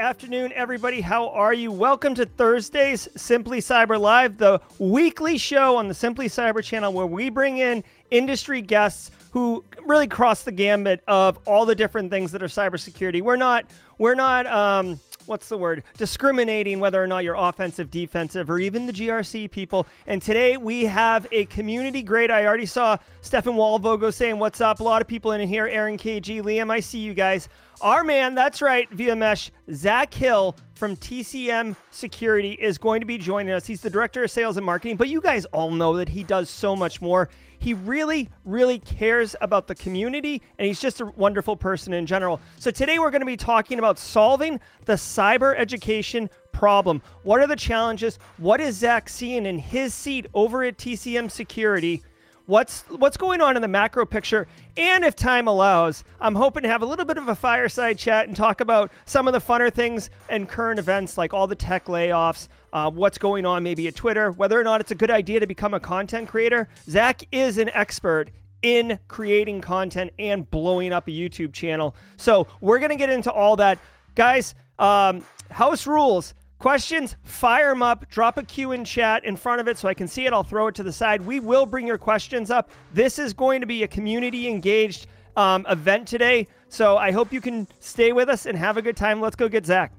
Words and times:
afternoon, 0.00 0.50
everybody. 0.54 1.02
How 1.02 1.28
are 1.28 1.52
you? 1.52 1.70
Welcome 1.70 2.14
to 2.14 2.24
Thursday's 2.24 3.06
Simply 3.18 3.60
Cyber 3.60 4.00
Live, 4.00 4.38
the 4.38 4.58
weekly 4.78 5.36
show 5.36 5.76
on 5.76 5.88
the 5.88 5.94
Simply 5.94 6.26
Cyber 6.26 6.64
channel 6.64 6.90
where 6.94 7.04
we 7.04 7.28
bring 7.28 7.58
in 7.58 7.84
industry 8.10 8.62
guests 8.62 9.10
who 9.30 9.62
really 9.84 10.06
cross 10.06 10.42
the 10.42 10.52
gambit 10.52 11.02
of 11.06 11.38
all 11.44 11.66
the 11.66 11.74
different 11.74 12.10
things 12.10 12.32
that 12.32 12.42
are 12.42 12.46
cybersecurity. 12.46 13.20
We're 13.20 13.36
not, 13.36 13.66
we're 13.98 14.14
not, 14.14 14.46
um, 14.46 14.98
what's 15.26 15.50
the 15.50 15.58
word? 15.58 15.84
Discriminating 15.98 16.80
whether 16.80 17.02
or 17.02 17.06
not 17.06 17.22
you're 17.22 17.36
offensive, 17.36 17.90
defensive, 17.90 18.48
or 18.48 18.58
even 18.58 18.86
the 18.86 18.94
GRC 18.94 19.50
people. 19.50 19.86
And 20.06 20.22
today 20.22 20.56
we 20.56 20.86
have 20.86 21.26
a 21.30 21.44
community 21.44 22.02
grade. 22.02 22.30
I 22.30 22.46
already 22.46 22.64
saw 22.64 22.96
Stefan 23.20 23.52
Walvogo 23.52 24.12
saying, 24.14 24.38
What's 24.38 24.62
up? 24.62 24.80
A 24.80 24.82
lot 24.82 25.02
of 25.02 25.08
people 25.08 25.32
in 25.32 25.46
here. 25.46 25.66
Aaron 25.66 25.98
KG, 25.98 26.40
Liam, 26.40 26.70
I 26.70 26.80
see 26.80 27.00
you 27.00 27.12
guys. 27.12 27.50
Our 27.82 28.04
man, 28.04 28.34
that's 28.34 28.60
right, 28.60 28.90
via 28.90 29.16
mesh, 29.16 29.50
Zach 29.72 30.12
Hill 30.12 30.54
from 30.74 30.96
TCM 30.96 31.74
Security 31.90 32.52
is 32.52 32.76
going 32.76 33.00
to 33.00 33.06
be 33.06 33.16
joining 33.16 33.54
us. 33.54 33.66
He's 33.66 33.80
the 33.80 33.88
director 33.88 34.22
of 34.22 34.30
sales 34.30 34.58
and 34.58 34.66
marketing, 34.66 34.96
but 34.96 35.08
you 35.08 35.22
guys 35.22 35.46
all 35.46 35.70
know 35.70 35.96
that 35.96 36.10
he 36.10 36.22
does 36.22 36.50
so 36.50 36.76
much 36.76 37.00
more. 37.00 37.30
He 37.58 37.72
really, 37.72 38.28
really 38.44 38.80
cares 38.80 39.34
about 39.40 39.66
the 39.66 39.74
community, 39.74 40.42
and 40.58 40.66
he's 40.68 40.80
just 40.80 41.00
a 41.00 41.06
wonderful 41.06 41.56
person 41.56 41.94
in 41.94 42.04
general. 42.04 42.38
So 42.58 42.70
today 42.70 42.98
we're 42.98 43.10
going 43.10 43.22
to 43.22 43.26
be 43.26 43.38
talking 43.38 43.78
about 43.78 43.98
solving 43.98 44.60
the 44.84 44.94
cyber 44.94 45.58
education 45.58 46.28
problem. 46.52 47.00
What 47.22 47.40
are 47.40 47.46
the 47.46 47.56
challenges? 47.56 48.18
What 48.36 48.60
is 48.60 48.76
Zach 48.76 49.08
seeing 49.08 49.46
in 49.46 49.58
his 49.58 49.94
seat 49.94 50.26
over 50.34 50.64
at 50.64 50.76
TCM 50.76 51.30
Security? 51.30 52.02
What's 52.50 52.82
what's 52.88 53.16
going 53.16 53.40
on 53.40 53.54
in 53.54 53.62
the 53.62 53.68
macro 53.68 54.04
picture? 54.04 54.48
And 54.76 55.04
if 55.04 55.14
time 55.14 55.46
allows 55.46 56.04
i'm 56.20 56.34
hoping 56.34 56.62
to 56.62 56.68
have 56.68 56.82
a 56.82 56.86
little 56.86 57.04
bit 57.04 57.16
of 57.16 57.28
a 57.28 57.34
fireside 57.34 57.98
chat 57.98 58.26
and 58.26 58.36
talk 58.36 58.60
about 58.60 58.90
some 59.04 59.26
of 59.28 59.32
the 59.32 59.40
funner 59.40 59.72
things 59.72 60.10
and 60.28 60.48
current 60.48 60.78
events 60.78 61.16
like 61.16 61.32
all 61.32 61.46
the 61.46 61.54
tech 61.54 61.86
layoffs 61.86 62.48
uh, 62.72 62.90
what's 62.90 63.18
going 63.18 63.44
on 63.46 63.62
maybe 63.62 63.86
at 63.88 63.94
twitter 63.94 64.32
whether 64.32 64.58
or 64.58 64.64
not 64.64 64.80
it's 64.80 64.90
a 64.90 64.94
good 64.94 65.10
idea 65.10 65.40
to 65.40 65.46
become 65.46 65.74
a 65.74 65.80
content 65.80 66.28
creator. 66.28 66.68
Zach 66.88 67.22
is 67.32 67.58
an 67.58 67.70
expert 67.70 68.30
in 68.62 68.98
creating 69.08 69.60
content 69.60 70.12
and 70.18 70.50
blowing 70.50 70.92
up 70.92 71.08
a 71.08 71.10
youtube 71.10 71.52
channel. 71.52 71.94
So 72.16 72.46
we're 72.60 72.78
going 72.78 72.90
to 72.90 72.96
get 72.96 73.10
into 73.10 73.30
all 73.30 73.56
that. 73.56 73.78
Guys 74.14 74.54
um, 74.78 75.24
house 75.50 75.86
rules 75.86 76.34
Questions, 76.60 77.16
fire 77.24 77.70
them 77.70 77.82
up. 77.82 78.06
Drop 78.10 78.36
a 78.36 78.42
Q 78.42 78.72
in 78.72 78.84
chat 78.84 79.24
in 79.24 79.34
front 79.34 79.62
of 79.62 79.66
it 79.66 79.78
so 79.78 79.88
I 79.88 79.94
can 79.94 80.06
see 80.06 80.26
it. 80.26 80.34
I'll 80.34 80.44
throw 80.44 80.66
it 80.66 80.74
to 80.74 80.82
the 80.82 80.92
side. 80.92 81.22
We 81.22 81.40
will 81.40 81.64
bring 81.64 81.86
your 81.86 81.96
questions 81.96 82.50
up. 82.50 82.70
This 82.92 83.18
is 83.18 83.32
going 83.32 83.62
to 83.62 83.66
be 83.66 83.82
a 83.82 83.88
community 83.88 84.46
engaged 84.46 85.06
um, 85.36 85.64
event 85.70 86.06
today. 86.06 86.46
So 86.68 86.98
I 86.98 87.12
hope 87.12 87.32
you 87.32 87.40
can 87.40 87.66
stay 87.78 88.12
with 88.12 88.28
us 88.28 88.44
and 88.44 88.58
have 88.58 88.76
a 88.76 88.82
good 88.82 88.94
time. 88.94 89.22
Let's 89.22 89.36
go 89.36 89.48
get 89.48 89.64
Zach. 89.64 89.90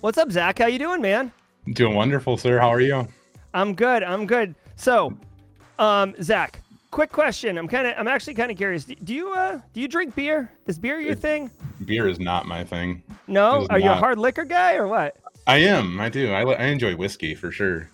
What's 0.00 0.16
up, 0.16 0.32
Zach? 0.32 0.60
How 0.60 0.66
you 0.66 0.78
doing, 0.78 1.02
man? 1.02 1.30
Doing 1.74 1.94
wonderful, 1.94 2.38
sir. 2.38 2.58
How 2.58 2.72
are 2.72 2.80
you? 2.80 3.06
I'm 3.52 3.74
good. 3.74 4.02
I'm 4.02 4.26
good. 4.26 4.54
So, 4.76 5.14
um, 5.78 6.14
Zach, 6.22 6.59
quick 6.90 7.10
question. 7.12 7.58
I'm 7.58 7.68
kind 7.68 7.86
of, 7.86 7.94
I'm 7.96 8.08
actually 8.08 8.34
kind 8.34 8.50
of 8.50 8.56
curious. 8.56 8.84
Do 8.84 9.14
you, 9.14 9.32
uh, 9.32 9.60
do 9.72 9.80
you 9.80 9.88
drink 9.88 10.14
beer? 10.14 10.50
Is 10.66 10.78
beer 10.78 11.00
your 11.00 11.14
thing? 11.14 11.50
Beer 11.84 12.08
is 12.08 12.18
not 12.18 12.46
my 12.46 12.64
thing. 12.64 13.02
No, 13.26 13.66
are 13.70 13.78
not. 13.78 13.82
you 13.82 13.90
a 13.90 13.94
hard 13.94 14.18
liquor 14.18 14.44
guy 14.44 14.74
or 14.74 14.86
what? 14.88 15.16
I 15.46 15.58
am. 15.58 16.00
I 16.00 16.08
do. 16.08 16.32
I, 16.32 16.42
I 16.42 16.66
enjoy 16.66 16.94
whiskey 16.96 17.34
for 17.34 17.50
sure. 17.50 17.88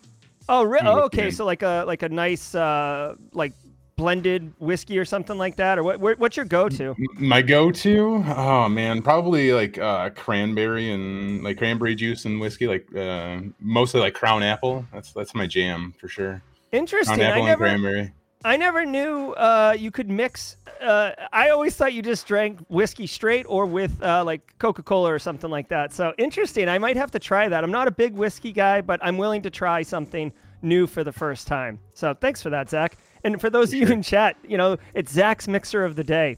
Oh, 0.49 0.63
re- 0.63 0.81
oh 0.83 1.01
okay. 1.03 1.31
So 1.31 1.45
like 1.45 1.63
a 1.63 1.85
like 1.87 2.03
a 2.03 2.09
nice 2.09 2.55
uh 2.55 3.17
like 3.33 3.53
blended 3.97 4.53
whiskey 4.59 4.99
or 4.99 5.05
something 5.05 5.39
like 5.39 5.57
that, 5.57 5.79
or 5.79 5.83
what? 5.83 6.19
What's 6.19 6.37
your 6.37 6.47
go-to? 6.47 6.95
My 7.15 7.43
go-to, 7.43 8.23
oh 8.37 8.69
man, 8.69 9.03
probably 9.03 9.53
like 9.53 9.79
uh, 9.79 10.11
cranberry 10.11 10.93
and 10.93 11.43
like 11.43 11.59
cranberry 11.59 11.95
juice 11.95 12.27
and 12.27 12.41
whiskey, 12.41 12.67
like 12.67 12.87
uh, 12.95 13.41
mostly 13.59 14.01
like 14.01 14.15
Crown 14.15 14.43
Apple. 14.43 14.85
That's 14.93 15.13
that's 15.13 15.35
my 15.35 15.47
jam 15.47 15.95
for 15.99 16.09
sure. 16.09 16.43
Interesting. 16.73 17.17
Crown 17.17 17.31
Apple 17.31 17.43
I 17.43 17.47
never, 17.47 17.65
and 17.65 17.83
cranberry. 17.83 18.13
I 18.45 18.57
never 18.57 18.85
knew 18.85 19.33
uh, 19.33 19.75
you 19.77 19.91
could 19.91 20.09
mix. 20.09 20.57
Uh, 20.81 21.13
I 21.33 21.51
always 21.51 21.75
thought 21.75 21.95
you 21.95 22.03
just 22.03 22.27
drank 22.27 22.61
whiskey 22.69 23.07
straight 23.07 23.45
or 23.49 23.67
with 23.67 24.01
uh, 24.03 24.23
like 24.25 24.57
Coca 24.59 24.83
Cola 24.83 25.13
or 25.13 25.19
something 25.19 25.51
like 25.51 25.69
that. 25.69 25.93
So 25.93 26.13
interesting. 26.19 26.69
I 26.69 26.79
might 26.79 26.97
have 26.97 27.11
to 27.13 27.19
try 27.19 27.49
that. 27.49 27.65
I'm 27.65 27.73
not 27.73 27.89
a 27.89 27.91
big 27.91 28.15
whiskey 28.15 28.53
guy, 28.53 28.83
but 28.83 29.01
I'm 29.03 29.19
willing 29.19 29.43
to 29.43 29.51
try 29.51 29.83
something 29.83 30.33
new 30.63 30.87
for 30.87 31.03
the 31.03 31.13
first 31.13 31.47
time. 31.47 31.81
So 31.95 32.15
thanks 32.15 32.43
for 32.43 32.51
that, 32.51 32.71
Zach. 32.71 32.99
And 33.25 33.41
for 33.41 33.51
those 33.51 33.73
of 33.73 33.75
you 33.81 33.89
in 33.89 34.03
chat, 34.03 34.37
you 34.47 34.57
know, 34.57 34.77
it's 34.95 35.13
Zach's 35.13 35.49
mixer 35.49 35.85
of 35.85 35.97
the 35.97 36.05
day. 36.05 36.37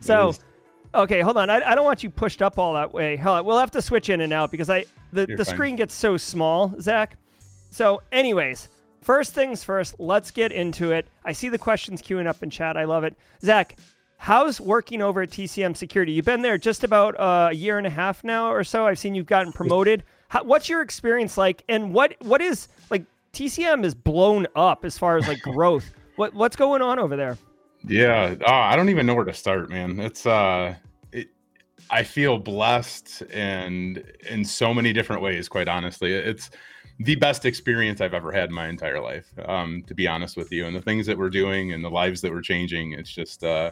So, 0.00 0.34
okay, 0.94 1.20
hold 1.22 1.36
on. 1.36 1.50
I, 1.50 1.72
I 1.72 1.74
don't 1.74 1.84
want 1.84 2.04
you 2.04 2.10
pushed 2.10 2.42
up 2.42 2.58
all 2.58 2.74
that 2.74 2.92
way. 2.92 3.16
Hold 3.16 3.38
on. 3.38 3.44
We'll 3.44 3.58
have 3.58 3.72
to 3.72 3.82
switch 3.82 4.10
in 4.10 4.20
and 4.20 4.32
out 4.32 4.50
because 4.52 4.70
I 4.70 4.84
the, 5.12 5.26
the 5.26 5.44
screen 5.44 5.74
gets 5.76 5.94
so 5.94 6.16
small, 6.16 6.74
Zach. 6.80 7.16
So, 7.70 8.02
anyways, 8.12 8.68
First 9.08 9.32
things 9.32 9.64
first, 9.64 9.94
let's 9.98 10.30
get 10.30 10.52
into 10.52 10.92
it. 10.92 11.08
I 11.24 11.32
see 11.32 11.48
the 11.48 11.56
questions 11.56 12.02
queuing 12.02 12.26
up 12.26 12.42
in 12.42 12.50
chat. 12.50 12.76
I 12.76 12.84
love 12.84 13.04
it. 13.04 13.16
Zach, 13.40 13.78
how's 14.18 14.60
working 14.60 15.00
over 15.00 15.22
at 15.22 15.30
TCM 15.30 15.74
Security? 15.74 16.12
You've 16.12 16.26
been 16.26 16.42
there 16.42 16.58
just 16.58 16.84
about 16.84 17.18
uh, 17.18 17.48
a 17.50 17.54
year 17.54 17.78
and 17.78 17.86
a 17.86 17.90
half 17.90 18.22
now 18.22 18.52
or 18.52 18.62
so. 18.62 18.86
I've 18.86 18.98
seen 18.98 19.14
you've 19.14 19.24
gotten 19.24 19.50
promoted. 19.50 20.04
How, 20.28 20.44
what's 20.44 20.68
your 20.68 20.82
experience 20.82 21.38
like? 21.38 21.64
And 21.70 21.94
what 21.94 22.16
what 22.20 22.42
is 22.42 22.68
like 22.90 23.02
TCM 23.32 23.82
is 23.82 23.94
blown 23.94 24.46
up 24.54 24.84
as 24.84 24.98
far 24.98 25.16
as 25.16 25.26
like 25.26 25.40
growth. 25.40 25.90
what 26.16 26.34
what's 26.34 26.54
going 26.54 26.82
on 26.82 26.98
over 26.98 27.16
there? 27.16 27.38
Yeah, 27.84 28.34
uh, 28.46 28.52
I 28.52 28.76
don't 28.76 28.90
even 28.90 29.06
know 29.06 29.14
where 29.14 29.24
to 29.24 29.32
start, 29.32 29.70
man. 29.70 29.98
It's 30.00 30.26
uh, 30.26 30.74
it, 31.12 31.28
I 31.88 32.02
feel 32.02 32.36
blessed 32.36 33.22
and 33.32 34.04
in 34.28 34.44
so 34.44 34.74
many 34.74 34.92
different 34.92 35.22
ways. 35.22 35.48
Quite 35.48 35.66
honestly, 35.66 36.12
it's 36.12 36.50
the 37.00 37.14
best 37.16 37.44
experience 37.44 38.00
I've 38.00 38.14
ever 38.14 38.32
had 38.32 38.48
in 38.48 38.54
my 38.54 38.68
entire 38.68 39.00
life, 39.00 39.26
um, 39.46 39.84
to 39.86 39.94
be 39.94 40.06
honest 40.08 40.36
with 40.36 40.50
you. 40.50 40.66
And 40.66 40.74
the 40.74 40.82
things 40.82 41.06
that 41.06 41.16
we're 41.16 41.30
doing 41.30 41.72
and 41.72 41.84
the 41.84 41.90
lives 41.90 42.20
that 42.22 42.32
we're 42.32 42.42
changing, 42.42 42.92
it's 42.92 43.10
just, 43.10 43.44
uh, 43.44 43.70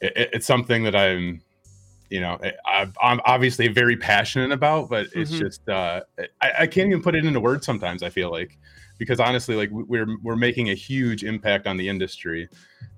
it, 0.00 0.30
it's 0.32 0.46
something 0.46 0.84
that 0.84 0.94
I'm, 0.94 1.42
you 2.10 2.20
know, 2.20 2.38
I, 2.64 2.86
am 3.02 3.20
obviously 3.24 3.68
very 3.68 3.96
passionate 3.96 4.52
about, 4.52 4.88
but 4.88 5.06
it's 5.14 5.32
mm-hmm. 5.32 5.40
just, 5.40 5.68
uh, 5.68 6.02
I, 6.40 6.52
I, 6.60 6.66
can't 6.66 6.90
even 6.90 7.02
put 7.02 7.14
it 7.14 7.24
into 7.24 7.40
words 7.40 7.66
sometimes. 7.66 8.02
I 8.02 8.10
feel 8.10 8.30
like, 8.30 8.56
because 8.98 9.18
honestly, 9.18 9.56
like 9.56 9.70
we're 9.72 10.16
we're 10.22 10.36
making 10.36 10.70
a 10.70 10.74
huge 10.74 11.24
impact 11.24 11.66
on 11.66 11.76
the 11.76 11.88
industry, 11.88 12.48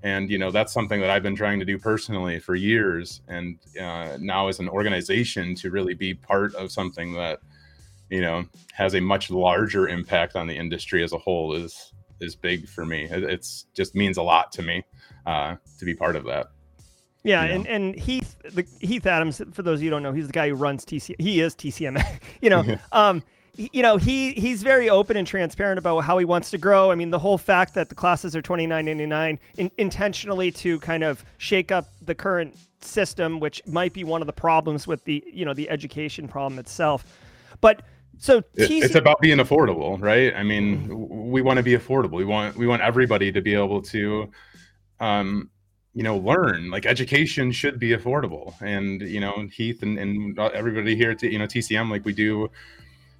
and 0.02 0.28
you 0.28 0.36
know 0.36 0.50
that's 0.50 0.72
something 0.72 1.00
that 1.00 1.08
I've 1.08 1.22
been 1.22 1.36
trying 1.36 1.58
to 1.60 1.64
do 1.64 1.78
personally 1.78 2.38
for 2.38 2.54
years, 2.54 3.22
and 3.28 3.58
uh, 3.80 4.18
now 4.20 4.48
as 4.48 4.58
an 4.58 4.68
organization 4.68 5.54
to 5.54 5.70
really 5.70 5.94
be 5.94 6.12
part 6.12 6.54
of 6.56 6.70
something 6.70 7.14
that 7.14 7.40
you 8.10 8.20
know 8.20 8.44
has 8.72 8.94
a 8.94 9.00
much 9.00 9.30
larger 9.30 9.88
impact 9.88 10.36
on 10.36 10.46
the 10.46 10.56
industry 10.56 11.02
as 11.02 11.12
a 11.12 11.18
whole 11.18 11.54
is 11.54 11.92
is 12.20 12.36
big 12.36 12.68
for 12.68 12.84
me. 12.84 13.04
It, 13.04 13.24
it's 13.24 13.66
just 13.74 13.94
means 13.94 14.16
a 14.16 14.22
lot 14.22 14.52
to 14.52 14.62
me 14.62 14.84
uh, 15.26 15.56
to 15.78 15.84
be 15.84 15.94
part 15.94 16.16
of 16.16 16.24
that. 16.24 16.48
Yeah, 17.22 17.42
you 17.42 17.48
know? 17.48 17.54
and, 17.54 17.66
and 17.66 17.94
Heath 17.94 18.36
the 18.42 18.66
Heath 18.80 19.06
Adams, 19.06 19.40
for 19.52 19.62
those 19.62 19.78
of 19.78 19.82
you 19.82 19.88
who 19.88 19.96
don't 19.96 20.02
know, 20.02 20.12
he's 20.12 20.26
the 20.26 20.32
guy 20.32 20.48
who 20.48 20.54
runs 20.54 20.84
TC. 20.84 21.14
He 21.18 21.40
is 21.40 21.54
TCM. 21.54 22.04
you 22.40 22.50
know, 22.50 22.64
um, 22.92 23.22
you 23.56 23.82
know 23.82 23.96
he 23.96 24.32
he's 24.32 24.62
very 24.62 24.90
open 24.90 25.16
and 25.16 25.26
transparent 25.26 25.78
about 25.78 26.00
how 26.00 26.18
he 26.18 26.24
wants 26.24 26.50
to 26.50 26.58
grow. 26.58 26.90
I 26.90 26.94
mean, 26.94 27.10
the 27.10 27.18
whole 27.18 27.38
fact 27.38 27.74
that 27.74 27.88
the 27.88 27.94
classes 27.94 28.36
are 28.36 28.42
twenty 28.42 28.66
nine 28.66 28.84
ninety 28.84 29.06
nine 29.06 29.38
in, 29.56 29.70
intentionally 29.78 30.50
to 30.52 30.78
kind 30.80 31.02
of 31.02 31.24
shake 31.38 31.72
up 31.72 31.88
the 32.02 32.14
current 32.14 32.56
system, 32.80 33.40
which 33.40 33.62
might 33.66 33.94
be 33.94 34.04
one 34.04 34.20
of 34.20 34.26
the 34.26 34.32
problems 34.32 34.86
with 34.86 35.04
the 35.04 35.24
you 35.26 35.44
know 35.44 35.54
the 35.54 35.70
education 35.70 36.28
problem 36.28 36.58
itself. 36.58 37.06
But 37.60 37.82
so 38.18 38.40
TC- 38.40 38.82
it's 38.82 38.94
about 38.94 39.20
being 39.20 39.38
affordable, 39.38 40.00
right? 40.00 40.34
I 40.34 40.42
mean, 40.42 41.08
we 41.30 41.42
want 41.42 41.58
to 41.58 41.62
be 41.62 41.72
affordable. 41.72 42.12
We 42.12 42.24
want 42.24 42.56
we 42.56 42.66
want 42.66 42.82
everybody 42.82 43.32
to 43.32 43.40
be 43.40 43.54
able 43.54 43.82
to, 43.82 44.30
um, 45.00 45.50
you 45.94 46.02
know, 46.02 46.16
learn. 46.18 46.70
Like 46.70 46.86
education 46.86 47.52
should 47.52 47.78
be 47.78 47.90
affordable, 47.90 48.54
and 48.60 49.00
you 49.02 49.20
know, 49.20 49.48
Heath 49.52 49.82
and, 49.82 49.98
and 49.98 50.38
everybody 50.38 50.96
here 50.96 51.12
at 51.12 51.22
you 51.22 51.38
know 51.38 51.46
TCM, 51.46 51.90
like 51.90 52.04
we 52.04 52.12
do 52.12 52.50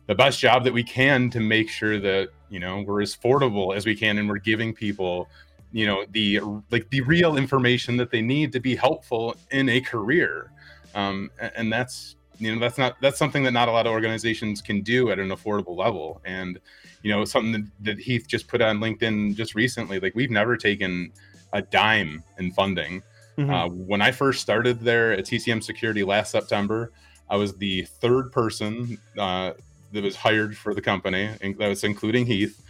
the 0.07 0.15
best 0.15 0.39
job 0.39 0.65
that 0.65 0.73
we 0.73 0.83
can 0.83 1.31
to 1.31 1.41
make 1.41 1.69
sure 1.69 1.99
that 2.01 2.29
you 2.51 2.61
know 2.61 2.83
we're 2.87 3.03
as 3.03 3.17
affordable 3.17 3.77
as 3.77 3.87
we 3.87 3.95
can, 3.95 4.19
and 4.19 4.29
we're 4.29 4.39
giving 4.39 4.73
people 4.73 5.29
you 5.73 5.87
know 5.87 6.05
the 6.11 6.41
like 6.71 6.89
the 6.91 7.01
real 7.03 7.37
information 7.37 7.97
that 7.97 8.11
they 8.11 8.23
need 8.23 8.53
to 8.53 8.61
be 8.61 8.77
helpful 8.77 9.35
in 9.51 9.69
a 9.69 9.81
career 9.81 10.51
um, 10.95 11.31
and 11.57 11.73
that's 11.73 12.17
you 12.39 12.53
know 12.53 12.61
that's 12.61 12.79
not 12.79 12.97
that's 13.01 13.19
something 13.19 13.43
that 13.45 13.53
not 13.53 13.69
a 13.69 13.73
lot 13.73 13.87
of 13.87 13.93
organizations 13.93 14.61
can 14.61 14.83
do 14.83 15.11
at 15.11 15.19
an 15.19 15.31
affordable 15.31 15.77
level. 15.77 16.21
And 16.25 16.59
you 17.03 17.11
know 17.11 17.25
something 17.25 17.53
that, 17.53 17.67
that 17.81 17.99
heath 17.99 18.27
just 18.27 18.49
put 18.49 18.63
on 18.63 18.79
linkedin 18.79 19.35
just 19.35 19.55
recently. 19.55 20.01
Like 20.01 20.15
we've 20.15 20.31
never 20.31 20.57
taken 20.57 21.13
a 21.53 21.63
dime 21.63 22.23
in 22.39 22.53
funding. 22.53 23.03
Mm-hmm. 23.37 23.51
uh, 23.51 23.67
when 23.67 24.01
i 24.01 24.13
first 24.13 24.41
started 24.41 24.79
there 24.79 25.13
at 25.13 25.25
tcm 25.25 25.61
security 25.61 26.05
last 26.05 26.31
september 26.31 26.93
i 27.29 27.35
was 27.35 27.57
the 27.57 27.83
third 27.83 28.31
person 28.31 28.97
uh, 29.19 29.51
that 29.95 30.05
was 30.05 30.17
hired 30.17 30.57
for 30.57 30.75
the 30.75 30.83
company 30.83 31.31
and 31.41 31.57
that 31.57 31.69
was 31.69 31.85
including 31.85 32.27
heath. 32.27 32.63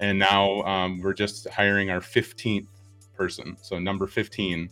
And 0.00 0.18
now 0.18 0.62
um, 0.62 1.00
we're 1.00 1.14
just 1.14 1.48
hiring 1.50 1.90
our 1.90 2.00
15th 2.00 2.66
person. 3.14 3.56
So 3.62 3.78
number 3.78 4.06
15 4.06 4.70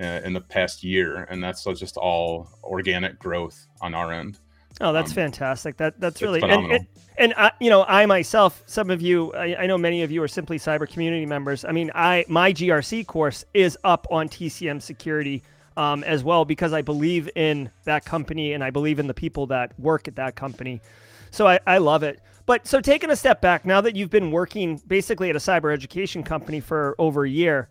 uh, 0.00 0.20
in 0.24 0.32
the 0.32 0.40
past 0.40 0.84
year, 0.84 1.24
and 1.30 1.42
that's 1.42 1.64
just 1.64 1.96
all 1.96 2.48
organic 2.62 3.18
growth 3.18 3.66
on 3.80 3.94
our 3.94 4.12
end. 4.12 4.38
Oh, 4.80 4.92
that's 4.92 5.10
um, 5.10 5.14
fantastic. 5.14 5.76
That 5.78 5.98
that's 6.00 6.20
really 6.20 6.42
and, 6.42 6.72
and, 6.72 6.86
and 7.16 7.34
I, 7.36 7.50
you 7.60 7.70
know 7.70 7.84
I 7.84 8.04
myself, 8.06 8.62
some 8.66 8.90
of 8.90 9.00
you, 9.00 9.32
I, 9.32 9.62
I, 9.62 9.66
know 9.66 9.78
many 9.78 10.02
of 10.02 10.10
you 10.10 10.22
are 10.22 10.28
simply 10.28 10.58
cyber 10.58 10.86
community 10.88 11.24
members. 11.24 11.64
I 11.64 11.72
mean, 11.72 11.90
I 11.94 12.26
my 12.28 12.52
GRC 12.52 13.06
course 13.06 13.44
is 13.54 13.78
up 13.84 14.06
on 14.10 14.28
TCM 14.28 14.82
security 14.82 15.42
um, 15.76 16.04
as 16.04 16.22
well 16.22 16.44
because 16.44 16.72
I 16.72 16.82
believe 16.82 17.30
in 17.36 17.70
that 17.84 18.04
company 18.04 18.52
and 18.52 18.62
I 18.62 18.70
believe 18.70 18.98
in 18.98 19.06
the 19.06 19.14
people 19.14 19.46
that 19.46 19.78
work 19.78 20.08
at 20.08 20.16
that 20.16 20.36
company. 20.36 20.82
So 21.30 21.46
I, 21.46 21.58
I 21.66 21.78
love 21.78 22.02
it. 22.02 22.20
But 22.44 22.66
so 22.66 22.80
taking 22.80 23.10
a 23.10 23.16
step 23.16 23.40
back, 23.40 23.64
now 23.64 23.80
that 23.80 23.96
you've 23.96 24.10
been 24.10 24.30
working 24.30 24.80
basically 24.86 25.30
at 25.30 25.36
a 25.36 25.40
cyber 25.40 25.72
education 25.72 26.22
company 26.22 26.60
for 26.60 26.94
over 26.98 27.24
a 27.24 27.28
year, 27.28 27.68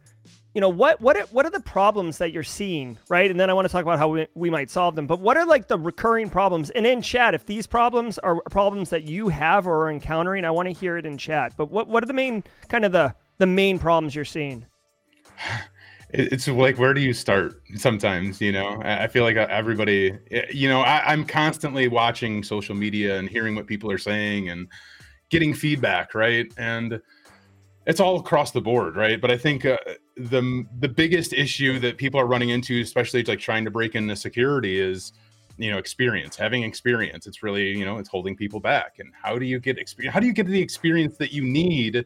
you 0.56 0.62
know 0.62 0.70
what 0.70 1.02
what 1.02 1.18
are, 1.18 1.26
what 1.32 1.46
are 1.46 1.50
the 1.50 1.60
problems 1.60 2.18
that 2.18 2.32
you're 2.32 2.42
seeing, 2.42 2.98
right? 3.10 3.30
And 3.30 3.38
then 3.38 3.50
I 3.50 3.54
want 3.54 3.68
to 3.68 3.72
talk 3.72 3.82
about 3.82 4.00
how 4.00 4.08
we, 4.08 4.26
we 4.36 4.50
might 4.50 4.70
solve 4.70 4.96
them. 4.96 5.06
But 5.06 5.20
what 5.20 5.36
are 5.36 5.46
like 5.46 5.68
the 5.68 5.78
recurring 5.78 6.30
problems? 6.30 6.70
And 6.70 6.88
in 6.88 7.02
chat, 7.02 7.36
if 7.36 7.46
these 7.46 7.68
problems 7.68 8.18
are 8.20 8.42
problems 8.50 8.90
that 8.90 9.04
you 9.04 9.28
have 9.28 9.68
or 9.68 9.84
are 9.84 9.92
encountering, 9.92 10.46
I 10.46 10.52
want 10.52 10.70
to 10.70 10.74
hear 10.74 10.98
it 10.98 11.06
in 11.06 11.18
chat. 11.18 11.54
But 11.58 11.70
what 11.70 11.90
what 11.90 12.04
are 12.04 12.08
the 12.08 12.14
main 12.14 12.42
kind 12.70 12.86
of 12.86 12.94
the 12.94 13.14
the 13.38 13.46
main 13.46 13.78
problems 13.78 14.16
you're 14.16 14.24
seeing? 14.24 14.66
it's 16.10 16.48
like 16.48 16.78
where 16.78 16.94
do 16.94 17.02
you 17.02 17.12
start 17.12 17.62
sometimes 17.76 18.40
you 18.40 18.52
know 18.52 18.80
i 18.86 19.08
feel 19.08 19.24
like 19.24 19.36
uh, 19.36 19.48
everybody 19.50 20.14
eh, 20.32 20.46
you 20.54 20.70
know 20.70 20.82
I, 20.82 21.12
am 21.12 21.26
constantly 21.26 21.88
watching 21.88 22.44
social 22.44 22.76
media 22.76 23.18
and 23.18 23.28
hearing 23.28 23.56
what 23.56 23.66
people 23.66 23.92
are 23.92 23.98
saying 23.98 24.50
and 24.50 24.68
getting 25.30 25.54
feedback 25.54 26.14
right 26.14 26.46
and 26.58 27.02
it's 27.86 28.00
all 28.00 28.20
across 28.20 28.52
the 28.52 28.62
board 28.62 28.96
right 28.96 29.22
but 29.22 29.32
i 29.32 29.38
think 29.38 29.66
uh, 29.66 29.78
the 30.18 30.66
the 30.80 30.90
biggest 30.90 31.34
issue 31.34 31.80
that 31.80 31.98
people 31.98 32.20
are 32.20 32.28
running 32.28 32.50
into 32.50 32.82
especially 32.82 33.24
like 33.24 33.40
trying 33.40 33.66
to 33.66 33.72
break 33.72 33.96
into 33.96 34.16
security 34.16 34.80
is 34.80 35.14
you 35.58 35.72
know 35.72 35.78
experience 35.78 36.36
having 36.36 36.64
experience 36.64 37.28
it's 37.28 37.42
really 37.42 37.78
you 37.78 37.86
know 37.86 37.98
it's 37.98 38.10
holding 38.10 38.36
people 38.36 38.60
back 38.60 38.96
and 39.00 39.12
how 39.22 39.38
do 39.38 39.46
you 39.46 39.60
get 39.60 39.78
experience 39.78 40.14
how 40.14 40.20
do 40.20 40.28
you 40.28 40.34
get 40.34 40.48
the 40.48 40.62
experience 40.62 41.18
that 41.18 41.32
you 41.32 41.44
need 41.44 42.06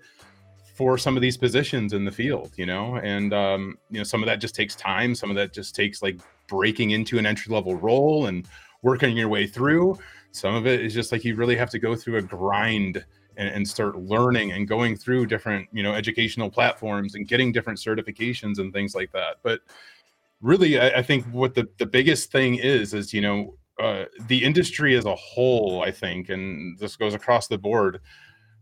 for 0.79 0.97
some 0.97 1.17
of 1.17 1.21
these 1.21 1.35
positions 1.35 1.91
in 1.91 2.05
the 2.05 2.11
field, 2.11 2.53
you 2.55 2.65
know, 2.65 2.95
and 3.03 3.33
um, 3.33 3.77
you 3.89 3.97
know 3.97 4.03
some 4.05 4.23
of 4.23 4.27
that 4.27 4.39
just 4.39 4.55
takes 4.55 4.77
time. 4.77 5.13
Some 5.13 5.29
of 5.29 5.35
that 5.35 5.51
just 5.51 5.75
takes 5.75 6.01
like 6.01 6.17
breaking 6.47 6.91
into 6.91 7.17
an 7.17 7.25
entry 7.25 7.53
level 7.53 7.75
role 7.75 8.27
and 8.27 8.47
working 8.81 9.17
your 9.17 9.27
way 9.27 9.45
through. 9.45 9.99
Some 10.31 10.55
of 10.55 10.65
it 10.65 10.79
is 10.79 10.93
just 10.93 11.11
like 11.11 11.25
you 11.25 11.35
really 11.35 11.57
have 11.57 11.69
to 11.71 11.79
go 11.79 11.97
through 11.97 12.15
a 12.15 12.21
grind 12.21 13.03
and, 13.39 13.49
and 13.49 13.67
start 13.67 13.97
learning 13.97 14.51
and 14.51 14.67
going 14.67 14.95
through 14.95 15.25
different, 15.25 15.67
you 15.71 15.81
know, 15.81 15.95
educational 15.95 16.51
platforms 16.51 17.15
and 17.15 17.27
getting 17.27 17.51
different 17.51 17.79
certifications 17.79 18.59
and 18.59 18.71
things 18.73 18.93
like 18.93 19.11
that. 19.13 19.37
But 19.41 19.61
really, 20.41 20.79
I, 20.79 20.99
I 20.99 21.01
think 21.01 21.25
what 21.27 21.55
the 21.55 21.67
the 21.77 21.85
biggest 21.85 22.31
thing 22.31 22.55
is 22.55 22.93
is 22.93 23.13
you 23.13 23.21
know 23.21 23.55
uh, 23.79 24.05
the 24.27 24.43
industry 24.43 24.95
as 24.95 25.05
a 25.05 25.15
whole. 25.15 25.81
I 25.81 25.91
think, 25.91 26.29
and 26.29 26.77
this 26.77 26.95
goes 26.95 27.15
across 27.15 27.47
the 27.47 27.57
board. 27.57 28.01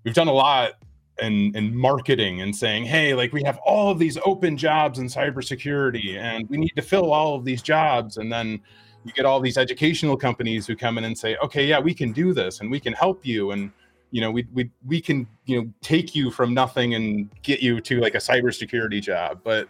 We've 0.03 0.13
done 0.13 0.27
a 0.27 0.33
lot 0.33 0.73
and 1.19 1.55
and 1.55 1.75
marketing 1.75 2.41
and 2.41 2.55
saying, 2.55 2.85
hey, 2.85 3.15
like 3.15 3.33
we 3.33 3.43
have 3.43 3.57
all 3.65 3.91
of 3.91 3.97
these 3.97 4.17
open 4.23 4.57
jobs 4.57 4.99
in 4.99 5.07
cybersecurity, 5.07 6.17
and 6.17 6.47
we 6.49 6.57
need 6.57 6.73
to 6.75 6.83
fill 6.83 7.11
all 7.11 7.35
of 7.35 7.43
these 7.43 7.63
jobs, 7.63 8.17
and 8.17 8.31
then 8.31 8.61
you 9.03 9.13
get 9.13 9.25
all 9.25 9.39
these 9.39 9.57
educational 9.57 10.17
companies 10.17 10.67
who 10.67 10.75
come 10.75 10.97
in 10.97 11.05
and 11.05 11.17
say, 11.17 11.37
okay, 11.37 11.65
yeah, 11.65 11.79
we 11.79 11.93
can 11.93 12.11
do 12.11 12.33
this, 12.33 12.59
and 12.59 12.69
we 12.69 12.79
can 12.79 12.93
help 12.93 13.25
you, 13.25 13.51
and 13.51 13.71
you 14.11 14.21
know, 14.21 14.31
we 14.31 14.45
we 14.53 14.71
we 14.85 15.01
can 15.01 15.27
you 15.45 15.61
know 15.61 15.71
take 15.81 16.15
you 16.15 16.31
from 16.31 16.53
nothing 16.53 16.95
and 16.95 17.29
get 17.41 17.61
you 17.61 17.81
to 17.81 17.99
like 17.99 18.15
a 18.15 18.19
cybersecurity 18.19 19.01
job, 19.01 19.41
but 19.43 19.69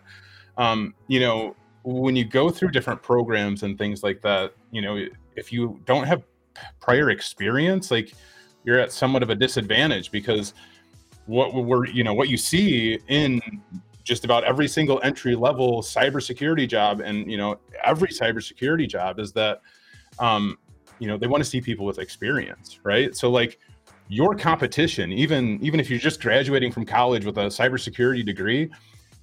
um, 0.58 0.94
you 1.08 1.20
know, 1.20 1.56
when 1.84 2.16
you 2.16 2.26
go 2.26 2.50
through 2.50 2.70
different 2.70 3.02
programs 3.02 3.64
and 3.64 3.78
things 3.78 4.04
like 4.04 4.22
that, 4.22 4.54
you 4.72 4.82
know, 4.82 5.06
if 5.36 5.54
you 5.54 5.80
don't 5.86 6.06
have 6.06 6.24
prior 6.80 7.10
experience, 7.12 7.92
like 7.92 8.14
you're 8.64 8.80
at 8.80 8.92
somewhat 8.92 9.24
of 9.24 9.30
a 9.30 9.36
disadvantage 9.36 10.12
because 10.12 10.54
what 11.26 11.54
we're 11.54 11.86
you 11.88 12.04
know 12.04 12.14
what 12.14 12.30
you 12.30 12.38
see 12.38 13.00
in 13.08 13.42
just 14.04 14.24
about 14.24 14.44
every 14.46 14.68
single 14.68 15.02
entry 15.04 15.36
level 15.36 15.82
cybersecurity 15.82 16.68
job 16.68 17.02
and 17.02 17.30
you 17.30 17.38
know 17.38 17.60
every 17.84 18.08
cybersecurity 18.08 18.88
job 18.88 19.20
is 19.20 19.34
that 19.34 19.62
um, 20.20 20.58
you 21.00 21.08
know 21.08 21.18
they 21.18 21.28
want 21.28 21.44
to 21.44 21.50
see 21.50 21.62
people 21.62 21.86
with 21.86 22.00
experience 22.00 22.80
right? 22.84 23.16
So 23.16 23.30
like 23.30 23.60
your 24.10 24.36
competition 24.36 25.12
even 25.12 25.60
even 25.62 25.80
if 25.80 25.90
you're 25.90 26.00
just 26.00 26.22
graduating 26.22 26.72
from 26.72 26.86
college 26.86 27.26
with 27.26 27.38
a 27.38 27.46
cybersecurity 27.48 28.26
degree 28.26 28.70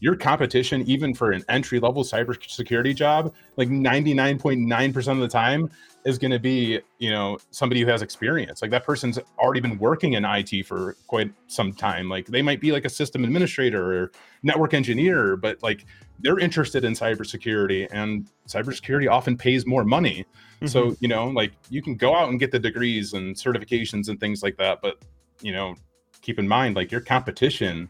your 0.01 0.17
competition 0.17 0.83
even 0.83 1.15
for 1.15 1.33
an 1.33 1.43
entry 1.49 1.81
level 1.81 2.05
cybersecurity 2.05 2.95
job 2.95 3.33
like 3.57 3.69
99.9% 3.69 5.13
of 5.13 5.19
the 5.19 5.29
time 5.29 5.71
is 6.05 6.19
going 6.19 6.31
to 6.31 6.39
be 6.39 6.81
you 6.99 7.11
know 7.11 7.39
somebody 7.51 7.81
who 7.81 7.87
has 7.87 8.03
experience. 8.03 8.61
Like 8.63 8.71
that 8.71 8.85
person's 8.85 9.19
already 9.39 9.61
been 9.61 9.79
working 9.79 10.13
in 10.13 10.25
it 10.25 10.65
for 10.65 10.97
quite 11.07 11.33
some 11.47 11.73
time. 11.73 12.09
Like 12.09 12.27
they 12.27 12.43
might 12.43 12.61
be 12.61 12.73
like 12.73 12.85
a 12.85 12.91
system 12.91 13.25
administrator 13.25 14.03
or 14.03 14.13
network 14.43 14.75
engineer 14.75 15.37
but 15.37 15.63
like 15.63 15.87
they're 16.21 16.39
interested 16.39 16.85
in 16.85 16.93
cybersecurity 16.93 17.89
and 17.91 18.27
cybersecurity 18.47 19.11
often 19.11 19.37
pays 19.37 19.67
more 19.67 19.85
money 19.85 20.25
mm-hmm. 20.65 20.91
so 20.91 20.97
you 21.01 21.09
know 21.09 21.29
like 21.29 21.53
you 21.71 21.83
can 21.83 21.95
go 21.95 22.15
out 22.15 22.29
and 22.29 22.39
get 22.41 22.51
the 22.51 22.59
degrees 22.59 23.13
and 23.13 23.35
certifications 23.35 24.09
and 24.09 24.19
things 24.21 24.43
like 24.43 24.57
that 24.57 24.81
but 24.83 24.99
you 25.43 25.53
know 25.53 25.75
keep 26.23 26.39
in 26.39 26.47
mind 26.47 26.77
like 26.77 26.91
your 26.91 27.01
competition 27.01 27.89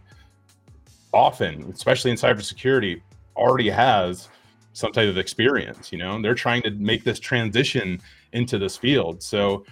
often 1.13 1.71
especially 1.73 2.11
in 2.11 2.17
cybersecurity 2.17 3.01
already 3.37 3.71
has 3.71 4.29
some 4.73 4.93
type 4.93 5.09
of 5.09 5.19
experience 5.19 5.93
you 5.93 5.99
know 5.99 6.21
they're 6.21 6.35
trying 6.35 6.63
to 6.63 6.71
make 6.73 7.05
this 7.05 7.21
transition 7.21 8.01
into 8.33 8.59
this 8.59 8.77
field 8.77 9.23
so 9.23 9.65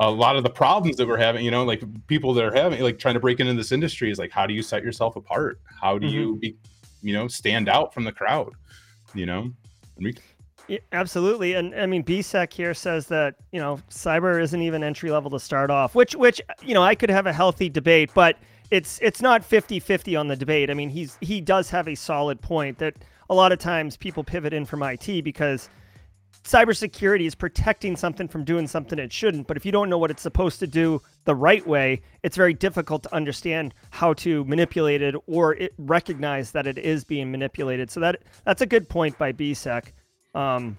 a 0.00 0.10
lot 0.10 0.36
of 0.36 0.44
the 0.44 0.50
problems 0.50 0.96
that 0.96 1.06
we're 1.06 1.16
having 1.16 1.44
you 1.44 1.50
know 1.50 1.64
like 1.64 1.82
people 2.06 2.32
that 2.34 2.44
are 2.44 2.54
having 2.54 2.80
like 2.80 2.98
trying 2.98 3.14
to 3.14 3.20
break 3.20 3.40
into 3.40 3.54
this 3.54 3.72
industry 3.72 4.10
is 4.10 4.18
like 4.18 4.30
how 4.30 4.46
do 4.46 4.54
you 4.54 4.62
set 4.62 4.82
yourself 4.82 5.16
apart 5.16 5.60
how 5.80 5.98
do 5.98 6.06
mm-hmm. 6.06 6.16
you 6.16 6.36
be 6.36 6.56
you 7.02 7.12
know 7.12 7.28
stand 7.28 7.68
out 7.68 7.94
from 7.94 8.04
the 8.04 8.12
crowd 8.12 8.52
you 9.14 9.26
know 9.26 9.50
we- 9.96 10.16
yeah, 10.68 10.78
absolutely 10.92 11.54
and 11.54 11.74
i 11.74 11.86
mean 11.86 12.04
bsec 12.04 12.52
here 12.52 12.74
says 12.74 13.06
that 13.06 13.34
you 13.52 13.60
know 13.60 13.78
cyber 13.90 14.40
isn't 14.40 14.62
even 14.62 14.82
entry 14.82 15.10
level 15.10 15.30
to 15.30 15.40
start 15.40 15.70
off 15.70 15.94
which 15.94 16.14
which 16.14 16.40
you 16.62 16.74
know 16.74 16.82
i 16.82 16.94
could 16.94 17.10
have 17.10 17.26
a 17.26 17.32
healthy 17.32 17.68
debate 17.68 18.10
but 18.14 18.36
it's 18.70 18.98
it's 19.00 19.22
not 19.22 19.42
50-50 19.42 20.18
on 20.18 20.28
the 20.28 20.36
debate 20.36 20.70
i 20.70 20.74
mean 20.74 20.90
he's 20.90 21.16
he 21.20 21.40
does 21.40 21.70
have 21.70 21.88
a 21.88 21.94
solid 21.94 22.40
point 22.40 22.78
that 22.78 22.94
a 23.30 23.34
lot 23.34 23.52
of 23.52 23.58
times 23.58 23.96
people 23.96 24.24
pivot 24.24 24.52
in 24.52 24.64
from 24.64 24.82
IT 24.82 25.22
because 25.22 25.68
cybersecurity 26.44 27.26
is 27.26 27.34
protecting 27.34 27.96
something 27.96 28.26
from 28.26 28.44
doing 28.44 28.66
something 28.66 28.98
it 28.98 29.12
shouldn't. 29.12 29.46
But 29.46 29.56
if 29.56 29.66
you 29.66 29.72
don't 29.72 29.90
know 29.90 29.98
what 29.98 30.10
it's 30.10 30.22
supposed 30.22 30.58
to 30.60 30.66
do 30.66 31.02
the 31.24 31.34
right 31.34 31.66
way, 31.66 32.00
it's 32.22 32.36
very 32.36 32.54
difficult 32.54 33.02
to 33.02 33.14
understand 33.14 33.74
how 33.90 34.14
to 34.14 34.44
manipulate 34.44 35.02
it 35.02 35.14
or 35.26 35.54
it, 35.56 35.74
recognize 35.78 36.52
that 36.52 36.66
it 36.66 36.78
is 36.78 37.04
being 37.04 37.30
manipulated. 37.30 37.90
So 37.90 38.00
that 38.00 38.22
that's 38.44 38.62
a 38.62 38.66
good 38.66 38.88
point 38.88 39.18
by 39.18 39.32
BSEC. 39.32 39.92
Um, 40.34 40.76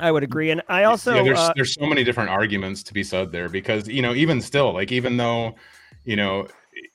I 0.00 0.12
would 0.12 0.22
agree, 0.22 0.50
and 0.50 0.62
I 0.68 0.84
also 0.84 1.16
yeah, 1.16 1.22
there's 1.22 1.38
uh, 1.38 1.52
there's 1.56 1.74
so 1.74 1.86
many 1.86 2.04
different 2.04 2.30
arguments 2.30 2.82
to 2.84 2.94
be 2.94 3.02
said 3.02 3.32
there 3.32 3.48
because 3.48 3.88
you 3.88 4.02
know 4.02 4.14
even 4.14 4.40
still 4.40 4.72
like 4.72 4.92
even 4.92 5.16
though 5.16 5.54
you 6.04 6.14
know 6.14 6.46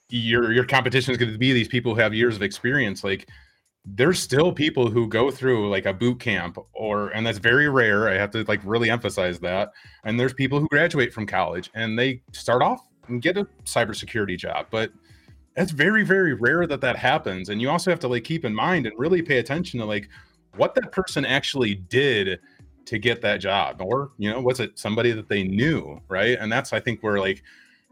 your 0.10 0.54
your 0.54 0.66
competition 0.66 1.12
is 1.12 1.18
going 1.18 1.32
to 1.32 1.38
be 1.38 1.52
these 1.54 1.68
people 1.68 1.94
who 1.94 2.00
have 2.00 2.14
years 2.14 2.36
of 2.36 2.44
experience 2.44 3.04
like 3.04 3.28
there's 3.86 4.20
still 4.20 4.54
people 4.54 4.90
who 4.90 5.08
go 5.08 5.30
through 5.30 5.70
like 5.70 5.86
a 5.86 5.94
boot 5.94 6.20
camp 6.20 6.58
or 6.74 7.10
and 7.10 7.26
that's 7.26 7.38
very 7.38 7.68
rare. 7.68 8.08
I 8.08 8.14
have 8.14 8.32
to 8.32 8.44
like 8.46 8.62
really 8.64 8.90
emphasize 8.90 9.40
that. 9.40 9.72
And 10.06 10.18
there's 10.20 10.34
people 10.34 10.60
who 10.60 10.68
graduate 10.70 11.14
from 11.14 11.26
college 11.26 11.70
and 11.74 12.00
they 12.00 12.22
start 12.32 12.62
off 12.62 12.86
and 13.10 13.22
get 13.22 13.38
a 13.38 13.46
cybersecurity 13.66 14.38
job 14.38 14.68
but 14.72 14.92
it's 15.58 15.72
very 15.72 16.04
very 16.04 16.34
rare 16.34 16.66
that 16.66 16.82
that 16.82 16.96
happens. 16.96 17.50
And 17.50 17.62
you 17.62 17.70
also 17.70 17.92
have 17.92 18.00
to 18.02 18.08
like 18.08 18.24
keep 18.24 18.46
in 18.46 18.56
mind 18.56 18.88
and 18.88 18.98
really 18.98 19.22
pay 19.22 19.40
attention 19.40 19.80
to 19.82 19.86
like 19.86 20.08
what 20.56 20.76
that 20.76 20.92
person 20.92 21.26
actually 21.26 21.76
did 21.76 22.40
to 22.86 23.00
get 23.00 23.22
that 23.22 23.38
job 23.38 23.82
or 23.82 24.12
you 24.18 24.30
know 24.30 24.42
was 24.42 24.60
it 24.60 24.78
somebody 24.78 25.12
that 25.12 25.30
they 25.30 25.44
knew 25.44 26.00
right 26.10 26.38
and 26.40 26.52
that's 26.52 26.74
i 26.74 26.80
think 26.80 27.02
where 27.02 27.20
like 27.20 27.42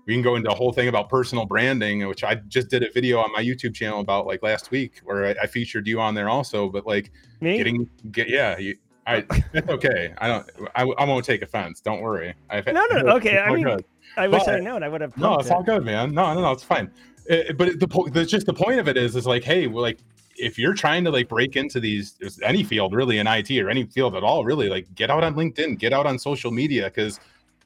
we 0.05 0.13
can 0.13 0.21
go 0.21 0.35
into 0.35 0.51
a 0.51 0.55
whole 0.55 0.71
thing 0.71 0.87
about 0.87 1.09
personal 1.09 1.45
branding, 1.45 2.07
which 2.07 2.23
I 2.23 2.35
just 2.35 2.69
did 2.69 2.83
a 2.83 2.91
video 2.91 3.19
on 3.19 3.31
my 3.31 3.41
YouTube 3.41 3.73
channel 3.73 3.99
about 3.99 4.25
like 4.25 4.41
last 4.41 4.71
week, 4.71 5.01
where 5.03 5.25
I, 5.27 5.43
I 5.43 5.47
featured 5.47 5.87
you 5.87 5.99
on 5.99 6.15
there 6.15 6.29
also. 6.29 6.69
But 6.69 6.85
like 6.87 7.11
Me? 7.39 7.57
getting 7.57 7.89
get 8.11 8.29
yeah, 8.29 8.57
you, 8.57 8.77
I 9.05 9.21
that's 9.53 9.69
okay. 9.69 10.13
I 10.17 10.27
don't 10.27 10.49
I, 10.75 10.83
I 10.83 11.05
won't 11.05 11.25
take 11.25 11.41
offense. 11.41 11.81
Don't 11.81 12.01
worry. 12.01 12.33
I've, 12.49 12.65
no, 12.67 12.85
no, 12.91 13.01
no 13.01 13.15
okay. 13.17 13.39
I 13.39 13.53
mean, 13.53 13.63
good. 13.63 13.85
I 14.17 14.27
wish 14.27 14.47
I 14.47 14.59
known. 14.59 14.83
I 14.83 14.89
would 14.89 15.01
have. 15.01 15.15
No, 15.17 15.37
it's 15.37 15.49
it. 15.49 15.53
all 15.53 15.63
good, 15.63 15.85
man. 15.85 16.13
No, 16.13 16.33
no, 16.33 16.41
no, 16.41 16.51
it's 16.51 16.63
fine. 16.63 16.91
It, 17.27 17.57
but 17.57 17.79
the, 17.79 18.09
the 18.11 18.25
just 18.25 18.45
the 18.45 18.53
point 18.53 18.79
of 18.79 18.87
it 18.87 18.97
is 18.97 19.15
is 19.15 19.25
like, 19.25 19.43
hey, 19.43 19.67
we're 19.67 19.81
like 19.81 19.99
if 20.41 20.57
you're 20.57 20.73
trying 20.73 21.03
to 21.03 21.11
like 21.11 21.29
break 21.29 21.55
into 21.55 21.79
these 21.79 22.15
any 22.43 22.63
field 22.63 22.93
really 22.93 23.19
in 23.19 23.27
IT 23.27 23.51
or 23.51 23.69
any 23.69 23.85
field 23.85 24.15
at 24.15 24.23
all, 24.23 24.43
really 24.43 24.69
like 24.69 24.93
get 24.95 25.09
out 25.09 25.23
on 25.23 25.35
LinkedIn, 25.35 25.77
get 25.77 25.93
out 25.93 26.05
on 26.05 26.17
social 26.17 26.51
media 26.51 26.85
because 26.85 27.19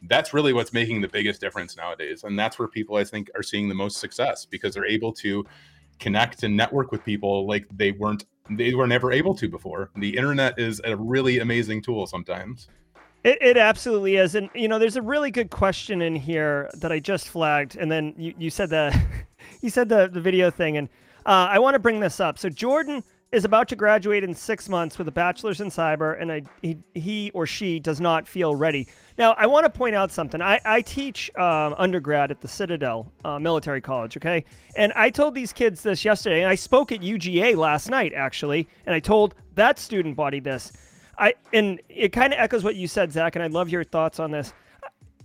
that's 0.04 0.34
really 0.34 0.54
what's 0.54 0.74
making 0.74 1.02
the 1.02 1.08
biggest 1.08 1.42
difference 1.42 1.78
nowadays. 1.78 2.24
And 2.24 2.38
that's 2.38 2.60
where 2.60 2.68
people 2.68 2.98
I 2.98 3.04
think 3.04 3.30
are 3.36 3.44
seeing 3.44 3.70
the 3.70 3.76
most 3.76 3.98
success 3.98 4.46
because 4.46 4.74
they're 4.74 4.86
able 4.86 5.14
to 5.14 5.46
connect 6.00 6.44
and 6.44 6.56
network 6.56 6.92
with 6.92 7.04
people 7.06 7.48
like 7.48 7.66
they 7.72 7.92
weren't 7.92 8.26
they 8.50 8.76
were 8.76 8.88
never 8.88 9.12
able 9.12 9.34
to 9.36 9.50
before. 9.50 9.90
The 9.96 10.16
internet 10.16 10.60
is 10.60 10.82
a 10.84 10.96
really 10.96 11.40
amazing 11.40 11.82
tool 11.82 12.06
sometimes. 12.06 12.68
It, 13.24 13.40
it 13.42 13.58
absolutely 13.58 14.18
is. 14.18 14.36
And, 14.36 14.52
you 14.54 14.68
know, 14.68 14.78
there's 14.78 14.98
a 14.98 15.02
really 15.02 15.32
good 15.32 15.50
question 15.50 16.04
in 16.04 16.16
here 16.16 16.70
that 16.76 16.92
I 16.92 17.00
just 17.00 17.28
flagged. 17.28 17.76
And 17.76 17.92
then 17.92 18.14
you, 18.18 18.36
you 18.38 18.50
said 18.52 18.70
the, 18.70 18.96
you 19.62 19.72
said 19.72 19.90
the, 19.90 20.08
the 20.12 20.22
video 20.22 20.52
thing. 20.52 20.78
And 20.78 20.90
uh, 21.26 21.48
I 21.50 21.60
want 21.60 21.76
to 21.76 21.80
bring 21.80 22.00
this 22.00 22.20
up. 22.20 22.38
So 22.38 22.50
Jordan 22.50 23.04
is 23.32 23.44
about 23.44 23.68
to 23.68 23.76
graduate 23.76 24.24
in 24.24 24.34
six 24.34 24.70
months 24.70 24.98
with 24.98 25.08
a 25.08 25.12
bachelor's 25.12 25.60
in 25.60 25.70
cyber, 25.70 26.20
and 26.22 26.32
I, 26.32 26.44
he, 26.62 26.78
he 26.94 27.32
or 27.34 27.46
she 27.46 27.80
does 27.80 28.00
not 28.00 28.28
feel 28.28 28.56
ready. 28.56 28.88
Now, 29.18 29.34
I 29.34 29.48
want 29.48 29.66
to 29.66 29.70
point 29.70 29.96
out 29.96 30.12
something. 30.12 30.42
I, 30.42 30.60
I 30.64 30.82
teach 30.82 31.36
um, 31.36 31.76
undergrad 31.78 32.32
at 32.32 32.40
the 32.40 32.48
Citadel 32.48 33.12
uh, 33.26 33.40
Military 33.40 33.82
College, 33.82 34.16
okay? 34.18 34.46
And 34.78 34.94
I 34.94 35.10
told 35.10 35.36
these 35.36 35.52
kids 35.52 35.82
this 35.82 36.06
yesterday, 36.06 36.42
and 36.42 36.50
I 36.50 36.56
spoke 36.56 36.92
at 36.92 37.02
UGA 37.02 37.56
last 37.58 37.90
night, 37.90 38.14
actually, 38.14 38.68
and 38.86 38.96
I 38.96 39.00
told 39.00 39.36
that 39.56 39.80
student 39.80 40.16
body 40.16 40.40
this. 40.40 40.72
I 41.18 41.34
and 41.54 41.82
it 41.88 42.10
kind 42.10 42.34
of 42.34 42.40
echoes 42.40 42.64
what 42.64 42.76
you 42.76 42.88
said, 42.88 43.12
Zach, 43.12 43.36
and 43.36 43.44
I'd 43.44 43.54
love 43.54 43.70
your 43.70 43.86
thoughts 43.86 44.20
on 44.20 44.32
this. 44.32 44.54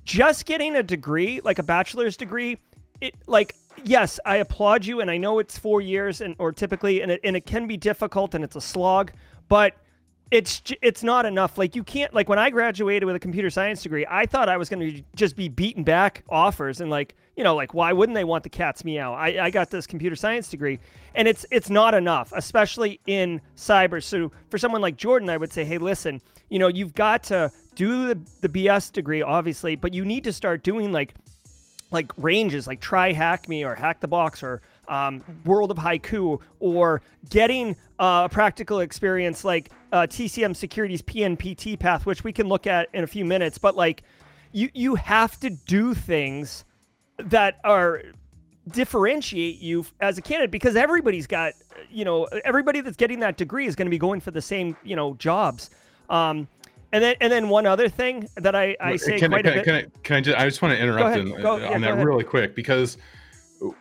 Just 0.04 0.46
getting 0.46 0.76
a 0.76 0.82
degree, 0.82 1.40
like 1.42 1.58
a 1.58 1.64
bachelor's 1.64 2.16
degree, 2.16 2.58
it 3.00 3.14
like 3.26 3.54
yes, 3.84 4.20
I 4.24 4.36
applaud 4.36 4.84
you, 4.84 5.00
and 5.00 5.10
I 5.10 5.16
know 5.16 5.38
it's 5.38 5.58
four 5.58 5.80
years 5.80 6.20
and 6.20 6.34
or 6.38 6.52
typically, 6.52 7.02
and 7.02 7.12
it 7.12 7.20
and 7.24 7.36
it 7.36 7.46
can 7.46 7.66
be 7.66 7.76
difficult 7.76 8.34
and 8.34 8.44
it's 8.44 8.56
a 8.56 8.60
slog, 8.60 9.12
but 9.48 9.74
it's 10.30 10.62
it's 10.80 11.02
not 11.02 11.26
enough. 11.26 11.58
Like 11.58 11.74
you 11.74 11.82
can't 11.82 12.14
like 12.14 12.28
when 12.28 12.38
I 12.38 12.50
graduated 12.50 13.04
with 13.04 13.16
a 13.16 13.18
computer 13.18 13.50
science 13.50 13.82
degree, 13.82 14.06
I 14.08 14.26
thought 14.26 14.48
I 14.48 14.56
was 14.56 14.68
going 14.68 14.80
to 14.80 15.02
just 15.16 15.34
be 15.34 15.48
beaten 15.48 15.82
back 15.82 16.22
offers 16.28 16.80
and 16.80 16.90
like 16.90 17.16
you 17.36 17.42
know 17.42 17.56
like 17.56 17.74
why 17.74 17.92
wouldn't 17.92 18.14
they 18.14 18.24
want 18.24 18.44
the 18.44 18.48
cat's 18.48 18.84
meow? 18.84 19.12
I 19.12 19.46
I 19.46 19.50
got 19.50 19.70
this 19.70 19.86
computer 19.86 20.14
science 20.14 20.48
degree, 20.48 20.78
and 21.14 21.26
it's 21.26 21.44
it's 21.50 21.68
not 21.68 21.94
enough, 21.94 22.32
especially 22.34 23.00
in 23.06 23.40
cyber. 23.56 24.02
So 24.02 24.30
for 24.50 24.58
someone 24.58 24.80
like 24.80 24.96
Jordan, 24.96 25.28
I 25.28 25.36
would 25.36 25.52
say, 25.52 25.64
hey, 25.64 25.78
listen, 25.78 26.20
you 26.48 26.60
know 26.60 26.68
you've 26.68 26.94
got 26.94 27.24
to 27.24 27.50
do 27.74 28.08
the 28.08 28.20
the 28.40 28.48
BS 28.48 28.92
degree, 28.92 29.22
obviously, 29.22 29.74
but 29.74 29.92
you 29.92 30.04
need 30.04 30.22
to 30.24 30.32
start 30.32 30.62
doing 30.62 30.92
like 30.92 31.14
like 31.90 32.12
ranges 32.16 32.66
like 32.66 32.80
try 32.80 33.12
hack 33.12 33.48
me 33.48 33.64
or 33.64 33.74
hack 33.74 34.00
the 34.00 34.08
box 34.08 34.42
or 34.42 34.62
um, 34.88 35.22
world 35.44 35.70
of 35.70 35.76
haiku 35.76 36.40
or 36.58 37.02
getting 37.28 37.76
uh, 37.98 38.22
a 38.24 38.28
practical 38.28 38.80
experience 38.80 39.44
like 39.44 39.70
uh, 39.92 40.02
tcm 40.02 40.54
security's 40.54 41.02
pnpt 41.02 41.78
path 41.78 42.06
which 42.06 42.24
we 42.24 42.32
can 42.32 42.48
look 42.48 42.66
at 42.66 42.88
in 42.92 43.04
a 43.04 43.06
few 43.06 43.24
minutes 43.24 43.58
but 43.58 43.76
like 43.76 44.02
you 44.52 44.68
you 44.74 44.94
have 44.94 45.38
to 45.38 45.50
do 45.50 45.94
things 45.94 46.64
that 47.18 47.58
are 47.64 48.02
differentiate 48.70 49.58
you 49.60 49.84
as 50.00 50.18
a 50.18 50.22
candidate 50.22 50.50
because 50.50 50.76
everybody's 50.76 51.26
got 51.26 51.54
you 51.90 52.04
know 52.04 52.24
everybody 52.44 52.80
that's 52.80 52.96
getting 52.96 53.20
that 53.20 53.36
degree 53.36 53.66
is 53.66 53.74
going 53.74 53.86
to 53.86 53.90
be 53.90 53.98
going 53.98 54.20
for 54.20 54.30
the 54.30 54.42
same 54.42 54.76
you 54.84 54.96
know 54.96 55.14
jobs. 55.14 55.70
Um, 56.08 56.48
and 56.92 57.02
then, 57.02 57.16
and 57.20 57.32
then 57.32 57.48
one 57.48 57.66
other 57.66 57.88
thing 57.88 58.28
that 58.36 58.54
I, 58.54 58.76
I 58.80 58.96
say 58.96 59.18
can, 59.18 59.30
quite 59.30 59.44
can, 59.44 59.52
a 59.52 59.56
bit. 59.56 59.64
Can 59.64 59.74
I, 59.74 59.84
can 60.02 60.16
I 60.16 60.20
just, 60.20 60.38
I 60.38 60.44
just 60.44 60.62
want 60.62 60.74
to 60.76 60.82
interrupt 60.82 61.16
in, 61.16 61.40
Go, 61.40 61.54
uh, 61.54 61.58
yeah, 61.58 61.74
on 61.74 61.80
that 61.82 61.96
really 62.04 62.24
quick 62.24 62.54
because 62.54 62.98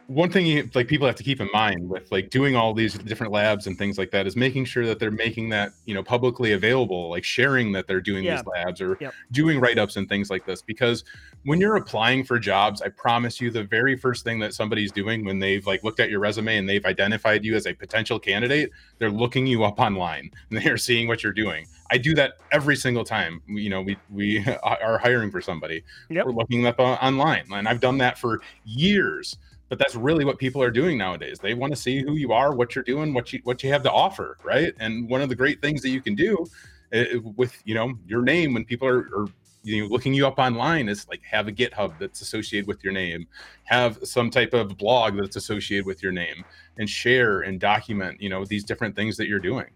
one 0.08 0.30
thing 0.30 0.46
you, 0.46 0.70
like 0.76 0.88
people 0.88 1.08
have 1.08 1.16
to 1.16 1.24
keep 1.24 1.40
in 1.40 1.48
mind 1.54 1.88
with 1.90 2.12
like 2.12 2.30
doing 2.30 2.56
all 2.56 2.74
these 2.74 2.96
different 2.96 3.32
labs 3.32 3.66
and 3.66 3.78
things 3.78 3.98
like 3.98 4.12
that 4.12 4.28
is 4.28 4.36
making 4.36 4.66
sure 4.66 4.86
that 4.86 5.00
they're 5.00 5.10
making 5.10 5.48
that 5.50 5.72
you 5.86 5.94
know 5.94 6.04
publicly 6.04 6.52
available 6.52 7.10
like 7.10 7.24
sharing 7.24 7.72
that 7.72 7.88
they're 7.88 8.02
doing 8.02 8.24
Yeah. 8.26 8.36
these 8.38 8.46
labs 8.46 8.82
or 8.82 8.98
Yep. 9.00 9.14
doing 9.32 9.60
write-ups 9.60 9.96
and 9.96 10.10
things 10.10 10.30
like 10.30 10.46
this 10.46 10.62
because 10.62 11.06
when 11.46 11.62
you're 11.62 11.78
applying 11.78 12.26
for 12.26 12.38
jobs 12.40 12.82
i 12.82 12.90
promise 12.90 13.40
you 13.40 13.50
the 13.52 13.64
very 13.64 13.96
first 13.96 14.26
thing 14.26 14.38
that 14.40 14.54
somebody's 14.54 14.92
doing 14.92 15.24
when 15.24 15.40
they've 15.40 15.66
like 15.66 15.82
looked 15.84 16.02
at 16.02 16.10
your 16.10 16.20
resume 16.20 16.58
and 16.58 16.68
they've 16.68 16.86
identified 16.86 17.46
you 17.46 17.56
as 17.56 17.66
a 17.66 17.74
potential 17.74 18.20
candidate 18.20 18.72
they're 18.98 19.10
looking 19.10 19.48
you 19.48 19.64
up 19.64 19.80
online 19.80 20.30
and 20.52 20.62
they're 20.62 20.78
seeing 20.78 21.08
what 21.08 21.24
you're 21.24 21.32
doing 21.32 21.66
i 21.90 21.98
do 21.98 22.14
that 22.14 22.34
every 22.52 22.76
single 22.76 23.06
time 23.06 23.42
you 23.48 23.70
know 23.70 23.82
we 23.82 23.96
we 24.10 24.44
are 24.64 24.98
hiring 24.98 25.32
for 25.32 25.40
somebody 25.40 25.84
Yep. 26.10 26.26
we're 26.26 26.32
looking 26.34 26.66
up 26.68 26.80
online 26.80 27.46
and 27.54 27.68
i've 27.68 27.80
done 27.80 27.98
that 28.00 28.18
for 28.18 28.42
years 28.66 29.38
but 29.70 29.78
that's 29.78 29.96
really 29.96 30.26
what 30.26 30.38
people 30.38 30.62
are 30.62 30.72
doing 30.72 30.98
nowadays 30.98 31.40
they 31.40 31.54
want 31.54 31.72
to 31.72 31.80
see 31.80 32.02
who 32.02 32.14
you 32.14 32.34
are 32.34 32.54
what 32.54 32.76
you're 32.76 32.84
doing 32.84 33.14
what 33.14 33.32
you 33.32 33.40
what 33.44 33.64
you 33.64 33.72
have 33.72 33.84
to 33.84 33.92
offer 33.92 34.38
right 34.44 34.74
and 34.80 35.08
one 35.10 35.22
of 35.22 35.30
the 35.30 35.36
great 35.36 35.62
things 35.62 35.82
that 35.82 35.90
you 35.90 36.02
can 36.02 36.16
do 36.16 36.46
uh, 36.94 37.04
with 37.36 37.62
you 37.66 37.76
know 37.76 37.94
your 38.08 38.22
name 38.22 38.54
when 38.54 38.66
people 38.66 38.88
are, 38.88 39.10
are 39.16 39.28
you 39.64 39.84
know 39.84 39.90
looking 39.90 40.14
you 40.14 40.26
up 40.26 40.40
online 40.40 40.90
is 40.90 41.08
like 41.08 41.22
have 41.24 41.48
a 41.48 41.52
github 41.52 41.98
that's 42.00 42.22
associated 42.22 42.68
with 42.68 42.84
your 42.84 42.94
name 42.94 43.28
have 43.66 44.00
some 44.04 44.30
type 44.30 44.54
of 44.54 44.78
blog 44.78 45.16
that's 45.18 45.36
associated 45.36 45.86
with 45.86 46.02
your 46.02 46.12
name 46.12 46.44
and 46.78 46.90
share 46.90 47.42
and 47.42 47.60
document 47.60 48.20
you 48.22 48.30
know 48.30 48.44
these 48.46 48.64
different 48.64 48.96
things 48.96 49.16
that 49.18 49.28
you're 49.28 49.40
doing 49.40 49.70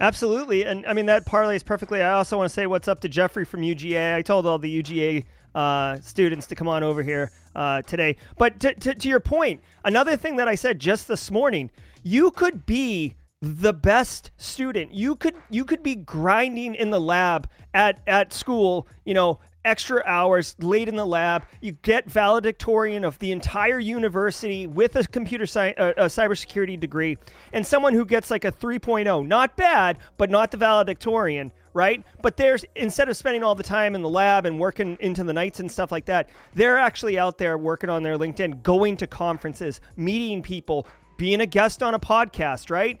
Absolutely. 0.00 0.64
And 0.64 0.84
I 0.86 0.92
mean, 0.92 1.06
that 1.06 1.24
parlays 1.24 1.64
perfectly. 1.64 2.02
I 2.02 2.14
also 2.14 2.36
want 2.36 2.50
to 2.50 2.52
say 2.52 2.66
what's 2.66 2.88
up 2.88 3.00
to 3.02 3.08
Jeffrey 3.08 3.44
from 3.44 3.60
UGA. 3.60 4.16
I 4.16 4.22
told 4.22 4.44
all 4.44 4.58
the 4.58 4.82
UGA 4.82 5.24
uh, 5.54 5.98
students 6.00 6.46
to 6.48 6.54
come 6.54 6.68
on 6.68 6.82
over 6.82 7.02
here 7.02 7.30
uh, 7.54 7.82
today. 7.82 8.16
But 8.38 8.60
to, 8.60 8.74
to, 8.74 8.94
to 8.94 9.08
your 9.08 9.20
point, 9.20 9.60
another 9.84 10.16
thing 10.16 10.36
that 10.36 10.48
I 10.48 10.54
said 10.54 10.78
just 10.78 11.08
this 11.08 11.30
morning, 11.30 11.70
you 12.02 12.30
could 12.30 12.66
be 12.66 13.14
the 13.40 13.72
best 13.72 14.30
student. 14.36 14.94
You 14.94 15.16
could 15.16 15.34
you 15.50 15.64
could 15.64 15.82
be 15.82 15.96
grinding 15.96 16.74
in 16.74 16.90
the 16.90 17.00
lab 17.00 17.48
at 17.74 18.00
at 18.06 18.32
school, 18.32 18.88
you 19.04 19.12
know, 19.12 19.38
extra 19.64 20.02
hours 20.06 20.56
late 20.60 20.88
in 20.88 20.96
the 20.96 21.06
lab. 21.06 21.44
You 21.60 21.72
get 21.72 22.10
valedictorian 22.10 23.04
of 23.04 23.18
the 23.18 23.32
entire 23.32 23.78
university 23.78 24.66
with 24.66 24.96
a 24.96 25.04
computer 25.04 25.46
science, 25.46 25.76
uh, 25.78 25.92
a 25.96 26.06
cybersecurity 26.06 26.78
degree, 26.78 27.18
and 27.52 27.66
someone 27.66 27.94
who 27.94 28.04
gets 28.04 28.30
like 28.30 28.44
a 28.44 28.52
3.0. 28.52 29.26
Not 29.26 29.56
bad, 29.56 29.98
but 30.16 30.30
not 30.30 30.50
the 30.50 30.56
valedictorian, 30.56 31.52
right? 31.74 32.02
But 32.22 32.36
there's 32.36 32.64
instead 32.76 33.08
of 33.08 33.16
spending 33.16 33.42
all 33.42 33.54
the 33.54 33.62
time 33.62 33.94
in 33.94 34.02
the 34.02 34.08
lab 34.08 34.46
and 34.46 34.58
working 34.58 34.96
into 35.00 35.24
the 35.24 35.32
nights 35.32 35.60
and 35.60 35.70
stuff 35.70 35.92
like 35.92 36.06
that, 36.06 36.30
they're 36.54 36.78
actually 36.78 37.18
out 37.18 37.36
there 37.36 37.58
working 37.58 37.90
on 37.90 38.02
their 38.02 38.16
LinkedIn, 38.16 38.62
going 38.62 38.96
to 38.96 39.06
conferences, 39.06 39.80
meeting 39.96 40.40
people, 40.40 40.86
being 41.18 41.42
a 41.42 41.46
guest 41.46 41.82
on 41.82 41.94
a 41.94 41.98
podcast, 41.98 42.70
right? 42.70 42.98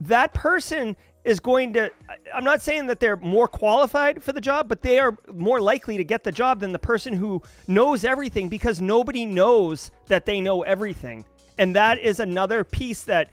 That 0.00 0.32
person 0.32 0.96
is 1.24 1.38
going 1.38 1.72
to 1.72 1.90
I'm 2.34 2.44
not 2.44 2.62
saying 2.62 2.86
that 2.86 3.00
they're 3.00 3.16
more 3.16 3.48
qualified 3.48 4.22
for 4.22 4.32
the 4.32 4.40
job, 4.40 4.68
but 4.68 4.82
they 4.82 4.98
are 4.98 5.16
more 5.32 5.60
likely 5.60 5.96
to 5.96 6.04
get 6.04 6.24
the 6.24 6.32
job 6.32 6.60
than 6.60 6.72
the 6.72 6.78
person 6.78 7.12
who 7.12 7.42
knows 7.68 8.04
everything 8.04 8.48
because 8.48 8.80
nobody 8.80 9.24
knows 9.24 9.90
that 10.06 10.26
they 10.26 10.40
know 10.40 10.62
everything. 10.62 11.24
And 11.58 11.76
that 11.76 11.98
is 11.98 12.18
another 12.18 12.64
piece 12.64 13.02
that 13.02 13.30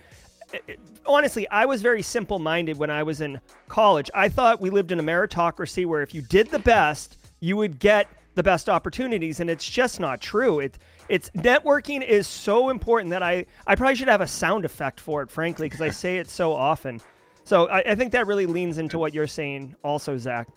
honestly, 1.06 1.48
I 1.50 1.66
was 1.66 1.82
very 1.82 2.02
simple 2.02 2.40
minded 2.40 2.78
when 2.78 2.90
I 2.90 3.04
was 3.04 3.22
in 3.22 3.40
college. 3.68 4.10
I 4.14 4.30
thought 4.30 4.62
we 4.62 4.70
lived 4.70 4.92
in 4.92 5.00
a 5.00 5.04
meritocracy 5.04 5.86
where 5.86 6.02
if 6.02 6.14
you 6.14 6.22
did 6.22 6.50
the 6.52 6.60
best, 6.60 7.18
you 7.40 7.58
would 7.58 7.80
get 7.80 8.08
the 8.36 8.44
best 8.44 8.70
opportunities, 8.70 9.40
and 9.40 9.50
it's 9.50 9.68
just 9.68 10.00
not 10.00 10.22
true. 10.22 10.60
It, 10.60 10.78
it's 11.10 11.30
networking 11.32 12.06
is 12.06 12.28
so 12.28 12.70
important 12.70 13.10
that 13.12 13.24
I, 13.24 13.46
I 13.68 13.76
probably 13.76 13.96
should 13.96 14.08
have 14.08 14.22
a 14.22 14.28
sound 14.28 14.66
effect 14.66 15.00
for 15.00 15.22
it, 15.22 15.32
frankly, 15.32 15.68
because 15.68 15.82
I 15.82 15.90
say 15.90 16.18
it 16.18 16.30
so 16.30 16.54
often. 16.54 17.02
So 17.44 17.68
I, 17.68 17.80
I 17.80 17.96
think 17.96 18.12
that 18.12 18.28
really 18.28 18.46
leans 18.46 18.78
into 18.78 19.00
what 19.00 19.14
you're 19.14 19.28
saying, 19.28 19.76
also, 19.84 20.18
Zach. 20.18 20.48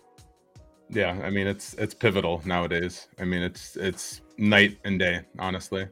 yeah 0.89 1.19
i 1.23 1.29
mean 1.29 1.47
it's 1.47 1.73
it's 1.75 1.93
pivotal 1.93 2.41
nowadays 2.45 3.07
i 3.19 3.23
mean 3.23 3.41
it's 3.41 3.75
it's 3.77 4.21
night 4.37 4.77
and 4.85 4.99
day 4.99 5.21
honestly 5.39 5.87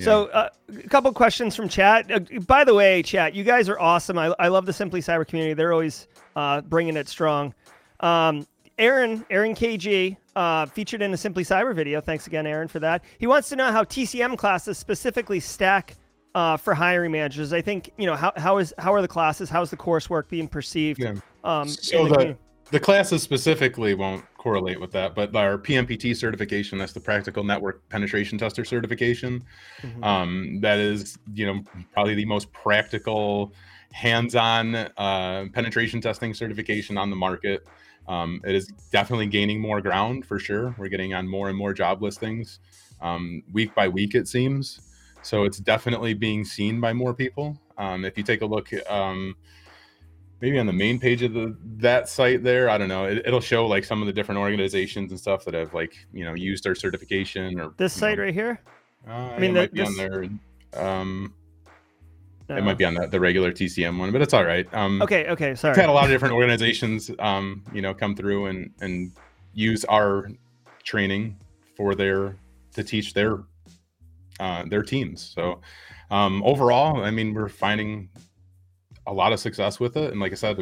So, 0.00 0.26
uh, 0.26 0.50
a 0.68 0.88
couple 0.88 1.12
questions 1.12 1.56
from 1.56 1.68
chat. 1.68 2.10
Uh, 2.10 2.20
by 2.40 2.64
the 2.64 2.74
way, 2.74 3.02
chat, 3.02 3.34
you 3.34 3.44
guys 3.44 3.68
are 3.68 3.78
awesome. 3.78 4.18
I, 4.18 4.34
I 4.38 4.48
love 4.48 4.66
the 4.66 4.72
Simply 4.72 5.00
Cyber 5.00 5.26
community. 5.26 5.54
They're 5.54 5.72
always 5.72 6.08
uh, 6.34 6.60
bringing 6.62 6.96
it 6.96 7.08
strong. 7.08 7.54
Um, 8.00 8.46
Aaron, 8.78 9.24
Aaron 9.30 9.54
KG, 9.54 10.16
uh, 10.34 10.66
featured 10.66 11.00
in 11.00 11.14
a 11.14 11.16
Simply 11.16 11.44
Cyber 11.44 11.74
video. 11.74 12.00
Thanks 12.00 12.26
again, 12.26 12.46
Aaron, 12.46 12.68
for 12.68 12.78
that. 12.80 13.04
He 13.18 13.26
wants 13.26 13.48
to 13.48 13.56
know 13.56 13.72
how 13.72 13.84
TCM 13.84 14.36
classes 14.36 14.76
specifically 14.76 15.40
stack 15.40 15.96
uh, 16.34 16.58
for 16.58 16.74
hiring 16.74 17.12
managers. 17.12 17.54
I 17.54 17.62
think 17.62 17.90
you 17.96 18.04
know 18.04 18.14
how 18.14 18.32
how 18.36 18.58
is 18.58 18.74
how 18.76 18.92
are 18.92 19.00
the 19.00 19.08
classes? 19.08 19.48
How's 19.48 19.70
the 19.70 19.76
coursework 19.76 20.28
being 20.28 20.46
perceived? 20.46 21.00
Yeah. 21.00 21.14
Um, 21.42 21.68
so 21.68 22.04
the 22.04 22.08
the, 22.08 22.14
community? 22.14 22.40
The 22.70 22.80
classes 22.80 23.22
specifically 23.22 23.94
won't 23.94 24.24
correlate 24.36 24.80
with 24.80 24.92
that 24.92 25.14
but 25.16 25.34
our 25.34 25.58
pnpt 25.58 26.16
certification 26.16 26.78
that's 26.78 26.92
the 26.92 27.00
practical 27.00 27.42
network 27.42 27.88
penetration 27.88 28.38
tester 28.38 28.64
certification 28.64 29.42
Mhm. 29.82 30.04
um, 30.04 30.60
that 30.60 30.78
is 30.78 31.18
you 31.34 31.46
know 31.46 31.64
probably 31.92 32.14
the 32.14 32.24
most 32.26 32.52
practical 32.52 33.52
hands-on 33.96 34.74
uh, 34.74 35.46
penetration 35.52 36.00
testing 36.02 36.34
certification 36.34 36.98
on 36.98 37.08
the 37.08 37.16
market. 37.16 37.66
Um, 38.06 38.42
it 38.44 38.54
is 38.54 38.66
definitely 38.92 39.26
gaining 39.26 39.58
more 39.58 39.80
ground 39.80 40.26
for 40.26 40.38
sure. 40.38 40.74
We're 40.76 40.88
getting 40.88 41.14
on 41.14 41.26
more 41.26 41.48
and 41.48 41.56
more 41.56 41.72
job 41.72 42.02
listings 42.02 42.60
um, 43.00 43.42
week 43.52 43.74
by 43.74 43.88
week 43.88 44.14
it 44.14 44.28
seems. 44.28 44.80
So 45.22 45.44
it's 45.44 45.58
definitely 45.58 46.12
being 46.12 46.44
seen 46.44 46.78
by 46.78 46.92
more 46.92 47.14
people. 47.14 47.58
Um, 47.78 48.04
if 48.04 48.18
you 48.18 48.22
take 48.22 48.42
a 48.42 48.46
look 48.46 48.68
um, 48.88 49.34
maybe 50.40 50.58
on 50.58 50.66
the 50.66 50.72
main 50.72 50.98
page 50.98 51.22
of 51.22 51.32
the 51.32 51.56
that 51.78 52.08
site 52.08 52.42
there 52.42 52.68
i 52.68 52.76
don't 52.78 52.88
know 52.88 53.04
it, 53.04 53.22
it'll 53.24 53.40
show 53.40 53.66
like 53.66 53.84
some 53.84 54.00
of 54.02 54.06
the 54.06 54.12
different 54.12 54.38
organizations 54.38 55.10
and 55.10 55.18
stuff 55.18 55.44
that 55.44 55.54
have 55.54 55.72
like 55.74 55.94
you 56.12 56.24
know 56.24 56.34
used 56.34 56.66
our 56.66 56.74
certification 56.74 57.58
or 57.60 57.72
this 57.76 57.92
site 57.92 58.18
know, 58.18 58.24
right 58.24 58.34
here. 58.34 58.60
uh, 59.08 59.12
I 59.12 59.38
mean, 59.38 59.50
it 59.50 59.54
the- 59.54 59.60
might 59.60 59.72
be 59.72 59.82
on 59.82 59.96
there. 59.96 60.24
Um, 60.84 61.34
It 62.48 62.62
might 62.62 62.78
be 62.78 62.84
on 62.84 62.94
the, 62.94 63.06
the 63.06 63.18
regular 63.18 63.50
TCM 63.50 63.98
one, 63.98 64.12
but 64.12 64.20
it's 64.22 64.32
all 64.34 64.44
right. 64.44 64.66
Um, 64.72 65.02
okay, 65.02 65.26
okay, 65.28 65.54
sorry. 65.56 65.72
We've 65.72 65.80
had 65.80 65.88
a 65.88 65.92
lot 65.92 66.04
of 66.04 66.10
different 66.10 66.34
organizations, 66.34 67.10
um, 67.18 67.64
you 67.72 67.82
know, 67.82 67.92
come 67.94 68.14
through 68.14 68.46
and 68.46 68.70
and 68.80 69.10
use 69.54 69.84
our 69.86 70.28
training 70.84 71.36
for 71.76 71.94
their 71.94 72.36
to 72.74 72.84
teach 72.84 73.14
their 73.14 73.38
uh, 74.38 74.64
their 74.68 74.82
teams. 74.82 75.32
So 75.34 75.60
um, 76.10 76.42
overall, 76.44 77.02
I 77.02 77.10
mean, 77.10 77.34
we're 77.34 77.48
finding 77.48 78.10
a 79.06 79.12
lot 79.12 79.32
of 79.32 79.40
success 79.40 79.78
with 79.78 79.96
it, 79.96 80.10
and 80.12 80.20
like 80.20 80.32
I 80.32 80.34
said, 80.34 80.58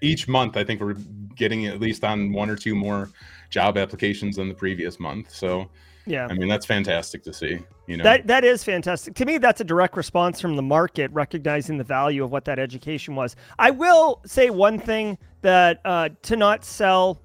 each 0.00 0.28
month 0.28 0.56
I 0.56 0.64
think 0.64 0.80
we're 0.80 0.96
getting 1.34 1.66
at 1.66 1.80
least 1.80 2.04
on 2.04 2.32
one 2.32 2.50
or 2.50 2.56
two 2.56 2.74
more 2.74 3.10
job 3.50 3.76
applications 3.76 4.36
than 4.36 4.48
the 4.48 4.54
previous 4.54 4.98
month. 4.98 5.30
So 5.30 5.68
yeah, 6.06 6.26
I 6.30 6.34
mean 6.34 6.48
that's 6.48 6.66
fantastic 6.66 7.22
to 7.24 7.32
see. 7.32 7.58
You 7.86 7.98
know 7.98 8.04
that 8.04 8.26
that 8.26 8.44
is 8.44 8.64
fantastic 8.64 9.14
to 9.14 9.24
me. 9.24 9.38
That's 9.38 9.60
a 9.60 9.64
direct 9.64 9.96
response 9.96 10.40
from 10.40 10.56
the 10.56 10.62
market 10.62 11.10
recognizing 11.12 11.78
the 11.78 11.84
value 11.84 12.24
of 12.24 12.30
what 12.32 12.44
that 12.46 12.58
education 12.58 13.14
was. 13.14 13.36
I 13.58 13.70
will 13.70 14.20
say 14.24 14.50
one 14.50 14.78
thing 14.78 15.18
that 15.42 15.80
uh, 15.84 16.10
to 16.22 16.36
not 16.36 16.64
sell 16.64 17.20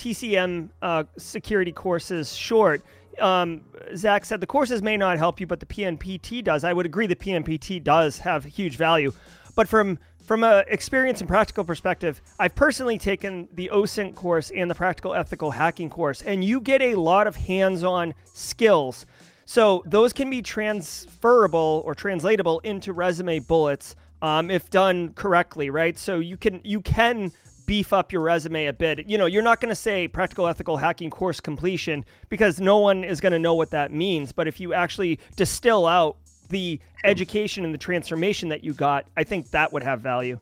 TCM 0.00 0.70
uh, 0.80 1.04
security 1.18 1.72
courses 1.72 2.34
short. 2.34 2.82
Um, 3.20 3.60
Zach 3.96 4.24
said 4.24 4.40
the 4.40 4.46
courses 4.46 4.82
may 4.82 4.96
not 4.96 5.18
help 5.18 5.40
you, 5.40 5.46
but 5.46 5.60
the 5.60 5.66
PNPT 5.66 6.42
does. 6.42 6.64
I 6.64 6.72
would 6.72 6.86
agree 6.86 7.06
the 7.06 7.14
PNPT 7.14 7.84
does 7.84 8.18
have 8.18 8.44
huge 8.44 8.76
value, 8.76 9.12
but 9.60 9.68
from 9.68 9.98
from 10.24 10.42
a 10.42 10.64
experience 10.68 11.20
and 11.20 11.28
practical 11.28 11.64
perspective, 11.64 12.22
I've 12.38 12.54
personally 12.54 12.96
taken 12.96 13.46
the 13.52 13.68
OSINT 13.70 14.14
course 14.14 14.50
and 14.50 14.70
the 14.70 14.74
practical 14.74 15.12
ethical 15.12 15.50
hacking 15.50 15.90
course, 15.90 16.22
and 16.22 16.42
you 16.42 16.62
get 16.62 16.80
a 16.80 16.94
lot 16.94 17.26
of 17.26 17.36
hands-on 17.36 18.14
skills. 18.32 19.04
So 19.44 19.82
those 19.84 20.14
can 20.14 20.30
be 20.30 20.40
transferable 20.40 21.82
or 21.84 21.94
translatable 21.94 22.60
into 22.60 22.94
resume 22.94 23.40
bullets 23.40 23.96
um, 24.22 24.50
if 24.50 24.70
done 24.70 25.12
correctly, 25.12 25.68
right? 25.68 25.98
So 25.98 26.20
you 26.20 26.38
can 26.38 26.62
you 26.64 26.80
can 26.80 27.30
beef 27.66 27.92
up 27.92 28.10
your 28.10 28.22
resume 28.22 28.64
a 28.64 28.72
bit. 28.72 29.06
You 29.10 29.18
know, 29.18 29.26
you're 29.26 29.42
not 29.42 29.60
going 29.60 29.68
to 29.68 29.82
say 29.88 30.08
practical 30.08 30.46
ethical 30.46 30.78
hacking 30.78 31.10
course 31.10 31.38
completion 31.38 32.06
because 32.30 32.60
no 32.60 32.78
one 32.78 33.04
is 33.04 33.20
going 33.20 33.32
to 33.32 33.38
know 33.38 33.56
what 33.56 33.72
that 33.72 33.92
means. 33.92 34.32
But 34.32 34.48
if 34.48 34.58
you 34.58 34.72
actually 34.72 35.20
distill 35.36 35.86
out 35.86 36.16
the 36.50 36.78
education 37.04 37.64
and 37.64 37.72
the 37.72 37.78
transformation 37.78 38.48
that 38.50 38.62
you 38.62 38.74
got, 38.74 39.06
I 39.16 39.24
think 39.24 39.50
that 39.50 39.72
would 39.72 39.82
have 39.82 40.00
value. 40.00 40.38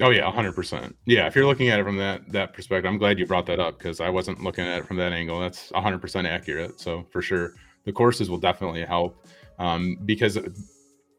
Oh 0.00 0.10
yeah, 0.10 0.30
hundred 0.30 0.54
percent. 0.54 0.96
Yeah, 1.04 1.26
if 1.26 1.36
you're 1.36 1.46
looking 1.46 1.68
at 1.68 1.78
it 1.78 1.84
from 1.84 1.98
that 1.98 2.30
that 2.32 2.54
perspective, 2.54 2.90
I'm 2.90 2.98
glad 2.98 3.18
you 3.18 3.26
brought 3.26 3.46
that 3.46 3.60
up 3.60 3.78
because 3.78 4.00
I 4.00 4.08
wasn't 4.08 4.42
looking 4.42 4.64
at 4.64 4.78
it 4.78 4.86
from 4.86 4.96
that 4.96 5.12
angle. 5.12 5.38
That's 5.40 5.70
hundred 5.74 6.00
percent 6.00 6.26
accurate. 6.26 6.80
So 6.80 7.06
for 7.10 7.20
sure, 7.20 7.54
the 7.84 7.92
courses 7.92 8.30
will 8.30 8.38
definitely 8.38 8.84
help 8.84 9.26
um, 9.58 9.98
because 10.06 10.38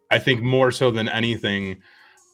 I 0.10 0.20
think 0.20 0.42
more 0.42 0.72
so 0.72 0.90
than 0.90 1.08
anything, 1.08 1.82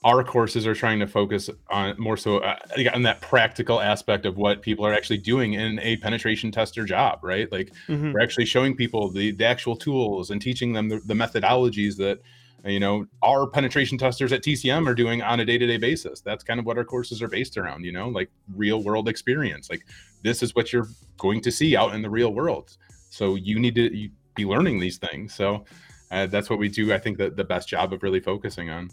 our 0.03 0.23
courses 0.23 0.67
are 0.67 0.75
trying 0.75 0.99
to 0.99 1.07
focus 1.07 1.49
on 1.69 1.95
more 1.99 2.17
so 2.17 2.37
uh, 2.37 2.55
on 2.93 3.01
that 3.03 3.19
practical 3.21 3.81
aspect 3.81 4.25
of 4.25 4.37
what 4.37 4.61
people 4.61 4.85
are 4.85 4.93
actually 4.93 5.17
doing 5.17 5.53
in 5.53 5.79
a 5.79 5.97
penetration 5.97 6.51
tester 6.51 6.85
job, 6.85 7.19
right? 7.23 7.51
Like 7.51 7.71
mm-hmm. 7.87 8.13
we're 8.13 8.21
actually 8.21 8.45
showing 8.45 8.75
people 8.75 9.09
the, 9.09 9.31
the 9.31 9.45
actual 9.45 9.75
tools 9.75 10.29
and 10.29 10.41
teaching 10.41 10.73
them 10.73 10.89
the, 10.89 10.99
the 11.05 11.13
methodologies 11.13 11.97
that 11.97 12.19
you 12.65 12.79
know 12.79 13.05
our 13.23 13.47
penetration 13.47 13.97
testers 13.97 14.31
at 14.33 14.43
TCM 14.43 14.87
are 14.87 14.95
doing 14.95 15.21
on 15.21 15.39
a 15.39 15.45
day-to-day 15.45 15.77
basis. 15.77 16.21
That's 16.21 16.43
kind 16.43 16.59
of 16.59 16.65
what 16.65 16.77
our 16.77 16.85
courses 16.85 17.21
are 17.21 17.27
based 17.27 17.57
around, 17.57 17.83
you 17.83 17.91
know, 17.91 18.07
like 18.09 18.29
real 18.55 18.83
world 18.83 19.09
experience. 19.09 19.69
Like 19.69 19.85
this 20.23 20.43
is 20.43 20.53
what 20.53 20.71
you're 20.71 20.87
going 21.17 21.41
to 21.41 21.51
see 21.51 21.75
out 21.75 21.95
in 21.95 22.01
the 22.01 22.09
real 22.09 22.33
world. 22.33 22.77
So 23.09 23.35
you 23.35 23.59
need 23.59 23.75
to 23.75 24.09
be 24.35 24.45
learning 24.45 24.79
these 24.79 24.97
things. 24.97 25.33
So 25.33 25.65
uh, 26.11 26.27
that's 26.27 26.49
what 26.49 26.59
we 26.59 26.69
do. 26.69 26.93
I 26.93 26.99
think 26.99 27.17
that 27.17 27.35
the 27.35 27.43
best 27.43 27.67
job 27.67 27.93
of 27.93 28.03
really 28.03 28.19
focusing 28.19 28.69
on. 28.69 28.89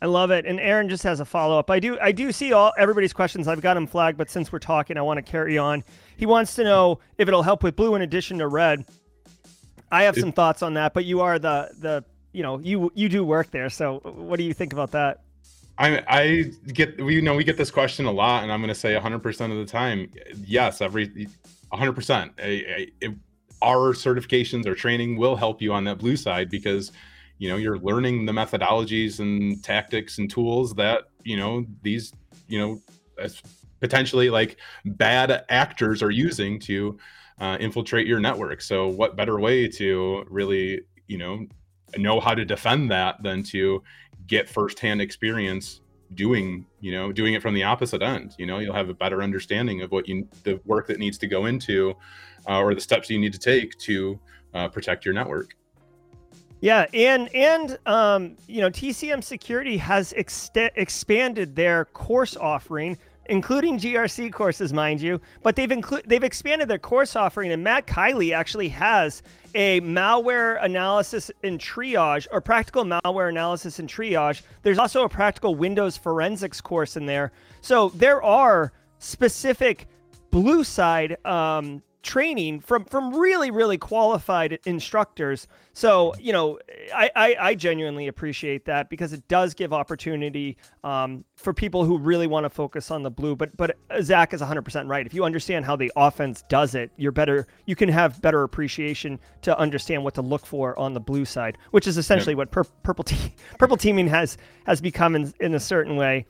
I 0.00 0.06
love 0.06 0.30
it. 0.30 0.46
And 0.46 0.60
Aaron 0.60 0.88
just 0.88 1.02
has 1.02 1.20
a 1.20 1.24
follow 1.24 1.58
up. 1.58 1.70
I 1.70 1.80
do 1.80 1.98
I 2.00 2.12
do 2.12 2.30
see 2.30 2.52
all 2.52 2.72
everybody's 2.78 3.12
questions. 3.12 3.48
I've 3.48 3.60
got 3.60 3.74
them 3.74 3.86
flagged, 3.86 4.16
but 4.16 4.30
since 4.30 4.52
we're 4.52 4.58
talking, 4.60 4.96
I 4.96 5.02
want 5.02 5.18
to 5.18 5.22
carry 5.22 5.58
on. 5.58 5.82
He 6.16 6.26
wants 6.26 6.54
to 6.56 6.64
know 6.64 7.00
if 7.18 7.26
it'll 7.26 7.42
help 7.42 7.62
with 7.62 7.76
blue 7.76 7.94
in 7.94 8.02
addition 8.02 8.38
to 8.38 8.48
red. 8.48 8.84
I 9.90 10.04
have 10.04 10.16
some 10.16 10.32
thoughts 10.32 10.62
on 10.62 10.74
that, 10.74 10.94
but 10.94 11.04
you 11.04 11.20
are 11.20 11.38
the 11.38 11.70
the 11.78 12.04
you 12.32 12.42
know 12.42 12.58
you 12.58 12.92
you 12.94 13.08
do 13.08 13.24
work 13.24 13.50
there, 13.50 13.70
so 13.70 14.00
what 14.04 14.36
do 14.36 14.44
you 14.44 14.54
think 14.54 14.72
about 14.72 14.92
that? 14.92 15.22
I 15.78 16.04
I 16.08 16.52
get 16.72 17.02
we 17.02 17.16
you 17.16 17.22
know 17.22 17.34
we 17.34 17.44
get 17.44 17.56
this 17.56 17.70
question 17.70 18.06
a 18.06 18.12
lot, 18.12 18.42
and 18.42 18.52
I'm 18.52 18.60
going 18.60 18.68
to 18.68 18.74
say 18.74 18.94
100 18.94 19.20
percent 19.20 19.52
of 19.52 19.58
the 19.58 19.66
time, 19.66 20.10
yes, 20.46 20.80
every 20.80 21.28
100 21.70 21.92
percent. 21.92 22.32
Our 23.60 23.92
certifications 23.92 24.66
or 24.66 24.74
training 24.76 25.16
will 25.16 25.34
help 25.34 25.60
you 25.60 25.72
on 25.72 25.82
that 25.84 25.98
blue 25.98 26.16
side 26.16 26.48
because 26.48 26.92
you 27.38 27.48
know 27.48 27.56
you're 27.56 27.78
learning 27.78 28.26
the 28.26 28.32
methodologies 28.32 29.20
and 29.20 29.62
tactics 29.62 30.18
and 30.18 30.30
tools 30.30 30.74
that 30.74 31.04
you 31.24 31.36
know 31.36 31.64
these 31.82 32.12
you 32.48 32.58
know 32.58 32.80
potentially 33.80 34.28
like 34.28 34.56
bad 34.84 35.44
actors 35.48 36.02
are 36.02 36.10
using 36.10 36.58
to 36.58 36.98
uh, 37.40 37.56
infiltrate 37.60 38.06
your 38.06 38.18
network. 38.18 38.60
So 38.60 38.88
what 38.88 39.16
better 39.16 39.38
way 39.38 39.68
to 39.68 40.24
really 40.28 40.82
you 41.06 41.18
know 41.18 41.46
know 41.96 42.20
how 42.20 42.34
to 42.34 42.44
defend 42.44 42.90
that 42.90 43.22
than 43.22 43.42
to 43.44 43.82
get 44.26 44.48
firsthand 44.48 45.00
experience 45.00 45.80
doing 46.14 46.64
you 46.80 46.90
know 46.90 47.12
doing 47.12 47.34
it 47.34 47.42
from 47.42 47.54
the 47.54 47.62
opposite 47.62 48.02
end? 48.02 48.34
You 48.38 48.46
know 48.46 48.58
you'll 48.58 48.74
have 48.74 48.88
a 48.88 48.94
better 48.94 49.22
understanding 49.22 49.82
of 49.82 49.92
what 49.92 50.08
you 50.08 50.26
the 50.42 50.60
work 50.64 50.86
that 50.88 50.98
needs 50.98 51.18
to 51.18 51.26
go 51.26 51.46
into 51.46 51.94
uh, 52.48 52.60
or 52.60 52.74
the 52.74 52.80
steps 52.80 53.08
you 53.10 53.18
need 53.18 53.32
to 53.32 53.38
take 53.38 53.78
to 53.78 54.18
uh, 54.54 54.68
protect 54.68 55.04
your 55.04 55.14
network 55.14 55.54
yeah, 56.60 56.86
and 56.92 57.32
and 57.34 57.78
um, 57.86 58.36
you 58.46 58.60
know, 58.60 58.70
TCM 58.70 59.22
Security 59.22 59.76
has 59.76 60.12
ex- 60.16 60.50
expanded 60.54 61.54
their 61.54 61.84
course 61.86 62.36
offering, 62.36 62.98
including 63.26 63.78
GRC 63.78 64.32
courses, 64.32 64.72
mind 64.72 65.00
you. 65.00 65.20
But 65.42 65.54
they've 65.54 65.68
inclu- 65.68 66.04
they've 66.04 66.24
expanded 66.24 66.68
their 66.68 66.78
course 66.78 67.14
offering, 67.14 67.52
and 67.52 67.62
Matt 67.62 67.86
Kiley 67.86 68.34
actually 68.34 68.68
has 68.70 69.22
a 69.54 69.80
malware 69.82 70.62
analysis 70.62 71.30
and 71.44 71.60
triage, 71.60 72.26
or 72.32 72.40
practical 72.40 72.84
malware 72.84 73.28
analysis 73.28 73.78
and 73.78 73.88
triage. 73.88 74.42
There's 74.62 74.78
also 74.78 75.04
a 75.04 75.08
practical 75.08 75.54
Windows 75.54 75.96
forensics 75.96 76.60
course 76.60 76.96
in 76.96 77.06
there. 77.06 77.32
So 77.60 77.90
there 77.90 78.22
are 78.22 78.72
specific 78.98 79.86
blue 80.30 80.64
side 80.64 81.24
um, 81.24 81.82
training 82.02 82.60
from 82.60 82.84
from 82.84 83.14
really 83.14 83.50
really 83.50 83.78
qualified 83.78 84.58
instructors. 84.64 85.46
So 85.72 86.14
you 86.18 86.32
know 86.32 86.58
i 86.94 87.10
i, 87.16 87.36
I 87.40 87.54
genuinely 87.54 88.06
appreciate 88.06 88.64
that 88.66 88.88
because 88.88 89.12
it 89.12 89.26
does 89.28 89.54
give 89.54 89.72
opportunity 89.72 90.56
um, 90.84 91.24
for 91.36 91.52
people 91.52 91.84
who 91.84 91.98
really 91.98 92.26
want 92.26 92.44
to 92.44 92.50
focus 92.50 92.90
on 92.90 93.02
the 93.02 93.10
blue. 93.10 93.34
But 93.36 93.56
but 93.56 93.76
zach 94.02 94.32
is 94.32 94.40
100% 94.40 94.88
right. 94.88 95.06
If 95.06 95.14
you 95.14 95.24
understand 95.24 95.64
how 95.64 95.76
the 95.76 95.90
offense 95.96 96.44
does 96.48 96.74
it 96.74 96.90
you're 96.96 97.12
better 97.12 97.46
you 97.66 97.76
can 97.76 97.88
have 97.88 98.20
better 98.22 98.42
appreciation 98.42 99.18
to 99.42 99.58
understand 99.58 100.04
what 100.04 100.14
to 100.14 100.22
look 100.22 100.46
for 100.46 100.78
on 100.78 100.94
the 100.94 101.00
blue 101.00 101.24
side 101.24 101.58
which 101.70 101.86
is 101.86 101.98
essentially 101.98 102.34
what 102.34 102.50
pur- 102.50 102.64
purple 102.82 103.04
te- 103.04 103.34
purple 103.58 103.76
teaming 103.76 104.06
has 104.06 104.38
has 104.66 104.80
become 104.80 105.14
in, 105.14 105.32
in 105.40 105.54
a 105.54 105.60
certain 105.60 105.96
way. 105.96 106.26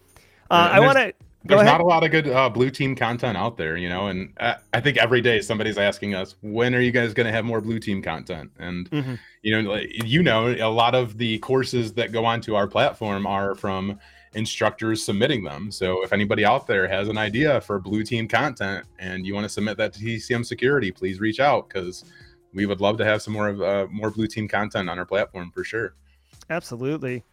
Uh, 0.51 0.71
i 0.73 0.81
want 0.81 0.97
to 0.97 1.13
there's 1.44 1.62
not 1.62 1.81
a 1.81 1.85
lot 1.85 2.05
of 2.05 2.11
good 2.11 2.29
uh, 2.29 2.48
blue 2.51 2.70
team 2.70 2.94
content 2.94 3.37
out 3.37 3.57
there, 3.57 3.77
you 3.77 3.88
know, 3.88 4.09
and 4.09 4.33
I, 4.40 4.57
I, 4.72 4.81
think 4.81 4.96
every 4.96 5.20
day 5.20 5.40
somebody's 5.40 5.79
asking 5.79 6.14
us, 6.14 6.35
when 6.42 6.74
are 6.74 6.81
you 6.81 6.90
guys 6.90 7.14
going 7.14 7.27
to 7.27 7.33
have 7.33 7.44
more 7.44 7.61
blue 7.61 7.79
team 7.79 8.03
content? 8.03 8.51
And 8.59 8.90
mm-hmm. 8.90 9.14
you 9.42 9.62
know, 9.62 9.77
you 9.77 10.22
know, 10.22 10.48
a 10.48 10.70
lot 10.70 10.94
of 10.94 11.16
the 11.16 11.38
courses 11.38 11.92
that 11.94 12.12
go 12.12 12.24
onto 12.24 12.55
our 12.55 12.66
platform 12.66 13.27
are 13.27 13.55
from 13.55 13.98
instructors 14.35 15.03
submitting 15.03 15.44
them. 15.44 15.70
So 15.70 16.03
if 16.03 16.12
anybody 16.12 16.44
out 16.44 16.66
there 16.66 16.88
has 16.88 17.09
an 17.09 17.16
idea 17.16 17.61
for 17.61 17.79
blue 17.79 18.03
team 18.03 18.29
content 18.29 18.85
and 18.98 19.24
you 19.24 19.35
want 19.35 19.44
to 19.44 19.48
submit 19.48 19.77
that 19.79 19.92
to 19.94 20.01
TCM 20.01 20.44
Security, 20.44 20.90
please 20.90 21.20
reach 21.20 21.40
out 21.40 21.68
because 21.68 22.05
we 22.53 22.66
would 22.66 22.81
love 22.81 22.98
to 22.98 23.05
have 23.05 23.22
some 23.22 23.33
more 23.33 23.48
of 23.48 23.62
uh, 23.62 23.87
more 23.90 24.11
blue 24.11 24.27
team 24.27 24.48
content 24.48 24.90
on 24.90 24.98
our 24.98 25.07
platform 25.07 25.51
for 25.53 25.64
sure. 25.64 25.94
Absolutely. 26.51 27.24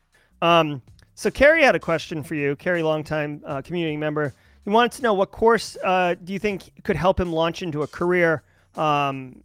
Um, 0.42 0.82
so 1.16 1.32
Kerry 1.32 1.64
had 1.64 1.76
a 1.76 1.80
question 1.80 2.22
for 2.22 2.36
you. 2.36 2.56
Kerry, 2.58 2.84
longtime 2.84 3.42
uh, 3.46 3.62
community 3.62 3.98
member. 3.98 4.34
He 4.66 4.70
wanted 4.70 4.92
to 4.98 5.02
know 5.02 5.14
what 5.14 5.32
course 5.32 5.78
uh, 5.84 6.16
do 6.24 6.34
you 6.34 6.40
think 6.40 6.84
could 6.84 6.98
help 6.98 7.20
him 7.20 7.32
launch 7.32 7.62
into 7.62 7.84
a 7.84 7.88
career? 7.88 8.44
Um, 8.76 9.42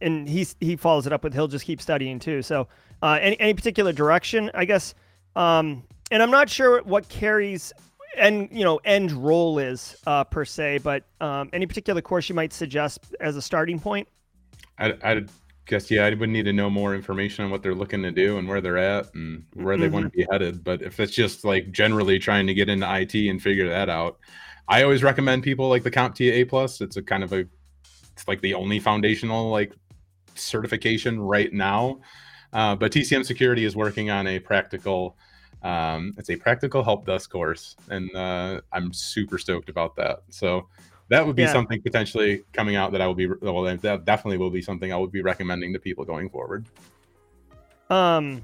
and 0.00 0.28
he's 0.28 0.54
he 0.60 0.76
follows 0.76 1.06
it 1.06 1.12
up 1.12 1.24
with 1.24 1.34
he'll 1.34 1.48
just 1.48 1.64
keep 1.64 1.82
studying 1.82 2.20
too. 2.20 2.40
So 2.42 2.68
uh, 3.02 3.18
any 3.20 3.38
any 3.40 3.54
particular 3.54 3.92
direction, 3.92 4.50
I 4.54 4.64
guess. 4.64 4.94
Um, 5.34 5.82
and 6.10 6.22
I'm 6.22 6.30
not 6.30 6.48
sure 6.48 6.82
what 6.84 7.08
Kerry's 7.08 7.72
end 8.16 8.50
you 8.52 8.64
know 8.64 8.80
end 8.84 9.10
role 9.10 9.58
is 9.58 9.96
uh, 10.06 10.22
per 10.22 10.44
se, 10.44 10.78
but 10.78 11.02
um, 11.20 11.50
any 11.52 11.66
particular 11.66 12.00
course 12.00 12.28
you 12.28 12.34
might 12.36 12.52
suggest 12.52 13.14
as 13.18 13.36
a 13.36 13.42
starting 13.42 13.80
point? 13.80 14.06
I, 14.78 14.94
I 15.02 15.24
guess 15.68 15.90
yeah, 15.90 16.06
I 16.06 16.14
would 16.14 16.30
need 16.30 16.44
to 16.46 16.52
know 16.52 16.68
more 16.70 16.94
information 16.94 17.44
on 17.44 17.50
what 17.50 17.62
they're 17.62 17.74
looking 17.74 18.02
to 18.02 18.10
do 18.10 18.38
and 18.38 18.48
where 18.48 18.60
they're 18.60 18.78
at 18.78 19.14
and 19.14 19.44
where 19.54 19.76
they 19.76 19.84
mm-hmm. 19.84 19.94
want 19.94 20.06
to 20.06 20.16
be 20.16 20.26
headed. 20.30 20.64
But 20.64 20.82
if 20.82 20.98
it's 20.98 21.12
just 21.12 21.44
like 21.44 21.70
generally 21.70 22.18
trying 22.18 22.46
to 22.46 22.54
get 22.54 22.68
into 22.68 22.86
IT 22.92 23.14
and 23.14 23.40
figure 23.40 23.68
that 23.68 23.88
out, 23.88 24.18
I 24.66 24.82
always 24.82 25.02
recommend 25.02 25.42
people 25.42 25.68
like 25.68 25.82
the 25.82 25.90
CompTIA 25.90 26.32
A 26.32 26.44
plus. 26.44 26.80
It's 26.80 26.96
a 26.96 27.02
kind 27.02 27.22
of 27.22 27.32
a 27.32 27.46
it's 28.12 28.26
like 28.26 28.40
the 28.40 28.54
only 28.54 28.80
foundational 28.80 29.50
like 29.50 29.72
certification 30.34 31.20
right 31.20 31.52
now. 31.52 32.00
Uh, 32.52 32.74
but 32.74 32.90
TCM 32.90 33.24
Security 33.24 33.64
is 33.64 33.76
working 33.76 34.10
on 34.10 34.26
a 34.26 34.38
practical 34.38 35.16
Um, 35.62 36.14
it's 36.16 36.30
a 36.30 36.36
practical 36.36 36.82
help 36.82 37.04
desk 37.04 37.30
course, 37.30 37.76
and 37.90 38.14
uh, 38.14 38.60
I'm 38.72 38.92
super 38.92 39.38
stoked 39.38 39.68
about 39.68 39.96
that. 39.96 40.22
So 40.30 40.68
that 41.08 41.26
would 41.26 41.36
be 41.36 41.42
Yeah. 41.42 41.52
something 41.52 41.80
potentially 41.82 42.44
coming 42.52 42.76
out 42.76 42.92
that 42.92 43.00
I 43.00 43.06
will 43.06 43.14
be 43.14 43.26
well, 43.26 43.62
that 43.62 44.04
definitely 44.04 44.38
will 44.38 44.50
be 44.50 44.62
something 44.62 44.92
I 44.92 44.96
will 44.96 45.06
be 45.06 45.22
recommending 45.22 45.72
to 45.72 45.78
people 45.78 46.04
going 46.04 46.28
forward. 46.28 46.64
Um, 47.90 48.42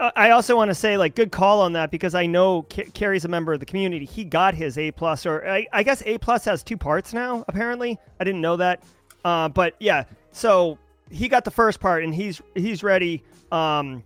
I- 0.00 0.30
also 0.30 0.56
want 0.56 0.70
to 0.70 0.74
say, 0.74 0.96
like, 0.96 1.14
good 1.14 1.30
call 1.30 1.60
on 1.60 1.74
that 1.74 1.90
because 1.90 2.14
I 2.14 2.26
know 2.26 2.66
Ca- 2.72 2.90
Kerry's 2.92 3.24
a 3.24 3.28
member 3.28 3.52
of 3.52 3.60
the 3.60 3.66
community. 3.66 4.04
He 4.04 4.24
got 4.24 4.54
his 4.54 4.76
A 4.76 4.90
plus, 4.90 5.26
or 5.26 5.46
I, 5.48 5.66
I 5.72 5.82
guess 5.84 6.02
A 6.06 6.18
plus 6.18 6.44
has 6.46 6.62
two 6.64 6.76
parts 6.76 7.12
now. 7.12 7.44
Apparently, 7.46 7.98
I 8.18 8.24
didn't 8.24 8.40
know 8.40 8.56
that. 8.56 8.82
Uh, 9.24 9.48
but 9.48 9.76
yeah, 9.78 10.04
so 10.32 10.76
he 11.10 11.28
got 11.28 11.44
the 11.44 11.50
first 11.52 11.78
part, 11.78 12.02
and 12.02 12.12
he's 12.14 12.42
he's 12.54 12.82
ready 12.82 13.22
um, 13.52 14.02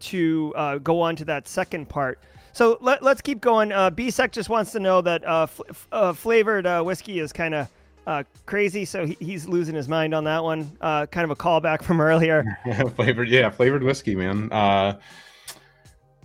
to 0.00 0.52
uh, 0.56 0.78
go 0.78 1.00
on 1.00 1.14
to 1.16 1.24
that 1.26 1.46
second 1.46 1.88
part. 1.88 2.18
So 2.52 2.78
let, 2.80 3.02
let's 3.02 3.20
keep 3.20 3.40
going. 3.40 3.72
Uh, 3.72 3.90
BSEC 3.90 4.32
just 4.32 4.48
wants 4.48 4.72
to 4.72 4.80
know 4.80 5.00
that 5.02 5.26
uh, 5.26 5.46
uh, 5.92 6.12
flavored 6.12 6.66
uh, 6.66 6.82
whiskey 6.82 7.20
is 7.20 7.32
kind 7.32 7.54
of 7.54 7.68
uh, 8.06 8.24
crazy, 8.46 8.84
so 8.84 9.06
he, 9.06 9.16
he's 9.20 9.46
losing 9.46 9.74
his 9.74 9.88
mind 9.88 10.14
on 10.14 10.24
that 10.24 10.42
one. 10.42 10.70
Uh, 10.80 11.06
kind 11.06 11.24
of 11.24 11.30
a 11.30 11.36
callback 11.36 11.82
from 11.84 12.00
earlier. 12.00 12.58
flavored, 12.96 13.28
yeah, 13.28 13.50
flavored 13.50 13.82
whiskey, 13.82 14.14
man. 14.14 14.50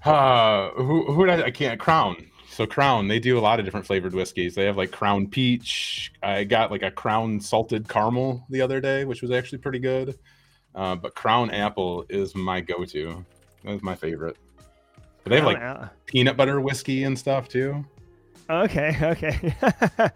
Who 0.04 1.14
who 1.14 1.26
did 1.26 1.42
I, 1.42 1.46
I 1.46 1.52
can't 1.52 1.80
Crown. 1.80 2.16
So 2.50 2.66
Crown, 2.66 3.10
they 3.10 3.20
do 3.20 3.38
a 3.38 3.42
lot 3.42 3.60
of 3.60 3.66
different 3.66 3.86
flavored 3.86 4.14
whiskeys. 4.14 4.56
They 4.56 4.66
have 4.66 4.78
like 4.78 4.92
Crown 4.92 5.28
Peach. 5.28 6.14
I 6.24 6.46
got 6.46 6.72
like 6.72 6.84
a 6.84 6.92
Crown 6.92 7.42
Salted 7.42 7.90
Caramel 7.90 8.46
the 8.50 8.62
other 8.62 8.80
day, 8.80 9.04
which 9.04 9.22
was 9.22 9.32
actually 9.32 9.58
pretty 9.58 9.80
good. 9.80 10.18
But 10.74 11.16
Crown 11.16 11.52
Apple 11.52 12.06
is 12.08 12.34
my 12.34 12.62
go-to. 12.62 13.26
That's 13.66 13.84
my 13.84 13.96
favorite. 13.96 14.38
But 15.26 15.32
they 15.32 15.36
have 15.38 15.46
like 15.46 16.06
peanut 16.06 16.38
butter 16.38 16.62
whiskey 16.62 17.04
and 17.04 17.18
stuff 17.18 17.50
too. 17.50 17.84
Okay, 18.48 18.96
okay. 19.02 19.56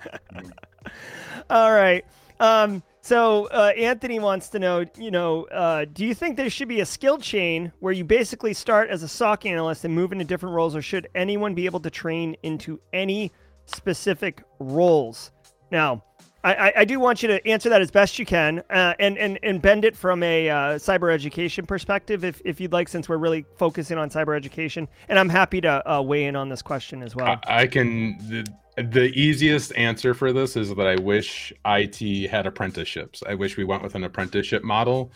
All 1.50 1.72
right. 1.72 2.06
Um, 2.40 2.84
so 3.02 3.48
uh, 3.48 3.72
Anthony 3.76 4.20
wants 4.20 4.50
to 4.50 4.60
know, 4.60 4.86
you 5.00 5.10
know, 5.10 5.46
uh, 5.46 5.86
do 5.92 6.06
you 6.06 6.14
think 6.14 6.38
there 6.38 6.50
should 6.52 6.68
be 6.68 6.82
a 6.82 6.86
skill 6.86 7.18
chain 7.18 7.72
where 7.80 7.92
you 7.92 8.04
basically 8.04 8.54
start 8.54 8.92
as 8.92 9.02
a 9.02 9.08
SOC 9.08 9.48
analyst 9.48 9.84
and 9.84 9.96
move 9.96 10.12
into 10.12 10.26
different 10.26 10.54
roles, 10.54 10.76
or 10.76 10.82
should 10.84 11.08
anyone 11.16 11.56
be 11.56 11.66
able 11.66 11.80
to 11.80 11.90
train 11.90 12.36
into 12.44 12.80
any 12.94 13.32
specific 13.66 14.44
roles? 14.60 15.32
Now, 15.72 16.04
I, 16.44 16.74
I, 16.78 16.86
do 16.86 17.00
want 17.00 17.22
you 17.22 17.28
to 17.28 17.46
answer 17.46 17.70
that 17.70 17.82
as 17.82 17.92
best 17.92 18.18
you 18.18 18.26
can, 18.26 18.64
uh, 18.70 18.94
and 19.00 19.18
and 19.18 19.38
and 19.44 19.62
bend 19.62 19.84
it 19.84 19.96
from 19.96 20.24
a 20.24 20.50
uh, 20.50 20.56
cyber 20.76 21.12
education 21.12 21.66
perspective, 21.66 22.24
if 22.24 22.42
if 22.46 22.62
you'd 22.62 22.72
like, 22.72 22.88
since 22.88 23.10
we're 23.10 23.18
really 23.18 23.46
focusing 23.58 23.98
on 23.98 24.10
cyber 24.10 24.36
education. 24.36 24.88
And 25.10 25.20
I'm 25.20 25.30
happy 25.30 25.60
to 25.62 25.92
uh, 25.92 26.02
weigh 26.02 26.26
in 26.26 26.36
on 26.36 26.48
this 26.48 26.62
question 26.62 27.04
as 27.04 27.16
well. 27.16 27.40
I, 27.46 27.64
I 27.64 27.68
can. 27.68 28.18
The, 28.30 28.48
the 28.82 29.08
easiest 29.08 29.76
answer 29.76 30.14
for 30.14 30.32
this 30.32 30.56
is 30.56 30.74
that 30.74 30.88
I 30.88 30.96
wish 30.96 31.52
IT 31.66 32.30
had 32.30 32.48
apprenticeships. 32.48 33.22
I 33.28 33.34
wish 33.34 33.58
we 33.58 33.66
went 33.66 33.84
with 33.84 33.96
an 33.96 34.06
apprenticeship 34.06 34.64
model 34.64 35.12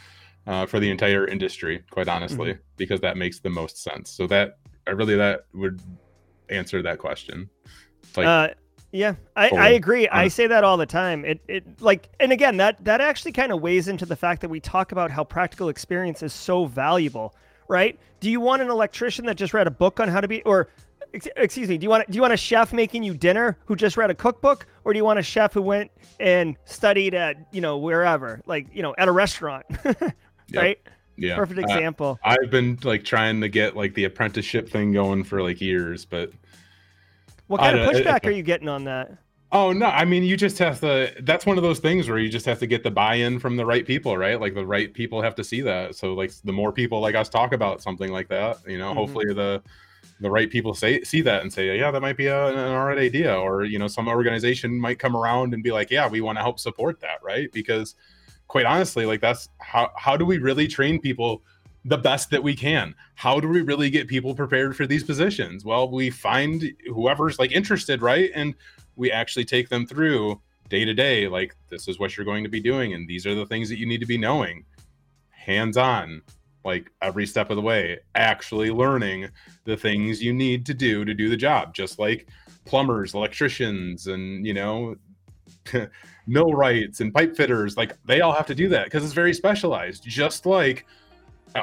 uh, 0.47 0.65
for 0.65 0.81
the 0.81 0.89
entire 0.89 1.25
industry, 1.25 1.81
quite 1.89 2.09
honestly, 2.09 2.57
because 2.75 2.99
that 2.99 3.15
makes 3.15 3.39
the 3.39 3.49
most 3.49 3.81
sense. 3.81 4.09
So 4.09 4.27
that 4.27 4.57
I 4.85 4.91
really 4.91 5.15
that 5.15 5.45
would 5.53 5.81
answer 6.49 6.81
that 6.81 6.99
question. 6.99 7.49
Like 8.17 8.27
uh, 8.27 8.49
yeah, 8.93 9.15
I, 9.35 9.49
I 9.49 9.69
agree. 9.69 10.07
I 10.07 10.27
say 10.27 10.45
that 10.45 10.63
all 10.63 10.77
the 10.77 10.85
time. 10.85 11.25
It 11.25 11.41
it 11.47 11.81
like 11.81 12.09
and 12.19 12.31
again 12.31 12.57
that 12.57 12.85
that 12.85 13.01
actually 13.01 13.31
kind 13.31 13.51
of 13.51 13.59
weighs 13.59 13.87
into 13.87 14.05
the 14.05 14.15
fact 14.15 14.41
that 14.41 14.49
we 14.49 14.59
talk 14.59 14.91
about 14.91 15.09
how 15.09 15.23
practical 15.23 15.69
experience 15.69 16.21
is 16.21 16.31
so 16.31 16.65
valuable, 16.65 17.33
right? 17.67 17.99
Do 18.19 18.29
you 18.29 18.39
want 18.39 18.61
an 18.61 18.69
electrician 18.69 19.25
that 19.25 19.35
just 19.35 19.51
read 19.51 19.65
a 19.65 19.71
book 19.71 19.99
on 19.99 20.09
how 20.09 20.21
to 20.21 20.27
be 20.27 20.43
or 20.43 20.69
excuse 21.13 21.69
me, 21.69 21.77
do 21.77 21.83
you 21.83 21.89
want 21.89 22.09
do 22.09 22.15
you 22.15 22.21
want 22.21 22.33
a 22.33 22.37
chef 22.37 22.71
making 22.71 23.01
you 23.01 23.15
dinner 23.15 23.57
who 23.65 23.75
just 23.75 23.97
read 23.97 24.11
a 24.11 24.15
cookbook 24.15 24.67
or 24.83 24.93
do 24.93 24.97
you 24.97 25.05
want 25.05 25.17
a 25.17 25.23
chef 25.23 25.53
who 25.53 25.63
went 25.63 25.89
and 26.19 26.55
studied 26.65 27.15
at, 27.15 27.37
you 27.51 27.61
know, 27.61 27.77
wherever, 27.77 28.41
like, 28.45 28.67
you 28.73 28.83
know, 28.83 28.93
at 28.99 29.07
a 29.07 29.11
restaurant? 29.11 29.65
right? 30.53 30.79
yeah, 31.15 31.35
Perfect 31.35 31.59
uh, 31.59 31.63
example. 31.63 32.19
I've 32.23 32.49
been 32.49 32.77
like 32.83 33.03
trying 33.03 33.41
to 33.41 33.49
get 33.49 33.75
like 33.75 33.93
the 33.93 34.03
apprenticeship 34.03 34.69
thing 34.69 34.93
going 34.93 35.23
for 35.23 35.41
like 35.41 35.61
years, 35.61 36.05
but 36.05 36.31
what 37.47 37.59
kind 37.59 37.77
of 37.77 37.87
it- 37.89 38.05
pushback 38.05 38.25
are 38.25 38.31
you 38.31 38.43
getting 38.43 38.69
on 38.69 38.83
that? 38.85 39.17
Oh 39.51 39.71
no, 39.71 39.85
I 39.85 40.03
mean 40.03 40.23
you 40.23 40.35
just 40.35 40.57
have 40.57 40.79
to 40.79 41.13
that's 41.21 41.45
one 41.45 41.57
of 41.57 41.63
those 41.63 41.77
things 41.77 42.09
where 42.09 42.17
you 42.17 42.27
just 42.27 42.45
have 42.47 42.57
to 42.59 42.65
get 42.65 42.81
the 42.81 42.89
buy-in 42.89 43.37
from 43.39 43.55
the 43.55 43.65
right 43.65 43.85
people, 43.85 44.17
right? 44.17 44.41
Like 44.41 44.55
the 44.55 44.65
right 44.65 44.91
people 44.91 45.21
have 45.21 45.35
to 45.35 45.43
see 45.43 45.61
that. 45.61 45.95
So 45.95 46.13
like 46.15 46.31
the 46.43 46.51
more 46.51 46.71
people 46.71 46.99
like 47.01 47.13
us 47.13 47.29
talk 47.29 47.53
about 47.53 47.79
something 47.81 48.11
like 48.11 48.27
that, 48.29 48.57
you 48.67 48.79
know, 48.79 48.91
Mhm. 48.91 48.95
hopefully 48.95 49.31
the 49.33 49.61
the 50.21 50.31
right 50.31 50.49
people 50.49 50.73
say 50.73 51.01
see 51.03 51.21
that 51.21 51.43
and 51.43 51.53
say, 51.53 51.77
yeah, 51.77 51.91
that 51.91 52.01
might 52.01 52.17
be 52.17 52.27
a, 52.27 52.47
an 52.47 52.57
alright 52.57 52.97
idea. 52.97 53.35
Or, 53.35 53.63
you 53.63 53.77
know, 53.77 53.87
some 53.87 54.07
organization 54.07 54.79
might 54.79 54.97
come 54.97 55.15
around 55.15 55.53
and 55.53 55.61
be 55.61 55.71
like, 55.71 55.91
yeah, 55.91 56.07
we 56.07 56.21
want 56.21 56.37
to 56.39 56.41
help 56.41 56.59
support 56.59 56.99
that, 57.01 57.21
right? 57.23 57.51
Because 57.51 57.93
quite 58.47 58.65
honestly, 58.65 59.05
like 59.05 59.21
that's 59.21 59.49
how 59.59 59.91
how 59.97 60.17
do 60.17 60.25
we 60.25 60.39
really 60.39 60.67
train 60.67 60.99
people 60.99 61.43
the 61.85 61.97
best 61.97 62.29
that 62.31 62.43
we 62.43 62.55
can? 62.55 62.95
How 63.15 63.39
do 63.39 63.47
we 63.47 63.61
really 63.61 63.89
get 63.89 64.07
people 64.07 64.33
prepared 64.33 64.75
for 64.75 64.87
these 64.87 65.03
positions? 65.03 65.65
Well, 65.65 65.89
we 65.89 66.09
find 66.09 66.63
whoever's 66.87 67.39
like 67.39 67.51
interested, 67.51 68.01
right? 68.01 68.31
And 68.33 68.55
we 68.95 69.11
actually 69.11 69.45
take 69.45 69.69
them 69.69 69.85
through 69.85 70.39
day 70.69 70.85
to 70.85 70.93
day 70.93 71.27
like 71.27 71.55
this 71.69 71.87
is 71.87 71.99
what 71.99 72.15
you're 72.15 72.25
going 72.25 72.43
to 72.43 72.49
be 72.49 72.59
doing 72.59 72.93
and 72.93 73.07
these 73.07 73.25
are 73.25 73.35
the 73.35 73.45
things 73.45 73.69
that 73.69 73.77
you 73.77 73.85
need 73.85 73.99
to 73.99 74.07
be 74.07 74.17
knowing 74.17 74.65
hands 75.29 75.77
on 75.77 76.21
like 76.65 76.89
every 77.01 77.25
step 77.25 77.49
of 77.49 77.57
the 77.57 77.61
way 77.61 77.99
actually 78.15 78.71
learning 78.71 79.27
the 79.65 79.75
things 79.75 80.23
you 80.23 80.33
need 80.33 80.65
to 80.65 80.73
do 80.73 81.03
to 81.03 81.13
do 81.13 81.29
the 81.29 81.37
job 81.37 81.73
just 81.73 81.99
like 81.99 82.27
plumbers 82.65 83.13
electricians 83.13 84.07
and 84.07 84.45
you 84.47 84.53
know 84.53 84.95
millwrights 86.27 87.01
and 87.01 87.13
pipe 87.13 87.35
fitters 87.35 87.75
like 87.75 87.95
they 88.05 88.21
all 88.21 88.31
have 88.31 88.47
to 88.47 88.55
do 88.55 88.69
that 88.69 88.85
because 88.85 89.03
it's 89.03 89.13
very 89.13 89.33
specialized 89.33 90.03
just 90.03 90.45
like 90.45 90.85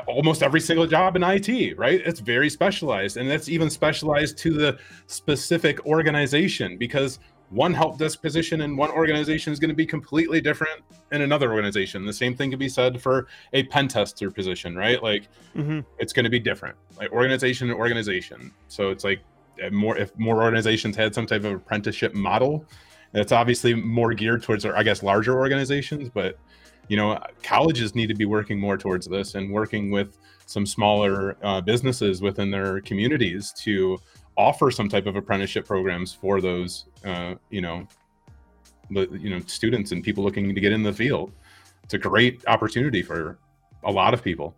almost 0.07 0.43
every 0.43 0.61
single 0.61 0.87
job 0.87 1.17
in 1.17 1.23
IT, 1.23 1.77
right? 1.77 2.01
It's 2.05 2.21
very 2.21 2.49
specialized, 2.49 3.17
and 3.17 3.29
that's 3.29 3.49
even 3.49 3.71
specialized 3.71 4.39
to 4.39 4.53
the 4.53 4.79
specific 5.07 5.85
organization 5.87 6.77
because 6.79 7.19
one 7.51 7.75
help 7.75 7.99
desk 7.99 8.23
position 8.23 8.61
in 8.61 8.77
one 8.77 8.91
organization 8.91 9.53
is 9.53 9.59
going 9.59 9.71
to 9.71 9.75
be 9.75 9.87
completely 9.87 10.41
different 10.41 10.81
in 11.11 11.23
another 11.23 11.53
organization. 11.53 12.07
The 12.07 12.13
same 12.13 12.37
thing 12.37 12.51
can 12.51 12.59
be 12.59 12.69
said 12.69 13.03
for 13.03 13.27
a 13.53 13.65
pen 13.65 13.89
tester 13.89 14.31
position, 14.31 14.77
right? 14.77 15.03
Like 15.03 15.29
hmm 15.55 15.81
it's 15.99 16.13
going 16.13 16.25
to 16.25 16.31
be 16.31 16.39
different, 16.39 16.77
like 16.97 17.11
organization 17.13 17.69
to 17.69 17.75
organization. 17.75 18.53
So 18.69 18.91
it's 18.91 19.05
like 19.05 19.21
uh, 19.63 19.71
more 19.71 19.99
if 19.99 20.17
more 20.17 20.43
organizations 20.43 20.97
had 20.97 21.15
some 21.15 21.27
type 21.27 21.45
of 21.45 21.53
apprenticeship 21.53 22.15
model, 22.15 22.65
that's 23.13 23.33
obviously 23.33 23.75
more 23.75 24.15
geared 24.15 24.43
towards, 24.43 24.65
I 24.65 24.83
guess, 24.83 25.03
larger 25.03 25.37
organizations, 25.37 26.09
but 26.09 26.39
you 26.91 26.97
know 26.97 27.17
colleges 27.45 27.95
need 27.95 28.09
to 28.09 28.15
be 28.15 28.25
working 28.25 28.59
more 28.59 28.77
towards 28.77 29.07
this 29.07 29.37
and 29.37 29.49
working 29.49 29.93
with 29.93 30.19
some 30.47 30.67
smaller 30.67 31.37
uh, 31.45 31.61
businesses 31.61 32.21
within 32.21 32.51
their 32.51 32.81
communities 32.81 33.53
to 33.53 33.97
offer 34.37 34.73
some 34.73 34.89
type 34.89 35.07
of 35.07 35.15
apprenticeship 35.15 35.65
programs 35.65 36.13
for 36.13 36.41
those 36.41 36.87
uh, 37.05 37.35
you 37.49 37.61
know 37.61 37.87
the 38.91 39.09
you 39.13 39.31
know 39.31 39.39
students 39.47 39.93
and 39.93 40.03
people 40.03 40.25
looking 40.25 40.53
to 40.53 40.61
get 40.61 40.73
in 40.73 40.83
the 40.83 40.93
field. 40.93 41.31
It's 41.85 41.95
a 41.95 41.99
great 41.99 42.45
opportunity 42.49 43.03
for 43.03 43.39
a 43.85 43.91
lot 43.91 44.13
of 44.13 44.23
people 44.23 44.57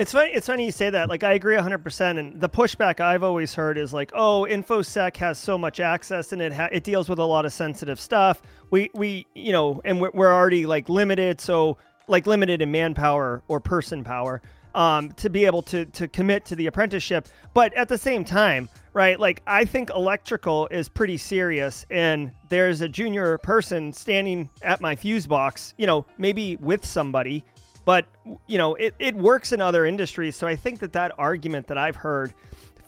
It's 0.00 0.12
funny. 0.12 0.30
It's 0.30 0.46
funny 0.46 0.64
you 0.64 0.72
say 0.72 0.88
that. 0.88 1.10
Like, 1.10 1.24
I 1.24 1.34
agree 1.34 1.56
100%. 1.56 2.18
And 2.18 2.40
the 2.40 2.48
pushback 2.48 3.00
I've 3.00 3.22
always 3.22 3.52
heard 3.52 3.76
is 3.76 3.92
like, 3.92 4.10
oh, 4.14 4.46
InfoSec 4.48 5.14
has 5.18 5.38
so 5.38 5.58
much 5.58 5.78
access 5.78 6.32
and 6.32 6.40
it 6.40 6.54
ha- 6.54 6.70
it 6.72 6.84
deals 6.84 7.10
with 7.10 7.18
a 7.18 7.24
lot 7.24 7.44
of 7.44 7.52
sensitive 7.52 8.00
stuff. 8.00 8.40
We, 8.70 8.90
we 8.94 9.26
you 9.34 9.52
know, 9.52 9.82
and 9.84 10.00
we're, 10.00 10.10
we're 10.14 10.32
already 10.32 10.64
like 10.64 10.88
limited. 10.88 11.38
So, 11.38 11.76
like, 12.08 12.26
limited 12.26 12.62
in 12.62 12.70
manpower 12.70 13.42
or 13.48 13.60
person 13.60 14.02
power 14.02 14.40
um, 14.74 15.12
to 15.12 15.28
be 15.28 15.44
able 15.44 15.60
to, 15.64 15.84
to 15.84 16.08
commit 16.08 16.46
to 16.46 16.56
the 16.56 16.66
apprenticeship. 16.66 17.28
But 17.52 17.74
at 17.74 17.90
the 17.90 17.98
same 17.98 18.24
time, 18.24 18.70
right, 18.94 19.20
like, 19.20 19.42
I 19.46 19.66
think 19.66 19.90
electrical 19.90 20.66
is 20.68 20.88
pretty 20.88 21.18
serious. 21.18 21.84
And 21.90 22.32
there's 22.48 22.80
a 22.80 22.88
junior 22.88 23.36
person 23.36 23.92
standing 23.92 24.48
at 24.62 24.80
my 24.80 24.96
fuse 24.96 25.26
box, 25.26 25.74
you 25.76 25.86
know, 25.86 26.06
maybe 26.16 26.56
with 26.56 26.86
somebody 26.86 27.44
but 27.90 28.06
you 28.46 28.56
know 28.56 28.76
it, 28.76 28.94
it 29.00 29.16
works 29.16 29.50
in 29.50 29.60
other 29.60 29.84
industries 29.84 30.36
so 30.36 30.46
i 30.46 30.54
think 30.54 30.78
that 30.78 30.92
that 30.92 31.10
argument 31.18 31.66
that 31.66 31.76
i've 31.76 31.96
heard 31.96 32.32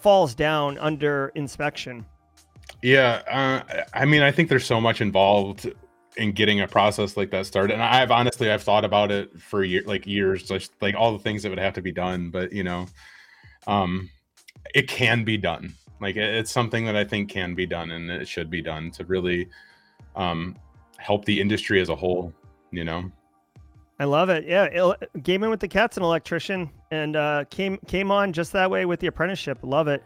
falls 0.01 0.33
down 0.33 0.79
under 0.79 1.33
inspection 1.35 2.07
Yeah, 2.83 3.23
uh, 3.31 3.85
I 3.95 4.05
mean, 4.05 4.23
I 4.23 4.33
think 4.33 4.49
there's 4.49 4.67
so 4.67 4.81
much 4.81 5.01
involved 5.01 5.73
in 6.17 6.33
getting 6.33 6.61
a 6.61 6.69
process 6.69 7.17
like 7.17 7.31
that 7.31 7.47
started, 7.47 7.75
and 7.75 7.83
I've 7.83 8.11
honestly 8.11 8.51
I've 8.51 8.62
thought 8.62 8.85
about 8.85 9.11
it 9.11 9.41
for 9.41 9.62
year, 9.62 9.83
like 9.87 10.07
years, 10.07 10.45
just 10.45 10.73
like 10.81 10.95
all 10.97 11.12
the 11.12 11.23
things 11.23 11.43
that 11.43 11.51
would 11.51 11.59
have 11.59 11.75
to 11.75 11.83
be 11.83 11.93
done. 11.93 12.31
But 12.31 12.53
you 12.53 12.65
know, 12.65 12.87
um, 13.67 14.11
it 14.75 14.88
can 14.88 15.25
be 15.25 15.37
done. 15.37 15.75
Like 16.01 16.17
it- 16.17 16.35
it's 16.35 16.51
something 16.51 16.85
that 16.87 16.97
I 16.97 17.05
think 17.05 17.31
can 17.31 17.55
be 17.55 17.67
done, 17.67 17.91
and 17.93 18.11
it 18.11 18.27
should 18.27 18.51
be 18.51 18.62
done 18.62 18.91
to 18.93 19.05
really 19.05 19.49
um, 20.17 20.57
help 20.99 21.25
the 21.25 21.41
industry 21.41 21.81
as 21.81 21.88
a 21.88 21.97
whole. 21.97 22.33
You 22.73 22.85
know, 22.85 23.12
I 24.03 24.05
love 24.05 24.31
it. 24.31 24.45
Yeah, 24.49 24.69
il- 24.75 24.97
gaming 25.23 25.49
with 25.49 25.61
the 25.61 25.69
cat's 25.69 25.97
an 25.97 26.03
electrician, 26.03 26.69
and 26.91 27.15
uh, 27.15 27.45
came 27.51 27.79
came 27.87 28.11
on 28.11 28.33
just 28.33 28.51
that 28.53 28.69
way 28.69 28.85
with 28.85 28.99
the 28.99 29.07
apprenticeship. 29.07 29.61
Love 29.62 29.87
it. 29.87 30.03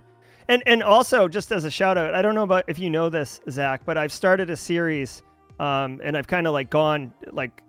And 0.48 0.62
and 0.66 0.82
also 0.82 1.28
just 1.28 1.50
as 1.50 1.64
a 1.64 1.70
shout 1.70 1.96
out, 1.96 2.14
I 2.14 2.20
don't 2.20 2.34
know 2.34 2.42
about 2.42 2.64
if 2.68 2.78
you 2.78 2.90
know 2.90 3.08
this, 3.08 3.40
Zach, 3.48 3.86
but 3.86 3.96
I've 3.96 4.12
started 4.12 4.50
a 4.50 4.56
series, 4.56 5.22
um, 5.58 6.02
and 6.04 6.14
I've 6.14 6.26
kind 6.26 6.46
of 6.46 6.52
like 6.52 6.68
gone 6.68 7.10
like, 7.32 7.62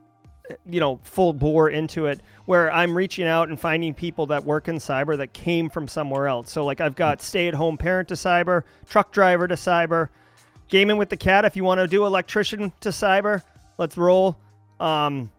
you 0.66 0.82
know, 0.82 1.00
full 1.04 1.32
bore 1.32 1.70
into 1.70 2.08
it, 2.08 2.20
where 2.44 2.74
I'm 2.74 2.94
reaching 2.94 3.26
out 3.26 3.48
and 3.48 3.58
finding 3.58 3.94
people 3.94 4.26
that 4.26 4.44
work 4.44 4.68
in 4.68 4.80
cyber 4.80 5.16
that 5.16 5.32
came 5.32 5.70
from 5.70 5.88
somewhere 5.88 6.28
else. 6.28 6.52
So 6.52 6.66
like 6.66 6.82
I've 6.82 6.96
got 6.96 7.22
stay 7.22 7.48
at 7.48 7.54
home 7.54 7.78
parent 7.78 8.10
to 8.10 8.16
cyber, 8.16 8.64
truck 8.90 9.14
driver 9.14 9.48
to 9.48 9.56
cyber, 9.56 10.10
gaming 10.68 10.98
with 10.98 11.08
the 11.08 11.16
cat. 11.16 11.46
If 11.46 11.56
you 11.56 11.64
want 11.64 11.80
to 11.80 11.88
do 11.88 12.06
electrician 12.06 12.74
to 12.82 12.90
cyber, 12.90 13.44
let's 13.78 13.96
roll. 13.96 14.38
Um, 14.82 15.32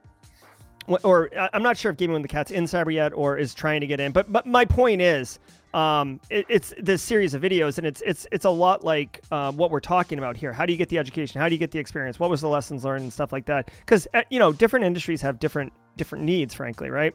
or 1.03 1.31
I'm 1.53 1.63
not 1.63 1.77
sure 1.77 1.91
if 1.91 1.97
Gaming 1.97 2.15
with 2.15 2.23
the 2.23 2.29
Cat's 2.29 2.51
in 2.51 2.65
cyber 2.65 2.93
yet 2.93 3.13
or 3.13 3.37
is 3.37 3.55
trying 3.55 3.81
to 3.81 3.87
get 3.87 4.01
in. 4.01 4.13
But 4.13 4.33
but 4.33 4.47
my 4.47 4.65
point 4.65 5.01
is, 5.01 5.39
um, 5.75 6.21
it, 6.31 6.47
it's 6.49 6.73
this 6.79 7.03
series 7.03 7.35
of 7.35 7.43
videos, 7.43 7.79
and 7.79 7.87
it's 7.87 8.03
it's 8.07 8.27
it's 8.33 8.45
a 8.45 8.51
lot 8.51 8.85
like 8.85 9.21
uh, 9.31 9.53
what 9.53 9.71
we're 9.71 9.81
talking 9.81 10.19
about 10.19 10.37
here. 10.37 10.53
How 10.53 10.67
do 10.67 10.73
you 10.73 10.79
get 10.79 10.89
the 10.89 10.99
education? 10.99 11.41
How 11.41 11.49
do 11.49 11.55
you 11.55 11.59
get 11.59 11.71
the 11.71 11.79
experience? 11.79 12.19
What 12.19 12.31
was 12.31 12.41
the 12.41 12.49
lessons 12.49 12.85
learned 12.85 13.03
and 13.03 13.13
stuff 13.13 13.33
like 13.33 13.45
that? 13.47 13.71
Because 13.81 14.09
uh, 14.15 14.23
you 14.31 14.39
know, 14.39 14.53
different 14.53 14.87
industries 14.87 15.21
have 15.23 15.39
different 15.39 15.73
different 15.97 16.25
needs, 16.25 16.55
frankly, 16.55 16.91
right? 16.91 17.15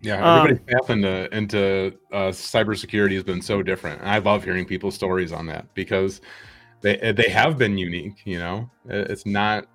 Yeah, 0.00 0.36
everybody's 0.36 0.58
um, 0.58 0.80
path 0.80 0.90
into 0.90 1.36
into 1.36 1.98
uh, 2.12 2.28
cybersecurity 2.30 3.14
has 3.14 3.22
been 3.22 3.42
so 3.42 3.62
different. 3.62 4.02
I 4.02 4.18
love 4.18 4.44
hearing 4.44 4.64
people's 4.64 4.94
stories 4.94 5.30
on 5.30 5.46
that 5.46 5.72
because 5.74 6.20
they 6.80 7.12
they 7.12 7.28
have 7.28 7.58
been 7.58 7.78
unique. 7.78 8.22
You 8.24 8.38
know, 8.38 8.70
it's 8.86 9.26
not 9.26 9.66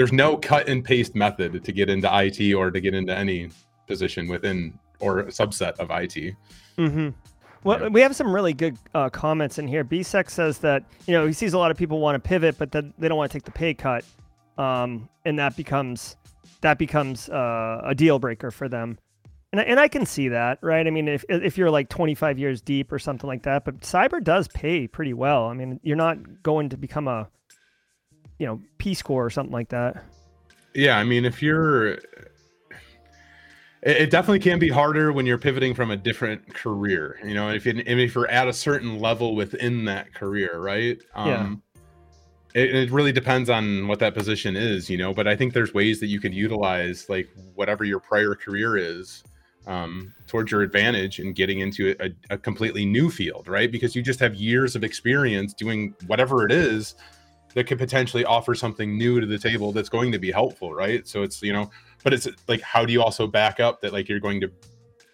there's 0.00 0.14
no 0.14 0.34
cut 0.34 0.66
and 0.66 0.82
paste 0.82 1.14
method 1.14 1.62
to 1.62 1.72
get 1.72 1.90
into 1.90 2.08
IT 2.10 2.54
or 2.54 2.70
to 2.70 2.80
get 2.80 2.94
into 2.94 3.14
any 3.14 3.50
position 3.86 4.28
within 4.28 4.78
or 4.98 5.24
subset 5.24 5.78
of 5.78 5.90
IT. 5.90 6.34
Mm-hmm. 6.78 7.10
Well, 7.64 7.82
yeah. 7.82 7.88
we 7.88 8.00
have 8.00 8.16
some 8.16 8.34
really 8.34 8.54
good 8.54 8.78
uh, 8.94 9.10
comments 9.10 9.58
in 9.58 9.68
here. 9.68 9.84
BSEC 9.84 10.30
says 10.30 10.56
that 10.60 10.84
you 11.06 11.12
know 11.12 11.26
he 11.26 11.34
sees 11.34 11.52
a 11.52 11.58
lot 11.58 11.70
of 11.70 11.76
people 11.76 12.00
want 12.00 12.14
to 12.14 12.26
pivot, 12.26 12.56
but 12.56 12.72
then 12.72 12.94
they 12.96 13.08
don't 13.08 13.18
want 13.18 13.30
to 13.30 13.36
take 13.36 13.44
the 13.44 13.50
pay 13.50 13.74
cut, 13.74 14.02
um, 14.56 15.06
and 15.26 15.38
that 15.38 15.54
becomes 15.54 16.16
that 16.62 16.78
becomes 16.78 17.28
uh, 17.28 17.82
a 17.84 17.94
deal 17.94 18.18
breaker 18.18 18.50
for 18.50 18.70
them. 18.70 18.96
And, 19.52 19.60
and 19.60 19.78
I 19.78 19.88
can 19.88 20.06
see 20.06 20.28
that, 20.28 20.60
right? 20.62 20.86
I 20.86 20.88
mean, 20.88 21.08
if 21.08 21.26
if 21.28 21.58
you're 21.58 21.70
like 21.70 21.90
25 21.90 22.38
years 22.38 22.62
deep 22.62 22.90
or 22.90 22.98
something 22.98 23.28
like 23.28 23.42
that, 23.42 23.66
but 23.66 23.80
cyber 23.80 24.24
does 24.24 24.48
pay 24.48 24.88
pretty 24.88 25.12
well. 25.12 25.48
I 25.48 25.52
mean, 25.52 25.78
you're 25.82 25.94
not 25.98 26.42
going 26.42 26.70
to 26.70 26.78
become 26.78 27.06
a 27.06 27.28
you 28.40 28.46
know 28.46 28.60
Peace 28.78 29.02
Corps 29.02 29.26
or 29.26 29.30
something 29.30 29.52
like 29.52 29.68
that. 29.68 30.02
Yeah, 30.74 30.98
I 30.98 31.04
mean, 31.04 31.24
if 31.24 31.42
you're, 31.42 31.98
it, 33.82 34.10
definitely 34.10 34.38
can 34.38 34.58
be 34.58 34.68
harder 34.68 35.12
when 35.12 35.26
you're 35.26 35.38
pivoting 35.38 35.74
from 35.74 35.90
a 35.90 35.96
different 35.96 36.54
career. 36.54 37.18
You 37.24 37.34
know, 37.34 37.50
if 37.50 37.66
you, 37.66 37.82
if 37.84 38.14
you're 38.14 38.30
at 38.30 38.48
a 38.48 38.52
certain 38.52 38.98
level 38.98 39.34
within 39.34 39.84
that 39.84 40.14
career, 40.14 40.58
right? 40.58 40.98
Um, 41.14 41.28
yeah. 41.28 42.62
It, 42.62 42.74
it 42.74 42.90
really 42.90 43.12
depends 43.12 43.48
on 43.50 43.86
what 43.86 43.98
that 44.00 44.14
position 44.14 44.56
is, 44.56 44.88
you 44.88 44.96
know. 44.96 45.12
But 45.12 45.28
I 45.28 45.36
think 45.36 45.52
there's 45.52 45.74
ways 45.74 46.00
that 46.00 46.06
you 46.06 46.18
could 46.18 46.34
utilize 46.34 47.08
like 47.08 47.28
whatever 47.54 47.84
your 47.84 48.00
prior 48.00 48.34
career 48.34 48.76
is 48.76 49.22
um, 49.66 50.12
towards 50.26 50.50
your 50.50 50.62
advantage 50.62 51.20
in 51.20 51.32
getting 51.32 51.60
into 51.60 51.94
a, 52.00 52.10
a, 52.30 52.38
completely 52.38 52.84
new 52.84 53.08
field, 53.10 53.46
right? 53.46 53.70
Because 53.70 53.94
you 53.94 54.02
just 54.02 54.18
have 54.18 54.34
years 54.34 54.74
of 54.74 54.82
experience 54.82 55.52
doing 55.52 55.94
whatever 56.06 56.44
it 56.44 56.50
is 56.50 56.96
that 57.54 57.66
could 57.66 57.78
potentially 57.78 58.24
offer 58.24 58.54
something 58.54 58.96
new 58.96 59.20
to 59.20 59.26
the 59.26 59.38
table 59.38 59.72
that's 59.72 59.88
going 59.88 60.12
to 60.12 60.18
be 60.18 60.30
helpful, 60.30 60.72
right? 60.72 61.06
So 61.06 61.22
it's 61.22 61.42
you 61.42 61.52
know, 61.52 61.70
but 62.04 62.12
it's 62.12 62.28
like 62.48 62.60
how 62.60 62.84
do 62.84 62.92
you 62.92 63.02
also 63.02 63.26
back 63.26 63.60
up 63.60 63.80
that 63.80 63.92
like 63.92 64.08
you're 64.08 64.20
going 64.20 64.40
to 64.40 64.50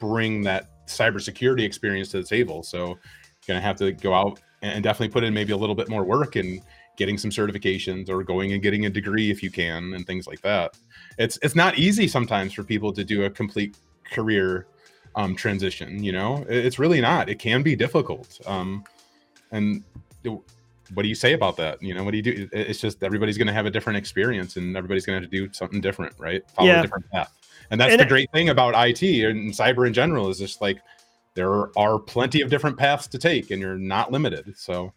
bring 0.01 0.43
that 0.43 0.87
cybersecurity 0.87 1.65
experience 1.65 2.11
to 2.11 2.19
the 2.19 2.27
table? 2.27 2.63
So 2.63 2.89
you're 2.89 2.99
gonna 3.47 3.61
have 3.61 3.77
to 3.77 3.93
go 3.93 4.15
out 4.15 4.41
and 4.63 4.83
definitely 4.83 5.13
put 5.13 5.25
in 5.25 5.33
maybe 5.33 5.53
a 5.53 5.57
little 5.57 5.75
bit 5.75 5.89
more 5.89 6.05
work 6.05 6.37
and 6.37 6.61
getting 6.97 7.19
some 7.19 7.31
certifications 7.31 8.09
or 8.09 8.23
going 8.25 8.53
and 8.53 8.63
getting 8.63 8.87
a 8.87 8.91
degree 8.91 9.31
if 9.31 9.43
you 9.43 9.51
can 9.51 9.93
and 9.95 10.07
things 10.07 10.27
like 10.27 10.41
that. 10.43 10.77
It's 11.19 11.39
it's 11.43 11.55
not 11.55 11.79
easy 11.79 12.09
sometimes 12.09 12.53
for 12.53 12.65
people 12.65 12.93
to 12.93 13.05
do 13.05 13.25
a 13.25 13.31
complete 13.31 13.77
career 14.11 14.67
um, 15.15 15.35
transition. 15.35 16.03
You 16.03 16.13
know, 16.13 16.45
it's 16.49 16.79
really 16.79 17.01
not. 17.01 17.29
It 17.29 17.39
can 17.39 17.63
be 17.63 17.77
difficult. 17.77 18.41
Um, 18.47 18.85
and 19.53 19.85
what 20.95 21.03
do 21.03 21.09
you 21.09 21.15
say 21.15 21.33
about 21.33 21.57
that? 21.57 21.83
You 21.83 21.95
know, 21.95 22.05
what 22.05 22.13
do 22.13 22.17
you 22.19 22.23
do? 22.23 22.49
It's 22.53 22.81
just 22.81 23.03
everybody's 23.03 23.37
going 23.39 23.49
to 23.49 23.53
have 23.53 23.67
a 23.67 23.71
different 23.71 23.99
experience 23.99 24.57
and 24.57 24.77
everybody's 24.77 25.05
going 25.05 25.17
to 25.19 25.25
have 25.25 25.31
to 25.31 25.37
do 25.37 25.53
something 25.53 25.81
different, 25.81 26.15
right? 26.19 26.43
Follow 26.51 26.69
yeah. 26.69 26.81
a 26.81 26.83
different 26.83 27.11
path. 27.11 27.33
And 27.71 27.81
that's 27.81 27.93
and 27.93 28.01
the 28.01 28.07
it, 28.07 28.09
great 28.09 28.31
thing 28.33 28.51
about 28.51 28.75
IT 28.77 29.03
and 29.03 29.53
cyber 29.53 29.87
in 29.87 29.93
general 29.93 30.29
is 30.29 30.39
just 30.39 30.61
like 30.61 30.79
there 31.35 31.77
are 31.77 31.99
plenty 31.99 32.41
of 32.41 32.51
different 32.51 32.79
paths 32.79 33.07
to 33.09 33.19
take 33.19 33.51
and 33.51 33.61
you're 33.61 33.77
not 33.77 34.13
limited. 34.13 34.57
So 34.57 34.93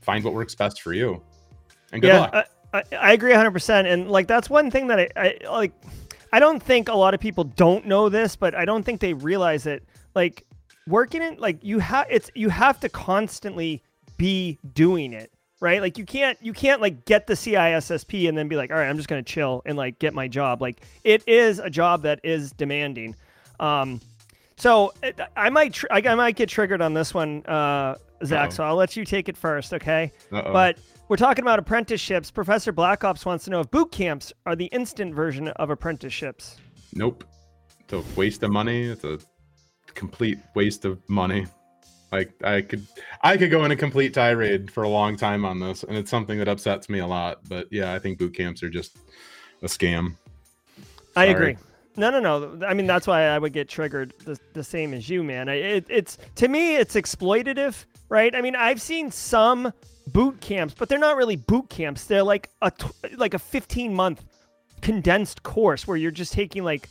find 0.00 0.24
what 0.24 0.34
works 0.34 0.54
best 0.54 0.82
for 0.82 0.92
you. 0.92 1.22
And 1.92 2.00
good 2.00 2.08
yeah, 2.08 2.20
luck. 2.20 2.48
I, 2.72 2.82
I 2.96 3.12
agree 3.12 3.32
100%. 3.32 3.92
And 3.92 4.10
like, 4.10 4.26
that's 4.26 4.48
one 4.48 4.70
thing 4.70 4.86
that 4.88 4.98
I, 4.98 5.08
I 5.16 5.50
like, 5.50 5.72
I 6.32 6.40
don't 6.40 6.62
think 6.62 6.88
a 6.88 6.94
lot 6.94 7.14
of 7.14 7.20
people 7.20 7.44
don't 7.44 7.86
know 7.86 8.08
this, 8.08 8.36
but 8.36 8.54
I 8.54 8.64
don't 8.64 8.82
think 8.82 9.00
they 9.00 9.14
realize 9.14 9.66
it. 9.66 9.84
Like, 10.14 10.44
working 10.86 11.22
in, 11.22 11.36
like, 11.36 11.62
you 11.62 11.78
have, 11.80 12.06
it's, 12.08 12.30
you 12.34 12.48
have 12.48 12.80
to 12.80 12.88
constantly 12.88 13.82
be 14.20 14.58
doing 14.74 15.14
it 15.14 15.32
right? 15.60 15.82
Like 15.82 15.98
you 15.98 16.06
can't 16.06 16.38
you 16.40 16.52
can't 16.52 16.80
like 16.80 17.04
get 17.04 17.26
the 17.26 17.34
cissp 17.34 18.28
and 18.28 18.36
then 18.36 18.48
be 18.48 18.56
like 18.56 18.70
all 18.70 18.78
right 18.78 18.88
i'm 18.88 18.96
just 18.96 19.08
going 19.08 19.22
to 19.22 19.32
chill 19.32 19.62
and 19.66 19.76
like 19.76 19.98
get 19.98 20.14
my 20.14 20.26
job. 20.26 20.62
Like 20.62 20.82
it 21.04 21.22
is 21.26 21.58
a 21.58 21.70
job 21.70 22.02
that 22.02 22.20
is 22.24 22.52
demanding. 22.52 23.14
Um 23.58 24.00
so 24.56 24.92
i 25.36 25.48
might 25.48 25.72
tr- 25.72 25.86
I, 25.90 26.14
might 26.14 26.36
get 26.36 26.48
triggered 26.50 26.82
on 26.82 26.92
this 26.92 27.14
one 27.14 27.44
uh 27.46 27.94
zach 28.26 28.48
Uh-oh. 28.48 28.50
so 28.50 28.64
i'll 28.64 28.76
let 28.76 28.94
you 28.94 29.06
take 29.06 29.30
it 29.30 29.36
first 29.36 29.72
okay? 29.72 30.12
Uh-oh. 30.30 30.52
but 30.52 30.78
we're 31.08 31.16
talking 31.16 31.42
about 31.42 31.58
apprenticeships. 31.58 32.30
Professor 32.30 32.70
black 32.70 33.02
ops 33.02 33.26
wants 33.26 33.44
to 33.46 33.50
know 33.50 33.60
if 33.60 33.70
boot 33.70 33.90
camps 33.90 34.32
are 34.46 34.54
the 34.54 34.66
instant 34.66 35.14
version 35.14 35.48
of 35.48 35.70
apprenticeships. 35.70 36.56
Nope. 36.94 37.24
It's 37.80 37.92
a 37.92 38.02
waste 38.16 38.44
of 38.44 38.52
money. 38.52 38.84
It's 38.84 39.02
a 39.02 39.18
complete 39.94 40.38
waste 40.54 40.84
of 40.84 41.00
money 41.08 41.46
like 42.12 42.32
I 42.42 42.62
could 42.62 42.86
I 43.22 43.36
could 43.36 43.50
go 43.50 43.64
in 43.64 43.70
a 43.70 43.76
complete 43.76 44.14
tirade 44.14 44.70
for 44.70 44.82
a 44.82 44.88
long 44.88 45.16
time 45.16 45.44
on 45.44 45.60
this, 45.60 45.82
and 45.84 45.96
it's 45.96 46.10
something 46.10 46.38
that 46.38 46.48
upsets 46.48 46.88
me 46.88 46.98
a 46.98 47.06
lot. 47.06 47.40
But 47.48 47.68
yeah, 47.70 47.92
I 47.92 47.98
think 47.98 48.18
boot 48.18 48.34
camps 48.34 48.62
are 48.62 48.70
just 48.70 48.98
a 49.62 49.66
scam. 49.66 50.16
Sorry. 51.14 51.28
I 51.28 51.32
agree. 51.32 51.56
No, 51.96 52.10
no, 52.10 52.20
no. 52.20 52.66
I 52.66 52.74
mean, 52.74 52.86
that's 52.86 53.06
why 53.06 53.24
I 53.24 53.38
would 53.38 53.52
get 53.52 53.68
triggered 53.68 54.14
the, 54.24 54.38
the 54.52 54.64
same 54.64 54.94
as 54.94 55.08
you, 55.08 55.22
man. 55.22 55.48
It, 55.48 55.86
it's 55.88 56.18
to 56.36 56.48
me, 56.48 56.76
it's 56.76 56.94
exploitative, 56.94 57.84
right? 58.08 58.34
I 58.34 58.40
mean, 58.40 58.56
I've 58.56 58.80
seen 58.80 59.10
some 59.10 59.72
boot 60.06 60.40
camps, 60.40 60.74
but 60.76 60.88
they're 60.88 60.98
not 60.98 61.16
really 61.16 61.36
boot 61.36 61.68
camps. 61.68 62.04
They're 62.04 62.22
like 62.22 62.50
a 62.62 62.72
like 63.16 63.34
a 63.34 63.38
15 63.38 63.94
month 63.94 64.24
condensed 64.80 65.42
course 65.42 65.86
where 65.86 65.96
you're 65.96 66.10
just 66.10 66.32
taking 66.32 66.64
like, 66.64 66.88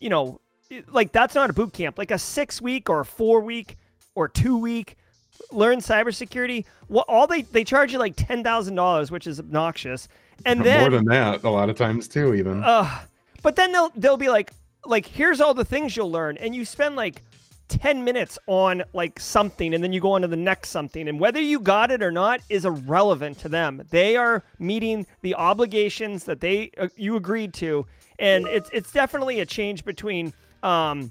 you 0.00 0.08
know, 0.08 0.40
like 0.88 1.12
that's 1.12 1.34
not 1.34 1.50
a 1.50 1.52
boot 1.52 1.72
camp. 1.72 1.98
Like 1.98 2.10
a 2.10 2.18
six 2.18 2.62
week 2.62 2.88
or 2.88 3.00
a 3.00 3.04
four 3.04 3.40
week 3.40 3.76
or 4.16 4.28
two 4.28 4.58
week 4.58 4.96
learn 5.52 5.78
cybersecurity. 5.78 6.64
Well, 6.88 7.04
all 7.08 7.26
they 7.26 7.42
they 7.42 7.64
charge 7.64 7.92
you 7.92 7.98
like 7.98 8.14
ten 8.16 8.42
thousand 8.42 8.74
dollars, 8.74 9.10
which 9.10 9.26
is 9.26 9.38
obnoxious. 9.38 10.08
And 10.44 10.64
then 10.64 10.80
more 10.80 10.90
than 10.90 11.06
that, 11.06 11.44
a 11.44 11.50
lot 11.50 11.70
of 11.70 11.76
times 11.76 12.08
too, 12.08 12.34
even. 12.34 12.62
Uh, 12.62 13.00
but 13.42 13.56
then 13.56 13.72
they'll 13.72 13.90
they'll 13.96 14.16
be 14.16 14.28
like 14.28 14.52
like 14.84 15.06
here's 15.06 15.40
all 15.40 15.54
the 15.54 15.64
things 15.64 15.96
you'll 15.96 16.10
learn, 16.10 16.36
and 16.38 16.54
you 16.54 16.64
spend 16.64 16.96
like 16.96 17.22
10 17.68 18.04
minutes 18.04 18.38
on 18.46 18.84
like 18.92 19.18
something 19.18 19.74
and 19.74 19.82
then 19.82 19.92
you 19.92 20.00
go 20.00 20.12
on 20.12 20.22
to 20.22 20.28
the 20.28 20.36
next 20.36 20.68
something 20.68 21.08
and 21.08 21.18
whether 21.18 21.40
you 21.40 21.58
got 21.58 21.90
it 21.90 22.00
or 22.00 22.12
not 22.12 22.40
is 22.48 22.64
irrelevant 22.64 23.36
to 23.40 23.48
them 23.48 23.82
they 23.90 24.14
are 24.14 24.44
meeting 24.60 25.04
the 25.22 25.34
obligations 25.34 26.22
that 26.22 26.38
they 26.38 26.70
uh, 26.78 26.86
you 26.94 27.16
agreed 27.16 27.52
to 27.52 27.84
and 28.20 28.46
it's 28.46 28.70
it's 28.72 28.92
definitely 28.92 29.40
a 29.40 29.46
change 29.46 29.84
between 29.84 30.32
um 30.62 31.10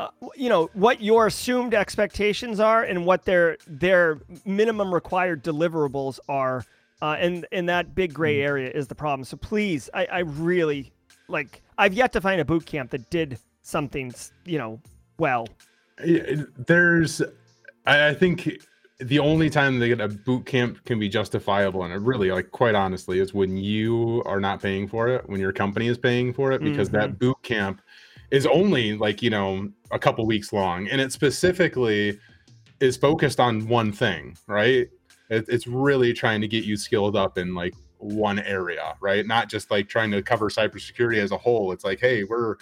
uh, 0.00 0.08
you 0.34 0.48
know 0.48 0.70
what 0.72 1.02
your 1.02 1.26
assumed 1.26 1.74
expectations 1.74 2.58
are 2.58 2.84
and 2.84 3.04
what 3.04 3.26
their 3.26 3.58
their 3.66 4.18
minimum 4.46 4.94
required 4.94 5.44
deliverables 5.44 6.18
are 6.26 6.64
uh, 7.02 7.16
and 7.18 7.46
and 7.52 7.68
that 7.68 7.94
big 7.94 8.14
gray 8.14 8.38
mm. 8.38 8.44
area 8.44 8.70
is 8.70 8.88
the 8.88 8.94
problem 8.94 9.24
so 9.24 9.36
please 9.36 9.90
I, 9.92 10.06
I 10.06 10.18
really 10.20 10.90
like 11.28 11.60
i've 11.76 11.92
yet 11.92 12.14
to 12.14 12.20
find 12.22 12.40
a 12.40 12.46
boot 12.46 12.64
camp 12.64 12.90
that 12.92 13.10
did 13.10 13.38
something 13.60 14.14
you 14.46 14.56
know 14.56 14.80
well 15.18 15.46
there's 16.56 17.20
i 17.84 18.14
think 18.14 18.58
the 19.00 19.18
only 19.18 19.50
time 19.50 19.78
that 19.80 20.00
a 20.00 20.08
boot 20.08 20.46
camp 20.46 20.82
can 20.86 20.98
be 20.98 21.10
justifiable 21.10 21.84
and 21.84 21.92
it 21.92 22.00
really 22.00 22.30
like 22.30 22.50
quite 22.52 22.74
honestly 22.74 23.18
is 23.18 23.34
when 23.34 23.54
you 23.54 24.22
are 24.24 24.40
not 24.40 24.62
paying 24.62 24.88
for 24.88 25.08
it 25.08 25.28
when 25.28 25.40
your 25.40 25.52
company 25.52 25.88
is 25.88 25.98
paying 25.98 26.32
for 26.32 26.52
it 26.52 26.62
because 26.62 26.88
mm-hmm. 26.88 27.00
that 27.00 27.18
boot 27.18 27.36
camp 27.42 27.82
is 28.30 28.46
only 28.46 28.96
like 28.96 29.22
you 29.22 29.30
know 29.30 29.68
a 29.90 29.98
couple 29.98 30.24
weeks 30.26 30.52
long 30.52 30.88
and 30.88 31.00
it 31.00 31.12
specifically 31.12 32.18
is 32.80 32.96
focused 32.96 33.40
on 33.40 33.66
one 33.68 33.92
thing 33.92 34.36
right 34.46 34.88
it, 35.30 35.44
it's 35.48 35.66
really 35.66 36.12
trying 36.12 36.40
to 36.40 36.48
get 36.48 36.64
you 36.64 36.76
skilled 36.76 37.16
up 37.16 37.38
in 37.38 37.54
like 37.54 37.74
one 38.00 38.38
area, 38.40 38.94
right? 39.00 39.26
Not 39.26 39.48
just 39.48 39.70
like 39.70 39.88
trying 39.88 40.10
to 40.10 40.22
cover 40.22 40.48
cybersecurity 40.48 41.18
as 41.18 41.30
a 41.30 41.38
whole. 41.38 41.72
It's 41.72 41.84
like, 41.84 42.00
hey, 42.00 42.24
we're 42.24 42.56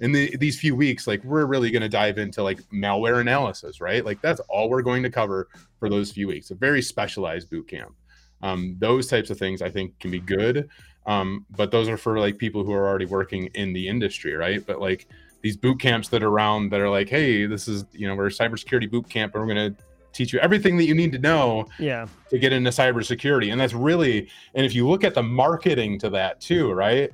in 0.00 0.12
the, 0.12 0.36
these 0.38 0.58
few 0.58 0.74
weeks, 0.74 1.06
like 1.06 1.22
we're 1.24 1.46
really 1.46 1.70
going 1.70 1.82
to 1.82 1.88
dive 1.88 2.18
into 2.18 2.42
like 2.42 2.60
malware 2.72 3.20
analysis, 3.20 3.80
right? 3.80 4.04
Like 4.04 4.20
that's 4.20 4.40
all 4.48 4.68
we're 4.68 4.82
going 4.82 5.02
to 5.02 5.10
cover 5.10 5.48
for 5.78 5.88
those 5.88 6.10
few 6.10 6.26
weeks. 6.26 6.50
A 6.50 6.54
very 6.54 6.82
specialized 6.82 7.50
boot 7.50 7.68
camp. 7.68 7.94
Um, 8.42 8.76
those 8.78 9.06
types 9.06 9.30
of 9.30 9.38
things 9.38 9.62
I 9.62 9.70
think 9.70 9.98
can 10.00 10.10
be 10.10 10.20
good, 10.20 10.68
um, 11.06 11.44
but 11.56 11.70
those 11.70 11.88
are 11.88 11.96
for 11.96 12.18
like 12.18 12.38
people 12.38 12.64
who 12.64 12.72
are 12.72 12.86
already 12.86 13.06
working 13.06 13.46
in 13.54 13.72
the 13.72 13.88
industry, 13.88 14.34
right? 14.34 14.64
But 14.64 14.80
like 14.80 15.06
these 15.42 15.56
boot 15.56 15.80
camps 15.80 16.08
that 16.08 16.22
are 16.22 16.28
around 16.28 16.70
that 16.70 16.80
are 16.80 16.88
like, 16.88 17.08
hey, 17.08 17.46
this 17.46 17.68
is 17.68 17.84
you 17.92 18.08
know 18.08 18.14
we're 18.14 18.28
a 18.28 18.30
cybersecurity 18.30 18.90
boot 18.90 19.08
camp, 19.08 19.34
and 19.34 19.46
we're 19.46 19.54
going 19.54 19.74
to 19.74 19.84
teach 20.14 20.32
you 20.32 20.38
everything 20.38 20.76
that 20.76 20.84
you 20.84 20.94
need 20.94 21.12
to 21.12 21.18
know 21.18 21.66
yeah. 21.78 22.06
to 22.30 22.38
get 22.38 22.52
into 22.52 22.70
cybersecurity. 22.70 23.52
And 23.52 23.60
that's 23.60 23.74
really 23.74 24.28
and 24.54 24.64
if 24.64 24.74
you 24.74 24.88
look 24.88 25.04
at 25.04 25.14
the 25.14 25.22
marketing 25.22 25.98
to 25.98 26.10
that 26.10 26.40
too 26.40 26.72
right 26.72 27.12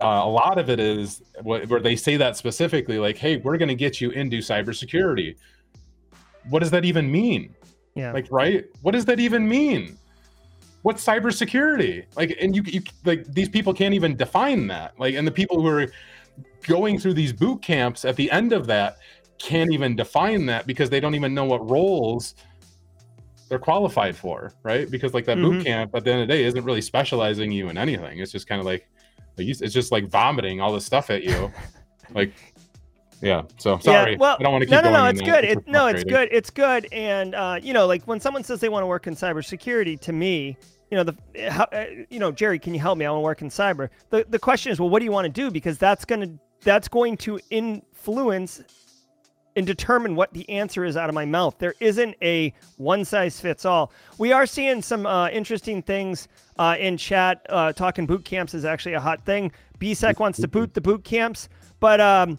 uh, 0.00 0.22
a 0.24 0.28
lot 0.28 0.58
of 0.58 0.70
it 0.70 0.80
is 0.80 1.22
what, 1.42 1.68
where 1.68 1.80
they 1.80 1.96
say 1.96 2.16
that 2.16 2.36
specifically 2.36 2.98
like 2.98 3.16
hey 3.16 3.36
we're 3.38 3.56
going 3.56 3.68
to 3.68 3.74
get 3.74 4.00
you 4.00 4.10
into 4.10 4.38
cybersecurity. 4.38 5.36
What 6.48 6.60
does 6.60 6.70
that 6.70 6.84
even 6.84 7.10
mean? 7.10 7.54
Yeah. 7.94 8.12
Like 8.12 8.28
right? 8.30 8.64
What 8.82 8.92
does 8.92 9.04
that 9.06 9.20
even 9.20 9.46
mean 9.48 9.98
what's 10.82 11.04
cybersecurity 11.04 12.04
like 12.16 12.36
and 12.40 12.54
you, 12.56 12.62
you 12.66 12.82
like 13.04 13.24
these 13.32 13.48
people 13.48 13.72
can't 13.72 13.94
even 13.94 14.16
define 14.16 14.66
that 14.66 14.92
like 14.98 15.14
and 15.14 15.26
the 15.26 15.32
people 15.32 15.60
who 15.60 15.66
are 15.66 15.86
going 16.66 16.98
through 16.98 17.14
these 17.14 17.32
boot 17.32 17.62
camps 17.62 18.04
at 18.04 18.16
the 18.16 18.30
end 18.30 18.52
of 18.52 18.66
that 18.66 18.98
can't 19.38 19.72
even 19.72 19.96
define 19.96 20.46
that 20.46 20.66
because 20.66 20.88
they 20.90 21.00
don't 21.00 21.14
even 21.14 21.34
know 21.34 21.44
what 21.44 21.68
roles 21.68 22.34
they're 23.52 23.58
qualified 23.58 24.16
for, 24.16 24.50
right? 24.62 24.90
Because 24.90 25.12
like 25.12 25.26
that 25.26 25.36
mm-hmm. 25.36 25.58
boot 25.58 25.66
camp 25.66 25.94
at 25.94 26.04
the 26.04 26.10
end 26.10 26.22
of 26.22 26.28
the 26.28 26.32
day 26.32 26.44
isn't 26.44 26.64
really 26.64 26.80
specializing 26.80 27.52
you 27.52 27.68
in 27.68 27.76
anything. 27.76 28.18
It's 28.18 28.32
just 28.32 28.46
kind 28.46 28.60
of 28.60 28.64
like 28.64 28.88
it's 29.36 29.74
just 29.74 29.92
like 29.92 30.06
vomiting 30.08 30.60
all 30.60 30.72
this 30.72 30.86
stuff 30.86 31.10
at 31.10 31.22
you. 31.22 31.52
like 32.14 32.32
yeah. 33.20 33.42
So 33.58 33.78
sorry. 33.78 34.12
Yeah, 34.12 34.18
well, 34.18 34.36
I 34.40 34.42
don't 34.42 34.52
want 34.52 34.62
to 34.62 34.66
keep 34.66 34.82
no, 34.82 34.90
no, 34.90 34.90
no. 34.90 35.04
It's 35.04 35.20
good. 35.20 35.44
It, 35.44 35.66
no, 35.68 35.86
it's 35.86 36.02
good. 36.02 36.30
It's 36.32 36.48
good. 36.48 36.88
And 36.92 37.34
uh, 37.34 37.58
you 37.62 37.74
know, 37.74 37.86
like 37.86 38.04
when 38.04 38.20
someone 38.20 38.42
says 38.42 38.58
they 38.58 38.70
want 38.70 38.84
to 38.84 38.86
work 38.86 39.06
in 39.06 39.14
cybersecurity, 39.14 40.00
to 40.00 40.14
me, 40.14 40.56
you 40.92 40.98
know, 40.98 41.04
the 41.04 41.50
how, 41.50 41.64
uh, 41.72 41.86
you 42.10 42.18
know, 42.18 42.30
Jerry, 42.30 42.58
can 42.58 42.74
you 42.74 42.80
help 42.80 42.98
me? 42.98 43.06
I 43.06 43.10
want 43.10 43.20
to 43.20 43.24
work 43.24 43.40
in 43.40 43.48
cyber. 43.48 43.88
The 44.10 44.26
the 44.28 44.38
question 44.38 44.70
is, 44.70 44.78
well, 44.78 44.90
what 44.90 44.98
do 44.98 45.06
you 45.06 45.10
want 45.10 45.24
to 45.24 45.30
do? 45.30 45.50
Because 45.50 45.78
that's 45.78 46.04
gonna 46.04 46.28
that's 46.60 46.86
going 46.86 47.16
to 47.16 47.40
influence 47.48 48.60
and 49.56 49.66
determine 49.66 50.14
what 50.14 50.34
the 50.34 50.46
answer 50.50 50.84
is 50.84 50.98
out 50.98 51.08
of 51.08 51.14
my 51.14 51.24
mouth. 51.24 51.56
There 51.58 51.72
isn't 51.80 52.14
a 52.20 52.52
one 52.76 53.06
size 53.06 53.40
fits 53.40 53.64
all. 53.64 53.90
We 54.18 54.32
are 54.32 54.44
seeing 54.44 54.82
some 54.82 55.06
uh, 55.06 55.30
interesting 55.30 55.80
things 55.80 56.28
uh, 56.58 56.76
in 56.78 56.98
chat. 56.98 57.46
Uh, 57.48 57.72
talking 57.72 58.04
boot 58.04 58.26
camps 58.26 58.52
is 58.52 58.66
actually 58.66 58.92
a 58.92 59.00
hot 59.00 59.24
thing. 59.24 59.50
BSEC 59.78 60.18
wants 60.18 60.42
to 60.42 60.46
boot 60.46 60.74
the 60.74 60.82
boot 60.82 61.04
camps, 61.04 61.48
but 61.80 62.02
um, 62.02 62.38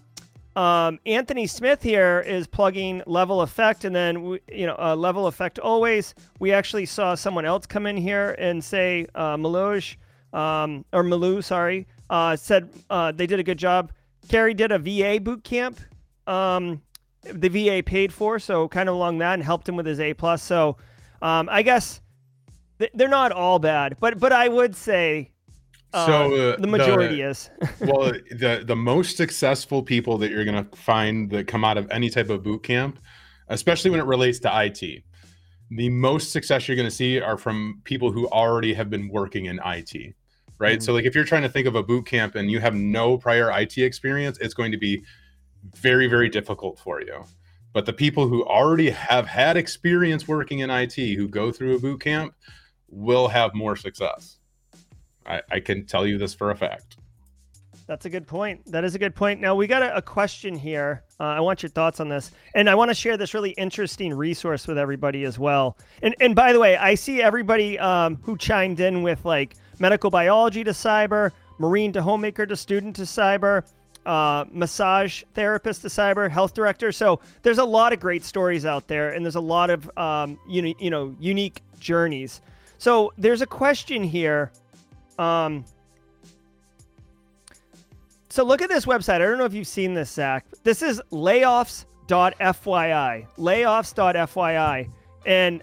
um, 0.55 0.99
Anthony 1.05 1.47
Smith 1.47 1.81
here 1.81 2.23
is 2.25 2.45
plugging 2.45 3.01
level 3.07 3.41
effect, 3.41 3.85
and 3.85 3.95
then 3.95 4.39
you 4.51 4.67
know 4.67 4.75
uh, 4.77 4.95
level 4.95 5.27
effect 5.27 5.57
always. 5.59 6.13
We 6.39 6.51
actually 6.51 6.85
saw 6.85 7.15
someone 7.15 7.45
else 7.45 7.65
come 7.65 7.87
in 7.87 7.97
here 7.97 8.35
and 8.37 8.63
say 8.63 9.07
uh, 9.15 9.35
Maloj 9.37 9.95
um, 10.33 10.85
or 10.93 11.03
Malou, 11.03 11.43
sorry, 11.43 11.87
uh, 12.09 12.35
said 12.35 12.69
uh, 12.89 13.11
they 13.11 13.27
did 13.27 13.39
a 13.39 13.43
good 13.43 13.57
job. 13.57 13.91
Carrie 14.29 14.53
did 14.53 14.71
a 14.71 14.79
VA 14.79 15.19
boot 15.19 15.43
camp. 15.43 15.79
Um, 16.27 16.81
the 17.23 17.49
VA 17.49 17.81
paid 17.83 18.13
for, 18.13 18.37
so 18.37 18.67
kind 18.67 18.89
of 18.89 18.95
along 18.95 19.19
that, 19.19 19.33
and 19.33 19.43
helped 19.43 19.67
him 19.67 19.75
with 19.75 19.85
his 19.85 19.99
A 19.99 20.13
plus. 20.13 20.43
So 20.43 20.77
um, 21.21 21.49
I 21.51 21.61
guess 21.61 22.01
th- 22.79 22.91
they're 22.93 23.07
not 23.07 23.31
all 23.31 23.59
bad, 23.59 23.97
but 23.99 24.19
but 24.19 24.31
I 24.31 24.49
would 24.49 24.75
say 24.75 25.31
so 25.93 26.35
uh, 26.35 26.55
the 26.57 26.67
majority 26.67 27.17
the, 27.17 27.29
is. 27.29 27.49
well, 27.79 28.11
the 28.31 28.63
the 28.65 28.75
most 28.75 29.15
successful 29.15 29.83
people 29.83 30.17
that 30.17 30.31
you're 30.31 30.45
going 30.45 30.65
to 30.65 30.75
find 30.75 31.29
that 31.31 31.47
come 31.47 31.63
out 31.63 31.77
of 31.77 31.89
any 31.91 32.09
type 32.09 32.29
of 32.29 32.43
boot 32.43 32.63
camp, 32.63 32.99
especially 33.49 33.91
when 33.91 33.99
it 33.99 34.05
relates 34.05 34.39
to 34.39 34.63
IT, 34.65 35.03
the 35.69 35.89
most 35.89 36.31
success 36.31 36.67
you're 36.67 36.77
going 36.77 36.89
to 36.89 36.95
see 36.95 37.19
are 37.19 37.37
from 37.37 37.81
people 37.83 38.11
who 38.11 38.27
already 38.29 38.73
have 38.73 38.89
been 38.89 39.07
working 39.09 39.45
in 39.45 39.59
IT. 39.65 40.15
Right. 40.59 40.77
Mm-hmm. 40.77 40.81
So, 40.81 40.93
like, 40.93 41.05
if 41.05 41.15
you're 41.15 41.23
trying 41.23 41.41
to 41.43 41.49
think 41.49 41.67
of 41.67 41.75
a 41.75 41.83
boot 41.83 42.05
camp 42.05 42.35
and 42.35 42.49
you 42.49 42.59
have 42.59 42.73
no 42.73 43.17
prior 43.17 43.51
IT 43.59 43.77
experience, 43.77 44.37
it's 44.39 44.53
going 44.53 44.71
to 44.71 44.77
be 44.77 45.03
very, 45.75 46.07
very 46.07 46.29
difficult 46.29 46.79
for 46.79 47.01
you. 47.01 47.23
But 47.73 47.85
the 47.85 47.93
people 47.93 48.27
who 48.27 48.45
already 48.45 48.89
have 48.91 49.25
had 49.25 49.57
experience 49.57 50.27
working 50.27 50.59
in 50.59 50.69
IT 50.69 50.95
who 50.95 51.27
go 51.27 51.51
through 51.51 51.75
a 51.75 51.79
boot 51.79 52.01
camp 52.01 52.35
will 52.87 53.27
have 53.27 53.55
more 53.55 53.75
success. 53.75 54.37
I, 55.25 55.41
I 55.51 55.59
can 55.59 55.85
tell 55.85 56.05
you 56.05 56.17
this 56.17 56.33
for 56.33 56.51
a 56.51 56.55
fact. 56.55 56.97
That's 57.85 58.05
a 58.05 58.09
good 58.09 58.27
point. 58.27 58.65
That 58.71 58.83
is 58.85 58.95
a 58.95 58.99
good 58.99 59.13
point. 59.13 59.41
Now 59.41 59.55
we 59.55 59.67
got 59.67 59.83
a, 59.83 59.97
a 59.97 60.01
question 60.01 60.55
here. 60.55 61.03
Uh, 61.19 61.23
I 61.23 61.41
want 61.41 61.61
your 61.61 61.69
thoughts 61.69 61.99
on 61.99 62.07
this, 62.07 62.31
and 62.55 62.69
I 62.69 62.75
want 62.75 62.89
to 62.89 62.95
share 62.95 63.17
this 63.17 63.33
really 63.33 63.51
interesting 63.51 64.13
resource 64.13 64.67
with 64.67 64.77
everybody 64.77 65.25
as 65.25 65.37
well. 65.37 65.77
And 66.01 66.15
and 66.21 66.33
by 66.33 66.53
the 66.53 66.59
way, 66.59 66.77
I 66.77 66.95
see 66.95 67.21
everybody 67.21 67.77
um, 67.79 68.19
who 68.21 68.37
chimed 68.37 68.79
in 68.79 69.03
with 69.03 69.25
like 69.25 69.55
medical 69.79 70.09
biology 70.09 70.63
to 70.63 70.71
cyber, 70.71 71.31
marine 71.59 71.91
to 71.93 72.01
homemaker 72.01 72.45
to 72.45 72.55
student 72.55 72.95
to 72.95 73.01
cyber, 73.01 73.63
uh, 74.05 74.45
massage 74.51 75.23
therapist 75.33 75.81
to 75.81 75.87
cyber, 75.89 76.29
health 76.29 76.53
director. 76.53 76.91
So 76.91 77.19
there's 77.41 77.57
a 77.57 77.65
lot 77.65 77.91
of 77.91 77.99
great 77.99 78.23
stories 78.23 78.65
out 78.65 78.87
there, 78.87 79.11
and 79.11 79.25
there's 79.25 79.35
a 79.35 79.41
lot 79.41 79.69
of 79.69 79.89
um, 79.97 80.39
you 80.47 80.61
know, 80.61 80.73
you 80.79 80.89
know 80.89 81.15
unique 81.19 81.61
journeys. 81.79 82.41
So 82.77 83.13
there's 83.17 83.41
a 83.41 83.47
question 83.47 84.03
here. 84.03 84.51
Um, 85.19 85.65
so 88.29 88.43
look 88.43 88.61
at 88.61 88.69
this 88.69 88.85
website. 88.85 89.15
I 89.15 89.19
don't 89.19 89.37
know 89.37 89.45
if 89.45 89.53
you've 89.53 89.67
seen 89.67 89.93
this, 89.93 90.11
Zach. 90.11 90.45
This 90.63 90.81
is 90.81 91.01
layoffs.fyi. 91.11 93.27
Layoffs.fyi, 93.37 94.89
and 95.25 95.61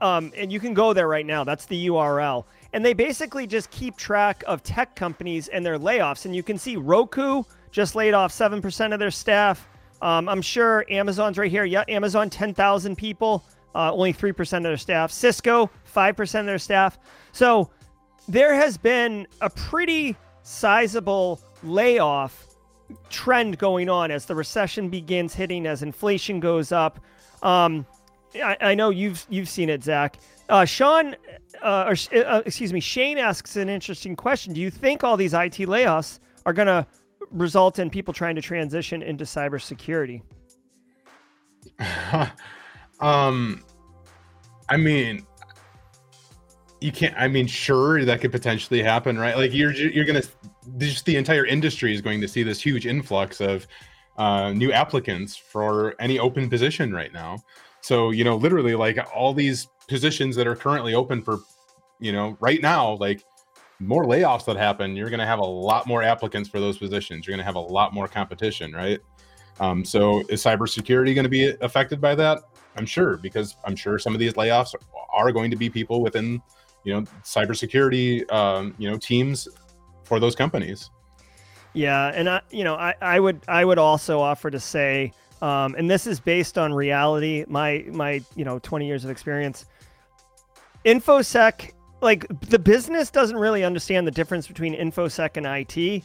um, 0.00 0.32
and 0.36 0.52
you 0.52 0.60
can 0.60 0.74
go 0.74 0.92
there 0.92 1.08
right 1.08 1.26
now. 1.26 1.44
That's 1.44 1.66
the 1.66 1.88
URL. 1.88 2.44
And 2.72 2.84
they 2.84 2.92
basically 2.92 3.46
just 3.46 3.70
keep 3.70 3.96
track 3.96 4.44
of 4.46 4.62
tech 4.62 4.96
companies 4.96 5.48
and 5.48 5.64
their 5.64 5.78
layoffs. 5.78 6.26
And 6.26 6.36
you 6.36 6.42
can 6.42 6.58
see 6.58 6.76
Roku, 6.76 7.42
just 7.70 7.94
laid 7.94 8.14
off 8.14 8.32
7% 8.32 8.92
of 8.92 8.98
their 8.98 9.10
staff. 9.10 9.68
Um, 10.02 10.28
I'm 10.28 10.42
sure 10.42 10.84
Amazon's 10.90 11.38
right 11.38 11.50
here. 11.50 11.64
Yeah, 11.64 11.84
Amazon, 11.88 12.28
10,000 12.28 12.96
people, 12.96 13.44
uh, 13.74 13.92
only 13.92 14.12
3% 14.12 14.58
of 14.58 14.62
their 14.62 14.76
staff. 14.76 15.10
Cisco, 15.10 15.70
5% 15.94 16.40
of 16.40 16.46
their 16.46 16.58
staff. 16.58 16.98
So 17.32 17.70
there 18.28 18.54
has 18.54 18.76
been 18.76 19.26
a 19.40 19.50
pretty 19.50 20.16
sizable 20.42 21.40
layoff 21.62 22.46
trend 23.10 23.58
going 23.58 23.88
on 23.88 24.10
as 24.10 24.26
the 24.26 24.34
recession 24.34 24.88
begins 24.88 25.34
hitting, 25.34 25.66
as 25.66 25.82
inflation 25.82 26.40
goes 26.40 26.72
up. 26.72 27.00
Um, 27.42 27.86
I, 28.34 28.56
I, 28.60 28.74
know 28.74 28.90
you've 28.90 29.26
you've 29.28 29.48
seen 29.48 29.68
it, 29.70 29.82
Zach. 29.82 30.18
Uh, 30.48 30.64
Sean, 30.64 31.16
uh, 31.62 31.92
or 31.92 32.18
uh, 32.18 32.42
excuse 32.46 32.72
me, 32.72 32.80
Shane 32.80 33.18
asks 33.18 33.56
an 33.56 33.68
interesting 33.68 34.14
question. 34.14 34.52
Do 34.52 34.60
you 34.60 34.70
think 34.70 35.02
all 35.02 35.16
these 35.16 35.34
IT 35.34 35.56
layoffs 35.58 36.20
are 36.44 36.52
going 36.52 36.68
to 36.68 36.86
result 37.30 37.78
in 37.78 37.90
people 37.90 38.14
trying 38.14 38.36
to 38.36 38.42
transition 38.42 39.02
into 39.02 39.24
cybersecurity? 39.24 40.22
um, 43.00 43.64
I 44.68 44.76
mean, 44.76 45.26
you 46.80 46.92
can't. 46.92 47.14
I 47.16 47.28
mean, 47.28 47.46
sure, 47.46 48.04
that 48.04 48.20
could 48.20 48.32
potentially 48.32 48.82
happen, 48.82 49.18
right? 49.18 49.36
Like 49.36 49.52
you're 49.52 49.72
you're 49.72 50.04
gonna 50.04 50.22
just 50.78 51.04
the 51.04 51.16
entire 51.16 51.46
industry 51.46 51.94
is 51.94 52.00
going 52.00 52.20
to 52.20 52.28
see 52.28 52.42
this 52.42 52.60
huge 52.60 52.86
influx 52.86 53.40
of 53.40 53.66
uh, 54.18 54.52
new 54.52 54.72
applicants 54.72 55.36
for 55.36 55.94
any 56.00 56.18
open 56.18 56.48
position 56.48 56.92
right 56.92 57.12
now. 57.12 57.38
So 57.80 58.10
you 58.10 58.24
know, 58.24 58.36
literally, 58.36 58.74
like 58.74 58.98
all 59.14 59.32
these 59.32 59.68
positions 59.88 60.36
that 60.36 60.46
are 60.46 60.56
currently 60.56 60.94
open 60.94 61.22
for, 61.22 61.38
you 62.00 62.12
know, 62.12 62.36
right 62.40 62.60
now, 62.60 62.96
like 62.96 63.24
more 63.78 64.04
layoffs 64.04 64.44
that 64.46 64.56
happen, 64.56 64.96
you're 64.96 65.10
to 65.20 65.26
have 65.26 65.38
a 65.38 65.44
lot 65.44 65.86
more 65.86 66.02
applicants 66.02 66.48
for 66.48 66.60
those 66.60 66.78
positions. 66.78 67.26
You're 67.26 67.36
to 67.36 67.44
have 67.44 67.56
a 67.56 67.60
lot 67.60 67.92
more 67.92 68.08
competition, 68.08 68.72
right? 68.72 69.00
Um, 69.60 69.84
so 69.84 70.20
is 70.28 70.42
cybersecurity 70.42 71.14
going 71.14 71.24
to 71.24 71.30
be 71.30 71.54
affected 71.60 72.00
by 72.00 72.14
that? 72.16 72.40
I'm 72.76 72.86
sure 72.86 73.16
because 73.16 73.56
I'm 73.64 73.76
sure 73.76 73.98
some 73.98 74.14
of 74.14 74.18
these 74.18 74.34
layoffs 74.34 74.74
are 75.14 75.32
going 75.32 75.50
to 75.50 75.56
be 75.56 75.70
people 75.70 76.02
within, 76.02 76.42
you 76.86 76.94
know, 76.94 77.02
cybersecurity, 77.24 78.30
um, 78.32 78.74
you 78.78 78.88
know, 78.88 78.96
teams 78.96 79.48
for 80.04 80.20
those 80.20 80.34
companies. 80.34 80.88
Yeah, 81.74 82.12
and 82.14 82.30
I, 82.30 82.40
you 82.50 82.64
know, 82.64 82.76
I, 82.76 82.94
I 83.02 83.20
would 83.20 83.40
I 83.48 83.64
would 83.64 83.78
also 83.78 84.20
offer 84.20 84.50
to 84.50 84.60
say, 84.60 85.12
um, 85.42 85.74
and 85.76 85.90
this 85.90 86.06
is 86.06 86.20
based 86.20 86.56
on 86.56 86.72
reality, 86.72 87.44
my 87.48 87.84
my 87.88 88.22
you 88.36 88.44
know 88.44 88.58
20 88.60 88.86
years 88.86 89.04
of 89.04 89.10
experience. 89.10 89.66
InfoSec 90.84 91.72
like 92.00 92.26
the 92.48 92.58
business 92.58 93.10
doesn't 93.10 93.36
really 93.36 93.64
understand 93.64 94.06
the 94.06 94.10
difference 94.10 94.46
between 94.46 94.74
infosec 94.74 95.36
and 95.36 95.46
IT 95.46 96.04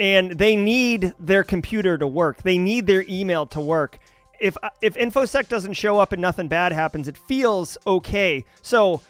and 0.00 0.32
they 0.32 0.56
need 0.56 1.12
their 1.18 1.44
computer 1.44 1.98
to 1.98 2.06
work. 2.06 2.42
They 2.42 2.58
need 2.58 2.86
their 2.86 3.04
email 3.08 3.46
to 3.46 3.60
work. 3.60 3.98
If 4.40 4.56
if 4.82 4.94
infosec 4.94 5.48
doesn't 5.48 5.74
show 5.74 5.98
up 5.98 6.12
and 6.12 6.20
nothing 6.20 6.48
bad 6.48 6.72
happens, 6.72 7.08
it 7.08 7.16
feels 7.16 7.78
okay. 7.86 8.44
So 8.62 9.00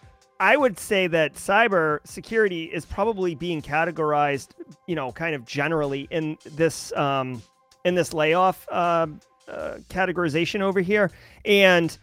I 0.40 0.56
would 0.56 0.78
say 0.78 1.06
that 1.06 1.34
cyber 1.34 2.00
security 2.04 2.64
is 2.64 2.84
probably 2.84 3.34
being 3.34 3.62
categorized, 3.62 4.48
you 4.86 4.94
know, 4.94 5.12
kind 5.12 5.34
of 5.34 5.44
generally 5.44 6.08
in 6.10 6.36
this 6.44 6.92
um, 6.92 7.42
in 7.84 7.94
this 7.94 8.12
layoff 8.12 8.66
uh, 8.70 9.06
uh, 9.48 9.78
categorization 9.88 10.60
over 10.60 10.80
here, 10.80 11.10
and 11.44 11.96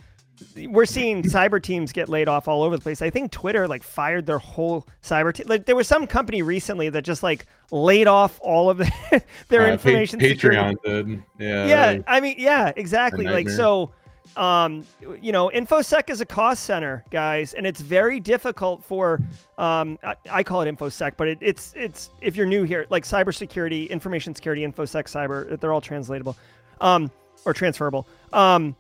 we're 0.68 0.86
seeing 0.86 1.24
cyber 1.24 1.62
teams 1.62 1.92
get 1.92 2.10
laid 2.10 2.28
off 2.28 2.48
all 2.48 2.64
over 2.64 2.76
the 2.76 2.82
place. 2.82 3.02
I 3.02 3.10
think 3.10 3.32
Twitter 3.32 3.68
like 3.68 3.84
fired 3.84 4.26
their 4.26 4.40
whole 4.40 4.88
cyber 5.04 5.34
team. 5.34 5.46
Like 5.48 5.66
there 5.66 5.76
was 5.76 5.88
some 5.88 6.08
company 6.08 6.42
recently 6.42 6.90
that 6.90 7.04
just 7.04 7.24
like 7.24 7.46
laid 7.72 8.08
off 8.08 8.40
all 8.42 8.70
of 8.70 8.78
the, 8.78 9.24
their 9.50 9.64
uh, 9.64 9.74
information. 9.74 10.20
Patreon 10.20 10.76
did. 10.84 11.24
Yeah. 11.40 11.68
Yeah. 11.68 12.00
I 12.08 12.20
mean, 12.20 12.36
yeah, 12.38 12.72
exactly. 12.76 13.26
Like 13.26 13.50
so 13.50 13.92
um, 14.38 14.86
you 15.22 15.32
know, 15.32 15.50
InfoSec 15.54 16.10
is 16.10 16.22
a 16.22 16.26
cost 16.26 16.64
center, 16.64 17.04
guys, 17.10 17.54
and 17.54 17.68
it's 17.68 17.82
very 17.82 18.20
difficult 18.20 18.84
for, 18.84 19.22
um, 19.58 20.00
I, 20.04 20.16
I 20.30 20.44
call 20.44 20.62
it 20.62 20.76
InfoSec, 20.76 21.14
but 21.18 21.28
it, 21.28 21.38
it's, 21.42 21.74
it's, 21.76 22.10
if 22.22 22.36
you're 22.36 22.46
new 22.46 22.64
here, 22.64 22.86
like 22.90 23.04
cybersecurity, 23.04 23.90
information 23.90 24.34
security, 24.34 24.66
InfoSec, 24.66 25.06
cyber, 25.06 25.60
they're 25.60 25.74
all 25.74 25.82
translatable, 25.82 26.38
um, 26.80 27.12
or 27.46 27.54
transferable. 27.54 28.08
Um, 28.34 28.76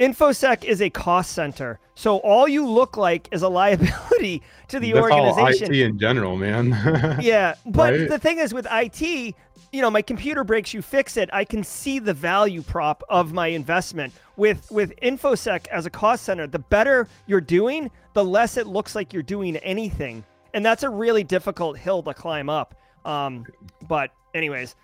InfoSec 0.00 0.64
is 0.64 0.82
a 0.82 0.90
cost 0.90 1.32
center. 1.32 1.78
So 1.94 2.18
all 2.18 2.46
you 2.46 2.66
look 2.68 2.96
like 2.96 3.28
is 3.32 3.42
a 3.42 3.48
liability 3.56 4.42
to 4.68 4.78
the 4.78 4.92
That's 4.92 5.10
organization. 5.10 5.74
IT 5.74 5.80
in 5.80 5.98
general, 5.98 6.36
man. 6.36 7.18
yeah. 7.20 7.54
But 7.64 7.94
right? 7.94 8.08
the 8.08 8.18
thing 8.18 8.38
is 8.38 8.52
with 8.52 8.66
IT, 8.70 9.34
you 9.72 9.80
know, 9.80 9.90
my 9.90 10.02
computer 10.02 10.44
breaks, 10.44 10.72
you 10.72 10.82
fix 10.82 11.16
it. 11.16 11.28
I 11.32 11.44
can 11.44 11.62
see 11.62 11.98
the 11.98 12.14
value 12.14 12.62
prop 12.62 13.02
of 13.08 13.32
my 13.32 13.48
investment. 13.48 14.12
With 14.36 14.70
with 14.70 14.94
InfoSec 15.00 15.66
as 15.68 15.86
a 15.86 15.90
cost 15.90 16.24
center, 16.24 16.46
the 16.46 16.58
better 16.58 17.08
you're 17.26 17.40
doing, 17.40 17.90
the 18.12 18.24
less 18.24 18.56
it 18.56 18.66
looks 18.66 18.94
like 18.94 19.12
you're 19.12 19.22
doing 19.22 19.56
anything. 19.58 20.24
And 20.54 20.64
that's 20.64 20.82
a 20.82 20.90
really 20.90 21.24
difficult 21.24 21.78
hill 21.78 22.02
to 22.02 22.14
climb 22.14 22.48
up. 22.48 22.74
Um, 23.04 23.46
but 23.88 24.10
anyways, 24.34 24.74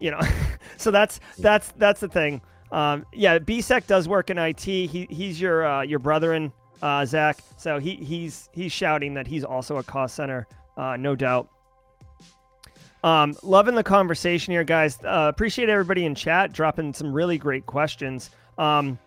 you 0.00 0.10
know, 0.10 0.20
so 0.76 0.90
that's 0.90 1.20
that's 1.38 1.72
that's 1.72 2.00
the 2.00 2.08
thing. 2.08 2.40
Um, 2.72 3.06
yeah, 3.12 3.38
BSEC 3.38 3.86
does 3.86 4.08
work 4.08 4.30
in 4.30 4.38
IT. 4.38 4.60
He 4.60 5.06
he's 5.10 5.40
your 5.40 5.66
uh, 5.66 5.82
your 5.82 5.98
brother 5.98 6.34
in 6.34 6.52
uh, 6.82 7.04
Zach. 7.06 7.38
So 7.56 7.78
he 7.78 7.96
he's 7.96 8.48
he's 8.52 8.72
shouting 8.72 9.14
that 9.14 9.26
he's 9.26 9.44
also 9.44 9.76
a 9.76 9.82
cost 9.82 10.16
center, 10.16 10.46
uh, 10.76 10.96
no 10.96 11.14
doubt. 11.14 11.48
Um, 13.04 13.36
loving 13.42 13.74
the 13.74 13.84
conversation 13.84 14.52
here, 14.52 14.64
guys. 14.64 14.98
Uh, 15.04 15.30
appreciate 15.32 15.68
everybody 15.68 16.04
in 16.04 16.14
chat 16.14 16.52
dropping 16.52 16.92
some 16.92 17.12
really 17.12 17.38
great 17.38 17.66
questions. 17.66 18.30
Um, 18.58 18.98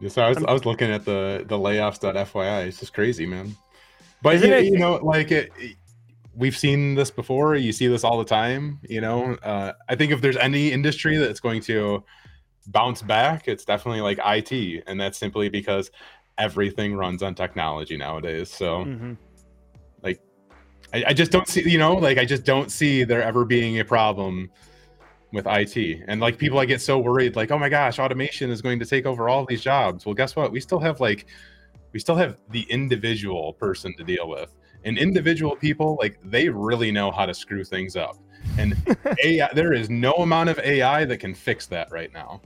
yeah, 0.00 0.08
so 0.08 0.22
I 0.22 0.28
was 0.28 0.38
I'm, 0.38 0.46
i 0.46 0.52
was 0.52 0.64
looking 0.64 0.90
at 0.90 1.04
the 1.04 1.44
the 1.46 1.58
layoffs. 1.58 2.00
layoffs.fyi. 2.00 2.66
It's 2.66 2.80
just 2.80 2.94
crazy, 2.94 3.26
man. 3.26 3.54
But 4.22 4.40
you, 4.40 4.52
it, 4.52 4.64
you 4.66 4.78
know, 4.78 4.96
like 4.96 5.30
it, 5.30 5.50
we've 6.34 6.56
seen 6.56 6.94
this 6.94 7.10
before. 7.10 7.56
You 7.56 7.72
see 7.72 7.86
this 7.86 8.04
all 8.04 8.18
the 8.18 8.24
time. 8.24 8.80
You 8.88 9.00
know, 9.00 9.34
uh, 9.42 9.72
I 9.88 9.94
think 9.94 10.12
if 10.12 10.20
there's 10.20 10.36
any 10.36 10.72
industry 10.72 11.16
that's 11.16 11.40
going 11.40 11.60
to 11.62 12.02
bounce 12.66 13.02
back, 13.02 13.48
it's 13.48 13.64
definitely 13.64 14.00
like 14.00 14.18
IT, 14.24 14.84
and 14.86 15.00
that's 15.00 15.18
simply 15.18 15.48
because 15.48 15.90
everything 16.38 16.94
runs 16.94 17.22
on 17.22 17.34
technology 17.34 17.96
nowadays. 17.96 18.50
So, 18.50 18.84
mm-hmm. 18.84 19.12
I, 20.92 21.04
I, 21.08 21.12
just 21.12 21.30
don't 21.30 21.46
see. 21.46 21.68
You 21.68 21.78
know, 21.78 21.94
like 21.94 22.18
I 22.18 22.24
just 22.24 22.44
don't 22.44 22.70
see 22.70 23.04
there 23.04 23.22
ever 23.22 23.44
being 23.44 23.80
a 23.80 23.84
problem 23.84 24.50
with 25.32 25.46
IT. 25.46 26.04
And 26.08 26.20
like 26.20 26.38
people, 26.38 26.58
I 26.58 26.64
get 26.64 26.80
so 26.80 26.98
worried, 26.98 27.36
like, 27.36 27.50
oh 27.50 27.58
my 27.58 27.68
gosh, 27.68 27.98
automation 27.98 28.50
is 28.50 28.60
going 28.60 28.78
to 28.80 28.86
take 28.86 29.06
over 29.06 29.28
all 29.28 29.44
these 29.46 29.62
jobs. 29.62 30.04
Well, 30.04 30.14
guess 30.14 30.34
what? 30.34 30.50
We 30.50 30.60
still 30.60 30.80
have 30.80 31.00
like, 31.00 31.26
we 31.92 32.00
still 32.00 32.16
have 32.16 32.38
the 32.50 32.62
individual 32.62 33.52
person 33.52 33.94
to 33.96 34.04
deal 34.04 34.28
with 34.28 34.52
and 34.84 34.98
individual 34.98 35.56
people 35.56 35.98
like 36.00 36.18
they 36.24 36.48
really 36.48 36.90
know 36.90 37.10
how 37.10 37.26
to 37.26 37.34
screw 37.34 37.64
things 37.64 37.96
up 37.96 38.16
and 38.58 38.76
ai 39.24 39.48
there 39.54 39.72
is 39.72 39.90
no 39.90 40.12
amount 40.14 40.48
of 40.48 40.58
ai 40.60 41.04
that 41.04 41.18
can 41.18 41.34
fix 41.34 41.66
that 41.66 41.90
right 41.90 42.12
now 42.12 42.40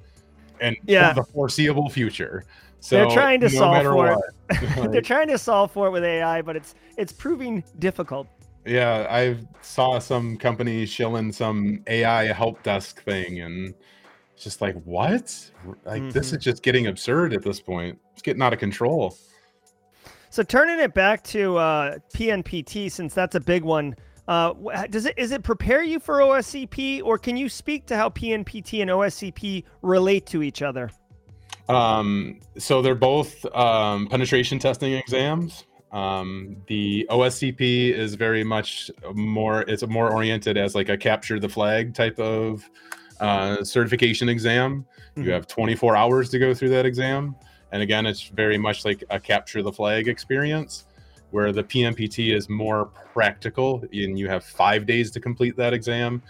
and 0.60 0.76
yeah 0.86 1.12
for 1.12 1.22
the 1.22 1.32
foreseeable 1.32 1.88
future 1.88 2.44
so 2.84 2.96
they're 2.96 3.10
trying 3.10 3.40
to 3.40 3.48
no 3.48 3.58
solve 3.58 3.82
for 3.82 3.96
what, 3.96 4.18
it 4.50 4.90
they're 4.92 5.00
trying 5.00 5.28
to 5.28 5.38
solve 5.38 5.70
for 5.72 5.86
it 5.88 5.90
with 5.90 6.04
ai 6.04 6.42
but 6.42 6.56
it's 6.56 6.74
it's 6.96 7.12
proving 7.12 7.62
difficult. 7.78 8.26
Yeah 8.66 9.06
i 9.10 9.36
saw 9.60 9.98
some 9.98 10.36
company 10.36 10.86
shilling 10.86 11.32
some 11.32 11.82
ai 11.86 12.24
help 12.32 12.62
desk 12.62 13.02
thing 13.04 13.40
and 13.40 13.74
it's 14.34 14.42
just 14.42 14.60
like 14.60 14.74
what? 14.82 15.50
Like 15.84 16.02
mm-hmm. 16.02 16.10
this 16.10 16.32
is 16.32 16.38
just 16.38 16.62
getting 16.62 16.88
absurd 16.88 17.32
at 17.32 17.42
this 17.42 17.60
point. 17.60 17.98
It's 18.12 18.22
getting 18.22 18.42
out 18.42 18.52
of 18.52 18.58
control. 18.58 19.16
So 20.30 20.42
turning 20.42 20.80
it 20.80 20.92
back 20.94 21.22
to 21.24 21.56
uh, 21.56 21.98
PNPT, 22.14 22.90
since 22.90 23.14
that's 23.14 23.36
a 23.36 23.40
big 23.40 23.62
one, 23.62 23.94
uh, 24.26 24.54
does 24.90 25.06
it 25.06 25.16
is 25.16 25.30
it 25.30 25.44
prepare 25.44 25.84
you 25.84 26.00
for 26.00 26.18
OSCP, 26.18 27.02
or 27.04 27.18
can 27.18 27.36
you 27.36 27.48
speak 27.48 27.86
to 27.86 27.96
how 27.96 28.08
PNPT 28.08 28.82
and 28.82 28.90
OSCP 28.90 29.64
relate 29.82 30.26
to 30.26 30.42
each 30.42 30.62
other? 30.62 30.90
Um, 31.68 32.40
so 32.58 32.82
they're 32.82 32.94
both 32.94 33.44
um, 33.54 34.06
penetration 34.08 34.58
testing 34.58 34.92
exams. 34.92 35.64
Um, 35.92 36.56
the 36.66 37.06
OSCP 37.08 37.92
is 37.92 38.16
very 38.16 38.42
much 38.42 38.90
more 39.14 39.62
it's 39.62 39.86
more 39.86 40.12
oriented 40.12 40.56
as 40.56 40.74
like 40.74 40.88
a 40.88 40.96
capture 40.96 41.38
the 41.38 41.48
flag 41.48 41.94
type 41.94 42.18
of 42.18 42.68
uh, 43.20 43.62
certification 43.62 44.28
exam. 44.28 44.84
Mm-hmm. 45.16 45.22
You 45.22 45.32
have 45.32 45.46
24 45.46 45.96
hours 45.96 46.30
to 46.30 46.38
go 46.38 46.52
through 46.52 46.70
that 46.70 46.84
exam. 46.84 47.36
And 47.72 47.82
again, 47.82 48.06
it's 48.06 48.22
very 48.22 48.58
much 48.58 48.84
like 48.84 49.04
a 49.10 49.18
capture 49.18 49.62
the 49.62 49.72
flag 49.72 50.08
experience 50.08 50.86
where 51.30 51.52
the 51.52 51.64
PNPT 51.64 52.34
is 52.34 52.48
more 52.48 52.86
practical 52.86 53.84
and 53.92 54.18
you 54.18 54.28
have 54.28 54.44
five 54.44 54.86
days 54.86 55.10
to 55.12 55.20
complete 55.20 55.56
that 55.56 55.72
exam. 55.72 56.22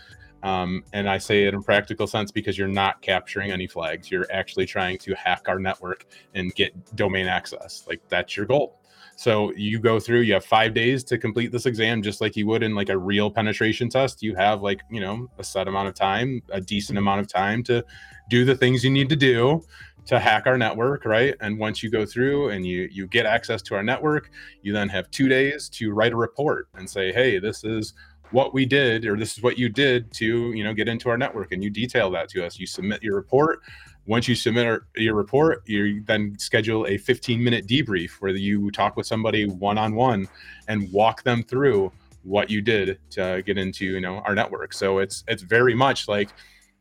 Um, 0.44 0.84
and 0.92 1.08
I 1.08 1.16
say 1.16 1.44
it 1.44 1.54
in 1.54 1.62
practical 1.62 2.06
sense 2.06 2.30
because 2.30 2.58
you're 2.58 2.68
not 2.68 3.00
capturing 3.00 3.50
any 3.50 3.66
flags. 3.66 4.10
You're 4.10 4.30
actually 4.30 4.66
trying 4.66 4.98
to 4.98 5.14
hack 5.14 5.46
our 5.48 5.58
network 5.58 6.04
and 6.34 6.54
get 6.54 6.94
domain 6.94 7.26
access. 7.26 7.82
Like 7.88 8.02
that's 8.10 8.36
your 8.36 8.44
goal. 8.44 8.78
So 9.16 9.52
you 9.54 9.78
go 9.78 9.98
through, 9.98 10.20
you 10.20 10.34
have 10.34 10.44
five 10.44 10.74
days 10.74 11.02
to 11.04 11.16
complete 11.16 11.50
this 11.50 11.64
exam, 11.64 12.02
just 12.02 12.20
like 12.20 12.36
you 12.36 12.46
would 12.48 12.62
in 12.62 12.74
like 12.74 12.90
a 12.90 12.98
real 12.98 13.30
penetration 13.30 13.88
test. 13.88 14.22
You 14.22 14.34
have 14.34 14.60
like, 14.60 14.82
you 14.90 15.00
know, 15.00 15.30
a 15.38 15.44
set 15.44 15.66
amount 15.66 15.88
of 15.88 15.94
time, 15.94 16.42
a 16.50 16.60
decent 16.60 16.98
amount 16.98 17.20
of 17.20 17.28
time 17.28 17.62
to 17.64 17.82
do 18.28 18.44
the 18.44 18.54
things 18.54 18.84
you 18.84 18.90
need 18.90 19.08
to 19.08 19.16
do 19.16 19.62
to 20.06 20.20
hack 20.20 20.46
our 20.46 20.58
network 20.58 21.06
right 21.06 21.34
and 21.40 21.58
once 21.58 21.82
you 21.82 21.90
go 21.90 22.04
through 22.04 22.50
and 22.50 22.66
you 22.66 22.88
you 22.92 23.06
get 23.06 23.24
access 23.24 23.62
to 23.62 23.74
our 23.74 23.82
network 23.82 24.30
you 24.62 24.70
then 24.70 24.86
have 24.86 25.10
two 25.10 25.28
days 25.28 25.68
to 25.70 25.92
write 25.92 26.12
a 26.12 26.16
report 26.16 26.68
and 26.74 26.88
say 26.88 27.10
hey 27.10 27.38
this 27.38 27.64
is 27.64 27.94
what 28.34 28.52
we 28.52 28.66
did 28.66 29.06
or 29.06 29.16
this 29.16 29.36
is 29.36 29.42
what 29.42 29.56
you 29.56 29.68
did 29.68 30.12
to 30.12 30.52
you 30.52 30.64
know 30.64 30.74
get 30.74 30.88
into 30.88 31.08
our 31.08 31.16
network 31.16 31.52
and 31.52 31.62
you 31.62 31.70
detail 31.70 32.10
that 32.10 32.28
to 32.28 32.44
us. 32.44 32.58
You 32.58 32.66
submit 32.66 33.02
your 33.02 33.14
report. 33.14 33.60
Once 34.06 34.28
you 34.28 34.34
submit 34.34 34.66
our, 34.66 34.86
your 34.96 35.14
report 35.14 35.62
you 35.66 36.02
then 36.04 36.36
schedule 36.38 36.86
a 36.86 36.98
15 36.98 37.42
minute 37.42 37.66
debrief 37.66 38.10
where 38.20 38.32
you 38.32 38.70
talk 38.72 38.96
with 38.96 39.06
somebody 39.06 39.46
one-on-one 39.46 40.28
and 40.68 40.92
walk 40.92 41.22
them 41.22 41.42
through 41.42 41.90
what 42.24 42.50
you 42.50 42.60
did 42.60 42.98
to 43.10 43.42
get 43.46 43.56
into 43.56 43.84
you 43.84 44.00
know 44.00 44.16
our 44.26 44.34
network. 44.34 44.72
So 44.72 44.98
it's 44.98 45.22
it's 45.28 45.42
very 45.42 45.74
much 45.74 46.08
like 46.08 46.30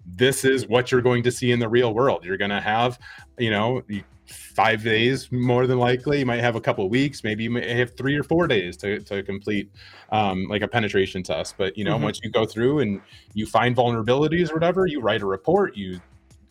this 0.06 0.43
is 0.43 0.68
what 0.68 0.91
you're 0.91 1.01
going 1.01 1.24
to 1.24 1.32
see 1.32 1.51
in 1.51 1.60
the 1.60 1.70
real 1.70 1.93
world. 1.93 2.26
You're 2.26 2.38
going 2.38 2.51
to 2.51 2.62
have, 2.62 2.99
you 3.38 3.51
know, 3.51 3.82
five 4.26 4.84
days 4.84 5.32
more 5.32 5.67
than 5.67 5.78
likely. 5.78 6.19
You 6.19 6.26
might 6.26 6.39
have 6.39 6.55
a 6.55 6.61
couple 6.61 6.88
weeks, 6.89 7.24
maybe 7.24 7.43
you 7.43 7.49
may 7.49 7.74
have 7.76 7.95
three 7.95 8.15
or 8.15 8.24
four 8.24 8.47
days 8.47 8.78
to, 8.78 8.99
to 8.99 9.24
complete 9.24 9.71
um, 10.11 10.45
like 10.47 10.61
a 10.61 10.67
penetration 10.67 11.24
test. 11.24 11.55
But, 11.57 11.78
you 11.78 11.84
know, 11.84 11.95
mm-hmm. 11.95 12.03
once 12.05 12.19
you 12.24 12.30
go 12.30 12.45
through 12.45 12.80
and 12.80 13.01
you 13.34 13.45
find 13.45 13.76
vulnerabilities 13.76 14.51
or 14.51 14.55
whatever, 14.55 14.86
you 14.86 15.01
write 15.01 15.21
a 15.21 15.26
report, 15.26 15.76
you 15.76 15.99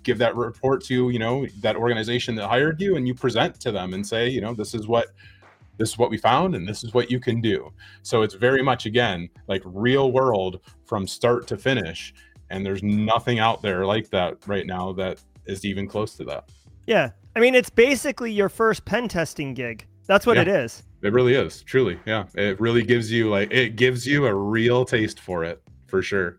give 0.02 0.18
that 0.18 0.34
report 0.34 0.82
to, 0.84 1.10
you 1.10 1.18
know, 1.18 1.46
that 1.60 1.76
organization 1.76 2.34
that 2.34 2.48
hired 2.48 2.80
you 2.80 2.96
and 2.96 3.06
you 3.06 3.14
present 3.14 3.58
to 3.60 3.72
them 3.72 3.94
and 3.94 4.06
say, 4.06 4.28
you 4.28 4.40
know, 4.40 4.54
this 4.54 4.74
is 4.74 4.86
what 4.86 5.08
this 5.78 5.88
is 5.88 5.98
what 5.98 6.10
we 6.10 6.18
found 6.18 6.54
and 6.54 6.68
this 6.68 6.84
is 6.84 6.92
what 6.92 7.10
you 7.10 7.18
can 7.18 7.40
do 7.40 7.72
so 8.02 8.20
it's 8.20 8.34
very 8.34 8.62
much 8.62 8.84
again 8.84 9.26
like 9.48 9.62
real 9.64 10.12
world 10.12 10.60
from 10.84 11.06
start 11.06 11.46
to 11.46 11.56
finish 11.56 12.12
and 12.52 12.64
there's 12.64 12.82
nothing 12.82 13.38
out 13.38 13.62
there 13.62 13.86
like 13.86 14.10
that 14.10 14.36
right 14.46 14.66
now 14.66 14.92
that 14.92 15.18
is 15.46 15.64
even 15.64 15.88
close 15.88 16.14
to 16.16 16.24
that. 16.24 16.50
Yeah. 16.86 17.10
I 17.34 17.40
mean, 17.40 17.54
it's 17.54 17.70
basically 17.70 18.30
your 18.30 18.48
first 18.48 18.84
pen 18.84 19.08
testing 19.08 19.54
gig. 19.54 19.86
That's 20.06 20.26
what 20.26 20.36
yeah, 20.36 20.42
it 20.42 20.48
is. 20.48 20.82
It 21.02 21.12
really 21.12 21.34
is. 21.34 21.62
Truly. 21.62 21.98
Yeah. 22.04 22.26
It 22.34 22.60
really 22.60 22.82
gives 22.82 23.10
you 23.10 23.30
like 23.30 23.52
it 23.52 23.76
gives 23.76 24.06
you 24.06 24.26
a 24.26 24.34
real 24.34 24.84
taste 24.84 25.20
for 25.20 25.44
it, 25.44 25.62
for 25.86 26.02
sure. 26.02 26.38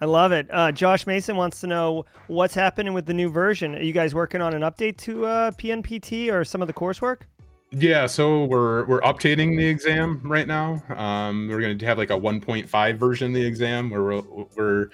I 0.00 0.06
love 0.06 0.32
it. 0.32 0.48
Uh, 0.50 0.70
Josh 0.70 1.06
Mason 1.06 1.36
wants 1.36 1.60
to 1.60 1.66
know 1.66 2.04
what's 2.26 2.54
happening 2.54 2.92
with 2.92 3.06
the 3.06 3.14
new 3.14 3.30
version. 3.30 3.74
Are 3.76 3.82
you 3.82 3.92
guys 3.92 4.14
working 4.14 4.42
on 4.42 4.52
an 4.52 4.62
update 4.62 4.98
to 4.98 5.24
uh, 5.24 5.50
PNPT 5.52 6.30
or 6.32 6.44
some 6.44 6.60
of 6.60 6.68
the 6.68 6.74
coursework? 6.74 7.22
Yeah, 7.70 8.06
so 8.06 8.44
we're 8.44 8.84
we're 8.84 9.00
updating 9.00 9.56
the 9.56 9.66
exam 9.66 10.20
right 10.22 10.46
now. 10.46 10.82
Um, 10.94 11.48
we're 11.48 11.60
going 11.60 11.78
to 11.78 11.86
have 11.86 11.98
like 11.98 12.10
a 12.10 12.18
1.5 12.18 12.98
version 12.98 13.28
of 13.28 13.34
the 13.34 13.44
exam 13.44 13.90
where 13.90 14.02
we're, 14.02 14.46
we're 14.56 14.90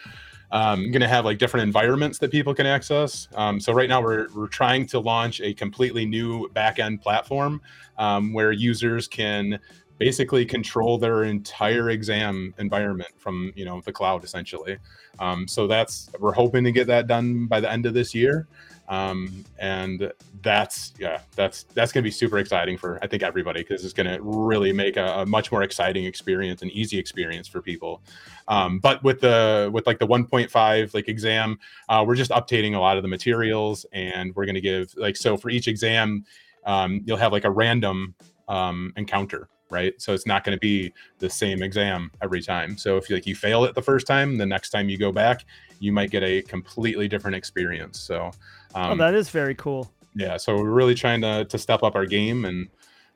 um, 0.53 0.91
going 0.91 1.01
to 1.01 1.09
have 1.09 1.25
like 1.25 1.39
different 1.39 1.65
environments 1.65 2.19
that 2.19 2.31
people 2.31 2.55
can 2.55 2.67
access. 2.67 3.29
Um, 3.35 3.61
so 3.61 3.73
right 3.73 3.89
now 3.89 4.03
we're 4.03 4.29
we're 4.35 4.49
trying 4.49 4.87
to 4.89 5.01
launch 5.01 5.41
a 5.41 5.55
completely 5.55 6.07
new 6.07 6.49
backend 6.51 7.03
platform 7.03 7.61
um, 7.99 8.33
where 8.33 8.53
users 8.53 9.07
can 9.07 9.59
basically 9.99 10.47
control 10.47 10.97
their 10.97 11.25
entire 11.25 11.91
exam 11.91 12.55
environment 12.59 13.11
from 13.19 13.53
you 13.55 13.65
know 13.65 13.81
the 13.83 13.93
cloud 13.93 14.25
essentially. 14.25 14.79
Um, 15.19 15.47
so 15.47 15.67
that's 15.67 16.11
we're 16.19 16.33
hoping 16.33 16.65
to 16.65 16.73
get 16.73 16.87
that 16.89 17.07
done 17.07 17.47
by 17.47 17.61
the 17.61 17.71
end 17.71 17.87
of 17.87 17.95
this 17.95 18.15
year. 18.15 18.49
Um, 18.91 19.45
and 19.61 20.13
that's 20.43 20.93
yeah 20.99 21.21
that's 21.37 21.63
that's 21.75 21.93
to 22.03 22.03
be 22.03 22.11
super 22.11 22.39
exciting 22.39 22.77
for 22.77 22.99
i 23.03 23.07
think 23.07 23.23
everybody 23.23 23.61
because 23.61 23.85
it's 23.85 23.93
to 23.95 24.19
really 24.21 24.73
make 24.73 24.97
a, 24.97 25.21
a, 25.21 25.27
much 25.27 25.53
more 25.53 25.63
exciting 25.63 26.07
experience 26.07 26.63
and 26.63 26.71
easy 26.73 26.99
experience 26.99 27.47
for 27.47 27.63
people. 27.63 28.03
Um, 28.49 28.81
but 28.81 29.05
with 29.05 29.21
the 29.21 29.71
with 29.73 29.87
like 29.87 30.01
the 30.01 30.07
1.5 30.09 30.93
like 30.93 31.09
exam 31.09 31.59
uh, 31.89 32.05
we're 32.05 32.17
just 32.17 32.33
updating 32.33 32.75
a 32.75 32.81
lot 32.81 32.97
of 32.97 33.05
the 33.05 33.09
materials 33.09 33.87
and 33.93 34.35
we're 34.35 34.45
to 34.57 34.61
give 34.61 34.93
like 34.97 35.17
so 35.17 35.37
for 35.37 35.51
each 35.51 35.69
exam 35.69 36.25
um, 36.67 37.01
you'll 37.05 37.17
have 37.17 37.31
like 37.31 37.45
a 37.45 37.51
random 37.51 38.17
um, 38.49 38.93
encounter 38.97 39.49
right? 39.71 39.95
So 40.03 40.13
it's 40.13 40.27
not 40.27 40.43
going 40.43 40.57
to 40.57 40.61
be 40.61 40.93
the 41.21 41.31
same 41.31 41.63
exam 41.63 42.11
every 42.21 42.43
time. 42.43 42.77
So 42.77 42.97
if 42.97 43.09
you 43.09 43.15
like 43.15 43.25
you 43.25 43.37
fail 43.37 43.65
it 43.65 43.77
the 43.77 43.83
first 43.83 44.05
time 44.05 44.37
the 44.37 44.45
next 44.45 44.71
time 44.71 44.89
you 44.89 44.99
go 44.99 45.13
back 45.13 45.45
you 45.81 45.93
might 45.93 46.11
get 46.11 46.23
a 46.23 46.43
completely 46.43 47.09
different 47.09 47.35
experience. 47.35 47.99
So 47.99 48.31
oh, 48.75 48.97
that 48.97 49.15
is 49.15 49.31
very 49.31 49.55
cool 49.55 49.91
yeah, 50.15 50.37
so 50.37 50.57
we're 50.57 50.71
really 50.71 50.95
trying 50.95 51.21
to 51.23 51.45
to 51.45 51.59
step 51.59 51.83
up 51.83 51.95
our 51.95 52.07
game 52.07 52.45
and 52.45 52.69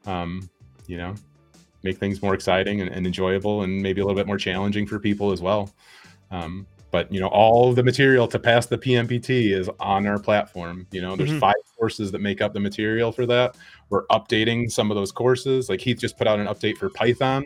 um, 0.06 0.48
you 0.86 0.96
know 0.96 1.14
make 1.82 1.98
things 1.98 2.22
more 2.22 2.32
exciting 2.32 2.80
and, 2.80 2.90
and, 2.90 3.06
enjoyable 3.06 3.60
and 3.60 3.82
maybe 3.82 4.00
a 4.00 4.04
little 4.04 4.16
bit 4.16 4.26
more 4.26 4.38
challenging 4.38 4.86
for 4.86 4.98
people 4.98 5.32
as 5.32 5.42
well. 5.42 5.70
Um, 6.30 6.66
but 6.90 7.12
you 7.12 7.20
know, 7.20 7.26
all 7.26 7.74
the 7.74 7.82
material 7.82 8.26
to 8.28 8.38
pass 8.38 8.64
the 8.64 8.78
PNPT 8.78 9.52
is 9.52 9.68
on 9.80 10.06
our 10.06 10.18
platform. 10.18 10.86
You 10.92 11.02
know, 11.02 11.14
there's 11.14 11.28
mm-hmm. 11.28 11.40
five 11.40 11.56
courses 11.76 12.10
that 12.12 12.22
make 12.22 12.40
up 12.40 12.54
the 12.54 12.60
material 12.60 13.12
for 13.12 13.26
that. 13.26 13.56
We're 13.90 14.06
updating 14.06 14.70
some 14.70 14.90
of 14.90 14.94
those 14.94 15.12
courses. 15.12 15.68
Like 15.68 15.80
Heath 15.80 15.98
just 15.98 16.16
put 16.16 16.26
out 16.26 16.38
an 16.38 16.46
update 16.46 16.78
for 16.78 16.88
Python. 16.88 17.44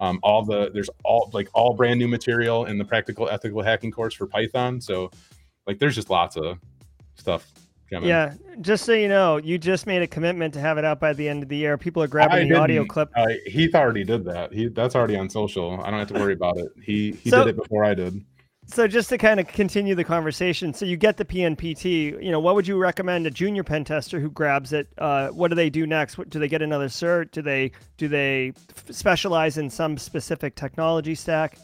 Um, 0.00 0.18
all 0.24 0.44
the 0.44 0.70
there's 0.72 0.90
all 1.04 1.30
like 1.32 1.48
all 1.54 1.74
brand 1.74 2.00
new 2.00 2.08
material 2.08 2.64
in 2.64 2.78
the 2.78 2.84
practical 2.84 3.28
ethical 3.28 3.62
hacking 3.62 3.92
course 3.92 4.14
for 4.14 4.26
Python. 4.26 4.80
So 4.80 5.12
like 5.66 5.78
there's 5.78 5.94
just 5.94 6.10
lots 6.10 6.36
of 6.36 6.58
stuff 7.16 7.52
coming. 7.90 8.08
Yeah, 8.08 8.34
just 8.60 8.84
so 8.84 8.92
you 8.92 9.08
know, 9.08 9.36
you 9.36 9.58
just 9.58 9.86
made 9.86 10.02
a 10.02 10.06
commitment 10.06 10.54
to 10.54 10.60
have 10.60 10.78
it 10.78 10.84
out 10.84 11.00
by 11.00 11.12
the 11.12 11.28
end 11.28 11.42
of 11.42 11.48
the 11.48 11.56
year. 11.56 11.76
People 11.78 12.02
are 12.02 12.08
grabbing 12.08 12.46
I 12.46 12.48
the 12.48 12.60
audio 12.60 12.84
clip. 12.84 13.10
Uh, 13.16 13.26
Heath 13.46 13.74
already 13.74 14.04
did 14.04 14.24
that. 14.24 14.52
He 14.52 14.68
that's 14.68 14.96
already 14.96 15.16
on 15.16 15.28
social. 15.28 15.80
I 15.80 15.90
don't 15.90 15.98
have 15.98 16.08
to 16.08 16.14
worry 16.14 16.32
about 16.32 16.56
it. 16.58 16.72
He 16.82 17.12
he 17.12 17.30
so, 17.30 17.44
did 17.44 17.50
it 17.50 17.56
before 17.56 17.84
I 17.84 17.94
did. 17.94 18.24
So 18.68 18.88
just 18.88 19.08
to 19.10 19.18
kind 19.18 19.38
of 19.38 19.46
continue 19.46 19.94
the 19.94 20.02
conversation, 20.02 20.74
so 20.74 20.84
you 20.84 20.96
get 20.96 21.16
the 21.16 21.24
PNPT. 21.24 22.22
You 22.22 22.32
know, 22.32 22.40
what 22.40 22.56
would 22.56 22.66
you 22.66 22.76
recommend 22.76 23.26
a 23.26 23.30
junior 23.30 23.62
pen 23.62 23.84
tester 23.84 24.18
who 24.18 24.28
grabs 24.28 24.72
it? 24.72 24.88
Uh, 24.98 25.28
what 25.28 25.48
do 25.48 25.54
they 25.54 25.70
do 25.70 25.86
next? 25.86 26.18
What, 26.18 26.30
do 26.30 26.40
they 26.40 26.48
get 26.48 26.62
another 26.62 26.88
cert? 26.88 27.30
Do 27.30 27.42
they 27.42 27.70
do 27.96 28.08
they 28.08 28.52
specialize 28.90 29.56
in 29.56 29.70
some 29.70 29.96
specific 29.96 30.56
technology 30.56 31.14
stack? 31.14 31.58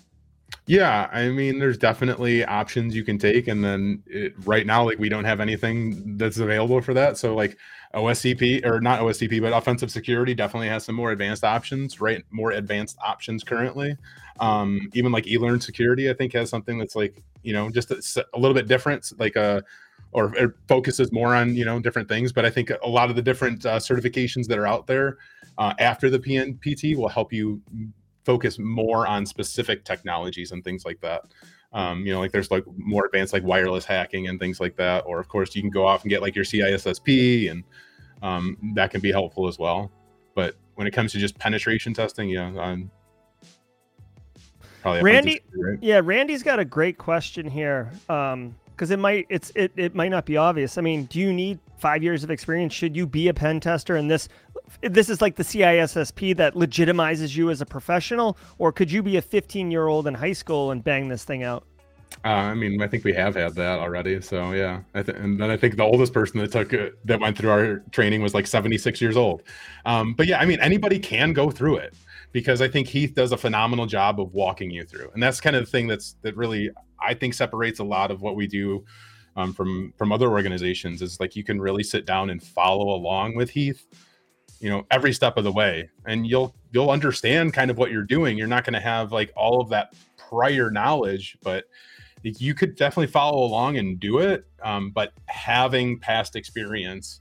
Yeah, 0.67 1.09
I 1.13 1.29
mean, 1.29 1.59
there's 1.59 1.77
definitely 1.77 2.45
options 2.45 2.95
you 2.95 3.03
can 3.03 3.19
take, 3.19 3.49
and 3.49 3.65
then 3.65 4.01
it, 4.07 4.33
right 4.47 4.65
now, 4.65 4.85
like 4.85 4.99
we 4.99 5.09
don't 5.09 5.25
have 5.25 5.41
anything 5.41 6.17
that's 6.17 6.39
available 6.39 6.81
for 6.81 6.95
that. 6.95 7.19
So 7.19 7.35
like 7.35 7.59
OSCP 7.95 8.65
or 8.65 8.81
not 8.81 9.01
OSCP, 9.01 9.41
but 9.43 9.53
offensive 9.53 9.91
security 9.91 10.35
definitely 10.35 10.69
has 10.69 10.85
some 10.85 10.95
more 10.95 11.11
advanced 11.11 11.43
options, 11.43 12.01
right? 12.01 12.23
More 12.31 12.53
advanced 12.53 12.97
options 13.05 13.43
currently. 13.43 13.97
Um, 14.39 14.89
even 14.95 15.11
like 15.11 15.25
eLearn 15.25 15.61
security, 15.61 16.09
I 16.09 16.15
think 16.15 16.33
has 16.35 16.49
something 16.49 16.79
that's 16.79 16.95
like 16.95 17.21
you 17.43 17.53
know 17.53 17.69
just 17.69 17.91
a, 17.91 18.25
a 18.33 18.39
little 18.39 18.55
bit 18.55 18.69
different, 18.69 19.13
like 19.19 19.35
a 19.35 19.43
uh, 19.43 19.61
or 20.13 20.35
it 20.37 20.53
focuses 20.69 21.11
more 21.11 21.35
on 21.35 21.57
you 21.57 21.65
know 21.65 21.81
different 21.81 22.09
things. 22.09 22.33
But 22.33 22.45
I 22.45 22.51
think 22.51 22.71
a 22.71 22.89
lot 22.89 23.11
of 23.11 23.17
the 23.17 23.23
different 23.23 23.67
uh, 23.67 23.79
certifications 23.81 24.47
that 24.47 24.59
are 24.59 24.67
out 24.69 24.87
there 24.87 25.19
uh, 25.59 25.75
after 25.81 26.09
the 26.09 26.21
PNPT 26.21 26.97
will 26.97 27.09
help 27.09 27.33
you 27.33 27.61
focus 28.25 28.59
more 28.59 29.07
on 29.07 29.27
specific 29.27 29.85
technologies 29.85 30.53
and 30.53 30.63
things 30.65 30.85
like 30.85 31.01
that. 31.01 31.23
Um, 31.73 32.05
you 32.05 32.13
know, 32.13 32.21
like 32.21 32.33
there's 32.33 32.51
like 32.51 32.65
more 32.77 33.07
advanced 33.07 33.33
like 33.33 33.45
wireless 33.45 33.85
hacking 33.85 34.29
and 34.29 34.39
things 34.39 34.61
like 34.61 34.77
that. 34.77 35.05
Or 35.07 35.19
of 35.19 35.29
course, 35.29 35.55
you 35.57 35.63
can 35.63 35.71
go 35.71 35.87
off 35.87 36.03
and 36.03 36.11
get 36.11 36.21
like 36.21 36.35
your 36.35 36.45
CISSP, 36.45 37.51
and 37.51 37.65
um, 38.23 38.57
that 38.75 38.91
can 38.91 39.01
be 39.01 39.11
helpful 39.11 39.49
as 39.49 39.59
well. 39.59 39.91
But 40.35 40.57
when 40.75 40.87
it 40.87 40.93
comes 40.93 41.13
to 41.13 41.19
just 41.19 41.39
penetration 41.39 41.95
testing, 41.95 42.29
yeah, 42.29 42.53
I'm 42.59 42.91
probably 44.83 45.03
Randy. 45.03 45.41
Right? 45.57 45.79
Yeah, 45.81 46.01
Randy's 46.03 46.43
got 46.43 46.59
a 46.59 46.65
great 46.65 46.99
question 46.99 47.49
here. 47.49 47.91
Um, 48.09 48.55
because 48.83 48.91
it 48.91 48.99
might 48.99 49.27
it's 49.29 49.53
it, 49.55 49.71
it 49.77 49.95
might 49.95 50.11
not 50.11 50.27
be 50.27 50.37
obvious. 50.37 50.77
I 50.77 50.81
mean, 50.81 51.05
do 51.05 51.21
you 51.21 51.33
need 51.33 51.61
five 51.79 52.03
years 52.03 52.25
of 52.25 52.31
experience? 52.31 52.73
Should 52.73 52.97
you 52.97 53.07
be 53.07 53.29
a 53.29 53.35
pen 53.35 53.61
tester? 53.61 53.97
And 53.97 54.11
this 54.11 54.29
this 54.81 55.09
is 55.09 55.21
like 55.21 55.37
the 55.37 55.43
CISSP 55.43 56.37
that 56.37 56.55
legitimizes 56.55 57.37
you 57.37 57.51
as 57.51 57.61
a 57.61 57.67
professional, 57.67 58.37
or 58.59 58.73
could 58.73 58.91
you 58.91 59.03
be 59.03 59.17
a 59.17 59.23
15 59.23 59.71
year 59.71 59.87
old 59.87 60.07
in 60.07 60.15
high 60.15 60.33
school 60.33 60.71
and 60.71 60.83
bang 60.83 61.09
this 61.09 61.25
thing 61.25 61.43
out? 61.43 61.65
Uh, 62.25 62.29
I 62.29 62.55
mean, 62.55 62.81
I 62.81 62.87
think 62.87 63.05
we 63.05 63.13
have 63.15 63.35
had 63.35 63.55
that 63.55 63.79
already. 63.79 64.21
So 64.21 64.53
yeah, 64.53 64.83
th- 64.95 65.09
and 65.09 65.41
then 65.41 65.51
I 65.51 65.57
think 65.57 65.77
the 65.77 65.83
oldest 65.83 66.13
person 66.13 66.41
that 66.41 66.53
took 66.53 66.73
it, 66.73 66.95
that 67.07 67.21
went 67.21 67.37
through 67.37 67.51
our 67.51 67.79
training 67.91 68.23
was 68.23 68.35
like 68.35 68.47
76 68.47 69.01
years 69.01 69.17
old. 69.17 69.43
Um, 69.87 70.15
but 70.15 70.27
yeah, 70.27 70.39
I 70.39 70.47
mean, 70.47 70.61
anybody 70.61 70.99
can 70.99 71.33
go 71.33 71.51
through 71.51 71.79
it 71.79 71.95
because 72.33 72.61
I 72.61 72.69
think 72.69 72.89
Heath 72.89 73.15
does 73.15 73.33
a 73.33 73.37
phenomenal 73.37 73.87
job 73.87 74.21
of 74.21 74.33
walking 74.33 74.71
you 74.71 74.85
through, 74.85 75.11
and 75.15 75.23
that's 75.23 75.41
kind 75.41 75.57
of 75.57 75.65
the 75.65 75.71
thing 75.71 75.87
that's 75.87 76.17
that 76.23 76.37
really 76.37 76.71
I 77.01 77.15
think 77.15 77.35
separates 77.35 77.81
a 77.81 77.85
lot 77.85 78.11
of 78.11 78.23
what 78.23 78.37
we 78.37 78.47
do 78.47 78.85
um, 79.37 79.53
from 79.53 79.93
from 79.97 80.13
other 80.13 80.31
organizations. 80.31 81.03
Is 81.03 81.19
like 81.19 81.35
you 81.35 81.45
can 81.45 81.61
really 81.61 81.83
sit 81.83 82.07
down 82.07 82.31
and 82.31 82.43
follow 82.43 82.91
along 82.95 83.37
with 83.37 83.51
Heath, 83.51 83.87
you 84.63 84.71
know, 84.71 84.87
every 84.91 85.13
step 85.13 85.37
of 85.37 85.45
the 85.45 85.53
way, 85.53 85.91
and 86.07 86.27
you'll 86.27 86.55
you'll 86.71 86.91
understand 86.91 87.53
kind 87.53 87.71
of 87.71 87.77
what 87.79 87.91
you're 87.91 88.05
doing. 88.05 88.39
You're 88.39 88.47
not 88.47 88.65
going 88.65 88.75
to 88.75 88.81
have 88.81 89.13
like 89.13 89.33
all 89.37 89.61
of 89.61 89.69
that 89.71 89.95
prior 90.17 90.71
knowledge, 90.71 91.37
but 91.43 91.65
you 92.23 92.55
could 92.55 92.77
definitely 92.77 93.09
follow 93.09 93.43
along 93.43 93.77
and 93.77 93.99
do 93.99 94.19
it. 94.19 94.47
Um, 94.63 94.91
but 94.91 95.13
having 95.27 95.99
past 95.99 96.37
experience 96.37 97.21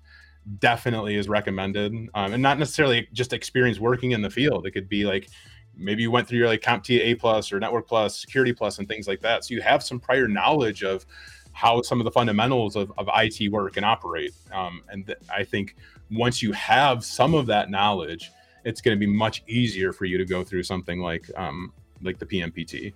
definitely 0.60 1.16
is 1.16 1.28
recommended 1.28 1.94
um, 2.16 2.34
and 2.34 2.42
not 2.42 2.58
necessarily 2.58 3.08
just 3.14 3.32
experience 3.32 3.80
working 3.80 4.10
in 4.10 4.24
the 4.24 4.30
field 4.30 4.66
it 4.66 4.72
could 4.72 4.90
be 4.90 5.06
like 5.06 5.30
maybe 5.76 6.02
you 6.02 6.12
went 6.12 6.28
through 6.28 6.40
your 6.40 6.48
like 6.48 6.62
CompTIA 6.62 7.00
A 7.00 7.16
plus 7.16 7.52
or 7.52 7.60
Network 7.60 7.88
Plus, 7.88 8.20
Security 8.20 8.54
Plus, 8.54 8.80
and 8.80 8.88
things 8.88 9.08
like 9.08 9.22
that. 9.22 9.44
So 9.44 9.54
you 9.54 9.62
have 9.62 9.84
some 9.84 10.00
prior 10.00 10.28
knowledge 10.28 10.84
of 10.84 11.06
how 11.54 11.82
some 11.82 12.00
of 12.00 12.06
the 12.06 12.12
fundamentals 12.12 12.76
of, 12.76 12.92
of 12.98 13.10
IT 13.16 13.52
work 13.52 13.78
and 13.78 13.86
operate. 13.86 14.34
Um, 14.52 14.84
and 14.90 15.06
th- 15.06 15.20
I 15.34 15.44
think 15.44 15.76
once 16.12 16.42
you 16.42 16.52
have 16.54 17.04
some 17.04 17.34
of 17.34 17.46
that 17.48 17.70
knowledge, 17.70 18.32
it's 18.64 18.82
going 18.82 18.96
to 18.96 19.00
be 19.00 19.12
much 19.12 19.44
easier 19.48 19.92
for 19.92 20.06
you 20.06 20.18
to 20.18 20.26
go 20.26 20.44
through 20.44 20.64
something 20.64 21.00
like 21.00 21.30
um, 21.36 21.74
like 22.02 22.20
the 22.20 22.26
PNPT. 22.26 22.94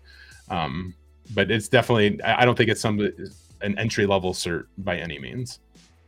Um, 0.50 0.94
but 1.34 1.50
it's 1.50 1.68
definitely 1.68 2.22
I 2.24 2.46
don't 2.46 2.56
think 2.56 2.70
it's 2.70 2.82
some 2.82 3.00
an 3.62 3.78
entry 3.80 4.06
level 4.06 4.34
cert 4.34 4.66
by 4.78 4.98
any 4.98 5.20
means. 5.20 5.60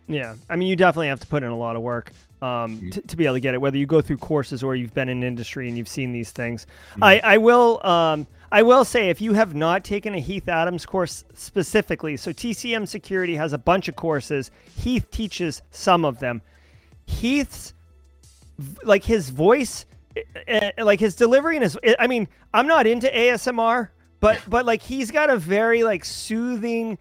Yeah, 0.07 0.35
I 0.49 0.55
mean, 0.55 0.69
you 0.69 0.75
definitely 0.75 1.07
have 1.07 1.19
to 1.19 1.27
put 1.27 1.43
in 1.43 1.49
a 1.49 1.57
lot 1.57 1.75
of 1.75 1.81
work 1.81 2.13
um, 2.41 2.77
mm-hmm. 2.77 2.89
to, 2.89 3.01
to, 3.01 3.17
be 3.17 3.25
able 3.25 3.35
to 3.35 3.39
get 3.39 3.53
it, 3.53 3.61
whether 3.61 3.77
you 3.77 3.85
go 3.85 4.01
through 4.01 4.17
courses 4.17 4.63
or 4.63 4.75
you've 4.75 4.93
been 4.93 5.09
in 5.09 5.23
industry 5.23 5.67
and 5.67 5.77
you've 5.77 5.87
seen 5.87 6.11
these 6.11 6.31
things. 6.31 6.67
Mm-hmm. 6.91 7.03
I, 7.03 7.21
I 7.23 7.37
will 7.37 7.85
um, 7.85 8.27
I 8.51 8.63
will 8.63 8.85
say 8.85 9.09
if 9.09 9.19
you 9.21 9.33
have 9.33 9.55
not 9.55 9.83
taken 9.83 10.13
a 10.13 10.19
Heath 10.19 10.47
Adams 10.47 10.85
course 10.85 11.25
specifically, 11.33 12.15
so 12.15 12.31
TCM 12.31 12.87
Security 12.87 13.35
has 13.35 13.53
a 13.53 13.57
bunch 13.57 13.87
of 13.87 13.95
courses. 13.95 14.51
Heath 14.75 15.09
teaches 15.11 15.61
some 15.71 16.05
of 16.05 16.19
them. 16.19 16.41
Heath's 17.05 17.73
like 18.83 19.03
his 19.03 19.29
voice, 19.29 19.85
uh, 20.47 20.71
like 20.77 20.99
his 20.99 21.15
delivery 21.15 21.57
and 21.57 21.63
his. 21.63 21.77
I 21.99 22.07
mean, 22.07 22.27
I'm 22.53 22.67
not 22.67 22.87
into 22.87 23.07
ASMR, 23.07 23.89
but 24.19 24.41
but 24.47 24.65
like 24.65 24.81
he's 24.81 25.11
got 25.11 25.29
a 25.29 25.37
very 25.37 25.83
like 25.83 26.05
soothing 26.05 26.97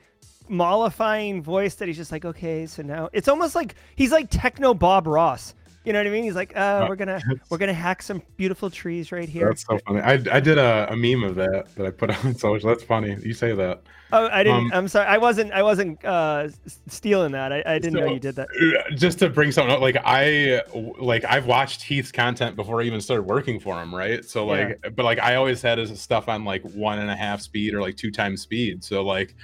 mollifying 0.49 1.43
voice 1.43 1.75
that 1.77 1.89
he's 1.89 1.97
just 1.97 2.13
like, 2.13 2.25
okay, 2.25 2.67
so 2.67 2.83
now 2.83 3.09
it's 3.13 3.29
almost 3.29 3.55
like 3.55 3.75
he's 3.97 4.13
like 4.13 4.29
techno 4.31 4.75
Bob 4.75 5.07
Ross. 5.07 5.55
You 5.87 5.93
know 5.93 6.01
what 6.01 6.09
I 6.09 6.11
mean? 6.11 6.25
He's 6.25 6.35
like, 6.35 6.53
oh, 6.57 6.89
we're 6.89 6.97
gonna 6.97 7.23
we're 7.49 7.59
gonna 7.59 7.73
hack 7.73 8.03
some 8.03 8.21
beautiful 8.37 8.69
trees 8.69 9.13
right 9.13 9.29
here. 9.29 9.47
That's 9.47 9.65
so 9.65 9.79
funny. 9.87 10.01
I, 10.01 10.15
I 10.33 10.41
did 10.41 10.59
a, 10.59 10.89
a 10.91 10.97
meme 10.97 11.23
of 11.23 11.37
that 11.37 11.73
that 11.77 11.87
I 11.87 11.91
put 11.91 12.11
on 12.25 12.35
social. 12.35 12.69
That's 12.69 12.83
funny. 12.83 13.17
You 13.23 13.33
say 13.33 13.55
that. 13.55 13.83
Oh, 14.13 14.29
I 14.33 14.43
didn't. 14.43 14.67
Um, 14.67 14.71
I'm 14.73 14.89
sorry. 14.89 15.07
I 15.07 15.17
wasn't. 15.17 15.53
I 15.53 15.63
wasn't 15.63 16.05
uh, 16.05 16.49
stealing 16.89 17.31
that. 17.33 17.53
I, 17.53 17.63
I 17.65 17.79
didn't 17.79 17.95
so, 17.95 18.01
know 18.01 18.13
you 18.13 18.19
did 18.19 18.35
that. 18.35 18.49
Uh, 18.51 18.95
just 18.97 19.21
to 19.21 19.31
bring 19.31 19.53
something 19.53 19.73
up, 19.73 19.81
like 19.81 19.97
I 20.05 20.63
like 20.99 21.25
I've 21.25 21.47
watched 21.47 21.83
Heath's 21.83 22.11
content 22.11 22.57
before 22.57 22.81
I 22.81 22.85
even 22.85 23.01
started 23.01 23.23
working 23.23 23.61
for 23.61 23.81
him, 23.81 23.95
right? 23.95 24.25
So 24.25 24.45
like, 24.45 24.81
yeah. 24.83 24.91
but 24.91 25.05
like 25.05 25.21
I 25.21 25.37
always 25.37 25.63
had 25.63 25.79
his 25.79 26.01
stuff 26.01 26.29
on 26.29 26.45
like 26.45 26.63
one 26.63 26.99
and 26.99 27.11
a 27.11 27.17
half 27.17 27.41
speed 27.41 27.75
or 27.75 27.81
like 27.81 27.97
two 27.97 28.11
times 28.11 28.43
speed. 28.43 28.83
So 28.83 29.03
like 29.03 29.37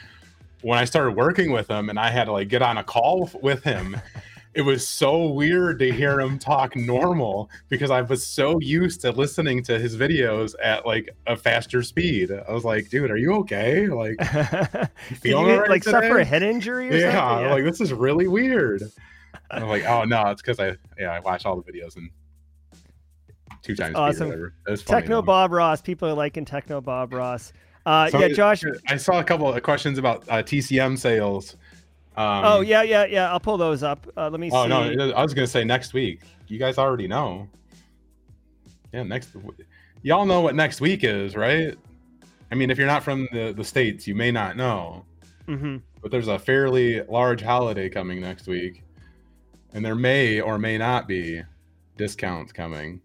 when 0.62 0.78
I 0.78 0.84
started 0.84 1.12
working 1.12 1.52
with 1.52 1.68
him 1.68 1.90
and 1.90 1.98
I 1.98 2.10
had 2.10 2.24
to 2.24 2.32
like 2.32 2.48
get 2.48 2.62
on 2.62 2.78
a 2.78 2.84
call 2.84 3.30
with 3.42 3.62
him 3.62 3.96
it 4.54 4.62
was 4.62 4.86
so 4.86 5.26
weird 5.28 5.78
to 5.78 5.90
hear 5.92 6.20
him 6.20 6.38
talk 6.38 6.76
normal 6.76 7.48
because 7.68 7.90
I 7.90 8.02
was 8.02 8.26
so 8.26 8.58
used 8.60 9.00
to 9.00 9.10
listening 9.10 9.62
to 9.64 9.78
his 9.78 9.96
videos 9.96 10.54
at 10.62 10.84
like 10.84 11.08
a 11.26 11.36
faster 11.36 11.82
speed. 11.82 12.30
I 12.30 12.52
was 12.52 12.64
like, 12.64 12.90
dude, 12.90 13.10
are 13.10 13.16
you 13.16 13.32
okay? 13.36 13.86
Like, 13.86 14.16
feeling 15.20 15.46
you, 15.48 15.60
right 15.60 15.70
like 15.70 15.82
today? 15.82 15.92
suffer 15.92 16.18
a 16.18 16.24
head 16.24 16.42
injury 16.42 16.90
or 16.90 16.92
yeah, 16.92 17.12
something? 17.12 17.46
Yeah, 17.46 17.52
like 17.54 17.64
this 17.64 17.80
is 17.80 17.92
really 17.92 18.28
weird. 18.28 18.82
I'm 19.50 19.68
like, 19.68 19.84
oh 19.86 20.04
no, 20.04 20.28
it's 20.28 20.42
because 20.42 20.60
I 20.60 20.76
yeah 20.98 21.12
I 21.12 21.20
watch 21.20 21.46
all 21.46 21.56
the 21.56 21.72
videos 21.72 21.96
and 21.96 22.10
two 23.62 23.74
times 23.74 23.96
awesome. 23.96 24.28
whatever. 24.28 24.54
Techno. 24.84 25.22
Bob 25.22 25.52
Ross. 25.52 25.80
People 25.80 26.08
are 26.08 26.14
liking 26.14 26.44
Techno 26.44 26.82
Bob 26.82 27.14
Ross. 27.14 27.54
Uh, 27.84 28.10
so 28.10 28.18
yeah, 28.20 28.28
Josh. 28.28 28.62
I 28.88 28.96
saw 28.96 29.20
a 29.20 29.24
couple 29.24 29.52
of 29.52 29.62
questions 29.62 29.98
about 29.98 30.28
uh, 30.28 30.42
TCM 30.42 30.98
sales. 30.98 31.56
Um, 32.16 32.44
oh 32.44 32.60
yeah, 32.60 32.82
yeah, 32.82 33.06
yeah. 33.06 33.32
I'll 33.32 33.40
pull 33.40 33.56
those 33.56 33.82
up. 33.82 34.06
Uh, 34.16 34.28
let 34.28 34.38
me. 34.38 34.50
Oh 34.52 34.64
see. 34.64 34.94
no, 34.94 35.10
I 35.12 35.22
was 35.22 35.34
gonna 35.34 35.46
say 35.46 35.64
next 35.64 35.94
week. 35.94 36.20
You 36.48 36.58
guys 36.58 36.78
already 36.78 37.08
know. 37.08 37.48
Yeah, 38.92 39.02
next. 39.02 39.30
Y'all 40.02 40.26
know 40.26 40.40
what 40.40 40.54
next 40.54 40.80
week 40.80 41.04
is, 41.04 41.36
right? 41.36 41.76
I 42.50 42.54
mean, 42.54 42.70
if 42.70 42.76
you're 42.76 42.86
not 42.86 43.02
from 43.02 43.28
the 43.32 43.52
the 43.52 43.64
states, 43.64 44.06
you 44.06 44.14
may 44.14 44.30
not 44.30 44.56
know. 44.56 45.04
Mm-hmm. 45.48 45.78
But 46.02 46.10
there's 46.10 46.28
a 46.28 46.38
fairly 46.38 47.02
large 47.02 47.40
holiday 47.40 47.88
coming 47.88 48.20
next 48.20 48.46
week, 48.46 48.82
and 49.72 49.84
there 49.84 49.94
may 49.94 50.40
or 50.40 50.58
may 50.58 50.76
not 50.76 51.08
be 51.08 51.42
discounts 51.96 52.52
coming. 52.52 53.00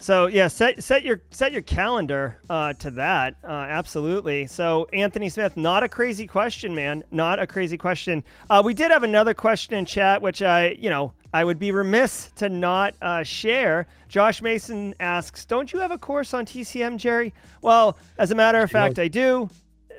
So 0.00 0.28
yeah, 0.28 0.48
set 0.48 0.82
set 0.82 1.04
your 1.04 1.20
set 1.30 1.52
your 1.52 1.60
calendar 1.60 2.38
uh, 2.48 2.72
to 2.74 2.90
that. 2.92 3.36
Uh, 3.44 3.50
absolutely. 3.50 4.46
So 4.46 4.88
Anthony 4.94 5.28
Smith, 5.28 5.58
not 5.58 5.82
a 5.82 5.88
crazy 5.88 6.26
question, 6.26 6.74
man. 6.74 7.04
Not 7.10 7.38
a 7.38 7.46
crazy 7.46 7.76
question. 7.76 8.24
Uh, 8.48 8.62
we 8.64 8.72
did 8.72 8.90
have 8.90 9.02
another 9.02 9.34
question 9.34 9.74
in 9.74 9.84
chat, 9.84 10.22
which 10.22 10.40
I, 10.40 10.70
you 10.78 10.88
know, 10.88 11.12
I 11.34 11.44
would 11.44 11.58
be 11.58 11.70
remiss 11.70 12.30
to 12.36 12.48
not 12.48 12.94
uh, 13.02 13.22
share. 13.22 13.86
Josh 14.08 14.40
Mason 14.40 14.94
asks, 15.00 15.44
"Don't 15.44 15.70
you 15.70 15.78
have 15.80 15.90
a 15.90 15.98
course 15.98 16.32
on 16.32 16.46
TCM, 16.46 16.96
Jerry?" 16.96 17.34
Well, 17.60 17.98
as 18.16 18.30
a 18.30 18.34
matter 18.34 18.60
of 18.60 18.70
fact, 18.70 18.98
I 18.98 19.06
do. 19.06 19.50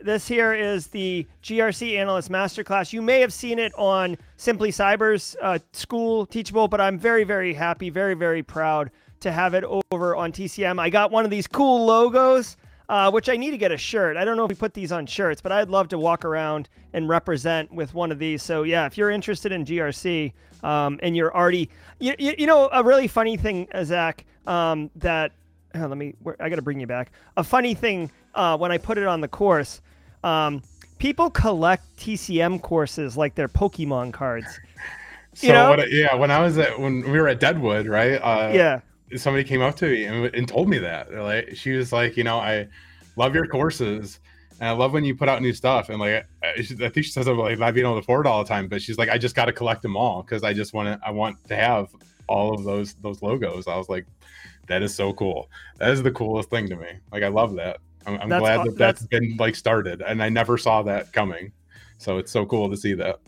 This 0.04 0.28
here 0.28 0.52
is 0.52 0.88
the 0.88 1.28
GRC 1.44 1.96
Analyst 1.96 2.32
Masterclass. 2.32 2.92
You 2.92 3.04
may 3.04 3.20
have 3.20 3.32
seen 3.32 3.60
it 3.60 3.72
on 3.78 4.18
Simply 4.36 4.72
Cyber's 4.72 5.36
uh, 5.40 5.60
school 5.74 6.26
Teachable, 6.26 6.68
but 6.68 6.82
I'm 6.82 6.98
very, 6.98 7.24
very 7.24 7.54
happy, 7.54 7.92
very, 7.92 8.16
very 8.16 8.42
proud 8.42 8.90
to 9.22 9.32
have 9.32 9.54
it 9.54 9.64
over 9.64 10.16
on 10.16 10.32
TCM. 10.32 10.80
I 10.80 10.90
got 10.90 11.12
one 11.12 11.26
of 11.26 11.32
these 11.32 11.48
cool 11.48 11.86
logos, 11.86 12.58
uh, 12.90 13.10
which 13.10 13.30
I 13.30 13.38
need 13.38 13.52
to 13.52 13.58
get 13.58 13.72
a 13.72 13.78
shirt. 13.78 14.18
I 14.18 14.26
don't 14.26 14.36
know 14.36 14.44
if 14.44 14.50
we 14.50 14.56
put 14.56 14.74
these 14.74 14.92
on 14.92 15.06
shirts, 15.06 15.42
but 15.42 15.52
I'd 15.52 15.70
love 15.70 15.88
to 15.90 15.98
walk 15.98 16.26
around 16.26 16.70
and 16.94 17.08
represent 17.08 17.72
with 17.72 17.94
one 17.94 18.12
of 18.12 18.20
these. 18.20 18.44
So 18.44 18.64
yeah, 18.64 18.86
if 18.86 18.98
you're 18.98 19.12
interested 19.12 19.52
in 19.52 19.64
GRC 19.64 20.34
um, 20.64 21.00
and 21.02 21.16
you're 21.16 21.36
already, 21.36 21.70
you, 22.00 22.14
you, 22.20 22.34
you, 22.38 22.48
know, 22.48 22.70
a 22.74 22.84
really 22.84 23.08
funny 23.08 23.38
thing, 23.38 23.68
uh, 23.74 23.84
Zach, 23.84 24.26
um, 24.48 24.90
that 24.96 25.32
oh, 25.76 25.86
let 25.86 25.98
me, 25.98 26.16
I 26.40 26.50
got 26.50 26.58
to 26.58 26.62
bring 26.62 26.80
you 26.80 26.88
back. 26.88 27.12
A 27.38 27.44
funny 27.44 27.74
thing 27.74 28.12
uh, 28.36 28.58
when 28.58 28.72
I 28.72 28.78
put 28.78 28.98
it 28.98 29.08
on 29.08 29.22
the 29.22 29.28
course. 29.28 29.82
Um, 30.24 30.62
people 30.98 31.30
collect 31.30 31.98
TCM 31.98 32.62
courses 32.62 33.18
like 33.18 33.36
they're 33.36 33.48
Pokemon 33.48 34.14
cards. 34.14 34.48
So 35.34 35.48
you 35.48 35.54
know? 35.54 35.70
what, 35.70 35.90
yeah, 35.90 36.14
when 36.16 36.30
I 36.30 36.40
was 36.40 36.58
at 36.58 36.78
when 36.78 37.10
we 37.10 37.18
were 37.18 37.30
at 37.30 37.40
Deadwood, 37.40 37.88
right? 37.88 38.16
Uh, 38.16 38.52
yeah 38.54 38.82
somebody 39.18 39.44
came 39.44 39.62
up 39.62 39.76
to 39.78 39.90
me 39.90 40.06
and, 40.06 40.34
and 40.36 40.48
told 40.48 40.70
me 40.70 40.78
that. 40.80 41.14
Like 41.14 41.56
she 41.56 41.72
was 41.72 41.92
like 41.92 42.18
you 42.18 42.24
know 42.24 42.40
i 42.40 42.68
love 43.16 43.36
your 43.36 43.48
courses 43.48 44.20
and 44.60 44.70
i 44.70 44.72
love 44.72 44.94
when 44.94 45.04
you 45.04 45.16
put 45.16 45.30
out 45.30 45.42
new 45.42 45.54
stuff. 45.54 45.90
And 45.90 46.00
like 46.00 46.26
i, 46.44 46.50
I 46.50 46.62
think 46.62 46.96
she 46.98 47.12
says 47.12 47.28
like 47.28 47.60
not 47.60 47.74
being 47.74 47.86
able 47.86 47.96
to 47.96 48.02
afford 48.02 48.26
it 48.26 48.30
all 48.30 48.44
the 48.44 48.48
time 48.48 48.68
but 48.68 48.82
she's 48.82 48.98
like 48.98 49.10
i 49.10 49.18
just 49.18 49.36
got 49.36 49.46
to 49.46 49.54
collect 49.54 49.82
them 49.82 49.96
all 49.96 50.24
because 50.24 50.44
i 50.44 50.54
just 50.54 50.74
want 50.74 50.88
to 50.88 51.08
i 51.08 51.12
want 51.12 51.44
to 51.48 51.56
have 51.56 51.90
all 52.28 52.54
of 52.54 52.64
those 52.64 52.94
those 52.96 53.22
logos. 53.22 53.68
I 53.68 53.78
was 53.78 53.90
like 53.90 54.06
that 54.68 54.82
is 54.84 54.96
so 54.96 55.12
cool. 55.14 55.50
That 55.80 55.90
is 55.90 56.02
the 56.02 56.12
coolest 56.12 56.50
thing 56.50 56.68
to 56.70 56.76
me. 56.76 56.92
Like 57.12 57.24
i 57.24 57.28
love 57.28 57.56
that. 57.56 57.80
I'm, 58.06 58.20
I'm 58.20 58.30
glad 58.30 58.66
that 58.66 58.78
that's, 58.78 59.02
that's 59.02 59.08
been 59.08 59.36
like 59.38 59.56
started 59.56 60.02
and 60.02 60.24
i 60.24 60.30
never 60.30 60.58
saw 60.58 60.82
that 60.84 61.14
coming. 61.14 61.52
So 61.98 62.18
it's 62.18 62.32
so 62.32 62.46
cool 62.46 62.70
to 62.70 62.78
see 62.78 62.94
that 62.96 63.20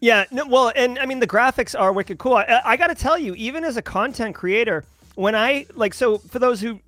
yeah, 0.00 0.24
no, 0.30 0.46
well, 0.46 0.72
and 0.74 0.98
I 0.98 1.06
mean 1.06 1.20
the 1.20 1.26
graphics 1.26 1.78
are 1.78 1.92
wicked 1.92 2.18
cool. 2.18 2.34
I, 2.34 2.60
I 2.64 2.76
got 2.76 2.88
to 2.88 2.94
tell 2.94 3.18
you, 3.18 3.34
even 3.34 3.64
as 3.64 3.76
a 3.76 3.82
content 3.82 4.34
creator, 4.34 4.84
when 5.14 5.34
I 5.34 5.66
like, 5.74 5.94
so 5.94 6.18
for 6.18 6.38
those 6.38 6.60
who 6.60 6.80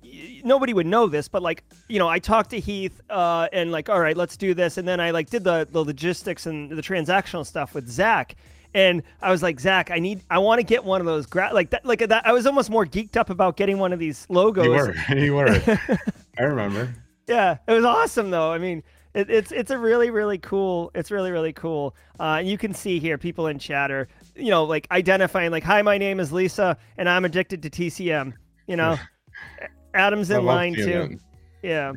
nobody 0.43 0.73
would 0.73 0.85
know 0.85 1.07
this, 1.07 1.27
but 1.27 1.41
like, 1.41 1.63
you 1.89 1.99
know, 1.99 2.07
I 2.07 2.19
talked 2.19 2.51
to 2.51 2.59
Heath 2.59 3.01
uh, 3.09 3.49
and 3.51 3.71
like, 3.71 3.89
all 3.89 3.99
right, 3.99 4.15
let's 4.15 4.37
do 4.37 4.53
this, 4.53 4.77
and 4.77 4.87
then 4.87 4.99
I 4.99 5.11
like 5.11 5.29
did 5.29 5.43
the 5.43 5.67
the 5.69 5.83
logistics 5.83 6.45
and 6.45 6.69
the 6.69 6.81
transactional 6.81 7.45
stuff 7.45 7.73
with 7.75 7.89
Zach. 7.89 8.35
And 8.73 9.03
I 9.21 9.31
was 9.31 9.43
like, 9.43 9.59
Zach, 9.59 9.91
I 9.91 9.99
need, 9.99 10.21
I 10.29 10.37
want 10.39 10.59
to 10.59 10.63
get 10.63 10.85
one 10.85 11.01
of 11.01 11.05
those 11.05 11.25
gra- 11.25 11.51
like 11.53 11.71
that, 11.71 11.85
like 11.85 11.99
that. 12.07 12.25
I 12.25 12.31
was 12.31 12.47
almost 12.47 12.69
more 12.69 12.85
geeked 12.85 13.17
up 13.17 13.29
about 13.29 13.57
getting 13.57 13.79
one 13.79 13.91
of 13.91 13.99
these 13.99 14.25
logos. 14.29 14.65
You 15.09 15.33
were, 15.33 15.49
you 15.49 15.65
were. 15.89 15.99
I 16.39 16.43
remember. 16.43 16.93
Yeah, 17.27 17.57
it 17.67 17.73
was 17.73 17.83
awesome 17.83 18.29
though. 18.31 18.51
I 18.51 18.59
mean, 18.59 18.81
it, 19.13 19.29
it's 19.29 19.51
it's 19.51 19.71
a 19.71 19.77
really 19.77 20.09
really 20.09 20.37
cool. 20.37 20.91
It's 20.95 21.11
really 21.11 21.31
really 21.31 21.53
cool. 21.53 21.95
Uh, 22.19 22.41
you 22.43 22.57
can 22.57 22.73
see 22.73 22.99
here 22.99 23.17
people 23.17 23.47
in 23.47 23.59
chatter, 23.59 24.07
you 24.35 24.49
know, 24.49 24.63
like 24.63 24.87
identifying 24.91 25.51
like, 25.51 25.63
"Hi, 25.63 25.81
my 25.81 25.97
name 25.97 26.19
is 26.19 26.31
Lisa, 26.31 26.77
and 26.97 27.09
I'm 27.09 27.25
addicted 27.25 27.61
to 27.63 27.69
TCM." 27.69 28.33
You 28.67 28.75
know, 28.77 28.97
Adam's 29.93 30.31
in 30.31 30.45
line 30.45 30.75
too. 30.75 31.19
Yeah, 31.61 31.93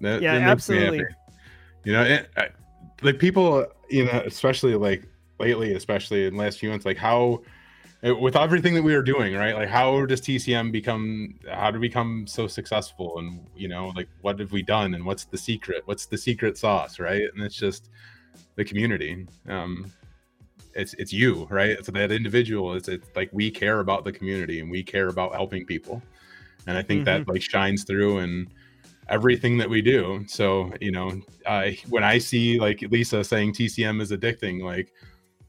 that, 0.00 0.22
yeah, 0.22 0.32
absolutely. 0.32 1.02
You 1.84 1.92
know, 1.92 2.02
it, 2.02 2.30
I, 2.36 2.48
like 3.02 3.18
people, 3.18 3.66
you 3.90 4.06
know, 4.06 4.22
especially 4.24 4.74
like 4.74 5.04
lately, 5.38 5.74
especially 5.74 6.26
in 6.26 6.34
the 6.36 6.40
last 6.40 6.58
few 6.58 6.70
months, 6.70 6.86
like 6.86 6.96
how 6.96 7.42
with 8.12 8.36
everything 8.36 8.74
that 8.74 8.82
we 8.82 8.94
are 8.94 9.02
doing 9.02 9.34
right? 9.34 9.54
Like 9.54 9.68
how 9.68 10.04
does 10.04 10.20
tcm 10.20 10.70
become 10.70 11.34
how 11.50 11.70
to 11.70 11.78
become 11.78 12.26
so 12.26 12.46
successful? 12.46 13.18
And 13.18 13.46
you 13.56 13.68
know 13.68 13.92
like 13.96 14.08
what 14.20 14.38
have 14.40 14.52
we 14.52 14.62
done? 14.62 14.94
And 14.94 15.04
what's 15.04 15.24
the 15.24 15.38
secret? 15.38 15.82
What's 15.86 16.06
the 16.06 16.18
secret 16.18 16.58
sauce 16.58 16.98
right? 16.98 17.22
And 17.34 17.42
it's 17.42 17.56
just 17.56 17.88
the 18.56 18.64
community. 18.64 19.26
Um 19.48 19.90
it's 20.74 20.94
it's 20.94 21.12
you 21.12 21.46
right? 21.50 21.70
It's 21.70 21.88
that 21.88 22.12
individual. 22.12 22.74
It's 22.74 22.88
it's 22.88 23.08
like 23.16 23.30
we 23.32 23.50
care 23.50 23.80
about 23.80 24.04
the 24.04 24.12
community 24.12 24.60
and 24.60 24.70
we 24.70 24.82
care 24.82 25.08
about 25.08 25.32
helping 25.32 25.64
people. 25.64 26.02
And 26.66 26.76
i 26.76 26.82
think 26.82 27.06
mm-hmm. 27.06 27.24
that 27.24 27.28
like 27.28 27.42
shines 27.42 27.84
through 27.84 28.18
in 28.18 28.48
everything 29.08 29.56
that 29.58 29.70
we 29.70 29.80
do. 29.80 30.24
So 30.28 30.70
you 30.80 30.90
know 30.90 31.22
i 31.46 31.78
when 31.88 32.04
i 32.04 32.18
see 32.18 32.60
like 32.60 32.82
lisa 32.90 33.24
saying 33.24 33.52
tcm 33.52 34.00
is 34.02 34.12
addicting 34.12 34.62
like 34.62 34.92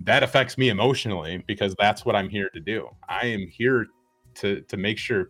that 0.06 0.24
affects 0.24 0.58
me 0.58 0.70
emotionally 0.70 1.44
because 1.48 1.76
that's 1.78 2.06
what 2.06 2.16
I'm 2.16 2.30
here 2.30 2.50
to 2.50 2.60
do. 2.60 2.90
I 3.10 3.28
am 3.28 3.48
here 3.48 3.88
to 4.36 4.62
to 4.62 4.78
make 4.78 4.98
sure 4.98 5.30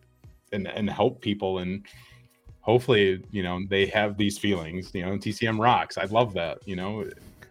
and 0.51 0.67
and 0.67 0.89
help 0.89 1.21
people 1.21 1.59
and 1.59 1.86
hopefully, 2.61 3.23
you 3.32 3.43
know, 3.43 3.61
they 3.69 3.86
have 3.88 4.17
these 4.17 4.38
feelings, 4.38 4.91
you 4.93 5.05
know, 5.05 5.11
TCM 5.17 5.59
rocks. 5.59 5.97
I 5.97 6.05
love 6.05 6.34
that, 6.34 6.67
you 6.67 6.76
know, 6.76 7.05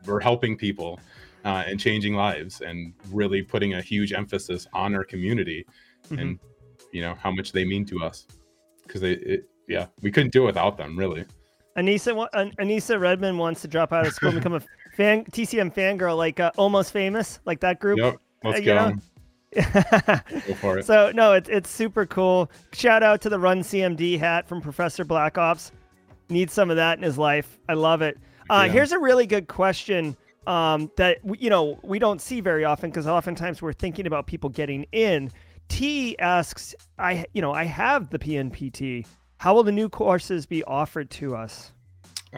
we're 0.06 0.20
helping 0.20 0.56
people 0.56 0.98
uh, 1.44 1.62
and 1.66 1.78
changing 1.78 2.14
lives 2.14 2.60
and 2.60 2.92
really 3.10 3.42
putting 3.42 3.74
a 3.74 3.82
huge 3.82 4.12
emphasis 4.12 4.66
on 4.72 4.94
our 4.94 5.04
community 5.04 5.66
mm-hmm. 6.04 6.18
and 6.18 6.38
you 6.92 7.02
know 7.02 7.14
how 7.14 7.30
much 7.30 7.52
they 7.52 7.64
mean 7.64 7.84
to 7.84 8.02
us 8.02 8.26
because 8.86 9.00
they 9.00 9.12
it, 9.12 9.48
yeah 9.68 9.86
we 10.00 10.10
couldn't 10.10 10.32
do 10.32 10.44
it 10.44 10.46
without 10.46 10.76
them 10.76 10.98
really 10.98 11.24
anisa 11.76 12.28
anissa 12.58 12.98
redmond 12.98 13.38
wants 13.38 13.60
to 13.60 13.68
drop 13.68 13.92
out 13.92 14.06
of 14.06 14.12
school 14.12 14.30
and 14.30 14.38
become 14.38 14.54
a 14.54 14.60
fan 14.94 15.24
TCM 15.24 15.74
fangirl, 15.74 16.16
like 16.16 16.40
uh, 16.40 16.50
almost 16.56 16.92
famous, 16.92 17.40
like 17.44 17.60
that 17.60 17.80
group. 17.80 17.98
Yep, 17.98 18.16
let's 18.44 18.60
uh, 18.60 18.62
go. 18.62 18.92
go 19.54 20.54
for 20.54 20.78
it. 20.78 20.86
So 20.86 21.12
no, 21.14 21.32
it's 21.32 21.48
it's 21.48 21.70
super 21.70 22.06
cool. 22.06 22.50
Shout 22.72 23.02
out 23.02 23.20
to 23.22 23.28
the 23.28 23.38
Run 23.38 23.60
CMD 23.60 24.18
hat 24.18 24.48
from 24.48 24.60
Professor 24.60 25.04
Black 25.04 25.38
Ops. 25.38 25.72
Needs 26.28 26.52
some 26.52 26.70
of 26.70 26.76
that 26.76 26.98
in 26.98 27.04
his 27.04 27.18
life. 27.18 27.58
I 27.68 27.74
love 27.74 28.02
it. 28.02 28.18
Uh, 28.50 28.64
yeah. 28.66 28.72
Here's 28.72 28.92
a 28.92 28.98
really 28.98 29.26
good 29.26 29.46
question 29.46 30.16
um, 30.46 30.90
that 30.96 31.18
you 31.38 31.50
know 31.50 31.78
we 31.82 31.98
don't 31.98 32.20
see 32.20 32.40
very 32.40 32.64
often 32.64 32.90
because 32.90 33.06
oftentimes 33.06 33.62
we're 33.62 33.72
thinking 33.72 34.06
about 34.06 34.26
people 34.26 34.50
getting 34.50 34.86
in. 34.92 35.30
T 35.68 36.18
asks, 36.18 36.74
I 36.98 37.24
you 37.32 37.42
know 37.42 37.52
I 37.52 37.64
have 37.64 38.10
the 38.10 38.18
PNPT. 38.18 39.06
How 39.38 39.54
will 39.54 39.62
the 39.62 39.72
new 39.72 39.88
courses 39.88 40.46
be 40.46 40.64
offered 40.64 41.10
to 41.10 41.36
us? 41.36 41.73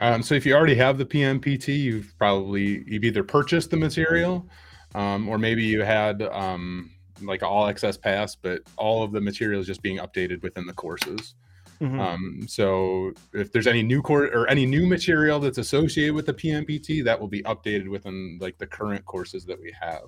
Um, 0.00 0.22
so 0.22 0.34
if 0.34 0.44
you 0.44 0.54
already 0.54 0.74
have 0.74 0.98
the 0.98 1.06
PNPT, 1.06 1.78
you've 1.78 2.14
probably 2.18 2.84
you've 2.86 3.04
either 3.04 3.22
purchased 3.22 3.70
the 3.70 3.76
material, 3.76 4.48
um, 4.94 5.28
or 5.28 5.38
maybe 5.38 5.64
you 5.64 5.82
had 5.82 6.22
um, 6.22 6.90
like 7.22 7.42
all 7.42 7.66
access 7.66 7.96
pass, 7.96 8.36
but 8.36 8.62
all 8.76 9.02
of 9.02 9.12
the 9.12 9.20
material 9.20 9.60
is 9.60 9.66
just 9.66 9.82
being 9.82 9.98
updated 9.98 10.42
within 10.42 10.66
the 10.66 10.72
courses. 10.72 11.34
Mm-hmm. 11.80 12.00
Um, 12.00 12.40
so 12.48 13.12
if 13.34 13.52
there's 13.52 13.66
any 13.66 13.82
new 13.82 14.00
course 14.00 14.30
or 14.32 14.48
any 14.48 14.64
new 14.66 14.86
material 14.86 15.40
that's 15.40 15.58
associated 15.58 16.14
with 16.14 16.26
the 16.26 16.34
PNPT, 16.34 17.04
that 17.04 17.20
will 17.20 17.28
be 17.28 17.42
updated 17.42 17.88
within 17.88 18.38
like 18.40 18.58
the 18.58 18.66
current 18.66 19.04
courses 19.04 19.44
that 19.46 19.60
we 19.60 19.74
have. 19.78 20.04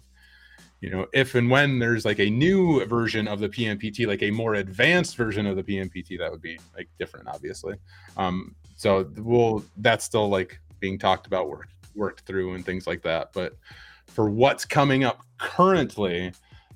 You 0.81 0.91
know, 0.91 1.07
if 1.13 1.35
and 1.35 1.51
when 1.51 1.79
there's 1.79 2.05
like 2.05 2.21
a 2.21 2.31
new 2.31 2.85
version 2.87 3.27
of 3.27 3.41
the 3.41 3.49
PNPT, 3.49 4.07
like 4.07 4.23
a 4.23 4.31
more 4.31 4.55
advanced 4.55 5.17
version 5.17 5.45
of 5.45 5.57
the 5.57 5.63
PNPT, 5.63 6.19
that 6.19 6.31
would 6.31 6.41
be 6.41 6.59
like 6.77 6.89
different, 6.99 7.29
obviously. 7.29 7.77
Um, 8.17 8.55
so 8.79 9.11
we'll 9.17 9.65
that's 9.79 10.05
still 10.05 10.29
like 10.29 10.61
being 10.79 10.99
talked 10.99 11.27
about, 11.27 11.49
worked 11.49 11.75
worked 11.97 12.21
through, 12.21 12.55
and 12.55 12.65
things 12.65 12.87
like 12.87 13.03
that. 13.03 13.33
But 13.35 13.59
for 14.07 14.31
what's 14.31 14.65
coming 14.65 15.03
up 15.03 15.21
currently, 15.39 16.33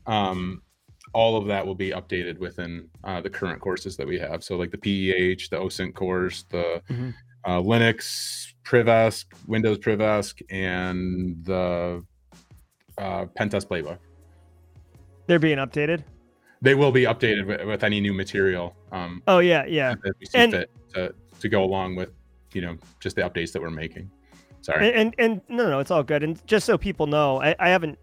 um, 0.07 0.63
all 1.13 1.37
of 1.37 1.47
that 1.47 1.65
will 1.65 1.77
be 1.77 1.91
updated 1.91 2.39
within 2.39 2.89
uh, 3.05 3.21
the 3.21 3.31
current 3.31 3.61
courses 3.61 3.97
that 3.97 4.07
we 4.07 4.19
have. 4.19 4.43
So 4.43 4.57
like 4.57 4.73
the 4.73 4.79
PEH, 4.79 5.49
the 5.49 5.57
OSINT 5.59 5.95
course, 5.95 6.45
the 6.51 6.83
mm-hmm. 6.91 7.11
uh, 7.45 7.61
Linux, 7.61 8.47
Privesc, 8.65 9.27
Windows 9.47 9.79
Privesc, 9.79 10.43
and 10.51 11.45
the 11.45 12.05
uh, 12.99 13.27
Pentest 13.39 13.69
Playbook. 13.69 13.99
They're 15.29 15.39
being 15.39 15.59
updated. 15.59 16.03
They 16.63 16.75
will 16.75 16.91
be 16.91 17.05
updated 17.05 17.47
with, 17.47 17.65
with 17.65 17.85
any 17.85 18.01
new 18.01 18.13
material. 18.13 18.75
Um, 18.91 19.23
oh 19.29 19.39
yeah, 19.39 19.67
yeah. 19.67 19.95
and, 20.35 20.67
to, 20.95 21.15
to 21.43 21.49
go 21.49 21.63
along 21.63 21.97
with, 21.97 22.11
you 22.53 22.63
know, 22.63 22.77
just 23.01 23.17
the 23.17 23.23
updates 23.23 23.53
that 23.53 23.63
we're 23.63 23.71
making. 23.71 24.11
Sorry. 24.63 24.89
And, 24.89 24.97
and, 24.97 25.15
and 25.19 25.41
no, 25.49 25.69
no, 25.69 25.81
it's 25.81 25.91
all 25.91 26.03
good. 26.03 26.23
And 26.23 26.45
just 26.47 26.67
so 26.67 26.79
people 26.79 27.07
know, 27.07 27.43
I, 27.43 27.55
I 27.59 27.69
haven't 27.69 27.99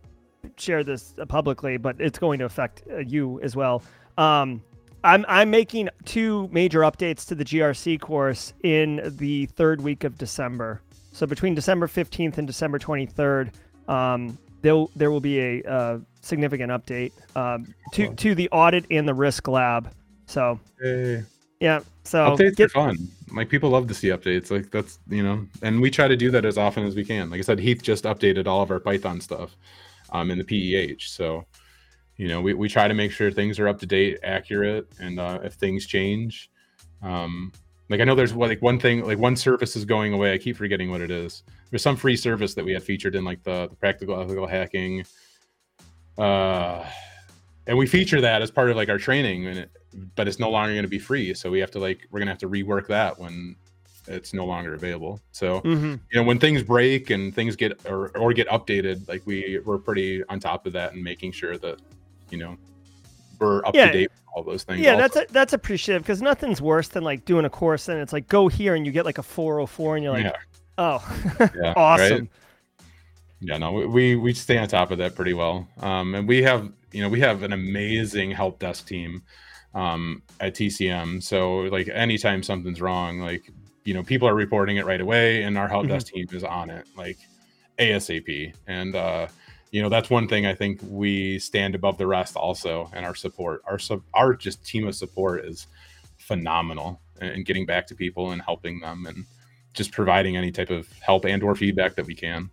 shared 0.58 0.86
this 0.86 1.16
publicly, 1.28 1.78
but 1.78 1.96
it's 2.00 2.20
going 2.20 2.40
to 2.40 2.46
affect 2.46 2.84
uh, 2.92 3.00
you 3.00 3.40
as 3.42 3.56
well. 3.56 3.82
Um, 4.18 4.62
I'm 5.04 5.26
I'm 5.30 5.50
making 5.50 5.90
two 6.06 6.50
major 6.52 6.82
updates 6.82 7.26
to 7.28 7.36
the 7.36 7.46
GRC 7.46 8.02
course 8.02 8.54
in 8.64 9.02
the 9.18 9.46
third 9.48 9.82
week 9.82 10.04
of 10.04 10.18
December. 10.18 10.82
So 11.14 11.26
between 11.26 11.56
December 11.56 11.88
15th 11.88 12.38
and 12.38 12.46
December 12.46 12.80
23rd, 12.80 13.54
um, 13.88 14.38
there 14.62 14.86
there 14.96 15.10
will 15.12 15.22
be 15.22 15.40
a 15.40 15.64
uh, 15.64 16.00
significant 16.22 16.72
update 16.72 17.14
um, 17.38 17.74
to 17.94 18.14
to 18.16 18.36
the 18.36 18.50
audit 18.50 18.86
and 18.92 19.08
the 19.08 19.14
risk 19.14 19.48
lab. 19.48 19.94
So 20.26 20.60
hey. 20.82 21.24
yeah, 21.62 21.80
so 22.04 22.36
updates 22.36 22.58
get, 22.58 22.66
are 22.76 22.90
fun. 22.94 22.98
Like 23.34 23.50
people 23.50 23.70
love 23.70 23.88
to 23.88 23.94
see 23.94 24.10
updates. 24.10 24.52
Like 24.52 24.72
that's 24.72 25.00
you 25.10 25.24
know, 25.24 25.46
and 25.62 25.82
we 25.82 25.92
try 25.92 26.08
to 26.08 26.16
do 26.16 26.32
that 26.32 26.46
as 26.46 26.58
often 26.58 26.86
as 26.86 26.96
we 26.96 27.06
can. 27.06 27.30
Like 27.30 27.40
I 27.40 27.44
said, 27.44 27.60
Heath 27.60 27.82
just 27.82 28.04
updated 28.06 28.48
all 28.48 28.62
of 28.62 28.72
our 28.72 28.80
Python 28.80 29.22
stuff 29.22 29.56
um, 30.12 30.32
in 30.32 30.38
the 30.38 30.44
PEH. 30.44 31.08
So 31.08 31.46
you 32.18 32.28
know, 32.28 32.42
we, 32.42 32.54
we 32.54 32.68
try 32.68 32.88
to 32.88 32.94
make 32.94 33.12
sure 33.12 33.32
things 33.32 33.60
are 33.60 33.68
up 33.70 33.80
to 33.80 33.86
date, 33.86 34.20
accurate, 34.24 34.88
and 35.00 35.20
uh, 35.22 35.40
if 35.42 35.54
things 35.54 35.86
change, 35.86 36.52
um, 37.02 37.54
like 37.90 38.02
I 38.02 38.04
know 38.04 38.14
there's 38.14 38.36
like 38.36 38.62
one 38.62 38.80
thing, 38.80 39.06
like 39.06 39.18
one 39.18 39.36
service 39.36 39.76
is 39.76 39.86
going 39.86 40.14
away. 40.14 40.34
I 40.34 40.38
keep 40.38 40.58
forgetting 40.58 40.92
what 40.92 41.02
it 41.02 41.12
is. 41.12 41.44
There's 41.70 41.82
some 41.82 41.96
free 41.96 42.16
service 42.16 42.54
that 42.56 42.66
we 42.66 42.74
had 42.74 42.84
featured 42.84 43.16
in 43.16 43.24
like 43.24 43.42
the, 43.44 43.68
the 43.68 43.76
practical 43.76 44.20
ethical 44.20 44.48
hacking, 44.48 45.06
uh, 46.18 46.86
and 47.70 47.78
we 47.78 47.86
feature 47.86 48.20
that 48.20 48.41
as 48.41 48.49
part 48.49 48.72
of 48.72 48.76
like 48.76 48.89
our 48.89 48.97
training, 48.97 49.45
and 49.45 49.59
it, 49.59 49.72
but 50.15 50.28
it's 50.28 50.39
no 50.39 50.49
longer 50.49 50.74
going 50.74 50.84
to 50.84 50.89
be 50.89 50.97
free. 50.97 51.36
So 51.36 51.51
we 51.51 51.59
have 51.59 51.70
to 51.72 51.80
like 51.80 52.07
we're 52.09 52.17
gonna 52.20 52.32
have 52.32 52.39
to 52.39 52.49
rework 52.49 52.88
that 52.88 53.17
when 53.20 53.55
it's 54.07 54.34
no 54.34 54.43
longer 54.43 54.74
available. 54.74 55.22
So 55.34 55.61
mm-hmm. 55.61 55.91
you 56.11 56.20
know 56.20 56.24
when 56.24 56.39
things 56.39 56.63
break 56.63 57.11
and 57.11 57.34
things 57.34 57.55
get 57.55 57.80
or, 57.86 58.09
or 58.17 58.34
get 58.34 58.47
updated, 58.47 59.07
like 59.07 59.22
we 59.28 59.59
we're 59.63 59.78
pretty 59.78 60.24
on 60.26 60.39
top 60.39 60.65
of 60.65 60.74
that 60.74 60.93
and 60.93 61.03
making 61.03 61.32
sure 61.32 61.59
that 61.59 61.80
you 62.32 62.39
know 62.39 62.57
we're 63.39 63.63
up 63.63 63.76
yeah. 63.76 63.86
to 63.86 63.91
date 63.91 64.09
with 64.09 64.24
all 64.36 64.43
those 64.43 64.63
things. 64.63 64.82
Yeah, 64.82 64.93
also. 64.93 65.01
that's 65.01 65.15
a, 65.30 65.34
that's 65.34 65.53
appreciative 65.53 66.01
because 66.01 66.24
nothing's 66.24 66.63
worse 66.63 66.88
than 66.88 67.03
like 67.03 67.24
doing 67.24 67.45
a 67.45 67.51
course 67.51 67.88
and 67.88 67.99
it's 67.99 68.13
like 68.13 68.28
go 68.28 68.47
here 68.47 68.74
and 68.74 68.84
you 68.84 68.91
get 68.91 69.05
like 69.05 69.20
a 69.20 69.24
404 69.24 69.95
and 69.95 70.03
you're 70.03 70.13
like, 70.13 70.24
yeah. 70.24 70.32
oh, 70.80 71.22
yeah, 71.55 71.74
awesome. 71.76 72.17
Right? 72.17 72.30
Yeah, 73.41 73.57
no, 73.59 73.72
we 73.74 74.15
we 74.15 74.34
stay 74.34 74.57
on 74.57 74.67
top 74.67 74.89
of 74.89 74.97
that 74.97 75.13
pretty 75.13 75.34
well. 75.34 75.67
Um, 75.82 76.15
and 76.15 76.28
we 76.28 76.41
have 76.41 76.74
you 76.92 77.02
know 77.02 77.10
we 77.10 77.20
have 77.20 77.44
an 77.44 77.54
amazing 77.54 78.32
help 78.32 78.60
desk 78.60 78.88
team 78.88 79.24
um, 79.74 80.22
at 80.40 80.56
TCM. 80.56 81.22
So 81.22 81.60
like 81.62 81.88
anytime 81.90 82.44
something's 82.44 82.82
wrong, 82.82 83.20
like 83.20 83.52
you 83.84 83.94
know 83.94 84.04
people 84.04 84.28
are 84.28 84.36
reporting 84.36 84.78
it 84.78 84.86
right 84.86 85.02
away, 85.02 85.44
and 85.44 85.58
our 85.58 85.68
help 85.68 85.84
mm-hmm. 85.84 85.94
desk 85.94 86.08
team 86.08 86.28
is 86.32 86.44
on 86.44 86.70
it 86.70 86.88
like 86.96 87.18
ASAP. 87.78 88.54
And 88.68 88.96
uh, 88.96 89.28
you 89.72 89.82
know 89.82 89.90
that's 89.90 90.10
one 90.10 90.28
thing 90.28 90.46
I 90.46 90.56
think 90.56 90.80
we 90.84 91.40
stand 91.40 91.76
above 91.76 91.98
the 91.98 92.08
rest 92.08 92.36
also, 92.36 92.90
and 92.94 93.06
our 93.06 93.16
support, 93.16 93.62
our 93.66 93.80
sub, 93.80 94.02
our 94.14 94.34
just 94.34 94.66
team 94.66 94.88
of 94.88 94.96
support 94.96 95.46
is 95.46 95.68
phenomenal, 96.18 97.00
and 97.22 97.46
getting 97.46 97.66
back 97.66 97.88
to 97.88 97.96
people 97.96 98.32
and 98.32 98.42
helping 98.42 98.80
them, 98.80 99.06
and 99.06 99.26
just 99.74 99.92
providing 99.92 100.36
any 100.36 100.52
type 100.52 100.70
of 100.70 100.92
help 101.00 101.26
and 101.26 101.44
or 101.44 101.56
feedback 101.56 101.96
that 101.96 102.06
we 102.06 102.16
can. 102.16 102.50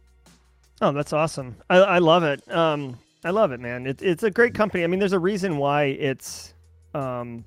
Oh, 0.83 0.93
that's 0.93 1.15
awesome! 1.15 1.57
I, 1.71 1.77
I 1.79 1.99
love 1.99 2.23
it. 2.23 2.47
Um, 2.53 2.99
I 3.27 3.31
love 3.31 3.53
it, 3.53 3.61
man. 3.61 3.87
It, 3.87 4.03
it's 4.03 4.23
a 4.23 4.31
great 4.31 4.55
company. 4.55 4.85
I 4.85 4.87
mean, 4.87 5.01
there's 5.01 5.13
a 5.13 5.19
reason 5.19 5.59
why 5.59 5.85
it's 5.85 6.55
um, 6.95 7.45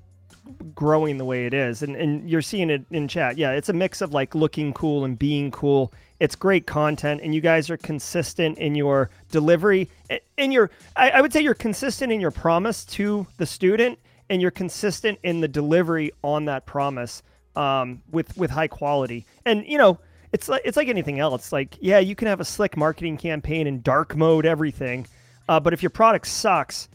growing 0.74 1.16
the 1.16 1.24
way 1.24 1.46
it 1.46 1.54
is, 1.54 1.82
and 1.82 1.96
and 1.96 2.28
you're 2.28 2.42
seeing 2.42 2.70
it 2.70 2.84
in 2.90 3.08
chat. 3.08 3.38
Yeah, 3.38 3.52
it's 3.52 3.68
a 3.68 3.72
mix 3.72 4.00
of 4.00 4.12
like 4.12 4.34
looking 4.34 4.72
cool 4.72 5.04
and 5.04 5.18
being 5.18 5.50
cool 5.50 5.92
it's 6.20 6.36
great 6.36 6.66
content, 6.66 7.22
and 7.24 7.34
you 7.34 7.40
guys 7.40 7.70
are 7.70 7.78
consistent 7.78 8.58
in 8.58 8.74
your 8.74 9.10
delivery. 9.30 9.88
In 10.36 10.52
your, 10.52 10.70
I, 10.94 11.10
I 11.10 11.20
would 11.22 11.32
say 11.32 11.40
you're 11.40 11.54
consistent 11.54 12.12
in 12.12 12.20
your 12.20 12.30
promise 12.30 12.84
to 12.86 13.26
the 13.38 13.46
student, 13.46 13.98
and 14.28 14.40
you're 14.40 14.50
consistent 14.50 15.18
in 15.22 15.40
the 15.40 15.48
delivery 15.48 16.12
on 16.22 16.44
that 16.44 16.66
promise 16.66 17.22
um, 17.56 18.02
with 18.10 18.36
with 18.36 18.50
high 18.50 18.68
quality. 18.68 19.24
And 19.46 19.66
you 19.66 19.78
know, 19.78 19.98
it's 20.30 20.46
like 20.46 20.60
it's 20.66 20.76
like 20.76 20.88
anything 20.88 21.18
else. 21.18 21.52
Like, 21.52 21.78
yeah, 21.80 21.98
you 21.98 22.14
can 22.14 22.28
have 22.28 22.40
a 22.40 22.44
slick 22.44 22.76
marketing 22.76 23.16
campaign 23.16 23.66
and 23.66 23.82
dark 23.82 24.14
mode 24.14 24.44
everything, 24.44 25.06
uh, 25.50 25.58
but 25.58 25.72
if 25.72 25.82
your 25.82 25.90
product 25.90 26.28
sucks, 26.28 26.88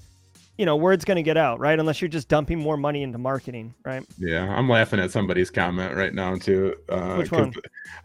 you 0.58 0.66
know, 0.66 0.78
word's 0.78 1.04
going 1.04 1.18
to 1.18 1.24
get 1.24 1.36
out, 1.36 1.60
right? 1.60 1.78
Unless 1.78 2.02
you're 2.02 2.08
just 2.08 2.30
dumping 2.30 2.58
more 2.58 2.78
money 2.78 3.04
into 3.04 3.18
marketing, 3.18 3.74
right? 3.84 4.06
Yeah, 4.18 4.46
I'm 4.56 4.70
laughing 4.70 4.98
at 5.02 5.12
somebody's 5.12 5.52
comment 5.52 5.94
right 5.94 6.14
now 6.14 6.36
too. 6.36 6.74
Uh, 6.88 7.16
Which 7.16 7.34
one? 7.34 7.54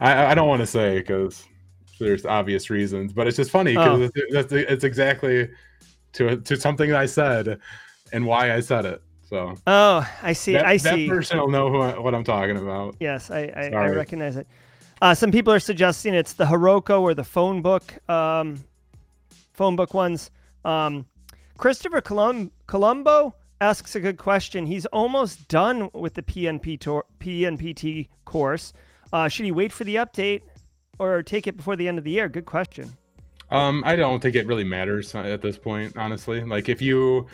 I, 0.01 0.25
I 0.25 0.35
don't 0.35 0.49
want 0.49 0.59
to 0.59 0.67
say 0.67 0.99
because 0.99 1.45
there's 1.99 2.25
obvious 2.25 2.69
reasons, 2.69 3.13
but 3.13 3.27
it's 3.27 3.37
just 3.37 3.49
funny 3.49 3.71
because 3.71 4.01
oh. 4.01 4.11
it's, 4.15 4.51
it's, 4.51 4.83
exactly 4.83 5.49
to 6.13 6.35
to 6.35 6.57
something 6.57 6.91
I 6.91 7.05
said 7.05 7.57
and 8.11 8.25
why 8.25 8.53
I 8.53 8.59
said 8.59 8.85
it. 8.85 9.01
So. 9.29 9.55
Oh, 9.65 10.05
I 10.21 10.33
see. 10.33 10.51
That, 10.51 10.65
I 10.65 10.75
see. 10.75 11.07
That 11.07 11.15
person 11.15 11.39
will 11.39 11.49
know 11.49 11.73
I, 11.77 11.97
what 11.97 12.13
I'm 12.13 12.25
talking 12.25 12.57
about. 12.57 12.97
Yes, 12.99 13.31
I 13.31 13.43
I, 13.55 13.69
I 13.69 13.89
recognize 13.91 14.35
it. 14.35 14.47
Uh, 15.01 15.15
some 15.15 15.31
people 15.31 15.53
are 15.53 15.61
suggesting 15.61 16.13
it's 16.13 16.33
the 16.33 16.43
Heroku 16.45 16.99
or 16.99 17.13
the 17.13 17.23
phone 17.23 17.61
book, 17.61 17.93
um, 18.09 18.61
phone 19.53 19.77
book 19.77 19.93
ones. 19.93 20.29
Um, 20.65 21.05
Christopher 21.57 22.01
Colum- 22.01 22.51
Colombo 22.67 23.35
asks 23.59 23.95
a 23.95 23.99
good 23.99 24.17
question. 24.17 24.65
He's 24.65 24.85
almost 24.87 25.47
done 25.47 25.89
with 25.93 26.15
the 26.15 26.23
PNP 26.23 26.79
tor- 26.79 27.05
PNPT 27.19 28.09
course. 28.25 28.73
Uh, 29.13 29.27
should 29.27 29.45
he 29.45 29.51
wait 29.51 29.71
for 29.71 29.83
the 29.83 29.95
update 29.95 30.41
or 30.99 31.21
take 31.21 31.47
it 31.47 31.57
before 31.57 31.75
the 31.75 31.87
end 31.87 31.97
of 31.97 32.03
the 32.03 32.11
year? 32.11 32.29
Good 32.29 32.45
question. 32.45 32.95
Um, 33.51 33.83
I 33.85 33.95
don't 33.95 34.21
think 34.21 34.35
it 34.35 34.47
really 34.47 34.63
matters 34.63 35.13
at 35.13 35.41
this 35.41 35.57
point, 35.57 35.97
honestly. 35.97 36.43
Like 36.43 36.69
if 36.69 36.81
you 36.81 37.27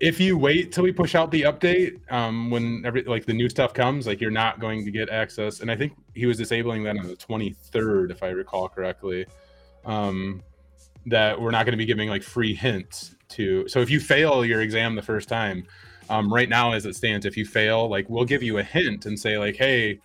if 0.00 0.18
you 0.18 0.36
wait 0.36 0.72
till 0.72 0.82
we 0.82 0.92
push 0.92 1.14
out 1.14 1.30
the 1.30 1.42
update, 1.42 2.00
um, 2.12 2.50
when 2.50 2.82
every 2.84 3.04
like 3.04 3.24
the 3.24 3.32
new 3.32 3.48
stuff 3.48 3.72
comes, 3.72 4.06
like 4.06 4.20
you're 4.20 4.30
not 4.30 4.60
going 4.60 4.84
to 4.84 4.90
get 4.90 5.08
access. 5.08 5.60
And 5.60 5.70
I 5.70 5.76
think 5.76 5.92
he 6.14 6.26
was 6.26 6.36
disabling 6.36 6.82
that 6.82 6.98
on 6.98 7.06
the 7.06 7.16
23rd, 7.16 8.10
if 8.10 8.22
I 8.22 8.28
recall 8.28 8.68
correctly. 8.68 9.26
Um, 9.84 10.42
that 11.06 11.40
we're 11.40 11.50
not 11.50 11.64
going 11.64 11.72
to 11.72 11.78
be 11.78 11.86
giving 11.86 12.08
like 12.08 12.22
free 12.22 12.54
hints 12.54 13.16
to. 13.30 13.68
So 13.68 13.80
if 13.80 13.90
you 13.90 14.00
fail 14.00 14.44
your 14.44 14.60
exam 14.60 14.94
the 14.94 15.02
first 15.02 15.28
time 15.28 15.64
um, 16.10 16.32
right 16.32 16.48
now 16.48 16.72
as 16.72 16.86
it 16.86 16.94
stands 16.94 17.26
if 17.26 17.36
you 17.36 17.46
fail 17.46 17.88
like 17.88 18.08
we'll 18.08 18.24
give 18.24 18.42
you 18.42 18.58
a 18.58 18.62
hint 18.62 19.06
and 19.06 19.18
say 19.18 19.38
like 19.38 19.56
hey 19.56 20.00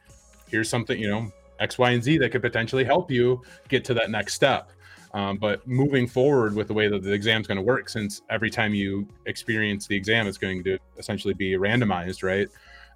here's 0.48 0.70
something 0.70 1.00
you 1.00 1.10
know 1.10 1.32
x 1.60 1.78
y 1.78 1.92
and 1.92 2.04
z 2.04 2.18
that 2.18 2.32
could 2.32 2.42
potentially 2.42 2.84
help 2.84 3.12
you 3.12 3.42
get 3.68 3.84
to 3.86 3.94
that 3.94 4.10
next 4.10 4.34
step. 4.34 4.72
Um, 5.14 5.38
but 5.38 5.66
moving 5.66 6.06
forward 6.06 6.54
with 6.54 6.68
the 6.68 6.74
way 6.74 6.90
that 6.90 7.02
the 7.02 7.14
exam 7.14 7.42
is 7.42 7.48
going 7.48 7.58
to 7.58 7.64
work 7.64 7.90
since 7.90 8.22
every 8.30 8.50
time 8.50 8.74
you 8.74 9.08
experience 9.26 9.88
the 9.88 9.96
exam 9.96 10.28
it's 10.28 10.38
going 10.38 10.64
to 10.66 10.78
essentially 10.98 11.34
be 11.34 11.54
randomized 11.54 12.24
right? 12.24 12.50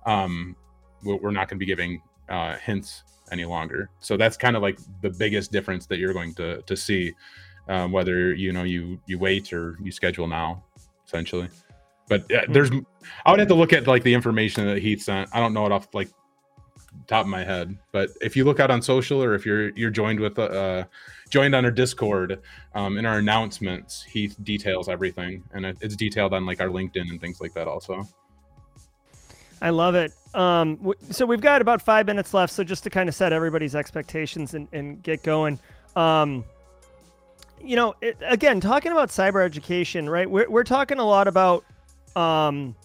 Um, 0.06 0.56
we're 1.04 1.32
not 1.32 1.48
going 1.48 1.58
to 1.58 1.66
be 1.66 1.66
giving 1.66 2.02
uh, 2.30 2.58
hints 2.58 3.04
any 3.32 3.46
longer. 3.46 3.90
So 4.00 4.18
that's 4.18 4.38
kind 4.38 4.56
of 4.56 4.62
like 4.62 4.78
the 5.02 5.10
biggest 5.10 5.52
difference 5.52 5.86
that 5.88 5.98
you're 5.98 6.14
going 6.14 6.34
to 6.36 6.62
to 6.62 6.76
see 6.76 7.14
um, 7.72 7.92
whether 7.94 8.34
you 8.34 8.52
know 8.52 8.64
you 8.64 9.00
you 9.08 9.18
wait 9.18 9.54
or 9.54 9.78
you 9.82 9.92
schedule 9.92 10.28
now, 10.28 10.62
essentially. 11.08 11.48
But 12.10 12.30
uh, 12.32 12.42
there's, 12.50 12.70
I 13.26 13.32
would 13.32 13.40
have 13.40 13.48
to 13.48 13.56
look 13.56 13.72
at 13.72 13.88
like 13.88 14.04
the 14.04 14.14
information 14.14 14.66
that 14.66 14.80
he 14.80 14.98
sent. 14.98 15.30
I 15.34 15.40
don't 15.40 15.54
know 15.54 15.66
it 15.66 15.72
off 15.72 15.88
like 15.94 16.10
top 17.08 17.22
of 17.22 17.30
my 17.30 17.46
head, 17.46 17.78
but 17.94 18.10
if 18.20 18.36
you 18.36 18.44
look 18.44 18.60
out 18.60 18.70
on 18.70 18.82
social 18.82 19.24
or 19.24 19.36
if 19.36 19.46
you're 19.46 19.70
you're 19.70 19.90
joined 19.90 20.20
with 20.20 20.38
uh 20.38 20.84
joined 21.30 21.56
on 21.56 21.64
our 21.64 21.72
Discord, 21.72 22.42
um, 22.76 22.98
in 22.98 23.06
our 23.06 23.20
announcements, 23.20 24.04
he 24.04 24.28
details 24.44 24.90
everything, 24.90 25.42
and 25.54 25.66
it's 25.66 25.96
detailed 25.96 26.34
on 26.34 26.46
like 26.46 26.60
our 26.60 26.68
LinkedIn 26.68 27.10
and 27.10 27.22
things 27.22 27.40
like 27.40 27.54
that 27.54 27.70
also. 27.70 28.06
I 29.62 29.70
love 29.70 29.96
it. 29.96 30.12
Um, 30.34 30.76
w- 30.78 30.98
so 31.10 31.26
we've 31.26 31.40
got 31.40 31.62
about 31.62 31.82
five 31.82 32.08
minutes 32.08 32.34
left. 32.34 32.52
So 32.52 32.66
just 32.66 32.84
to 32.84 32.90
kind 32.90 33.08
of 33.08 33.16
set 33.16 33.32
everybody's 33.32 33.76
expectations 33.76 34.56
and, 34.56 34.68
and 34.74 35.02
get 35.04 35.24
going. 35.24 35.60
Um, 35.96 36.44
you 37.64 37.76
know, 37.76 37.96
it, 38.02 38.18
again, 38.22 38.60
talking 38.60 38.92
about 38.92 39.10
cyber 39.10 39.44
education, 39.44 40.10
right? 40.10 40.30
We're, 40.30 40.50
we're 40.50 40.64
talking 40.64 41.00
a 41.00 41.06
lot 41.06 41.28
about, 41.28 41.66
um, 42.16 42.76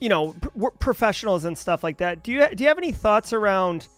you 0.00 0.08
know, 0.08 0.32
p- 0.32 0.68
professionals 0.78 1.44
and 1.44 1.56
stuff 1.56 1.82
like 1.82 1.98
that. 1.98 2.22
Do 2.22 2.32
you 2.32 2.46
do 2.54 2.64
you 2.64 2.68
have 2.68 2.78
any 2.78 2.92
thoughts 2.92 3.32
around, 3.32 3.88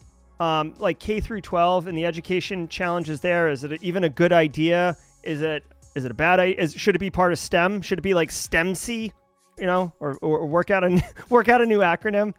um, 0.40 0.74
like 0.78 0.98
K 0.98 1.20
through 1.20 1.40
12 1.40 1.86
and 1.86 1.96
the 1.96 2.06
education 2.06 2.68
challenges 2.68 3.20
there? 3.20 3.48
Is 3.48 3.64
it 3.64 3.82
even 3.82 4.04
a 4.04 4.08
good 4.08 4.32
idea 4.32 4.96
Is 5.22 5.42
it 5.42 5.64
is 5.94 6.04
it 6.04 6.10
a 6.10 6.14
bad 6.14 6.40
idea? 6.40 6.62
Is, 6.62 6.74
should 6.74 6.94
it 6.94 6.98
be 6.98 7.10
part 7.10 7.32
of 7.32 7.38
STEM? 7.38 7.82
Should 7.82 7.98
it 7.98 8.02
be 8.02 8.14
like 8.14 8.30
STEMC? 8.30 9.12
You 9.58 9.66
know, 9.66 9.94
or, 10.00 10.18
or 10.18 10.46
work 10.46 10.70
out 10.70 10.84
a 10.84 11.02
work 11.30 11.48
out 11.48 11.62
a 11.62 11.66
new 11.66 11.78
acronym 11.78 12.34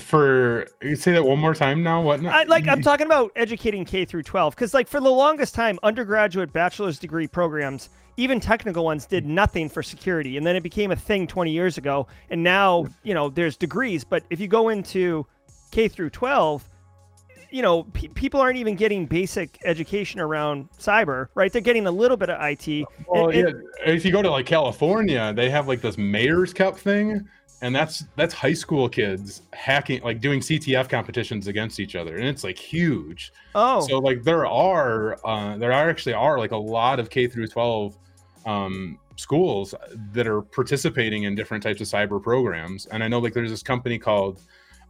for 0.00 0.66
you 0.82 0.96
say 0.96 1.12
that 1.12 1.24
one 1.24 1.38
more 1.38 1.54
time 1.54 1.82
now? 1.82 2.02
What 2.02 2.24
I, 2.24 2.42
like 2.44 2.68
i'm 2.68 2.82
talking 2.82 3.06
about 3.06 3.32
educating 3.36 3.84
k 3.84 4.04
through 4.04 4.24
12 4.24 4.54
because 4.54 4.74
like 4.74 4.88
for 4.88 5.00
the 5.00 5.10
longest 5.10 5.54
time 5.54 5.78
undergraduate 5.82 6.52
bachelor's 6.52 6.98
degree 6.98 7.26
programs 7.26 7.88
even 8.16 8.40
technical 8.40 8.84
ones 8.84 9.06
did 9.06 9.26
nothing 9.26 9.68
for 9.68 9.82
security 9.82 10.36
and 10.36 10.46
then 10.46 10.56
it 10.56 10.62
became 10.62 10.90
a 10.90 10.96
thing 10.96 11.26
20 11.26 11.50
years 11.50 11.78
ago 11.78 12.06
and 12.30 12.42
now 12.42 12.86
you 13.02 13.14
know 13.14 13.28
there's 13.28 13.56
degrees. 13.56 14.04
But 14.04 14.24
if 14.30 14.40
you 14.40 14.48
go 14.48 14.68
into 14.68 15.26
k 15.70 15.88
through 15.88 16.10
12 16.10 16.68
you 17.50 17.62
know 17.62 17.84
pe- 17.84 18.08
people 18.08 18.40
aren't 18.40 18.56
even 18.56 18.74
getting 18.74 19.06
basic 19.06 19.58
education 19.64 20.20
around 20.20 20.68
cyber 20.78 21.28
right? 21.34 21.52
They're 21.52 21.62
getting 21.62 21.86
a 21.86 21.90
little 21.90 22.16
bit 22.16 22.30
of 22.30 22.40
it 22.40 22.86
well, 23.08 23.32
yeah. 23.32 23.50
if 23.84 24.04
you 24.04 24.12
go 24.12 24.22
to 24.22 24.30
like 24.30 24.46
california 24.46 25.32
they 25.34 25.48
have 25.50 25.68
like 25.68 25.80
this 25.80 25.96
mayor's 25.96 26.52
cup 26.52 26.78
thing 26.78 27.26
and 27.62 27.74
that's 27.74 28.04
that's 28.16 28.34
high 28.34 28.52
school 28.52 28.88
kids 28.88 29.42
hacking 29.52 30.02
like 30.02 30.20
doing 30.20 30.40
ctf 30.40 30.88
competitions 30.88 31.46
against 31.46 31.80
each 31.80 31.96
other 31.96 32.16
and 32.16 32.26
it's 32.26 32.44
like 32.44 32.58
huge. 32.58 33.32
Oh. 33.54 33.80
So 33.86 33.98
like 33.98 34.22
there 34.22 34.46
are 34.46 35.18
uh, 35.26 35.56
there 35.56 35.72
are 35.72 35.88
actually 35.88 36.12
are 36.12 36.38
like 36.38 36.50
a 36.50 36.56
lot 36.56 37.00
of 37.00 37.08
k 37.08 37.26
through 37.26 37.46
12 37.46 37.96
um, 38.44 38.98
schools 39.16 39.74
that 40.12 40.26
are 40.26 40.42
participating 40.42 41.22
in 41.22 41.34
different 41.34 41.62
types 41.62 41.80
of 41.80 41.86
cyber 41.86 42.22
programs. 42.22 42.86
And 42.86 43.02
i 43.02 43.08
know 43.08 43.18
like 43.18 43.32
there's 43.32 43.50
this 43.50 43.62
company 43.62 43.98
called 43.98 44.42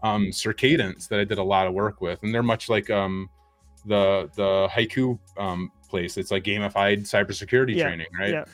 um, 0.03 0.33
circadence 0.33 1.07
that 1.07 1.21
i 1.21 1.25
did 1.25 1.39
a 1.39 1.43
lot 1.43 1.67
of 1.67 1.73
work 1.73 2.01
with 2.01 2.23
and 2.23 2.35
they're 2.35 2.43
much 2.43 2.69
like 2.69 2.91
um, 2.91 3.31
the 3.87 4.29
the 4.35 4.69
haiku 4.69 5.19
um, 5.39 5.71
place. 5.89 6.17
It's 6.17 6.33
like 6.33 6.43
gamified 6.43 7.03
cybersecurity 7.03 7.77
yeah, 7.77 7.85
training 7.85 8.09
right? 8.19 8.33
Yeah 8.33 8.45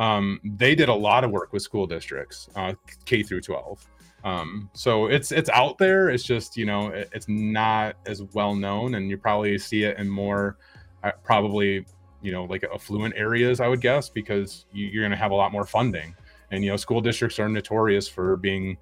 um, 0.00 0.40
they 0.42 0.74
did 0.74 0.88
a 0.88 0.94
lot 0.94 1.24
of 1.24 1.30
work 1.30 1.52
with 1.52 1.62
school 1.62 1.86
districts, 1.86 2.48
uh, 2.56 2.72
K 3.04 3.22
through 3.22 3.42
12. 3.42 3.86
Um, 4.24 4.70
so 4.72 5.06
it's 5.06 5.30
it's 5.30 5.50
out 5.50 5.76
there. 5.78 6.08
It's 6.08 6.24
just 6.24 6.56
you 6.56 6.66
know 6.66 6.88
it, 6.88 7.10
it's 7.12 7.28
not 7.28 7.96
as 8.06 8.22
well 8.34 8.54
known, 8.54 8.94
and 8.94 9.08
you 9.10 9.18
probably 9.18 9.58
see 9.58 9.84
it 9.84 9.98
in 9.98 10.08
more 10.08 10.56
uh, 11.04 11.12
probably 11.22 11.86
you 12.22 12.32
know 12.32 12.44
like 12.44 12.64
affluent 12.64 13.14
areas, 13.16 13.60
I 13.60 13.68
would 13.68 13.80
guess, 13.80 14.08
because 14.08 14.66
you, 14.72 14.86
you're 14.86 15.02
going 15.02 15.12
to 15.12 15.16
have 15.16 15.30
a 15.30 15.34
lot 15.34 15.52
more 15.52 15.64
funding. 15.64 16.14
And 16.50 16.64
you 16.64 16.70
know, 16.70 16.76
school 16.76 17.00
districts 17.00 17.38
are 17.38 17.48
notorious 17.48 18.08
for 18.08 18.36
being 18.36 18.76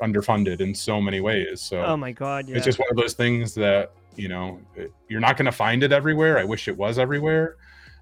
underfunded 0.00 0.60
in 0.60 0.74
so 0.74 1.00
many 1.00 1.20
ways. 1.20 1.60
So 1.60 1.82
oh 1.82 1.96
my 1.96 2.12
god, 2.12 2.48
yeah. 2.48 2.56
it's 2.56 2.64
just 2.64 2.78
one 2.78 2.88
of 2.90 2.96
those 2.96 3.14
things 3.14 3.54
that 3.54 3.92
you 4.16 4.28
know 4.28 4.60
you're 5.08 5.20
not 5.20 5.36
going 5.36 5.46
to 5.46 5.52
find 5.52 5.82
it 5.82 5.92
everywhere. 5.92 6.38
I 6.38 6.44
wish 6.44 6.68
it 6.68 6.76
was 6.76 6.98
everywhere. 6.98 7.56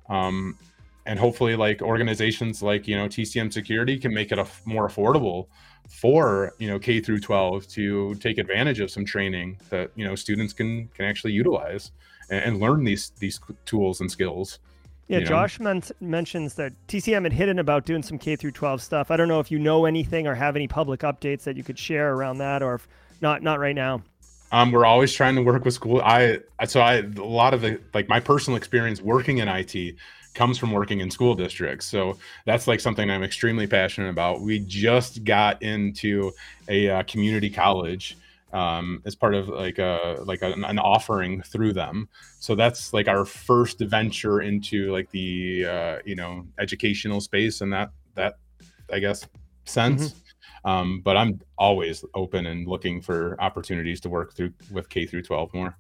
Um, 0.09 0.59
and 1.07 1.19
hopefully 1.19 1.57
like 1.57 1.83
organizations 1.83 2.63
like 2.63 2.87
you 2.87 2.97
know 2.97 3.07
tcm 3.07 3.53
security 3.53 3.99
can 3.99 4.13
make 4.13 4.33
it 4.33 4.39
a 4.39 4.47
more 4.65 4.89
affordable 4.89 5.47
for 5.89 6.53
you 6.59 6.69
know 6.69 6.79
k 6.79 7.01
through 7.01 7.19
12 7.19 7.67
to 7.67 8.15
take 8.17 8.39
advantage 8.39 8.81
of 8.81 8.91
some 8.91 9.05
training 9.05 9.59
that 9.71 9.91
you 9.95 10.05
know 10.05 10.15
students 10.15 10.53
can 10.53 10.89
can 10.89 11.05
actually 11.05 11.33
utilize 11.33 11.91
and, 12.31 12.45
and 12.45 12.61
learn 12.61 12.85
these 12.85 13.13
these 13.19 13.41
tools 13.65 14.01
and 14.01 14.11
skills 14.11 14.59
yeah 15.09 15.21
josh 15.21 15.59
men- 15.59 15.83
mentions 16.01 16.55
that 16.55 16.73
tcm 16.87 17.25
had 17.25 17.33
hidden 17.33 17.59
about 17.59 17.85
doing 17.85 18.03
some 18.03 18.19
k 18.19 18.37
through 18.37 18.53
12 18.53 18.83
stuff 18.83 19.11
i 19.11 19.17
don't 19.17 19.29
know 19.29 19.41
if 19.41 19.51
you 19.51 19.59
know 19.59 19.85
anything 19.85 20.27
or 20.27 20.35
have 20.35 20.55
any 20.55 20.69
public 20.69 21.01
updates 21.01 21.43
that 21.43 21.57
you 21.57 21.65
could 21.65 21.79
share 21.79 22.15
around 22.15 22.39
that 22.39 22.63
or 22.63 22.75
if 22.75 22.89
not 23.21 23.43
not 23.43 23.59
right 23.59 23.75
now 23.75 24.03
um, 24.53 24.73
we're 24.73 24.85
always 24.85 25.13
trying 25.13 25.37
to 25.37 25.43
work 25.43 25.65
with 25.65 25.75
school. 25.75 26.01
I 26.01 26.41
so 26.67 26.81
I 26.81 26.97
a 26.97 27.23
lot 27.23 27.55
of 27.55 27.61
the 27.61 27.81
like 27.95 28.09
my 28.09 28.19
personal 28.19 28.57
experience 28.57 29.01
working 29.01 29.39
in 29.39 29.47
IT 29.47 29.95
comes 30.35 30.59
from 30.59 30.73
working 30.73 31.01
in 31.01 31.11
school 31.11 31.35
districts. 31.35 31.87
So 31.87 32.17
that's 32.47 32.67
like 32.67 32.81
something 32.81 33.11
I'm 33.11 33.23
extremely 33.23 33.67
passionate 33.67 34.11
about. 34.11 34.41
We 34.41 34.61
just 34.61 35.25
got 35.25 35.63
into 35.63 36.33
a 36.69 36.89
uh, 36.89 37.03
community 37.05 37.51
college 37.51 38.17
um, 38.53 39.03
as 39.05 39.15
part 39.15 39.35
of 39.35 39.49
like 39.49 39.79
a 39.79 40.21
like 40.25 40.43
a, 40.43 40.53
an 40.53 40.79
offering 40.79 41.43
through 41.43 41.73
them. 41.73 42.09
So 42.39 42.55
that's 42.55 42.93
like 42.93 43.09
our 43.09 43.25
first 43.25 43.81
venture 43.81 44.41
into 44.41 44.93
like 44.93 45.11
the 45.11 45.67
uh, 45.67 45.99
you 46.05 46.17
know 46.17 46.47
educational 46.59 47.21
space 47.21 47.61
and 47.61 47.73
that 47.73 47.91
that 48.15 48.35
I 48.93 48.99
guess 48.99 49.27
sense. 49.65 50.11
Mm-hmm. 50.11 50.17
Um, 50.63 51.01
but 51.03 51.17
I'm 51.17 51.41
always 51.57 52.05
open 52.15 52.47
and 52.47 52.67
looking 52.67 53.01
for 53.01 53.41
opportunities 53.41 54.01
to 54.03 54.11
work 54.11 54.35
through 54.35 54.53
with 54.71 54.89
K 54.91 55.07
through 55.07 55.23
12 55.23 55.55
more. 55.55 55.77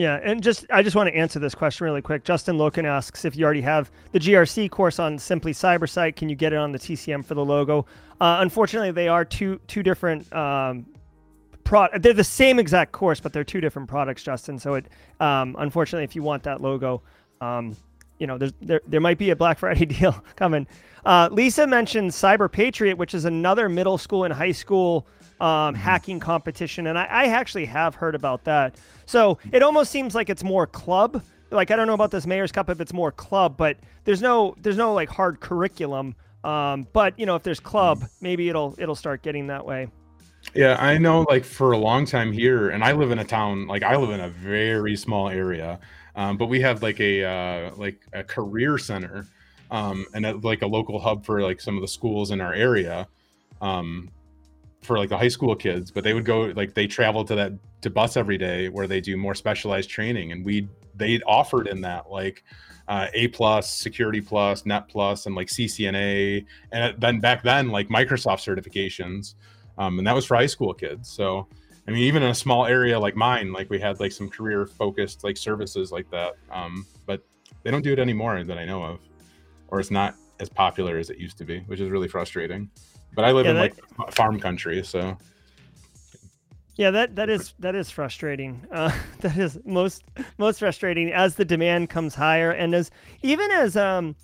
Yeah, 0.00 0.18
and 0.22 0.42
just 0.42 0.64
I 0.70 0.82
just 0.82 0.96
want 0.96 1.10
to 1.10 1.14
answer 1.14 1.38
this 1.38 1.54
question 1.54 1.84
really 1.84 2.00
quick. 2.00 2.24
Justin 2.24 2.56
Loken 2.56 2.84
asks 2.84 3.26
if 3.26 3.36
you 3.36 3.44
already 3.44 3.60
have 3.60 3.90
the 4.12 4.18
GRC 4.18 4.70
course 4.70 4.98
on 4.98 5.18
Simply 5.18 5.52
Cyber 5.52 5.86
site, 5.86 6.16
can 6.16 6.30
you 6.30 6.34
get 6.34 6.54
it 6.54 6.56
on 6.56 6.72
the 6.72 6.78
TCM 6.78 7.22
for 7.22 7.34
the 7.34 7.44
logo? 7.44 7.84
Uh, 8.18 8.38
unfortunately, 8.40 8.92
they 8.92 9.08
are 9.08 9.26
two 9.26 9.60
two 9.66 9.82
different 9.82 10.32
um, 10.32 10.86
pro. 11.64 11.86
They're 11.98 12.14
the 12.14 12.24
same 12.24 12.58
exact 12.58 12.92
course, 12.92 13.20
but 13.20 13.34
they're 13.34 13.44
two 13.44 13.60
different 13.60 13.90
products, 13.90 14.22
Justin. 14.22 14.58
So 14.58 14.72
it 14.72 14.86
um, 15.20 15.54
unfortunately, 15.58 16.04
if 16.04 16.16
you 16.16 16.22
want 16.22 16.44
that 16.44 16.62
logo, 16.62 17.02
um, 17.42 17.76
you 18.18 18.26
know, 18.26 18.38
there's 18.38 18.54
there 18.62 18.80
there 18.86 19.02
might 19.02 19.18
be 19.18 19.28
a 19.28 19.36
Black 19.36 19.58
Friday 19.62 19.84
deal 19.84 20.12
coming. 20.34 20.66
Uh, 21.04 21.28
Lisa 21.30 21.66
mentioned 21.66 22.10
Cyber 22.10 22.50
Patriot, 22.50 22.96
which 22.96 23.12
is 23.12 23.26
another 23.26 23.68
middle 23.68 23.98
school 23.98 24.24
and 24.24 24.32
high 24.32 24.52
school 24.52 25.06
um, 25.40 25.74
mm-hmm. 25.74 25.74
hacking 25.74 26.20
competition, 26.20 26.86
and 26.86 26.98
I, 26.98 27.04
I 27.04 27.24
actually 27.26 27.66
have 27.66 27.94
heard 27.94 28.14
about 28.14 28.44
that. 28.44 28.76
So 29.10 29.38
it 29.50 29.60
almost 29.60 29.90
seems 29.90 30.14
like 30.14 30.30
it's 30.30 30.44
more 30.44 30.68
club. 30.68 31.20
Like 31.50 31.72
I 31.72 31.76
don't 31.76 31.88
know 31.88 31.94
about 31.94 32.12
this 32.12 32.28
Mayor's 32.28 32.52
Cup 32.52 32.70
if 32.70 32.80
it's 32.80 32.92
more 32.92 33.10
club, 33.10 33.56
but 33.56 33.76
there's 34.04 34.22
no 34.22 34.54
there's 34.62 34.76
no 34.76 34.94
like 34.94 35.08
hard 35.08 35.40
curriculum. 35.40 36.14
Um, 36.44 36.86
but 36.92 37.18
you 37.18 37.26
know 37.26 37.34
if 37.34 37.42
there's 37.42 37.58
club, 37.58 38.04
maybe 38.20 38.48
it'll 38.48 38.76
it'll 38.78 38.94
start 38.94 39.22
getting 39.22 39.48
that 39.48 39.66
way. 39.66 39.88
Yeah, 40.54 40.76
I 40.78 40.96
know. 40.96 41.22
Like 41.22 41.42
for 41.44 41.72
a 41.72 41.76
long 41.76 42.06
time 42.06 42.30
here, 42.30 42.70
and 42.70 42.84
I 42.84 42.92
live 42.92 43.10
in 43.10 43.18
a 43.18 43.24
town. 43.24 43.66
Like 43.66 43.82
I 43.82 43.96
live 43.96 44.10
in 44.10 44.20
a 44.20 44.28
very 44.28 44.94
small 44.94 45.28
area, 45.28 45.80
um, 46.14 46.36
but 46.36 46.46
we 46.46 46.60
have 46.60 46.80
like 46.80 47.00
a 47.00 47.24
uh, 47.24 47.74
like 47.74 48.06
a 48.12 48.22
career 48.22 48.78
center, 48.78 49.26
um, 49.72 50.06
and 50.14 50.24
a, 50.24 50.36
like 50.36 50.62
a 50.62 50.68
local 50.68 51.00
hub 51.00 51.26
for 51.26 51.42
like 51.42 51.60
some 51.60 51.74
of 51.74 51.80
the 51.82 51.88
schools 51.88 52.30
in 52.30 52.40
our 52.40 52.54
area. 52.54 53.08
Um, 53.60 54.08
for 54.82 54.96
like 54.96 55.08
the 55.08 55.18
high 55.18 55.28
school 55.28 55.54
kids, 55.56 55.90
but 55.90 56.04
they 56.04 56.14
would 56.14 56.24
go 56.24 56.42
like 56.54 56.74
they 56.74 56.86
travel 56.86 57.24
to 57.24 57.34
that 57.34 57.52
to 57.82 57.90
bus 57.90 58.16
every 58.16 58.38
day 58.38 58.68
where 58.68 58.86
they 58.86 59.00
do 59.00 59.16
more 59.16 59.34
specialized 59.34 59.90
training, 59.90 60.32
and 60.32 60.44
we 60.44 60.68
they 60.94 61.20
offered 61.22 61.66
in 61.66 61.80
that 61.82 62.10
like 62.10 62.44
uh, 62.88 63.06
A 63.14 63.28
plus, 63.28 63.70
Security 63.70 64.20
plus, 64.20 64.66
Net 64.66 64.88
plus, 64.88 65.26
and 65.26 65.34
like 65.34 65.48
CCNA, 65.48 66.44
and 66.72 67.00
then 67.00 67.20
back 67.20 67.42
then 67.42 67.68
like 67.68 67.88
Microsoft 67.88 68.44
certifications, 68.44 69.34
um, 69.78 69.98
and 69.98 70.06
that 70.06 70.14
was 70.14 70.26
for 70.26 70.36
high 70.36 70.46
school 70.46 70.74
kids. 70.74 71.10
So 71.10 71.46
I 71.86 71.92
mean, 71.92 72.02
even 72.02 72.22
in 72.22 72.30
a 72.30 72.34
small 72.34 72.66
area 72.66 72.98
like 72.98 73.16
mine, 73.16 73.52
like 73.52 73.70
we 73.70 73.80
had 73.80 74.00
like 74.00 74.12
some 74.12 74.28
career 74.28 74.66
focused 74.66 75.24
like 75.24 75.36
services 75.36 75.90
like 75.90 76.10
that, 76.10 76.34
um, 76.50 76.86
but 77.06 77.22
they 77.62 77.70
don't 77.70 77.82
do 77.82 77.92
it 77.92 77.98
anymore 77.98 78.42
that 78.44 78.58
I 78.58 78.64
know 78.64 78.82
of, 78.84 79.00
or 79.68 79.80
it's 79.80 79.90
not 79.90 80.14
as 80.38 80.48
popular 80.48 80.98
as 80.98 81.10
it 81.10 81.18
used 81.18 81.38
to 81.38 81.44
be, 81.44 81.60
which 81.60 81.80
is 81.80 81.90
really 81.90 82.08
frustrating. 82.08 82.70
But 83.14 83.24
I 83.24 83.32
live 83.32 83.46
yeah, 83.46 83.52
in 83.52 83.56
that, 83.56 83.62
like 83.98 84.14
farm 84.14 84.38
country, 84.38 84.84
so 84.84 85.16
yeah, 86.80 86.90
that 86.92 87.14
that 87.16 87.28
is 87.28 87.52
that 87.58 87.74
is 87.74 87.90
frustrating. 87.90 88.66
Uh, 88.72 88.90
that 89.20 89.36
is 89.36 89.58
most 89.66 90.02
most 90.38 90.60
frustrating 90.60 91.12
as 91.12 91.34
the 91.34 91.44
demand 91.44 91.90
comes 91.90 92.14
higher, 92.14 92.52
and 92.52 92.74
as 92.74 92.90
even 93.20 93.50
as 93.50 93.76
um, 93.76 94.16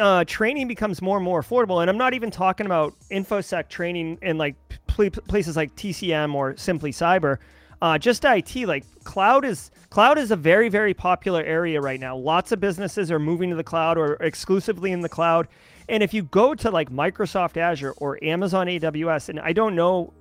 uh, 0.00 0.24
training 0.24 0.66
becomes 0.66 1.00
more 1.00 1.16
and 1.16 1.24
more 1.24 1.40
affordable. 1.40 1.80
And 1.80 1.88
I'm 1.88 1.98
not 1.98 2.12
even 2.12 2.32
talking 2.32 2.66
about 2.66 2.94
infosec 3.12 3.68
training 3.68 4.18
in 4.22 4.36
like 4.36 4.56
pl- 4.88 5.10
places 5.10 5.54
like 5.56 5.76
TCM 5.76 6.34
or 6.34 6.56
Simply 6.56 6.90
Cyber. 6.90 7.38
Uh, 7.80 7.98
just 7.98 8.24
IT, 8.24 8.56
like 8.66 8.84
cloud 9.04 9.44
is 9.44 9.70
cloud 9.90 10.18
is 10.18 10.32
a 10.32 10.36
very 10.36 10.68
very 10.68 10.94
popular 10.94 11.44
area 11.44 11.80
right 11.80 12.00
now. 12.00 12.16
Lots 12.16 12.50
of 12.50 12.58
businesses 12.58 13.12
are 13.12 13.20
moving 13.20 13.50
to 13.50 13.56
the 13.56 13.64
cloud 13.64 13.96
or 13.96 14.14
exclusively 14.14 14.90
in 14.90 15.02
the 15.02 15.08
cloud. 15.08 15.46
And 15.88 16.02
if 16.02 16.12
you 16.12 16.24
go 16.24 16.52
to 16.56 16.70
like 16.70 16.90
Microsoft 16.90 17.56
Azure 17.56 17.92
or 17.98 18.18
Amazon 18.24 18.66
AWS, 18.66 19.28
and 19.28 19.38
I 19.38 19.52
don't 19.52 19.76
know 19.76 20.12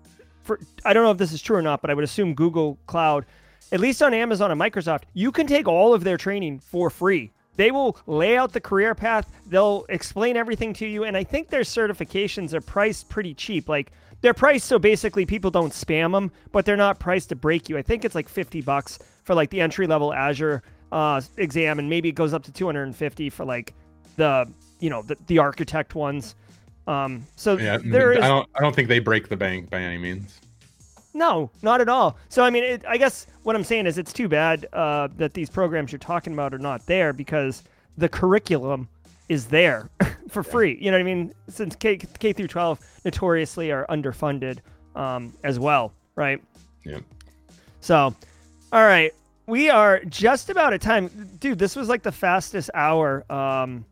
for 0.45 0.59
I 0.85 0.93
don't 0.93 1.03
know 1.03 1.11
if 1.11 1.17
this 1.17 1.33
is 1.33 1.41
true 1.41 1.57
or 1.57 1.61
not, 1.61 1.81
but 1.81 1.89
I 1.89 1.93
would 1.93 2.03
assume 2.03 2.33
Google 2.33 2.77
Cloud, 2.85 3.25
at 3.71 3.79
least 3.79 4.01
on 4.01 4.13
Amazon 4.13 4.51
and 4.51 4.61
Microsoft, 4.61 5.03
you 5.13 5.31
can 5.31 5.47
take 5.47 5.67
all 5.67 5.93
of 5.93 6.03
their 6.03 6.17
training 6.17 6.59
for 6.59 6.89
free. 6.89 7.31
They 7.57 7.71
will 7.71 7.97
lay 8.05 8.37
out 8.37 8.53
the 8.53 8.61
career 8.61 8.93
path, 8.95 9.31
they'll 9.47 9.85
explain 9.89 10.37
everything 10.37 10.73
to 10.73 10.85
you, 10.85 11.05
and 11.05 11.15
I 11.15 11.23
think 11.23 11.49
their 11.49 11.61
certifications 11.61 12.53
are 12.53 12.61
priced 12.61 13.09
pretty 13.09 13.33
cheap. 13.33 13.67
Like 13.69 13.91
they're 14.21 14.33
priced 14.33 14.67
so 14.67 14.77
basically 14.77 15.25
people 15.25 15.51
don't 15.51 15.71
spam 15.71 16.11
them, 16.11 16.31
but 16.51 16.65
they're 16.65 16.77
not 16.77 16.99
priced 16.99 17.29
to 17.29 17.35
break 17.35 17.69
you. 17.69 17.77
I 17.77 17.81
think 17.81 18.05
it's 18.05 18.15
like 18.15 18.29
50 18.29 18.61
bucks 18.61 18.99
for 19.23 19.35
like 19.35 19.49
the 19.49 19.61
entry 19.61 19.87
level 19.87 20.13
Azure 20.13 20.63
uh, 20.91 21.21
exam, 21.37 21.79
and 21.79 21.89
maybe 21.89 22.09
it 22.09 22.15
goes 22.15 22.33
up 22.33 22.43
to 22.43 22.51
250 22.51 23.29
for 23.29 23.45
like 23.45 23.73
the 24.17 24.51
you 24.79 24.89
know 24.89 25.01
the, 25.01 25.17
the 25.27 25.39
architect 25.39 25.95
ones. 25.95 26.35
Um, 26.88 27.25
so 27.36 27.57
yeah, 27.57 27.77
there 27.83 28.13
is. 28.13 28.23
I 28.23 28.27
don't. 28.27 28.49
I 28.55 28.61
don't 28.61 28.75
think 28.75 28.88
they 28.88 28.99
break 28.99 29.27
the 29.27 29.38
bank 29.38 29.69
by 29.69 29.79
any 29.79 29.97
means. 29.97 30.39
No, 31.13 31.49
not 31.61 31.79
at 31.79 31.88
all. 31.88 32.17
So 32.29 32.43
I 32.43 32.49
mean, 32.49 32.63
it, 32.63 32.83
I 32.88 32.97
guess 32.97 33.25
what 33.43 33.55
I'm 33.55 33.63
saying 33.63 33.88
is 33.88 33.97
it's 33.97 34.11
too 34.11 34.27
bad 34.27 34.67
uh, 34.73 35.07
that 35.15 35.33
these 35.33 35.49
programs 35.49 35.91
you're 35.91 35.99
talking 35.99 36.33
about 36.33 36.53
are 36.53 36.59
not 36.59 36.86
there 36.86 37.13
because 37.13 37.63
the 37.97 38.09
curriculum 38.09 38.89
is 39.29 39.45
there 39.47 39.89
for 40.29 40.43
free. 40.43 40.77
You 40.79 40.91
know 40.91 40.97
what 40.97 41.01
I 41.01 41.03
mean? 41.03 41.33
Since 41.47 41.75
K 41.77 41.97
K 41.97 42.33
through 42.33 42.49
12 42.49 42.79
notoriously 43.05 43.71
are 43.71 43.86
underfunded 43.88 44.59
um, 44.95 45.33
as 45.43 45.57
well, 45.57 45.93
right? 46.15 46.41
Yeah. 46.83 46.99
So, 47.79 48.13
all 48.71 48.83
right, 48.83 49.13
we 49.47 49.69
are 49.69 50.03
just 50.05 50.49
about 50.49 50.73
at 50.73 50.81
time, 50.81 51.09
dude. 51.39 51.59
This 51.59 51.75
was 51.75 51.88
like 51.88 52.03
the 52.03 52.11
fastest 52.11 52.69
hour. 52.73 53.23
Um, 53.31 53.86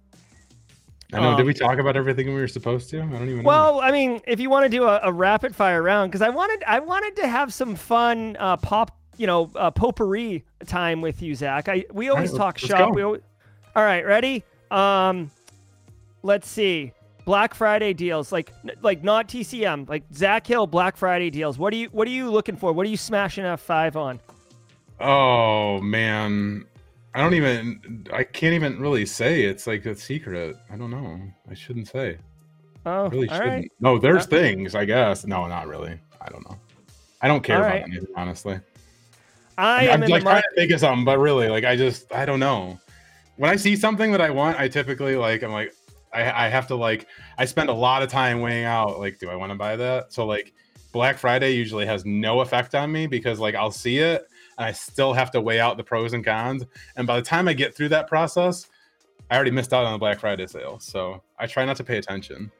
I 1.11 1.19
know. 1.19 1.31
did 1.31 1.41
Um, 1.41 1.47
we 1.47 1.53
talk 1.53 1.77
about 1.79 1.95
everything 1.95 2.27
we 2.27 2.39
were 2.39 2.47
supposed 2.47 2.89
to? 2.91 2.97
I 3.01 3.05
don't 3.05 3.23
even 3.29 3.37
know. 3.37 3.43
well, 3.43 3.81
I 3.81 3.91
mean, 3.91 4.21
if 4.27 4.39
you 4.39 4.49
want 4.49 4.65
to 4.65 4.69
do 4.69 4.83
a, 4.85 4.99
a 5.03 5.11
rapid 5.11 5.55
fire 5.55 5.81
round, 5.83 6.11
because 6.11 6.21
I 6.21 6.29
wanted, 6.29 6.63
I 6.65 6.79
wanted 6.79 7.15
to 7.17 7.27
have 7.27 7.53
some 7.53 7.75
fun 7.75 8.35
uh, 8.39 8.57
pop, 8.57 8.97
you 9.17 9.27
know, 9.27 9.51
uh, 9.55 9.69
potpourri 9.71 10.43
time 10.65 11.01
with 11.01 11.21
you, 11.21 11.35
Zach. 11.35 11.67
I 11.69 11.85
we 11.91 12.09
always 12.09 12.31
right, 12.31 12.37
talk 12.37 12.57
shop. 12.57 12.79
go. 12.79 12.89
We 12.91 13.01
always, 13.03 13.21
all 13.75 13.83
right, 13.83 14.05
ready? 14.05 14.43
Um, 14.71 15.29
let's 16.23 16.47
see. 16.47 16.93
Black 17.25 17.53
Friday 17.53 17.93
deals, 17.93 18.31
like 18.31 18.51
like 18.81 19.03
not 19.03 19.29
TCM, 19.29 19.87
like 19.87 20.03
Zach 20.13 20.45
Hill 20.45 20.67
Black 20.67 20.97
Friday 20.97 21.29
deals. 21.29 21.57
What 21.57 21.71
are 21.73 21.77
you 21.77 21.87
what 21.91 22.05
are 22.07 22.11
you 22.11 22.29
looking 22.29 22.57
for? 22.57 22.73
What 22.73 22.85
are 22.85 22.89
you 22.89 22.97
smashing 22.97 23.45
F 23.45 23.61
five 23.61 23.95
on? 23.95 24.19
Oh 24.99 25.79
man, 25.79 26.65
I 27.15 27.19
don't 27.19 27.33
even. 27.35 28.07
I 28.11 28.23
can't 28.23 28.53
even 28.53 28.79
really 28.79 29.05
say. 29.05 29.43
It's 29.43 29.67
like 29.67 29.85
a 29.85 29.95
secret. 29.95 30.55
I 30.71 30.75
don't 30.75 30.89
know. 30.89 31.19
I 31.49 31.53
shouldn't 31.53 31.87
say. 31.87 32.17
Oh, 32.85 33.05
I 33.05 33.07
really 33.09 33.29
all 33.29 33.35
shouldn't. 33.35 33.53
right. 33.53 33.71
No, 33.79 33.99
there's 33.99 34.25
things. 34.25 34.75
I 34.75 34.85
guess. 34.85 35.25
No, 35.25 35.47
not 35.47 35.67
really. 35.67 35.99
I 36.19 36.29
don't 36.29 36.49
know. 36.49 36.57
I 37.21 37.27
don't 37.27 37.43
care 37.43 37.57
All 37.57 37.63
about 37.63 37.73
right. 37.73 37.83
anything, 37.83 38.07
honestly. 38.15 38.59
I 39.57 39.89
I'm 39.89 40.03
am 40.03 40.09
like 40.09 40.23
trying 40.23 40.41
to 40.41 40.55
think 40.55 40.71
of 40.71 40.79
something, 40.79 41.05
but 41.05 41.19
really, 41.19 41.47
like 41.47 41.63
I 41.63 41.75
just 41.75 42.11
I 42.11 42.25
don't 42.25 42.39
know. 42.39 42.79
When 43.37 43.49
I 43.49 43.55
see 43.55 43.75
something 43.75 44.11
that 44.11 44.21
I 44.21 44.29
want, 44.29 44.59
I 44.59 44.67
typically 44.67 45.15
like 45.15 45.43
I'm 45.43 45.51
like 45.51 45.73
I 46.11 46.45
I 46.45 46.49
have 46.49 46.67
to 46.67 46.75
like 46.75 47.07
I 47.37 47.45
spend 47.45 47.69
a 47.69 47.73
lot 47.73 48.01
of 48.01 48.09
time 48.09 48.41
weighing 48.41 48.65
out 48.65 48.99
like 48.99 49.19
do 49.19 49.29
I 49.29 49.35
want 49.35 49.51
to 49.51 49.57
buy 49.57 49.75
that? 49.75 50.11
So 50.11 50.25
like 50.25 50.53
Black 50.91 51.17
Friday 51.17 51.51
usually 51.51 51.85
has 51.85 52.05
no 52.05 52.41
effect 52.41 52.75
on 52.75 52.91
me 52.91 53.07
because 53.07 53.39
like 53.39 53.55
I'll 53.55 53.71
see 53.71 53.99
it 53.99 54.27
and 54.57 54.65
I 54.65 54.71
still 54.71 55.13
have 55.13 55.31
to 55.31 55.41
weigh 55.41 55.59
out 55.59 55.77
the 55.77 55.83
pros 55.83 56.13
and 56.13 56.23
cons. 56.23 56.63
And 56.95 57.07
by 57.07 57.15
the 57.17 57.25
time 57.25 57.47
I 57.47 57.53
get 57.53 57.75
through 57.75 57.89
that 57.89 58.07
process, 58.07 58.67
I 59.29 59.35
already 59.35 59.51
missed 59.51 59.73
out 59.73 59.85
on 59.85 59.93
the 59.93 59.99
Black 59.99 60.19
Friday 60.19 60.47
sale. 60.47 60.79
So 60.79 61.21
I 61.39 61.47
try 61.47 61.65
not 61.65 61.77
to 61.77 61.83
pay 61.83 61.97
attention. 61.97 62.51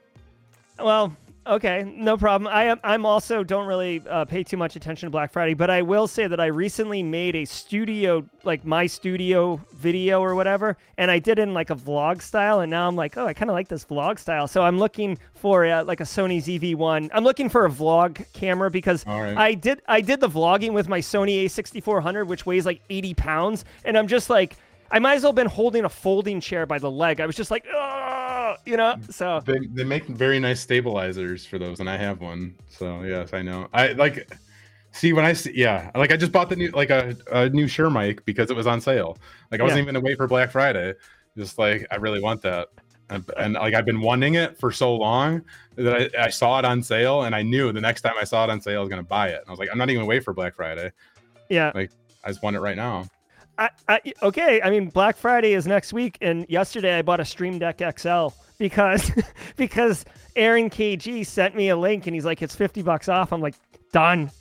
Well, 0.79 1.15
okay, 1.45 1.83
no 1.95 2.17
problem. 2.17 2.47
I 2.47 2.65
am. 2.65 2.79
I'm 2.83 3.05
also 3.05 3.43
don't 3.43 3.67
really 3.67 4.01
uh, 4.09 4.25
pay 4.25 4.43
too 4.43 4.57
much 4.57 4.75
attention 4.75 5.07
to 5.07 5.11
Black 5.11 5.31
Friday, 5.31 5.53
but 5.53 5.69
I 5.69 5.81
will 5.81 6.07
say 6.07 6.27
that 6.27 6.39
I 6.39 6.47
recently 6.47 7.03
made 7.03 7.35
a 7.35 7.45
studio, 7.45 8.25
like 8.43 8.65
my 8.65 8.85
studio 8.85 9.61
video 9.73 10.21
or 10.21 10.35
whatever, 10.35 10.77
and 10.97 11.09
I 11.11 11.19
did 11.19 11.39
it 11.39 11.43
in 11.43 11.53
like 11.53 11.69
a 11.69 11.75
vlog 11.75 12.21
style. 12.21 12.61
And 12.61 12.69
now 12.69 12.87
I'm 12.87 12.95
like, 12.95 13.17
oh, 13.17 13.25
I 13.25 13.33
kind 13.33 13.49
of 13.49 13.53
like 13.53 13.67
this 13.67 13.85
vlog 13.85 14.19
style. 14.19 14.47
So 14.47 14.61
I'm 14.61 14.77
looking 14.77 15.17
for 15.33 15.65
uh, 15.65 15.83
like 15.83 15.99
a 15.99 16.05
Sony 16.05 16.37
ZV-1. 16.37 17.09
I'm 17.13 17.23
looking 17.23 17.49
for 17.49 17.65
a 17.65 17.69
vlog 17.69 18.25
camera 18.33 18.71
because 18.71 19.05
right. 19.05 19.37
I 19.37 19.53
did 19.53 19.81
I 19.87 20.01
did 20.01 20.19
the 20.19 20.29
vlogging 20.29 20.73
with 20.73 20.87
my 20.87 20.99
Sony 20.99 21.45
A6400, 21.45 22.27
which 22.27 22.45
weighs 22.45 22.65
like 22.65 22.81
80 22.89 23.13
pounds, 23.15 23.65
and 23.85 23.97
I'm 23.97 24.07
just 24.07 24.29
like. 24.29 24.55
I 24.91 24.99
might 24.99 25.15
as 25.15 25.23
well 25.23 25.31
have 25.31 25.35
been 25.35 25.47
holding 25.47 25.85
a 25.85 25.89
folding 25.89 26.39
chair 26.39 26.67
by 26.67 26.77
the 26.77 26.91
leg. 26.91 27.19
I 27.19 27.25
was 27.25 27.35
just 27.35 27.49
like, 27.49 27.65
oh, 28.53 28.61
you 28.65 28.77
know. 28.77 28.95
So 29.09 29.41
They, 29.45 29.59
they 29.73 29.83
make 29.83 30.05
very 30.05 30.39
nice 30.39 30.59
stabilizers 30.61 31.45
for 31.45 31.57
those, 31.59 31.79
and 31.79 31.89
I 31.89 31.97
have 31.97 32.21
one. 32.21 32.55
So 32.69 33.01
yes, 33.03 33.33
I 33.33 33.41
know. 33.41 33.67
I 33.73 33.93
like 33.93 34.31
see 34.91 35.11
when 35.13 35.25
I 35.25 35.33
see 35.33 35.51
yeah, 35.55 35.89
like 35.95 36.11
I 36.11 36.17
just 36.17 36.31
bought 36.31 36.49
the 36.49 36.55
new 36.55 36.69
like 36.71 36.89
a, 36.89 37.15
a 37.31 37.49
new 37.49 37.67
Shure 37.67 37.89
mic 37.89 38.23
because 38.25 38.49
it 38.49 38.55
was 38.55 38.67
on 38.67 38.79
sale. 38.81 39.17
Like 39.51 39.59
I 39.59 39.63
wasn't 39.63 39.77
Yeah. 39.79 39.81
even 39.83 39.93
gonna 39.95 40.05
wait 40.05 40.17
for 40.17 40.27
Black 40.27 40.51
Friday. 40.51 40.93
Just 41.37 41.57
like 41.57 41.85
I 41.91 41.95
really 41.95 42.21
want 42.21 42.41
that. 42.43 42.69
And, 43.09 43.29
and 43.37 43.53
like 43.55 43.73
I've 43.73 43.85
been 43.85 44.01
wanting 44.01 44.35
it 44.35 44.57
for 44.57 44.71
so 44.71 44.95
long 44.95 45.41
that 45.75 46.13
I, 46.17 46.25
I 46.25 46.29
saw 46.29 46.57
it 46.59 46.65
on 46.65 46.81
sale 46.81 47.23
and 47.23 47.35
I 47.35 47.41
knew 47.41 47.71
the 47.71 47.81
next 47.81 48.01
time 48.01 48.13
I 48.19 48.23
saw 48.23 48.43
it 48.45 48.49
on 48.49 48.61
sale 48.61 48.77
I 48.77 48.79
was 48.81 48.89
gonna 48.89 49.03
buy 49.03 49.29
it. 49.29 49.39
And 49.41 49.47
I 49.47 49.51
was 49.51 49.59
like, 49.59 49.69
I'm 49.71 49.77
not 49.77 49.89
even 49.89 50.01
gonna 50.01 50.07
wait 50.09 50.23
for 50.23 50.33
Black 50.33 50.55
Friday. 50.55 50.91
yeah. 51.49 51.71
Like 51.75 51.91
I 52.23 52.29
just 52.29 52.41
want 52.41 52.55
it 52.55 52.59
right 52.59 52.77
now. 52.77 53.07
I, 53.57 53.69
I, 53.87 54.01
okay, 54.23 54.61
I 54.63 54.69
mean 54.71 54.89
Black 54.89 55.15
Friday 55.15 55.53
is 55.53 55.67
next 55.67 55.93
week, 55.93 56.17
and 56.21 56.43
yesterday 56.49 56.97
I 56.97 57.01
bought 57.03 57.19
a 57.19 57.25
Stream 57.25 57.59
Deck 57.59 57.81
XL 57.99 58.29
because 58.57 59.11
because 59.55 60.05
Aaron 60.35 60.69
KG 60.69 61.25
sent 61.25 61.55
me 61.55 61.69
a 61.69 61.77
link 61.77 62.07
and 62.07 62.15
he's 62.15 62.25
like, 62.25 62.41
it's 62.41 62.55
fifty 62.55 62.81
bucks 62.81 63.09
off. 63.09 63.31
I'm 63.33 63.41
like, 63.41 63.55
done. 63.91 64.31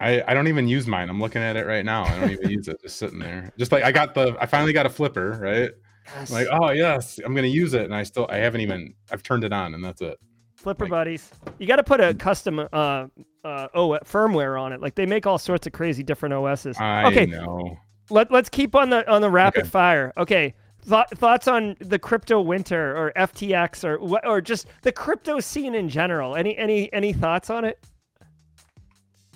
I, 0.00 0.22
I 0.28 0.34
don't 0.34 0.46
even 0.46 0.68
use 0.68 0.86
mine. 0.86 1.08
I'm 1.08 1.20
looking 1.20 1.42
at 1.42 1.56
it 1.56 1.66
right 1.66 1.84
now. 1.84 2.04
I 2.04 2.20
don't 2.20 2.30
even 2.30 2.50
use 2.50 2.68
it. 2.68 2.80
Just 2.80 2.98
sitting 2.98 3.18
there. 3.18 3.52
Just 3.58 3.72
like 3.72 3.82
I 3.82 3.90
got 3.90 4.14
the 4.14 4.36
I 4.40 4.46
finally 4.46 4.72
got 4.72 4.86
a 4.86 4.90
flipper, 4.90 5.38
right? 5.40 5.70
I'm 6.16 6.26
like, 6.32 6.46
oh 6.50 6.70
yes, 6.70 7.18
I'm 7.24 7.34
gonna 7.34 7.48
use 7.48 7.74
it, 7.74 7.82
and 7.84 7.94
I 7.94 8.02
still 8.04 8.26
I 8.30 8.36
haven't 8.36 8.60
even 8.60 8.94
I've 9.10 9.22
turned 9.22 9.44
it 9.44 9.52
on, 9.52 9.74
and 9.74 9.84
that's 9.84 10.00
it. 10.00 10.18
Flipper 10.56 10.84
like- 10.84 10.90
buddies. 10.90 11.30
You 11.58 11.66
got 11.66 11.76
to 11.76 11.84
put 11.84 12.00
a 12.00 12.14
custom 12.14 12.58
uh 12.60 12.64
uh 12.72 13.06
firmware 13.44 14.60
on 14.60 14.72
it. 14.72 14.80
Like 14.80 14.94
they 14.94 15.06
make 15.06 15.26
all 15.26 15.38
sorts 15.38 15.66
of 15.66 15.72
crazy 15.72 16.02
different 16.02 16.32
OSs. 16.34 16.76
I 16.78 17.06
okay, 17.06 17.26
know. 17.26 17.76
let 18.10 18.30
let's 18.30 18.48
keep 18.48 18.74
on 18.74 18.90
the 18.90 19.08
on 19.10 19.20
the 19.20 19.30
rapid 19.30 19.62
Okay. 19.62 19.68
fire. 19.68 20.12
Okay. 20.16 20.54
Thought, 20.82 21.10
thoughts 21.18 21.48
on 21.48 21.76
the 21.80 21.98
crypto 21.98 22.40
winter 22.40 22.96
or 22.96 23.12
FTX 23.16 23.84
or 23.84 23.98
what 23.98 24.26
or 24.26 24.40
just 24.40 24.68
the 24.82 24.92
crypto 24.92 25.38
scene 25.40 25.74
in 25.74 25.88
general? 25.88 26.34
Any 26.36 26.56
any 26.56 26.90
any 26.92 27.12
thoughts 27.12 27.50
on 27.50 27.64
it? 27.64 27.78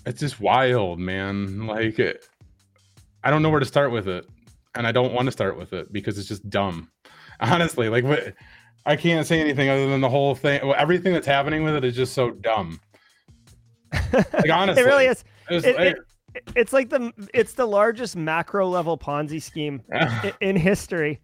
It's 0.07 0.21
just 0.21 0.41
wild, 0.41 0.99
man. 0.99 1.67
Like, 1.67 1.99
it, 1.99 2.27
I 3.23 3.31
don't 3.31 3.43
know 3.43 3.51
where 3.51 3.61
to 3.61 3.67
start 3.67 3.91
with 3.93 4.09
it, 4.09 4.25
and 4.75 4.87
I 4.87 4.93
don't 4.93 5.13
want 5.13 5.27
to 5.27 5.33
start 5.33 5.57
with 5.59 5.73
it 5.75 5.93
because 5.93 6.19
it's 6.19 6.27
just 6.29 6.49
dumb. 6.49 6.91
Honestly, 7.41 7.89
like, 7.89 8.05
what? 8.05 8.33
I 8.87 8.97
can't 8.97 9.25
say 9.27 9.41
anything 9.41 9.69
other 9.69 9.89
than 9.89 10.01
the 10.01 10.09
whole 10.09 10.35
thing. 10.35 10.67
well, 10.67 10.75
Everything 10.77 11.13
that's 11.13 11.27
happening 11.27 11.63
with 11.65 11.75
it 11.77 11.85
is 11.85 11.95
just 11.95 12.15
so 12.15 12.31
dumb. 12.31 12.81
Like, 14.13 14.51
honestly, 14.51 14.83
it 14.83 14.87
really 14.87 15.07
is. 15.07 15.25
It's 15.51 15.67
It- 15.67 15.77
like- 15.77 15.97
It's 16.57 16.73
like 16.73 16.89
the 16.89 17.13
it's 17.35 17.53
the 17.53 17.67
largest 17.67 18.17
macro 18.17 18.67
level 18.67 18.97
Ponzi 18.97 19.41
scheme 19.43 19.83
i- 19.93 20.33
in 20.41 20.57
history. 20.57 21.21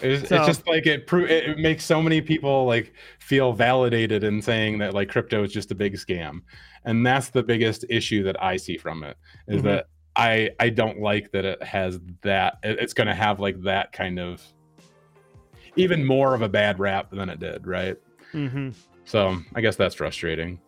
It's, 0.00 0.28
So- 0.28 0.36
it's 0.36 0.46
just 0.46 0.66
like 0.66 0.86
it, 0.86 1.06
pro- 1.06 1.24
it 1.24 1.58
makes 1.58 1.84
so 1.84 2.00
many 2.02 2.20
people 2.20 2.64
like 2.66 2.92
feel 3.18 3.52
validated 3.52 4.24
in 4.24 4.40
saying 4.42 4.78
that 4.78 4.94
like 4.94 5.08
crypto 5.08 5.42
is 5.44 5.52
just 5.52 5.70
a 5.70 5.74
big 5.74 5.94
scam, 5.94 6.42
and 6.84 7.04
that's 7.06 7.30
the 7.30 7.42
biggest 7.42 7.84
issue 7.90 8.22
that 8.24 8.42
I 8.42 8.56
see 8.56 8.76
from 8.76 9.02
it 9.04 9.16
is 9.48 9.60
Mhm. 9.62 9.64
that 9.64 9.86
I 10.16 10.50
I 10.60 10.68
don't 10.70 11.00
like 11.00 11.30
that 11.32 11.44
it 11.44 11.62
has 11.62 12.00
that 12.22 12.58
it's 12.62 12.94
going 12.94 13.06
to 13.08 13.14
have 13.14 13.40
like 13.40 13.60
that 13.62 13.92
kind 13.92 14.18
of 14.18 14.42
even 15.76 16.04
more 16.04 16.34
of 16.34 16.42
a 16.42 16.48
bad 16.48 16.78
rap 16.80 17.10
than 17.10 17.28
it 17.28 17.38
did, 17.40 17.66
right? 17.66 17.96
hmm 18.32 18.70
So 19.04 19.38
I 19.54 19.60
guess 19.60 19.76
that's 19.76 19.94
frustrating. 19.94 20.60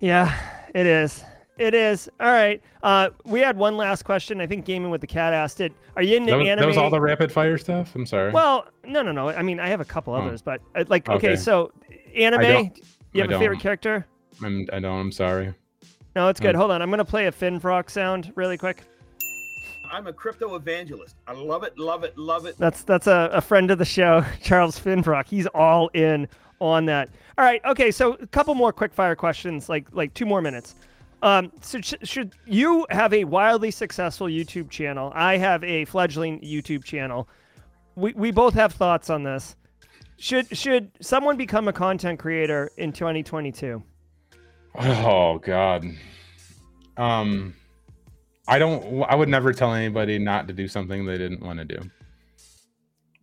Yeah, 0.00 0.34
it 0.74 0.86
is. 0.86 1.22
It 1.62 1.74
is. 1.74 2.10
All 2.18 2.32
right. 2.32 2.60
Uh, 2.82 3.10
we 3.24 3.38
had 3.38 3.56
one 3.56 3.76
last 3.76 4.02
question. 4.04 4.40
I 4.40 4.46
think 4.48 4.64
Gaming 4.64 4.90
with 4.90 5.00
the 5.00 5.06
Cat 5.06 5.32
asked 5.32 5.60
it. 5.60 5.72
Are 5.94 6.02
you 6.02 6.16
into 6.16 6.32
That 6.32 6.38
was, 6.38 6.48
anime? 6.48 6.60
that 6.62 6.66
was 6.66 6.76
all 6.76 6.90
the 6.90 7.00
rapid 7.00 7.30
fire 7.30 7.56
stuff. 7.56 7.94
I'm 7.94 8.04
sorry. 8.04 8.32
Well, 8.32 8.66
no, 8.84 9.00
no, 9.02 9.12
no. 9.12 9.28
I 9.28 9.42
mean, 9.42 9.60
I 9.60 9.68
have 9.68 9.80
a 9.80 9.84
couple 9.84 10.12
Oh. 10.12 10.16
others, 10.16 10.42
but 10.42 10.60
uh, 10.74 10.82
like, 10.88 11.08
okay, 11.08 11.28
Okay. 11.28 11.36
so 11.36 11.70
anime. 12.16 12.40
don't- 12.42 12.78
You 13.12 13.22
have 13.22 13.30
a 13.30 13.38
favorite 13.38 13.56
don't. 13.56 13.62
character? 13.62 14.06
I'm, 14.42 14.66
I 14.72 14.80
don't. 14.80 14.98
I'm 14.98 15.12
sorry. 15.12 15.54
No, 16.16 16.28
it's 16.28 16.40
good. 16.40 16.54
Hmm. 16.56 16.60
Hold 16.62 16.70
on. 16.72 16.82
I'm 16.82 16.90
gonna 16.90 17.04
play 17.04 17.26
a 17.26 17.32
Finfrock 17.32 17.88
sound 17.90 18.32
really 18.34 18.58
quick. 18.58 18.82
I'm 19.92 20.08
a 20.08 20.12
crypto 20.12 20.54
evangelist. 20.56 21.14
I 21.28 21.32
love 21.34 21.62
it, 21.62 21.78
love 21.78 22.02
it, 22.02 22.16
love 22.18 22.46
it. 22.46 22.56
That's 22.58 22.82
that's 22.82 23.06
a, 23.06 23.30
a 23.32 23.40
friend 23.40 23.70
of 23.70 23.78
the 23.78 23.84
show, 23.84 24.24
Charles 24.42 24.80
Finfrock. 24.80 25.28
He's 25.28 25.46
all 25.48 25.88
in 25.94 26.26
on 26.60 26.86
that. 26.86 27.08
All 27.38 27.44
right. 27.44 27.60
Okay. 27.66 27.90
So 27.92 28.14
a 28.14 28.26
couple 28.26 28.54
more 28.56 28.72
quick 28.72 28.92
fire 28.92 29.14
questions, 29.14 29.68
like 29.68 29.86
like 29.92 30.12
two 30.14 30.26
more 30.26 30.42
minutes. 30.42 30.74
Um, 31.22 31.52
so 31.60 31.80
sh- 31.80 31.94
should 32.02 32.34
you 32.46 32.84
have 32.90 33.12
a 33.14 33.24
wildly 33.24 33.70
successful 33.70 34.26
YouTube 34.26 34.70
channel? 34.70 35.12
I 35.14 35.36
have 35.38 35.62
a 35.62 35.84
fledgling 35.84 36.40
YouTube 36.40 36.84
channel. 36.84 37.28
We 37.94 38.12
we 38.14 38.30
both 38.32 38.54
have 38.54 38.72
thoughts 38.72 39.08
on 39.08 39.22
this. 39.22 39.54
Should 40.18 40.56
should 40.56 40.90
someone 41.00 41.36
become 41.36 41.68
a 41.68 41.72
content 41.72 42.18
creator 42.18 42.70
in 42.76 42.92
2022? 42.92 43.82
Oh 44.78 45.38
God. 45.38 45.84
Um, 46.96 47.54
I 48.48 48.58
don't. 48.58 49.02
I 49.04 49.14
would 49.14 49.28
never 49.28 49.52
tell 49.52 49.72
anybody 49.72 50.18
not 50.18 50.48
to 50.48 50.54
do 50.54 50.66
something 50.66 51.06
they 51.06 51.18
didn't 51.18 51.42
want 51.42 51.58
to 51.58 51.64
do. 51.64 51.78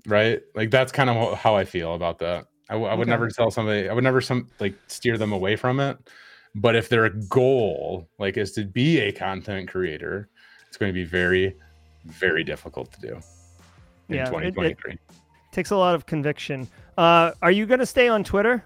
Right? 0.07 0.41
Like 0.55 0.71
that's 0.71 0.91
kind 0.91 1.09
of 1.09 1.37
how 1.37 1.55
I 1.55 1.65
feel 1.65 1.95
about 1.95 2.19
that. 2.19 2.45
I, 2.69 2.73
w- 2.73 2.89
I 2.89 2.93
would 2.93 3.03
Okay. 3.07 3.11
never 3.11 3.29
tell 3.29 3.51
somebody. 3.51 3.89
I 3.89 3.93
would 3.93 4.03
never 4.03 4.21
some 4.21 4.47
like 4.59 4.75
steer 4.87 5.17
them 5.17 5.33
away 5.33 5.55
from 5.55 5.79
it. 5.79 5.97
But 6.55 6.75
if 6.75 6.89
their 6.89 7.09
goal 7.09 8.07
like 8.17 8.37
is 8.37 8.51
to 8.53 8.65
be 8.65 8.99
a 8.99 9.11
content 9.11 9.69
creator, 9.69 10.29
it's 10.67 10.77
going 10.77 10.89
to 10.89 10.93
be 10.93 11.05
very, 11.05 11.55
very 12.05 12.43
difficult 12.43 12.91
to 12.93 13.01
do 13.01 13.19
in 14.09 14.15
Yeah, 14.15 14.23
it- 14.23 14.27
it- 14.27 14.53
2023. 14.53 14.97
Takes 15.51 15.71
a 15.71 15.75
lot 15.75 15.95
of 15.95 16.05
conviction. 16.05 16.67
Uh, 16.97 17.31
are 17.41 17.49
you 17.51 17.65
gonna 17.65 17.85
stay 17.85 18.07
on 18.07 18.23
Twitter? 18.23 18.63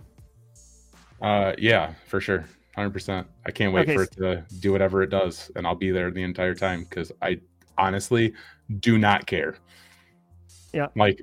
Uh, 1.21 1.53
yeah, 1.57 1.93
for 2.07 2.19
sure, 2.19 2.43
hundred 2.75 2.89
percent. 2.91 3.25
I 3.45 3.51
can't 3.51 3.73
wait 3.73 3.83
Okay, 3.83 3.95
for 3.95 4.03
it 4.03 4.11
to 4.17 4.43
do 4.59 4.73
whatever 4.73 5.01
it 5.01 5.09
does, 5.09 5.49
and 5.55 5.65
I'll 5.65 5.75
be 5.75 5.91
there 5.91 6.11
the 6.11 6.23
entire 6.23 6.53
time 6.55 6.83
because 6.83 7.09
I 7.21 7.39
honestly 7.77 8.33
do 8.81 8.97
not 8.97 9.25
care. 9.27 9.55
Yeah. 10.73 10.87
like 10.95 11.21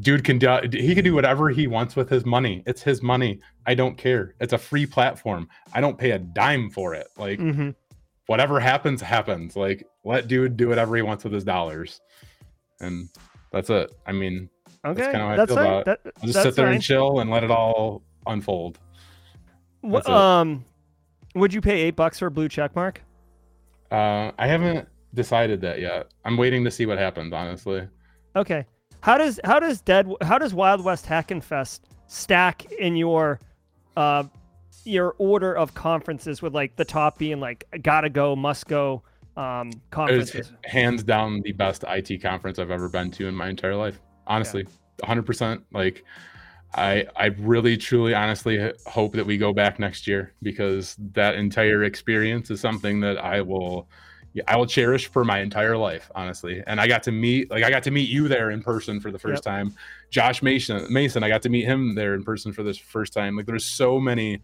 dude 0.00 0.24
can 0.24 0.38
do 0.38 0.58
he 0.72 0.94
can 0.94 1.04
do 1.04 1.14
whatever 1.14 1.48
he 1.50 1.66
wants 1.66 1.96
with 1.96 2.08
his 2.08 2.24
money. 2.24 2.62
It's 2.66 2.82
his 2.82 3.02
money. 3.02 3.40
I 3.66 3.74
don't 3.74 3.96
care. 3.96 4.34
It's 4.40 4.52
a 4.52 4.58
free 4.58 4.86
platform. 4.86 5.48
I 5.72 5.80
don't 5.80 5.98
pay 5.98 6.12
a 6.12 6.18
dime 6.18 6.70
for 6.70 6.94
it. 6.94 7.08
Like 7.16 7.38
hmm 7.38 7.70
whatever 8.26 8.58
happens, 8.58 9.00
happens. 9.00 9.54
Like 9.56 9.86
let 10.04 10.26
dude 10.28 10.56
do 10.56 10.68
whatever 10.68 10.96
he 10.96 11.02
wants 11.02 11.24
with 11.24 11.32
his 11.32 11.44
dollars. 11.44 12.00
And 12.80 13.08
that's 13.52 13.70
it. 13.70 13.92
I 14.06 14.12
mean, 14.12 14.48
Okay, 14.84 15.02
kinda 15.02 15.18
how 15.18 15.28
I 15.30 15.36
that's 15.36 15.48
feel 15.50 15.56
fine. 15.56 15.66
about 15.66 15.84
That, 15.86 16.00
I'll 16.04 16.26
just 16.28 16.42
sit 16.42 16.54
there 16.56 16.68
and 16.70 16.82
chill 16.82 17.20
and 17.20 17.30
let 17.30 17.44
it 17.44 17.50
all 17.50 18.02
unfold. 18.26 18.78
That's 19.82 20.08
it. 20.08 20.12
um, 20.14 20.64
would 21.34 21.54
you 21.54 21.60
pay 21.60 21.82
eight 21.82 21.96
bucks 21.96 22.18
for 22.18 22.26
a 22.26 22.30
blue 22.30 22.48
check 22.48 22.74
mark? 22.74 23.02
Uh, 23.90 24.32
I 24.38 24.46
haven't 24.48 24.88
decided 25.14 25.60
that 25.60 25.80
yet. 25.80 26.08
I'm 26.24 26.36
waiting 26.36 26.64
to 26.64 26.70
see 26.70 26.86
what 26.86 26.98
happens, 26.98 27.32
honestly. 27.32 27.86
Okay. 28.34 28.66
How 29.06 29.18
does 29.18 29.38
how 29.44 29.60
does 29.60 29.80
Dead 29.82 30.12
how 30.20 30.36
does 30.36 30.52
Wild 30.52 30.82
West 30.82 31.06
Hackin' 31.06 31.40
Fest 31.40 31.86
stack 32.08 32.72
in 32.72 32.96
your 32.96 33.38
uh 33.96 34.24
your 34.82 35.14
order 35.18 35.56
of 35.56 35.74
conferences 35.74 36.42
with 36.42 36.56
like 36.56 36.74
the 36.74 36.84
top 36.84 37.16
being 37.16 37.38
like 37.38 37.66
gotta 37.82 38.10
go, 38.10 38.34
must 38.34 38.66
go 38.66 39.04
um 39.36 39.68
It's 39.68 39.84
conferences? 39.92 40.52
hands 40.64 41.04
down 41.04 41.40
the 41.42 41.52
best 41.52 41.84
IT 41.86 42.20
conference 42.20 42.58
I've 42.58 42.72
ever 42.72 42.88
been 42.88 43.12
to 43.12 43.28
in 43.28 43.34
my 43.36 43.48
entire 43.48 43.76
life. 43.76 44.00
Honestly, 44.26 44.66
100%. 45.04 45.62
Like, 45.72 46.02
I 46.74 47.06
I 47.14 47.26
really 47.26 47.76
truly 47.76 48.12
honestly 48.12 48.72
hope 48.88 49.12
that 49.12 49.24
we 49.24 49.38
go 49.38 49.52
back 49.52 49.78
next 49.78 50.08
year 50.08 50.34
because 50.42 50.96
that 51.12 51.36
entire 51.36 51.84
experience 51.84 52.50
is 52.50 52.60
something 52.60 52.98
that 53.02 53.18
I 53.18 53.40
will 53.40 53.88
I 54.46 54.56
will 54.56 54.66
cherish 54.66 55.08
for 55.08 55.24
my 55.24 55.40
entire 55.40 55.76
life, 55.76 56.10
honestly. 56.14 56.62
And 56.66 56.80
I 56.80 56.86
got 56.86 57.02
to 57.04 57.12
meet 57.12 57.50
like 57.50 57.64
I 57.64 57.70
got 57.70 57.82
to 57.84 57.90
meet 57.90 58.08
you 58.08 58.28
there 58.28 58.50
in 58.50 58.62
person 58.62 59.00
for 59.00 59.10
the 59.10 59.18
first 59.18 59.42
time. 59.42 59.74
Josh 60.10 60.42
Mason 60.42 60.92
Mason, 60.92 61.22
I 61.22 61.28
got 61.28 61.42
to 61.42 61.48
meet 61.48 61.64
him 61.64 61.94
there 61.94 62.14
in 62.14 62.22
person 62.22 62.52
for 62.52 62.62
this 62.62 62.76
first 62.76 63.12
time. 63.12 63.36
Like 63.36 63.46
there's 63.46 63.64
so 63.64 63.98
many 63.98 64.40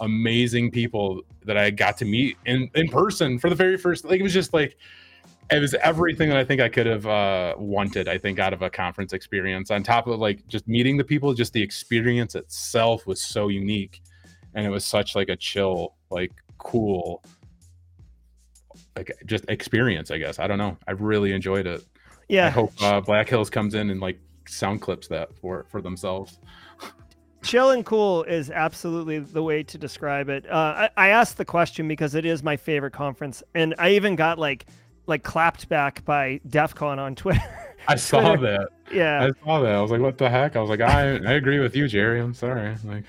amazing 0.00 0.70
people 0.70 1.22
that 1.44 1.56
I 1.56 1.70
got 1.70 1.96
to 1.98 2.04
meet 2.04 2.36
in 2.46 2.70
in 2.74 2.88
person 2.88 3.38
for 3.38 3.48
the 3.48 3.56
very 3.56 3.76
first 3.76 4.04
like 4.04 4.18
it 4.18 4.24
was 4.24 4.32
just 4.32 4.52
like 4.52 4.76
it 5.50 5.60
was 5.60 5.74
everything 5.74 6.28
that 6.30 6.38
I 6.38 6.44
think 6.44 6.60
I 6.60 6.68
could 6.68 6.86
have 6.86 7.06
uh, 7.06 7.54
wanted. 7.58 8.08
I 8.08 8.18
think 8.18 8.38
out 8.38 8.52
of 8.52 8.62
a 8.62 8.70
conference 8.70 9.12
experience. 9.12 9.70
On 9.70 9.82
top 9.82 10.06
of 10.06 10.18
like 10.18 10.46
just 10.48 10.66
meeting 10.66 10.96
the 10.96 11.04
people, 11.04 11.34
just 11.34 11.52
the 11.52 11.62
experience 11.62 12.34
itself 12.34 13.06
was 13.06 13.22
so 13.22 13.48
unique, 13.48 14.02
and 14.54 14.64
it 14.64 14.70
was 14.70 14.86
such 14.86 15.14
like 15.14 15.28
a 15.28 15.36
chill, 15.36 15.94
like 16.10 16.32
cool, 16.58 17.22
like 18.96 19.12
just 19.26 19.44
experience. 19.48 20.10
I 20.10 20.18
guess 20.18 20.38
I 20.38 20.46
don't 20.46 20.58
know. 20.58 20.76
I 20.86 20.92
really 20.92 21.32
enjoyed 21.32 21.66
it. 21.66 21.84
Yeah. 22.28 22.46
I 22.46 22.50
hope 22.50 22.72
uh, 22.82 23.00
Black 23.00 23.28
Hills 23.28 23.50
comes 23.50 23.74
in 23.74 23.90
and 23.90 24.00
like 24.00 24.18
sound 24.46 24.80
clips 24.82 25.08
that 25.08 25.34
for 25.36 25.66
for 25.68 25.80
themselves. 25.80 26.38
Chill 27.42 27.72
and 27.72 27.84
cool 27.84 28.22
is 28.22 28.50
absolutely 28.50 29.18
the 29.18 29.42
way 29.42 29.62
to 29.62 29.76
describe 29.76 30.30
it. 30.30 30.46
Uh, 30.50 30.88
I, 30.96 31.06
I 31.06 31.08
asked 31.08 31.36
the 31.36 31.44
question 31.44 31.86
because 31.86 32.14
it 32.14 32.24
is 32.24 32.42
my 32.42 32.56
favorite 32.56 32.92
conference, 32.94 33.42
and 33.54 33.74
I 33.78 33.90
even 33.90 34.16
got 34.16 34.38
like 34.38 34.64
like 35.06 35.22
clapped 35.24 35.68
back 35.68 36.02
by 36.06 36.40
DEF 36.48 36.74
CON 36.74 36.98
on 36.98 37.14
Twitter. 37.16 37.42
I 37.86 37.96
saw 37.96 38.34
Twitter. 38.34 38.58
that. 38.90 38.94
yeah, 38.94 39.26
I 39.26 39.44
saw 39.44 39.60
that. 39.60 39.74
I 39.74 39.82
was 39.82 39.90
like, 39.90 40.00
what 40.00 40.16
the 40.16 40.30
heck? 40.30 40.56
I 40.56 40.60
was 40.60 40.70
like, 40.70 40.80
I 40.80 41.16
I 41.16 41.32
agree 41.32 41.58
with 41.58 41.76
you, 41.76 41.86
Jerry. 41.86 42.18
I'm 42.20 42.32
sorry. 42.32 42.74
Like. 42.82 43.04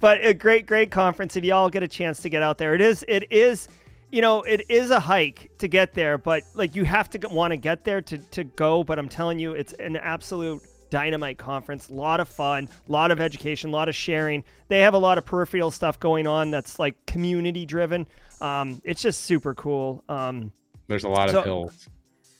but 0.00 0.22
a 0.22 0.34
great 0.34 0.66
great 0.66 0.90
conference 0.90 1.34
if 1.36 1.42
y'all 1.44 1.70
get 1.70 1.82
a 1.82 1.88
chance 1.88 2.20
to 2.20 2.28
get 2.28 2.42
out 2.42 2.58
there 2.58 2.74
it 2.74 2.80
is 2.80 3.04
it 3.08 3.24
is 3.32 3.68
you 4.10 4.22
know 4.22 4.42
it 4.42 4.62
is 4.68 4.90
a 4.90 5.00
hike 5.00 5.50
to 5.58 5.68
get 5.68 5.92
there 5.94 6.16
but 6.18 6.42
like 6.54 6.74
you 6.74 6.84
have 6.84 7.10
to 7.10 7.28
want 7.28 7.50
to 7.52 7.56
get 7.56 7.84
there 7.84 8.00
to, 8.00 8.18
to 8.18 8.44
go 8.44 8.82
but 8.82 8.98
i'm 8.98 9.08
telling 9.08 9.38
you 9.38 9.52
it's 9.52 9.72
an 9.74 9.96
absolute 9.96 10.62
dynamite 10.90 11.36
conference 11.36 11.88
a 11.90 11.92
lot 11.92 12.18
of 12.18 12.28
fun 12.28 12.68
a 12.88 12.92
lot 12.92 13.10
of 13.10 13.20
education 13.20 13.68
a 13.70 13.72
lot 13.72 13.88
of 13.88 13.94
sharing 13.94 14.42
they 14.68 14.80
have 14.80 14.94
a 14.94 14.98
lot 14.98 15.18
of 15.18 15.24
peripheral 15.26 15.70
stuff 15.70 16.00
going 16.00 16.26
on 16.26 16.50
that's 16.50 16.78
like 16.78 16.94
community 17.06 17.66
driven 17.66 18.06
um, 18.40 18.80
it's 18.84 19.02
just 19.02 19.24
super 19.24 19.52
cool 19.54 20.02
um, 20.08 20.52
There's 20.86 21.04
a 21.04 21.08
lot 21.08 21.28
So- 21.30 21.40
of 21.40 21.44
hills. 21.44 21.88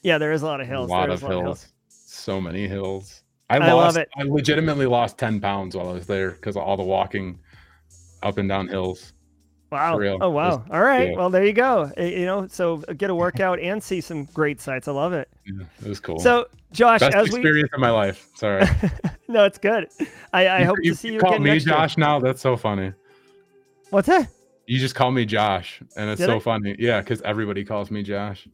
yeah 0.03 0.17
there 0.17 0.33
is 0.33 0.43
a 0.43 0.47
lot 0.47 0.61
of 0.61 0.67
hills 0.67 0.89
a 0.89 0.93
lot 0.93 1.11
of 1.11 1.23
a 1.23 1.27
lot 1.27 1.43
hills. 1.45 1.69
So 1.89 2.41
many 2.41 2.67
hills. 2.67 3.23
I, 3.51 3.59
I 3.59 3.73
love 3.73 3.97
it. 3.97 4.09
I 4.19 4.25
legitimately 4.25 4.87
lost 4.87 5.17
ten 5.19 5.41
pounds 5.41 5.75
while 5.77 5.89
I 5.89 5.93
was 5.93 6.07
there 6.07 6.33
because 6.33 6.57
of 6.57 6.63
all 6.63 6.77
the 6.77 6.83
walking 6.83 7.39
up 8.23 8.37
and 8.39 8.49
down 8.49 8.69
hills. 8.69 9.13
Wow. 9.71 9.99
Oh 10.21 10.31
wow. 10.31 10.57
Just- 10.59 10.71
All 10.71 10.81
right. 10.81 11.11
yeah. 11.11 11.17
Well, 11.17 11.29
there 11.31 11.45
you 11.45 11.53
go. 11.53 11.91
You 11.99 12.25
know, 12.25 12.47
so 12.47 12.79
get 12.97 13.11
a 13.11 13.15
workout 13.15 13.61
and 13.61 13.83
see 13.83 14.01
some 14.01 14.25
great 14.27 14.61
sights. 14.61 14.89
I 14.89 14.93
love 14.93 15.13
it. 15.13 15.29
Yeah, 15.47 15.65
it 15.83 15.89
was 15.89 16.01
cool. 16.01 16.19
So, 16.21 16.47
Josh, 16.73 17.01
best 17.01 17.15
as 17.15 17.31
we 17.31 17.41
experience 17.41 17.71
of 17.75 17.81
my 17.81 17.91
life. 17.91 18.29
Sorry. 18.35 18.65
no, 19.29 19.45
it's 19.45 19.59
good. 19.59 19.89
I, 20.33 20.47
I 20.47 20.59
You- 20.61 20.65
hope 20.67 20.77
you, 20.83 20.93
to 20.93 20.97
see 20.97 21.09
you 21.09 21.15
you 21.15 21.21
call 21.21 21.33
again 21.33 21.43
me 21.43 21.51
next 21.51 21.67
year. 21.67 21.75
Josh 21.75 21.99
now. 21.99 22.19
That's 22.19 22.41
so 22.41 22.57
funny. 22.57 22.93
What's 23.91 24.09
that? 24.09 24.29
You 24.67 24.79
just 24.79 24.95
call 24.95 25.11
me 25.11 25.25
Josh, 25.25 25.81
and 25.97 26.11
it's 26.11 26.19
Did 26.21 26.27
so 26.27 26.37
I? 26.37 26.41
funny. 26.41 26.77
Yeah, 26.79 27.01
because 27.01 27.23
everybody 27.23 27.65
calls 27.65 27.91
me 27.91 28.03
Josh. 28.03 28.47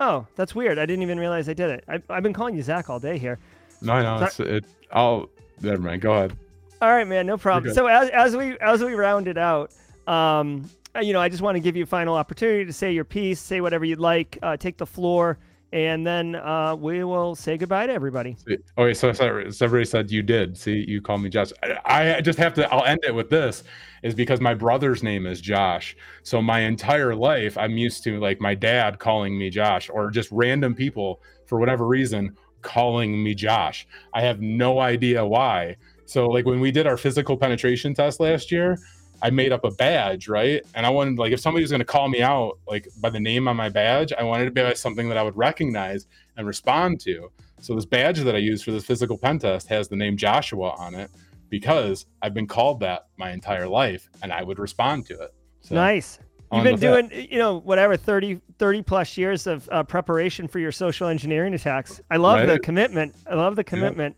Oh, 0.00 0.26
that's 0.34 0.54
weird. 0.54 0.78
I 0.78 0.86
didn't 0.86 1.02
even 1.02 1.18
realize 1.20 1.48
I 1.48 1.52
did 1.54 1.70
it. 1.70 1.84
I, 1.88 2.02
I've 2.10 2.24
been 2.24 2.32
calling 2.32 2.56
you 2.56 2.62
Zach 2.62 2.90
all 2.90 2.98
day 2.98 3.16
here. 3.18 3.38
No, 3.80 4.02
no, 4.02 4.24
it's 4.24 4.40
it. 4.40 4.64
I'll. 4.92 5.30
Never 5.60 5.80
mind. 5.80 6.02
Go 6.02 6.12
ahead. 6.12 6.36
All 6.82 6.90
right, 6.90 7.06
man, 7.06 7.26
no 7.26 7.38
problem. 7.38 7.72
So 7.72 7.86
as, 7.86 8.10
as 8.10 8.36
we 8.36 8.58
as 8.58 8.82
we 8.82 8.94
round 8.94 9.28
it 9.28 9.38
out, 9.38 9.72
um, 10.06 10.68
you 11.00 11.12
know, 11.12 11.20
I 11.20 11.28
just 11.28 11.42
want 11.42 11.56
to 11.56 11.60
give 11.60 11.76
you 11.76 11.84
a 11.84 11.86
final 11.86 12.14
opportunity 12.14 12.64
to 12.64 12.72
say 12.72 12.92
your 12.92 13.04
piece, 13.04 13.40
say 13.40 13.60
whatever 13.60 13.84
you'd 13.84 13.98
like, 13.98 14.38
uh, 14.42 14.56
take 14.56 14.76
the 14.76 14.86
floor, 14.86 15.38
and 15.72 16.06
then 16.06 16.36
uh, 16.36 16.76
we 16.76 17.02
will 17.02 17.34
say 17.34 17.56
goodbye 17.56 17.86
to 17.86 17.92
everybody. 17.92 18.36
Okay, 18.78 18.94
so, 18.94 19.08
everybody 19.08 19.84
said 19.84 20.08
you 20.08 20.22
did. 20.22 20.56
See, 20.56 20.84
you 20.86 21.02
call 21.02 21.18
me 21.18 21.28
Josh. 21.28 21.50
I 21.84 22.20
just 22.20 22.38
have 22.38 22.54
to. 22.54 22.72
I'll 22.72 22.84
end 22.84 23.00
it 23.02 23.12
with 23.12 23.28
this, 23.28 23.64
is 24.04 24.14
because 24.14 24.40
my 24.40 24.54
brother's 24.54 25.02
name 25.02 25.26
is 25.26 25.40
Josh. 25.40 25.96
So 26.22 26.40
my 26.40 26.60
entire 26.60 27.16
life, 27.16 27.58
I'm 27.58 27.76
used 27.76 28.04
to 28.04 28.20
like 28.20 28.40
my 28.40 28.54
dad 28.54 29.00
calling 29.00 29.36
me 29.36 29.50
Josh, 29.50 29.90
or 29.90 30.12
just 30.12 30.30
random 30.30 30.76
people 30.76 31.20
for 31.46 31.58
whatever 31.58 31.88
reason 31.88 32.36
calling 32.62 33.22
me 33.22 33.34
Josh. 33.34 33.86
I 34.12 34.22
have 34.22 34.40
no 34.40 34.78
idea 34.78 35.26
why. 35.26 35.76
So 36.06 36.28
like 36.28 36.46
when 36.46 36.60
we 36.60 36.70
did 36.70 36.86
our 36.86 36.96
physical 36.96 37.36
penetration 37.36 37.94
test 37.94 38.20
last 38.20 38.52
year, 38.52 38.78
I 39.24 39.30
made 39.30 39.52
up 39.52 39.64
a 39.64 39.70
badge, 39.70 40.28
right? 40.28 40.60
And 40.74 40.84
I 40.84 40.90
wanted 40.90 41.18
like 41.18 41.32
if 41.32 41.40
somebody 41.40 41.62
was 41.62 41.70
going 41.70 41.80
to 41.80 41.86
call 41.86 42.08
me 42.10 42.20
out 42.20 42.58
like 42.68 42.86
by 43.00 43.08
the 43.08 43.18
name 43.18 43.48
on 43.48 43.56
my 43.56 43.70
badge, 43.70 44.12
I 44.12 44.22
wanted 44.22 44.44
to 44.44 44.50
be 44.50 44.62
like, 44.62 44.76
something 44.76 45.08
that 45.08 45.16
I 45.16 45.22
would 45.22 45.34
recognize 45.34 46.06
and 46.36 46.46
respond 46.46 47.00
to. 47.00 47.32
So 47.62 47.74
this 47.74 47.86
badge 47.86 48.20
that 48.20 48.34
I 48.34 48.38
use 48.38 48.62
for 48.62 48.70
this 48.70 48.84
physical 48.84 49.16
pen 49.16 49.38
test 49.38 49.66
has 49.68 49.88
the 49.88 49.96
name 49.96 50.18
Joshua 50.18 50.74
on 50.76 50.94
it 50.94 51.10
because 51.48 52.04
I've 52.20 52.34
been 52.34 52.46
called 52.46 52.80
that 52.80 53.06
my 53.16 53.30
entire 53.30 53.66
life 53.66 54.10
and 54.22 54.30
I 54.30 54.42
would 54.42 54.58
respond 54.58 55.06
to 55.06 55.14
it. 55.14 55.32
So 55.62 55.74
Nice. 55.74 56.18
You've 56.52 56.62
been 56.62 56.72
with 56.72 56.80
that. 56.82 57.08
doing, 57.08 57.28
you 57.32 57.38
know, 57.38 57.60
whatever 57.60 57.96
30, 57.96 58.42
30 58.58 58.82
plus 58.82 59.16
years 59.16 59.46
of 59.46 59.66
uh, 59.72 59.82
preparation 59.84 60.46
for 60.46 60.58
your 60.58 60.70
social 60.70 61.08
engineering 61.08 61.54
attacks. 61.54 61.98
I 62.10 62.18
love 62.18 62.46
the 62.46 62.58
commitment. 62.58 63.14
I 63.26 63.36
love 63.36 63.56
the 63.56 63.64
commitment. 63.64 64.16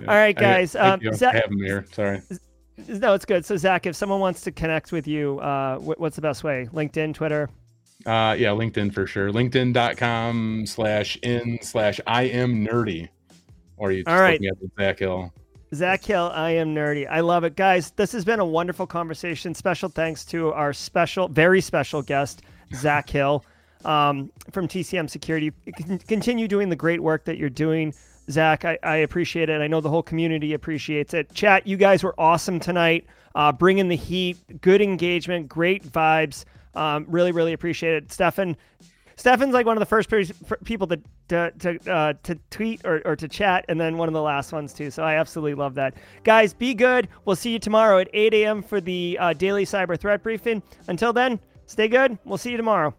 Yeah. 0.00 0.06
All 0.08 0.14
right, 0.14 0.36
I- 0.38 0.40
guys, 0.40 0.72
thank 0.72 1.04
um. 1.04 1.14
Zach- 1.14 1.34
I 1.34 1.40
have 1.40 1.50
them 1.50 1.58
here. 1.62 1.84
Sorry. 1.92 2.22
No, 2.88 3.14
it's 3.14 3.24
good. 3.24 3.44
So 3.44 3.56
Zach, 3.56 3.86
if 3.86 3.96
someone 3.96 4.20
wants 4.20 4.40
to 4.42 4.52
connect 4.52 4.92
with 4.92 5.06
you, 5.06 5.38
uh, 5.40 5.78
wh- 5.78 6.00
what's 6.00 6.16
the 6.16 6.22
best 6.22 6.44
way? 6.44 6.68
LinkedIn, 6.72 7.14
Twitter. 7.14 7.48
Uh, 8.06 8.34
yeah, 8.38 8.48
LinkedIn 8.48 8.92
for 8.94 9.06
sure. 9.06 9.30
LinkedIn.com 9.30 10.66
slash 10.66 11.16
in 11.22 11.58
slash 11.62 12.00
I 12.06 12.22
am 12.24 12.66
nerdy. 12.66 13.08
Or 13.76 13.92
you 13.92 14.04
just 14.04 14.14
All 14.14 14.20
right. 14.22 14.40
me 14.40 14.48
up 14.50 14.56
at 14.62 14.70
Zach 14.78 14.98
Hill. 14.98 15.32
Zach 15.74 16.04
Hill, 16.04 16.30
I 16.34 16.50
am 16.52 16.74
nerdy. 16.74 17.06
I 17.08 17.20
love 17.20 17.44
it. 17.44 17.56
Guys, 17.56 17.92
this 17.92 18.10
has 18.12 18.24
been 18.24 18.40
a 18.40 18.44
wonderful 18.44 18.86
conversation. 18.86 19.54
Special 19.54 19.88
thanks 19.88 20.24
to 20.26 20.52
our 20.52 20.72
special, 20.72 21.28
very 21.28 21.60
special 21.60 22.02
guest, 22.02 22.42
Zach 22.74 23.08
Hill 23.08 23.44
um, 23.84 24.30
from 24.50 24.66
TCM 24.66 25.08
Security. 25.08 25.52
Con- 25.76 25.98
Continue 25.98 26.48
doing 26.48 26.68
the 26.68 26.76
great 26.76 27.00
work 27.00 27.24
that 27.24 27.38
you're 27.38 27.48
doing. 27.50 27.94
Zach, 28.30 28.64
I, 28.64 28.78
I 28.82 28.96
appreciate 28.96 29.48
it. 29.48 29.60
I 29.60 29.66
know 29.66 29.80
the 29.80 29.90
whole 29.90 30.02
community 30.02 30.52
appreciates 30.52 31.14
it. 31.14 31.32
Chat, 31.34 31.66
you 31.66 31.76
guys 31.76 32.02
were 32.02 32.14
awesome 32.18 32.60
tonight. 32.60 33.06
Uh, 33.34 33.52
bringing 33.52 33.88
the 33.88 33.96
heat, 33.96 34.60
good 34.60 34.82
engagement, 34.82 35.48
great 35.48 35.84
vibes. 35.84 36.44
Um, 36.74 37.06
really, 37.08 37.32
really 37.32 37.52
appreciate 37.52 37.94
it. 37.94 38.12
Stefan, 38.12 38.56
Stefan's 39.16 39.52
like 39.52 39.66
one 39.66 39.76
of 39.76 39.80
the 39.80 39.86
first 39.86 40.10
people 40.64 40.86
to 40.86 41.00
to 41.28 41.52
to, 41.58 41.92
uh, 41.92 42.14
to 42.22 42.38
tweet 42.50 42.80
or, 42.84 43.02
or 43.04 43.14
to 43.16 43.28
chat, 43.28 43.64
and 43.68 43.80
then 43.80 43.98
one 43.98 44.08
of 44.08 44.14
the 44.14 44.22
last 44.22 44.52
ones 44.52 44.72
too. 44.72 44.90
So 44.90 45.02
I 45.02 45.16
absolutely 45.16 45.54
love 45.54 45.74
that. 45.74 45.94
Guys, 46.24 46.54
be 46.54 46.74
good. 46.74 47.06
We'll 47.24 47.36
see 47.36 47.52
you 47.52 47.58
tomorrow 47.58 47.98
at 47.98 48.08
8 48.12 48.34
a.m. 48.34 48.62
for 48.62 48.80
the 48.80 49.18
uh, 49.20 49.32
daily 49.34 49.64
cyber 49.64 49.98
threat 49.98 50.22
briefing. 50.22 50.62
Until 50.88 51.12
then, 51.12 51.38
stay 51.66 51.86
good. 51.86 52.18
We'll 52.24 52.38
see 52.38 52.50
you 52.50 52.56
tomorrow. 52.56 52.94